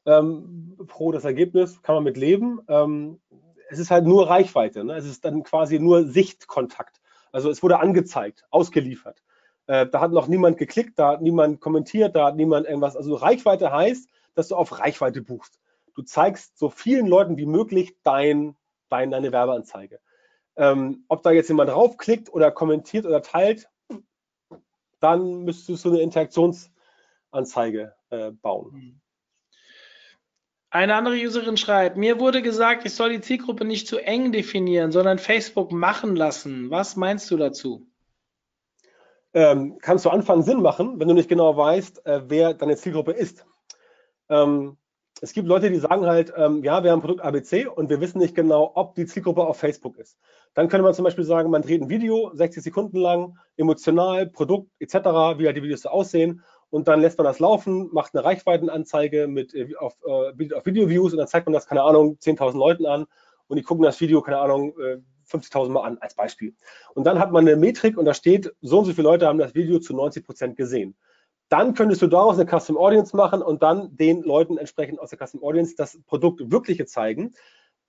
ähm, 0.07 0.77
pro 0.87 1.13
das 1.13 1.25
Ergebnis 1.25 1.83
kann 1.83 1.95
man 1.95 2.05
mit 2.05 2.17
leben. 2.17 2.61
Ähm, 2.69 3.21
es 3.69 3.79
ist 3.79 3.91
halt 3.91 4.05
nur 4.05 4.29
Reichweite. 4.29 4.85
Ne? 4.85 4.97
Es 4.97 5.07
ist 5.07 5.25
dann 5.25 5.43
quasi 5.43 5.79
nur 5.79 6.05
Sichtkontakt. 6.05 7.01
Also 7.33 7.51
es 7.51 7.63
wurde 7.63 7.79
angezeigt, 7.79 8.45
ausgeliefert. 8.51 9.23
Äh, 9.67 9.87
da 9.87 10.01
hat 10.01 10.11
noch 10.11 10.27
niemand 10.27 10.59
geklickt, 10.59 10.99
da 10.99 11.13
hat 11.13 11.23
niemand 11.23 11.61
kommentiert, 11.61 12.17
da 12.17 12.27
hat 12.27 12.37
niemand 12.37 12.67
irgendwas. 12.67 12.97
Also 12.97 13.15
Reichweite 13.15 13.71
heißt, 13.71 14.09
dass 14.35 14.49
du 14.49 14.57
auf 14.57 14.81
Reichweite 14.81 15.23
buchst. 15.23 15.60
Du 16.01 16.07
zeigst 16.07 16.57
so 16.59 16.71
vielen 16.71 17.07
Leuten 17.07 17.37
wie 17.37 17.45
möglich 17.45 17.95
dein, 18.05 18.57
dein, 18.89 19.11
deine 19.11 19.33
Werbeanzeige. 19.33 20.01
Ähm, 20.57 21.05
ob 21.09 21.23
da 21.23 21.31
jetzt 21.31 21.49
jemand 21.49 21.69
draufklickt 21.69 22.33
oder 22.33 22.51
kommentiert 22.51 23.05
oder 23.05 23.21
teilt, 23.21 23.69
dann 25.01 25.45
müsstest 25.45 25.85
du 25.85 25.91
eine 25.91 26.01
Interaktionsanzeige 26.01 27.95
äh, 28.09 28.31
bauen. 28.31 29.03
Eine 30.71 30.95
andere 30.95 31.17
Userin 31.17 31.59
schreibt, 31.59 31.99
mir 31.99 32.19
wurde 32.19 32.41
gesagt, 32.41 32.87
ich 32.87 32.95
soll 32.95 33.11
die 33.11 33.21
Zielgruppe 33.21 33.67
nicht 33.67 33.87
zu 33.87 33.99
eng 33.99 34.33
definieren, 34.33 34.93
sondern 34.93 35.19
Facebook 35.19 35.71
machen 35.71 36.17
lassen. 36.17 36.71
Was 36.71 36.97
meinst 36.97 37.31
du 37.31 37.37
dazu? 37.37 37.87
Ähm, 39.35 39.77
kannst 39.83 40.07
du 40.07 40.09
anfangen 40.09 40.45
Sinn 40.45 40.63
machen, 40.63 40.99
wenn 40.99 41.09
du 41.09 41.15
nicht 41.15 41.29
genau 41.29 41.55
weißt, 41.59 42.07
äh, 42.07 42.23
wer 42.31 42.55
deine 42.55 42.79
Zielgruppe 42.79 43.13
ist. 43.13 43.45
Ähm, 44.31 44.79
es 45.23 45.33
gibt 45.33 45.47
Leute, 45.47 45.71
die 45.71 45.79
sagen 45.79 46.07
halt, 46.07 46.33
ähm, 46.37 46.65
ja, 46.65 46.83
wir 46.83 46.93
haben 46.93 47.01
Produkt 47.01 47.21
ABC 47.21 47.67
und 47.67 47.91
wir 47.91 48.01
wissen 48.01 48.19
nicht 48.19 48.35
genau, 48.35 48.73
ob 48.75 48.95
die 48.95 49.07
Zielgruppe 49.07 49.43
auf 49.43 49.59
Facebook 49.59 49.99
ist. 49.99 50.19
Dann 50.55 50.69
könnte 50.69 50.83
man 50.83 50.95
zum 50.95 51.05
Beispiel 51.05 51.25
sagen, 51.25 51.51
man 51.51 51.63
dreht 51.63 51.83
ein 51.83 51.89
Video, 51.89 52.31
60 52.35 52.63
Sekunden 52.63 52.99
lang, 52.99 53.39
emotional, 53.57 54.27
Produkt 54.27 54.71
etc., 54.79 54.95
wie 55.39 55.47
halt 55.47 55.57
die 55.57 55.63
Videos 55.63 55.83
so 55.83 55.91
aussehen 55.91 56.43
und 56.71 56.89
dann 56.89 57.01
lässt 57.01 57.19
man 57.19 57.25
das 57.25 57.39
laufen, 57.39 57.89
macht 57.93 58.15
eine 58.15 58.25
Reichweitenanzeige 58.25 59.27
mit, 59.27 59.55
äh, 59.55 59.75
auf, 59.77 59.97
äh, 60.05 60.55
auf 60.55 60.65
Video-Views 60.65 61.13
und 61.13 61.19
dann 61.19 61.29
zeigt 61.29 61.47
man 61.47 61.53
das, 61.53 61.67
keine 61.67 61.83
Ahnung, 61.83 62.17
10.000 62.19 62.59
Leuten 62.59 62.87
an 62.87 63.07
und 63.49 63.57
die 63.57 63.63
gucken 63.63 63.85
das 63.85 64.01
Video, 64.01 64.23
keine 64.23 64.39
Ahnung, 64.39 64.79
äh, 64.81 64.99
50.000 65.27 65.73
Mal 65.73 65.83
an 65.83 65.99
als 66.01 66.15
Beispiel. 66.15 66.55
Und 66.95 67.05
dann 67.05 67.19
hat 67.19 67.31
man 67.31 67.47
eine 67.47 67.57
Metrik 67.57 67.97
und 67.97 68.05
da 68.05 68.15
steht, 68.15 68.53
so 68.63 68.79
und 68.81 68.85
so 68.87 68.93
viele 68.93 69.09
Leute 69.09 69.27
haben 69.27 69.39
das 69.39 69.55
Video 69.55 69.79
zu 69.79 69.95
90 69.95 70.25
Prozent 70.25 70.57
gesehen. 70.57 70.97
Dann 71.51 71.75
könntest 71.75 72.01
du 72.01 72.07
daraus 72.07 72.39
eine 72.39 72.49
Custom 72.49 72.79
Audience 72.79 73.15
machen 73.15 73.43
und 73.43 73.63
dann 73.63 73.97
den 73.97 74.23
Leuten 74.23 74.57
entsprechend 74.57 75.01
aus 75.01 75.11
der 75.11 75.19
Custom 75.19 75.43
Audience 75.43 75.75
das 75.77 76.01
Produkt 76.07 76.51
wirkliche 76.51 76.87
zeigen. 76.87 77.35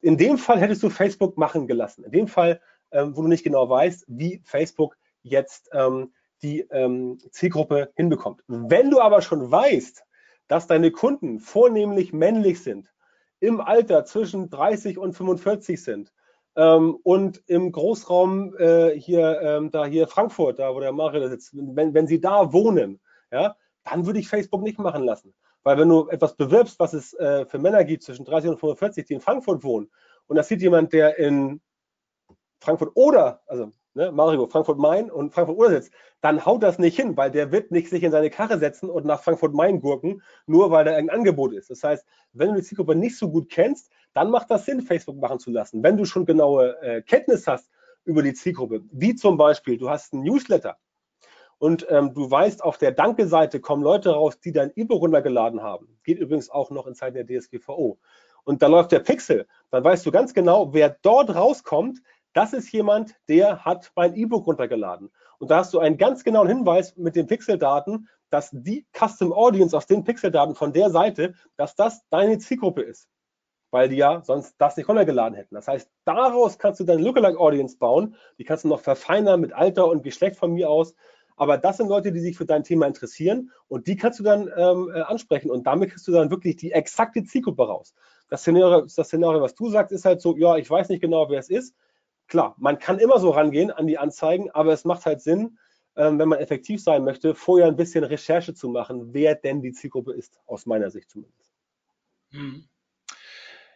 In 0.01 0.17
dem 0.17 0.39
Fall 0.39 0.59
hättest 0.59 0.81
du 0.81 0.89
Facebook 0.89 1.37
machen 1.37 1.67
gelassen. 1.67 2.03
In 2.03 2.11
dem 2.11 2.27
Fall, 2.27 2.59
ähm, 2.91 3.15
wo 3.15 3.21
du 3.21 3.27
nicht 3.27 3.43
genau 3.43 3.69
weißt, 3.69 4.05
wie 4.07 4.41
Facebook 4.43 4.97
jetzt 5.21 5.69
ähm, 5.73 6.11
die 6.41 6.61
ähm, 6.71 7.19
Zielgruppe 7.29 7.91
hinbekommt. 7.95 8.41
Wenn 8.47 8.89
du 8.89 8.99
aber 8.99 9.21
schon 9.21 9.51
weißt, 9.51 10.03
dass 10.47 10.65
deine 10.65 10.91
Kunden 10.91 11.39
vornehmlich 11.39 12.13
männlich 12.13 12.63
sind, 12.63 12.91
im 13.39 13.61
Alter 13.61 14.05
zwischen 14.05 14.49
30 14.49 14.97
und 14.97 15.13
45 15.13 15.83
sind 15.83 16.11
ähm, 16.55 16.97
und 17.03 17.43
im 17.47 17.71
Großraum 17.71 18.55
äh, 18.57 18.99
hier, 18.99 19.39
ähm, 19.41 19.69
da 19.69 19.85
hier 19.85 20.07
Frankfurt, 20.07 20.57
da 20.57 20.73
wo 20.73 20.79
der 20.79 20.91
Mario 20.93 21.27
sitzt, 21.27 21.51
wenn, 21.53 21.93
wenn 21.93 22.07
sie 22.07 22.21
da 22.21 22.53
wohnen, 22.53 23.00
ja, 23.31 23.55
dann 23.83 24.05
würde 24.05 24.19
ich 24.19 24.27
Facebook 24.27 24.61
nicht 24.61 24.79
machen 24.79 25.03
lassen. 25.03 25.33
Weil 25.63 25.77
wenn 25.77 25.89
du 25.89 26.07
etwas 26.09 26.35
bewirbst, 26.35 26.79
was 26.79 26.93
es 26.93 27.13
äh, 27.13 27.45
für 27.45 27.59
Männer 27.59 27.83
gibt 27.83 28.03
zwischen 28.03 28.25
30 28.25 28.51
und 28.51 28.59
45, 28.59 29.05
die 29.05 29.13
in 29.13 29.21
Frankfurt 29.21 29.63
wohnen, 29.63 29.89
und 30.27 30.35
das 30.35 30.47
sieht 30.47 30.61
jemand, 30.61 30.93
der 30.93 31.17
in 31.17 31.61
Frankfurt 32.59 32.91
oder, 32.95 33.41
also 33.47 33.71
ne, 33.93 34.11
Mario, 34.11 34.47
Frankfurt 34.47 34.77
Main 34.77 35.11
und 35.11 35.33
Frankfurt 35.33 35.57
oder 35.57 35.69
sitzt, 35.69 35.91
dann 36.21 36.45
haut 36.45 36.63
das 36.63 36.79
nicht 36.79 36.95
hin, 36.95 37.17
weil 37.17 37.31
der 37.31 37.51
wird 37.51 37.71
nicht 37.71 37.89
sich 37.89 38.03
in 38.03 38.11
seine 38.11 38.29
Karre 38.29 38.57
setzen 38.59 38.89
und 38.89 39.05
nach 39.05 39.21
Frankfurt 39.21 39.53
Main 39.53 39.81
gurken, 39.81 40.21
nur 40.45 40.71
weil 40.71 40.85
da 40.85 40.91
irgendein 40.91 41.17
Angebot 41.19 41.53
ist. 41.53 41.69
Das 41.69 41.83
heißt, 41.83 42.05
wenn 42.33 42.49
du 42.49 42.55
die 42.55 42.63
Zielgruppe 42.63 42.95
nicht 42.95 43.17
so 43.17 43.29
gut 43.29 43.49
kennst, 43.49 43.91
dann 44.13 44.29
macht 44.29 44.51
das 44.51 44.65
Sinn, 44.65 44.81
Facebook 44.81 45.17
machen 45.17 45.39
zu 45.39 45.51
lassen. 45.51 45.83
Wenn 45.83 45.97
du 45.97 46.05
schon 46.05 46.25
genaue 46.25 46.79
äh, 46.81 47.01
Kenntnis 47.01 47.47
hast 47.47 47.69
über 48.03 48.23
die 48.23 48.33
Zielgruppe, 48.33 48.81
wie 48.91 49.15
zum 49.15 49.37
Beispiel, 49.37 49.77
du 49.77 49.89
hast 49.89 50.13
einen 50.13 50.23
Newsletter 50.23 50.77
und 51.61 51.85
ähm, 51.91 52.15
du 52.15 52.31
weißt, 52.31 52.63
auf 52.63 52.79
der 52.79 52.91
Danke-Seite 52.91 53.59
kommen 53.59 53.83
Leute 53.83 54.09
raus, 54.09 54.39
die 54.39 54.51
dein 54.51 54.71
E-Book 54.75 55.03
runtergeladen 55.03 55.61
haben. 55.61 55.95
Geht 56.03 56.17
übrigens 56.17 56.49
auch 56.49 56.71
noch 56.71 56.87
in 56.87 56.95
Zeiten 56.95 57.23
der 57.23 57.39
DSGVO. 57.39 57.99
Und 58.43 58.63
da 58.63 58.67
läuft 58.67 58.91
der 58.91 59.01
Pixel, 59.01 59.45
dann 59.69 59.83
weißt 59.83 60.03
du 60.03 60.09
ganz 60.09 60.33
genau, 60.33 60.73
wer 60.73 60.97
dort 61.03 61.35
rauskommt, 61.35 62.01
das 62.33 62.53
ist 62.53 62.71
jemand, 62.71 63.13
der 63.29 63.63
hat 63.63 63.91
mein 63.95 64.15
E-Book 64.15 64.47
runtergeladen. 64.47 65.11
Und 65.37 65.51
da 65.51 65.57
hast 65.57 65.71
du 65.75 65.77
einen 65.77 65.97
ganz 65.97 66.23
genauen 66.23 66.47
Hinweis 66.47 66.97
mit 66.97 67.15
den 67.15 67.27
Pixeldaten, 67.27 68.09
dass 68.31 68.49
die 68.51 68.87
Custom 68.97 69.31
Audience 69.31 69.77
aus 69.77 69.85
den 69.85 70.03
Pixeldaten 70.03 70.55
von 70.55 70.73
der 70.73 70.89
Seite, 70.89 71.35
dass 71.57 71.75
das 71.75 72.01
deine 72.09 72.39
Zielgruppe 72.39 72.81
ist. 72.81 73.07
Weil 73.69 73.87
die 73.87 73.97
ja 73.97 74.23
sonst 74.23 74.55
das 74.57 74.77
nicht 74.77 74.89
runtergeladen 74.89 75.35
hätten. 75.35 75.53
Das 75.53 75.67
heißt, 75.67 75.91
daraus 76.05 76.57
kannst 76.57 76.79
du 76.79 76.85
deine 76.85 77.03
Lookalike 77.03 77.39
Audience 77.39 77.77
bauen. 77.77 78.15
Die 78.39 78.45
kannst 78.45 78.63
du 78.63 78.67
noch 78.67 78.79
verfeinern 78.81 79.39
mit 79.39 79.53
Alter 79.53 79.87
und 79.87 80.01
Geschlecht 80.01 80.37
von 80.37 80.53
mir 80.53 80.67
aus. 80.67 80.95
Aber 81.41 81.57
das 81.57 81.77
sind 81.77 81.87
Leute, 81.87 82.11
die 82.11 82.19
sich 82.19 82.37
für 82.37 82.45
dein 82.45 82.63
Thema 82.63 82.85
interessieren 82.85 83.51
und 83.67 83.87
die 83.87 83.95
kannst 83.95 84.19
du 84.19 84.23
dann 84.23 84.41
ähm, 84.55 84.91
äh, 84.93 85.01
ansprechen 85.01 85.49
und 85.49 85.65
damit 85.65 85.89
kriegst 85.89 86.07
du 86.07 86.11
dann 86.11 86.29
wirklich 86.29 86.55
die 86.55 86.71
exakte 86.71 87.23
Zielgruppe 87.23 87.65
raus. 87.65 87.95
Das 88.29 88.41
Szenario, 88.41 88.81
das 88.81 89.07
Szenario, 89.07 89.41
was 89.41 89.55
du 89.55 89.67
sagst, 89.67 89.91
ist 89.91 90.05
halt 90.05 90.21
so, 90.21 90.37
ja, 90.37 90.57
ich 90.57 90.69
weiß 90.69 90.89
nicht 90.89 91.01
genau, 91.01 91.31
wer 91.31 91.39
es 91.39 91.49
ist. 91.49 91.73
klar, 92.27 92.53
man 92.59 92.77
kann 92.77 92.99
immer 92.99 93.19
so 93.19 93.31
rangehen 93.31 93.71
an 93.71 93.87
die 93.87 93.97
Anzeigen, 93.97 94.51
aber 94.51 94.71
es 94.71 94.85
macht 94.85 95.07
halt 95.07 95.19
Sinn, 95.19 95.57
ähm, 95.95 96.19
wenn 96.19 96.29
man 96.29 96.37
effektiv 96.37 96.83
sein 96.83 97.03
möchte, 97.03 97.33
vorher 97.33 97.65
ein 97.65 97.75
bisschen 97.75 98.03
Recherche 98.03 98.53
zu 98.53 98.69
machen, 98.69 99.11
wer 99.11 99.33
denn 99.33 99.63
die 99.63 99.71
Zielgruppe 99.71 100.13
ist, 100.13 100.39
aus 100.45 100.67
meiner 100.67 100.91
Sicht 100.91 101.09
zumindest. 101.09 101.51
Hm. 102.29 102.65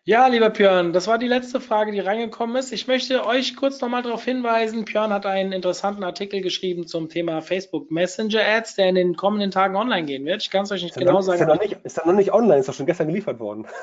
Ja, 0.08 0.28
lieber 0.28 0.52
Björn, 0.52 0.94
das 0.94 1.08
war 1.08 1.18
die 1.18 1.28
letzte 1.28 1.60
Frage, 1.60 1.92
die 1.92 2.00
reingekommen 2.00 2.56
ist. 2.58 2.72
Ich 2.72 2.86
möchte 2.86 3.26
euch 3.26 3.56
kurz 3.56 3.82
nochmal 3.82 4.04
darauf 4.04 4.24
hinweisen, 4.24 4.86
Björn 4.86 5.12
hat 5.12 5.26
einen 5.26 5.52
interessanten 5.52 6.04
Artikel 6.04 6.42
geschrieben 6.42 6.86
zum 6.86 7.10
Thema 7.10 7.42
Facebook 7.42 7.90
Messenger 7.90 8.46
Ads, 8.46 8.76
der 8.76 8.90
in 8.90 8.96
den 8.96 9.16
kommenden 9.16 9.50
Tagen 9.50 9.76
online 9.76 10.06
gehen 10.06 10.24
wird. 10.24 10.44
Ich 10.44 10.52
kann 10.52 10.62
es 10.62 10.72
euch 10.72 10.84
nicht 10.84 10.92
ist 10.92 11.00
genau 11.00 11.14
noch, 11.14 11.22
sagen. 11.22 11.42
Ist 11.42 11.48
er, 11.48 11.56
noch 11.56 11.60
nicht, 11.60 11.78
ist 11.84 11.98
er 11.98 12.06
noch 12.06 12.14
nicht 12.14 12.32
online, 12.32 12.60
ist 12.60 12.70
doch 12.70 12.76
schon 12.76 12.86
gestern 12.86 13.08
geliefert 13.08 13.40
worden. 13.40 13.66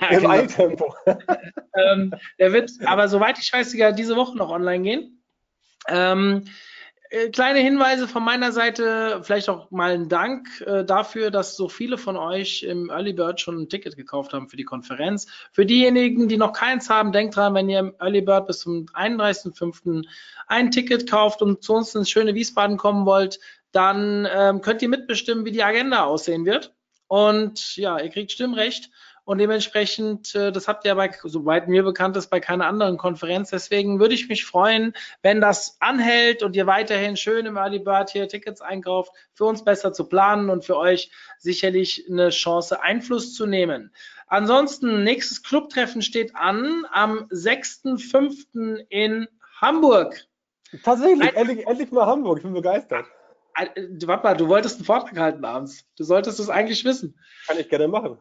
Ja, 0.00 0.08
Im 0.08 0.16
genau. 0.20 0.30
Eiltempo. 0.30 0.94
ähm, 1.06 2.14
der 2.38 2.52
wird 2.52 2.70
aber 2.84 3.08
soweit 3.08 3.38
ich 3.38 3.52
weiß, 3.52 3.70
sogar 3.70 3.92
diese 3.92 4.16
Woche 4.16 4.36
noch 4.36 4.50
online 4.50 4.82
gehen. 4.82 5.22
Ähm, 5.88 6.44
äh, 6.46 6.50
kleine 7.32 7.60
Hinweise 7.60 8.08
von 8.08 8.24
meiner 8.24 8.52
Seite, 8.52 9.20
vielleicht 9.22 9.48
auch 9.48 9.70
mal 9.70 9.92
ein 9.92 10.08
Dank 10.08 10.60
äh, 10.66 10.84
dafür, 10.84 11.30
dass 11.30 11.56
so 11.56 11.68
viele 11.68 11.98
von 11.98 12.16
euch 12.16 12.62
im 12.62 12.90
Early 12.90 13.12
Bird 13.12 13.40
schon 13.40 13.62
ein 13.62 13.68
Ticket 13.68 13.96
gekauft 13.96 14.32
haben 14.32 14.48
für 14.48 14.56
die 14.56 14.64
Konferenz. 14.64 15.26
Für 15.52 15.66
diejenigen, 15.66 16.28
die 16.28 16.36
noch 16.36 16.52
keins 16.52 16.90
haben, 16.90 17.12
denkt 17.12 17.36
dran, 17.36 17.54
wenn 17.54 17.68
ihr 17.68 17.78
im 17.78 17.94
Early 18.00 18.20
Bird 18.20 18.46
bis 18.46 18.60
zum 18.60 18.86
31.05. 18.86 20.04
ein 20.46 20.70
Ticket 20.70 21.08
kauft 21.10 21.42
und 21.42 21.62
zu 21.62 21.74
uns 21.74 21.94
ins 21.94 22.10
schöne 22.10 22.34
Wiesbaden 22.34 22.76
kommen 22.76 23.06
wollt, 23.06 23.38
dann 23.72 24.28
ähm, 24.32 24.60
könnt 24.60 24.82
ihr 24.82 24.88
mitbestimmen, 24.88 25.44
wie 25.44 25.52
die 25.52 25.64
Agenda 25.64 26.04
aussehen 26.04 26.44
wird. 26.44 26.74
Und 27.06 27.76
ja, 27.76 27.98
ihr 27.98 28.10
kriegt 28.10 28.32
Stimmrecht. 28.32 28.90
Und 29.24 29.38
dementsprechend, 29.38 30.34
äh, 30.34 30.52
das 30.52 30.68
habt 30.68 30.84
ihr 30.84 30.94
bei, 30.94 31.10
soweit 31.22 31.66
mir 31.66 31.82
bekannt 31.82 32.16
ist, 32.16 32.28
bei 32.28 32.40
keiner 32.40 32.66
anderen 32.66 32.98
Konferenz. 32.98 33.50
Deswegen 33.50 33.98
würde 33.98 34.14
ich 34.14 34.28
mich 34.28 34.44
freuen, 34.44 34.94
wenn 35.22 35.40
das 35.40 35.78
anhält 35.80 36.42
und 36.42 36.54
ihr 36.56 36.66
weiterhin 36.66 37.16
schön 37.16 37.46
im 37.46 37.56
Early 37.56 37.78
Bird 37.78 38.10
hier 38.10 38.28
Tickets 38.28 38.60
einkauft, 38.60 39.12
für 39.32 39.46
uns 39.46 39.64
besser 39.64 39.94
zu 39.94 40.08
planen 40.08 40.50
und 40.50 40.64
für 40.64 40.76
euch 40.76 41.10
sicherlich 41.38 42.04
eine 42.08 42.28
Chance, 42.30 42.82
Einfluss 42.82 43.34
zu 43.34 43.46
nehmen. 43.46 43.92
Ansonsten, 44.26 45.04
nächstes 45.04 45.42
Clubtreffen 45.42 46.02
steht 46.02 46.36
an 46.36 46.84
am 46.92 47.26
6.5. 47.30 48.84
in 48.88 49.28
Hamburg. 49.60 50.26
Tatsächlich, 50.82 51.34
endlich, 51.34 51.66
endlich 51.66 51.90
mal 51.92 52.06
Hamburg, 52.06 52.38
ich 52.38 52.44
bin 52.44 52.52
begeistert. 52.52 53.06
Warte 53.56 54.22
mal, 54.24 54.36
du 54.36 54.48
wolltest 54.48 54.76
einen 54.76 54.84
Vortrag 54.84 55.16
halten 55.16 55.44
abends. 55.44 55.86
Du 55.96 56.04
solltest 56.04 56.40
es 56.40 56.50
eigentlich 56.50 56.84
wissen. 56.84 57.18
Kann 57.46 57.58
ich 57.58 57.68
gerne 57.68 57.86
machen. 57.86 58.18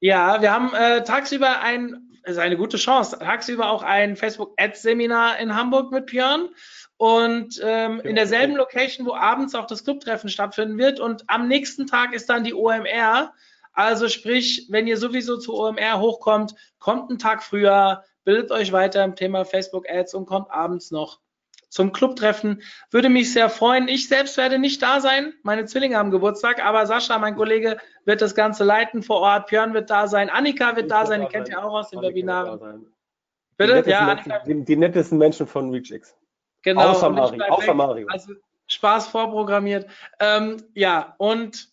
Ja, 0.00 0.42
wir 0.42 0.52
haben 0.52 0.74
äh, 0.74 1.04
tagsüber 1.04 1.60
ein, 1.60 2.10
ist 2.24 2.38
eine 2.38 2.56
gute 2.56 2.76
Chance, 2.76 3.18
tagsüber 3.18 3.70
auch 3.70 3.82
ein 3.82 4.16
Facebook 4.16 4.52
Ads 4.58 4.82
Seminar 4.82 5.38
in 5.38 5.54
Hamburg 5.54 5.90
mit 5.90 6.06
Björn. 6.06 6.48
Und 6.98 7.60
ähm, 7.62 8.00
in 8.00 8.16
derselben 8.16 8.56
Location, 8.56 9.06
wo 9.06 9.14
abends 9.14 9.54
auch 9.54 9.66
das 9.66 9.84
Clubtreffen 9.84 10.30
stattfinden 10.30 10.78
wird. 10.78 10.98
Und 10.98 11.24
am 11.28 11.46
nächsten 11.46 11.86
Tag 11.86 12.14
ist 12.14 12.28
dann 12.30 12.44
die 12.44 12.54
OMR. 12.54 13.32
Also 13.72 14.08
sprich, 14.08 14.66
wenn 14.70 14.86
ihr 14.86 14.96
sowieso 14.96 15.36
zu 15.36 15.54
OMR 15.54 16.00
hochkommt, 16.00 16.54
kommt 16.78 17.10
einen 17.10 17.18
Tag 17.18 17.42
früher, 17.42 18.02
bildet 18.24 18.50
euch 18.50 18.72
weiter 18.72 19.04
im 19.04 19.14
Thema 19.14 19.44
Facebook 19.44 19.88
Ads 19.90 20.14
und 20.14 20.24
kommt 20.24 20.50
abends 20.50 20.90
noch 20.90 21.20
zum 21.76 21.92
Clubtreffen. 21.92 22.62
Würde 22.90 23.10
mich 23.10 23.34
sehr 23.34 23.50
freuen. 23.50 23.86
Ich 23.86 24.08
selbst 24.08 24.38
werde 24.38 24.58
nicht 24.58 24.80
da 24.80 25.00
sein. 25.00 25.34
Meine 25.42 25.66
Zwillinge 25.66 25.98
haben 25.98 26.10
Geburtstag, 26.10 26.64
aber 26.64 26.86
Sascha, 26.86 27.18
mein 27.18 27.36
Kollege, 27.36 27.76
wird 28.06 28.22
das 28.22 28.34
Ganze 28.34 28.64
leiten 28.64 29.02
vor 29.02 29.20
Ort. 29.20 29.48
Björn 29.48 29.74
wird 29.74 29.90
da 29.90 30.08
sein. 30.08 30.30
Annika 30.30 30.74
wird 30.74 30.90
da 30.90 31.04
sein. 31.04 31.20
Die 31.20 31.26
kennt 31.26 31.50
ihr 31.50 31.62
auch 31.62 31.74
aus 31.74 31.90
den 31.90 31.98
Annika 31.98 32.14
Webinaren. 32.14 32.80
Die 32.80 32.86
Bitte? 33.58 33.74
nettesten 33.74 33.92
Ja, 33.92 34.06
Menschen, 34.06 34.32
Annika. 34.32 34.46
die, 34.46 34.64
die 34.64 34.76
nettesten 34.76 35.18
Menschen 35.18 35.46
von 35.46 35.70
ReachX. 35.70 36.16
Genau. 36.62 36.80
Außer 36.80 37.10
ich 37.10 37.14
Mario, 37.14 37.44
außer. 37.44 37.74
Mario. 37.74 38.08
Also 38.08 38.32
Spaß 38.68 39.08
vorprogrammiert. 39.08 39.86
Ähm, 40.18 40.56
ja, 40.72 41.14
und 41.18 41.68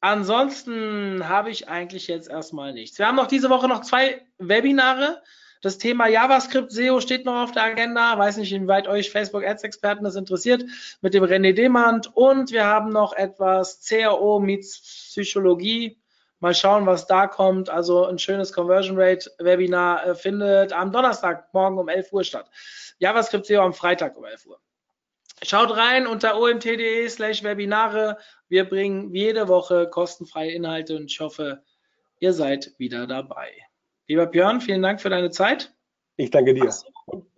ansonsten 0.00 1.28
habe 1.28 1.50
ich 1.50 1.68
eigentlich 1.68 2.08
jetzt 2.08 2.30
erstmal 2.30 2.72
nichts. 2.72 2.98
Wir 2.98 3.06
haben 3.06 3.16
noch 3.16 3.26
diese 3.26 3.50
Woche 3.50 3.68
noch 3.68 3.82
zwei 3.82 4.22
Webinare. 4.38 5.22
Das 5.62 5.78
Thema 5.78 6.08
JavaScript 6.08 6.72
SEO 6.72 7.00
steht 7.00 7.24
noch 7.24 7.44
auf 7.44 7.52
der 7.52 7.62
Agenda. 7.62 8.18
Weiß 8.18 8.36
nicht, 8.36 8.52
inwieweit 8.52 8.88
euch 8.88 9.12
Facebook 9.12 9.44
Ads 9.44 9.62
Experten 9.62 10.02
das 10.02 10.16
interessiert. 10.16 10.64
Mit 11.02 11.14
dem 11.14 11.22
René 11.22 11.52
Demand. 11.52 12.16
Und 12.16 12.50
wir 12.50 12.66
haben 12.66 12.90
noch 12.90 13.12
etwas 13.12 13.80
CRO 13.86 14.40
meets 14.40 14.80
Psychologie. 14.80 16.02
Mal 16.40 16.56
schauen, 16.56 16.84
was 16.86 17.06
da 17.06 17.28
kommt. 17.28 17.70
Also 17.70 18.04
ein 18.06 18.18
schönes 18.18 18.52
Conversion 18.52 18.98
Rate 18.98 19.30
Webinar 19.38 20.04
äh, 20.04 20.14
findet 20.16 20.72
am 20.72 20.90
Donnerstag 20.90 21.54
morgen 21.54 21.78
um 21.78 21.88
11 21.88 22.12
Uhr 22.12 22.24
statt. 22.24 22.50
JavaScript 22.98 23.46
SEO 23.46 23.62
am 23.62 23.72
Freitag 23.72 24.16
um 24.16 24.24
11 24.24 24.46
Uhr. 24.46 24.58
Schaut 25.44 25.76
rein 25.76 26.08
unter 26.08 26.40
omt.de 26.40 27.08
slash 27.08 27.44
Webinare. 27.44 28.18
Wir 28.48 28.68
bringen 28.68 29.14
jede 29.14 29.46
Woche 29.46 29.88
kostenfreie 29.88 30.50
Inhalte 30.50 30.96
und 30.96 31.04
ich 31.04 31.20
hoffe, 31.20 31.62
ihr 32.18 32.32
seid 32.32 32.72
wieder 32.78 33.06
dabei. 33.06 33.52
Lieber 34.12 34.26
Björn, 34.26 34.60
vielen 34.60 34.82
Dank 34.82 35.00
für 35.00 35.08
deine 35.08 35.30
Zeit. 35.30 35.72
Ich 36.16 36.30
danke 36.30 36.52
dir. 36.52 36.70
So, 36.70 36.86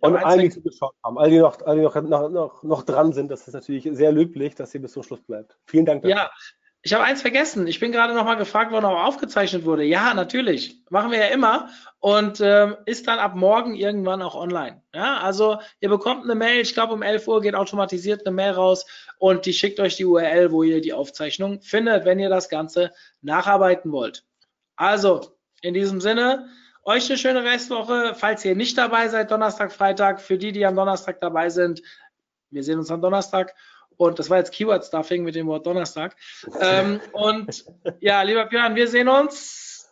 Und 0.01 0.17
allen, 0.17 0.41
die 0.41 0.49
zugeschaut 0.49 0.93
haben, 1.05 1.17
all 1.17 1.29
die 1.29 1.39
noch, 1.39 1.61
all 1.61 1.77
die 1.77 1.81
noch, 1.83 1.95
noch, 2.01 2.29
noch, 2.29 2.63
noch 2.63 2.83
dran 2.83 3.13
sind, 3.13 3.31
das 3.31 3.47
ist 3.47 3.53
natürlich 3.53 3.87
sehr 3.93 4.11
löblich, 4.11 4.55
dass 4.55 4.75
ihr 4.75 4.81
bis 4.81 4.91
zum 4.91 5.01
Schluss 5.01 5.21
bleibt. 5.21 5.57
Vielen 5.67 5.85
Dank. 5.85 6.01
dafür. 6.01 6.17
Ja, 6.17 6.31
ich 6.81 6.93
habe 6.93 7.05
eins 7.05 7.21
vergessen. 7.21 7.65
Ich 7.67 7.79
bin 7.79 7.93
gerade 7.93 8.13
noch 8.13 8.25
mal 8.25 8.35
gefragt 8.35 8.73
worden, 8.73 8.83
ob 8.83 8.97
aufgezeichnet 8.97 9.63
wurde. 9.63 9.85
Ja, 9.85 10.13
natürlich. 10.13 10.83
Machen 10.89 11.11
wir 11.11 11.19
ja 11.19 11.27
immer. 11.27 11.69
Und 11.99 12.41
ähm, 12.41 12.75
ist 12.85 13.07
dann 13.07 13.19
ab 13.19 13.35
morgen 13.35 13.75
irgendwann 13.75 14.21
auch 14.21 14.35
online. 14.35 14.81
Ja, 14.93 15.19
also 15.19 15.59
ihr 15.79 15.87
bekommt 15.87 16.25
eine 16.25 16.35
Mail. 16.35 16.59
Ich 16.59 16.73
glaube, 16.73 16.91
um 16.91 17.03
11 17.03 17.25
Uhr 17.29 17.41
geht 17.41 17.55
automatisiert 17.55 18.27
eine 18.27 18.35
Mail 18.35 18.51
raus 18.51 18.85
und 19.17 19.45
die 19.45 19.53
schickt 19.53 19.79
euch 19.79 19.95
die 19.95 20.03
URL, 20.03 20.51
wo 20.51 20.61
ihr 20.61 20.81
die 20.81 20.91
Aufzeichnung 20.91 21.61
findet, 21.61 22.03
wenn 22.03 22.19
ihr 22.19 22.27
das 22.27 22.49
Ganze 22.49 22.91
nacharbeiten 23.21 23.93
wollt. 23.93 24.25
Also, 24.75 25.37
in 25.61 25.73
diesem 25.73 26.01
Sinne, 26.01 26.49
euch 26.85 27.09
eine 27.09 27.17
schöne 27.17 27.43
Restwoche. 27.43 28.13
Falls 28.15 28.45
ihr 28.45 28.55
nicht 28.55 28.77
dabei 28.77 29.09
seid, 29.09 29.31
Donnerstag, 29.31 29.71
Freitag, 29.71 30.21
für 30.21 30.37
die, 30.37 30.51
die 30.51 30.65
am 30.65 30.75
Donnerstag 30.75 31.19
dabei 31.19 31.49
sind, 31.49 31.81
wir 32.51 32.63
sehen 32.63 32.79
uns 32.79 32.91
am 32.91 33.01
Donnerstag. 33.01 33.53
Und 33.97 34.19
das 34.19 34.29
war 34.29 34.37
jetzt 34.37 34.51
Keyword-Stuffing 34.51 35.23
mit 35.23 35.35
dem 35.35 35.47
Wort 35.47 35.65
Donnerstag. 35.65 36.15
Ähm, 36.59 36.99
und 37.13 37.65
ja, 37.99 38.21
lieber 38.21 38.45
Björn, 38.45 38.75
wir 38.75 38.87
sehen 38.87 39.07
uns. 39.07 39.91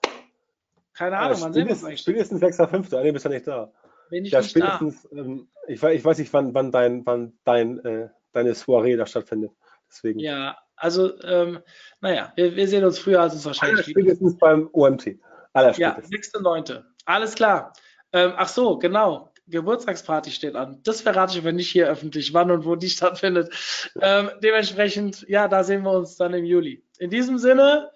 Keine 0.93 1.17
Ahnung, 1.17 1.41
wann 1.41 1.53
sehen 1.53 1.67
wir 1.67 1.71
uns 1.71 2.01
spätestens, 2.01 2.43
eigentlich? 2.43 2.59
spätestens 2.61 2.89
6.5. 2.91 2.97
Ah, 2.97 3.03
nee, 3.03 3.11
bist 3.11 3.25
ja 3.25 3.31
nicht 3.31 3.47
da. 3.47 3.71
Bin 4.09 4.25
ich 4.25 4.31
Ja, 4.31 4.41
nicht 4.41 4.55
da. 4.55 4.77
spätestens, 4.77 5.07
ähm, 5.11 5.47
ich, 5.67 5.81
weiß, 5.81 5.95
ich 5.95 6.05
weiß 6.05 6.17
nicht, 6.19 6.31
wann, 6.33 6.53
wann, 6.53 6.71
dein, 6.71 7.05
wann 7.05 7.33
dein, 7.45 7.83
äh, 7.85 8.09
deine 8.33 8.53
Soiree 8.53 8.95
da 8.95 9.05
stattfindet. 9.05 9.51
Deswegen. 9.89 10.19
Ja, 10.19 10.57
also, 10.75 11.19
ähm, 11.23 11.59
naja, 12.01 12.33
wir, 12.35 12.55
wir 12.55 12.67
sehen 12.67 12.83
uns 12.83 12.99
früher, 12.99 13.21
als 13.21 13.33
es 13.33 13.45
wahrscheinlich 13.45 13.87
lieb 13.87 13.97
ist. 13.97 14.03
Allerspätestens 14.03 14.37
beim 14.37 14.69
OMT. 14.73 15.17
Aller 15.53 15.73
Ja, 15.77 15.93
spätestens. 16.01 16.35
6.9. 16.35 16.83
Alles 17.05 17.35
klar. 17.35 17.73
Ähm, 18.11 18.33
ach 18.37 18.47
so, 18.47 18.77
genau. 18.77 19.31
Geburtstagsparty 19.47 20.31
steht 20.31 20.55
an. 20.55 20.79
Das 20.83 21.01
verrate 21.01 21.33
ich 21.33 21.39
aber 21.39 21.51
nicht 21.51 21.69
hier 21.69 21.87
öffentlich, 21.87 22.33
wann 22.33 22.51
und 22.51 22.65
wo 22.65 22.75
die 22.75 22.89
stattfindet. 22.89 23.53
Ähm, 24.01 24.31
dementsprechend, 24.41 25.25
ja, 25.27 25.47
da 25.47 25.63
sehen 25.63 25.83
wir 25.83 25.91
uns 25.91 26.15
dann 26.15 26.33
im 26.33 26.45
Juli. 26.45 26.83
In 26.99 27.09
diesem 27.09 27.37
Sinne, 27.37 27.91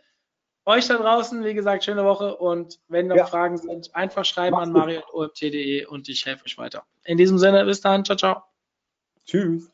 euch 0.65 0.88
da 0.88 0.97
draußen, 0.97 1.45
wie 1.45 1.53
gesagt, 1.53 1.85
schöne 1.85 2.03
Woche 2.03 2.35
und 2.35 2.79
wenn 2.89 3.07
noch 3.07 3.15
Ja. 3.15 3.25
Fragen 3.25 3.57
sind, 3.57 3.95
einfach 3.95 4.25
schreiben 4.25 4.57
Macht's 4.57 4.67
an 4.67 4.73
mario.omt.de 4.73 5.85
und 5.85 6.09
ich 6.09 6.25
helfe 6.25 6.45
euch 6.45 6.57
weiter. 6.57 6.84
In 7.05 7.17
diesem 7.17 7.38
Sinne, 7.38 7.63
bis 7.63 7.79
dann, 7.79 8.03
ciao, 8.03 8.17
ciao. 8.17 8.43
Tschüss. 9.25 9.71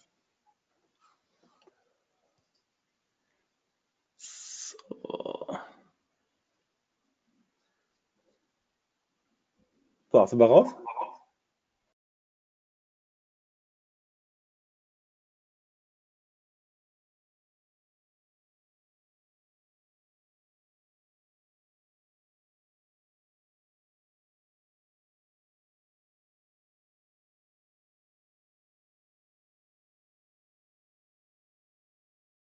So, 10.15 10.23
sind 10.27 10.38
wir 10.38 10.45
raus? 10.45 10.76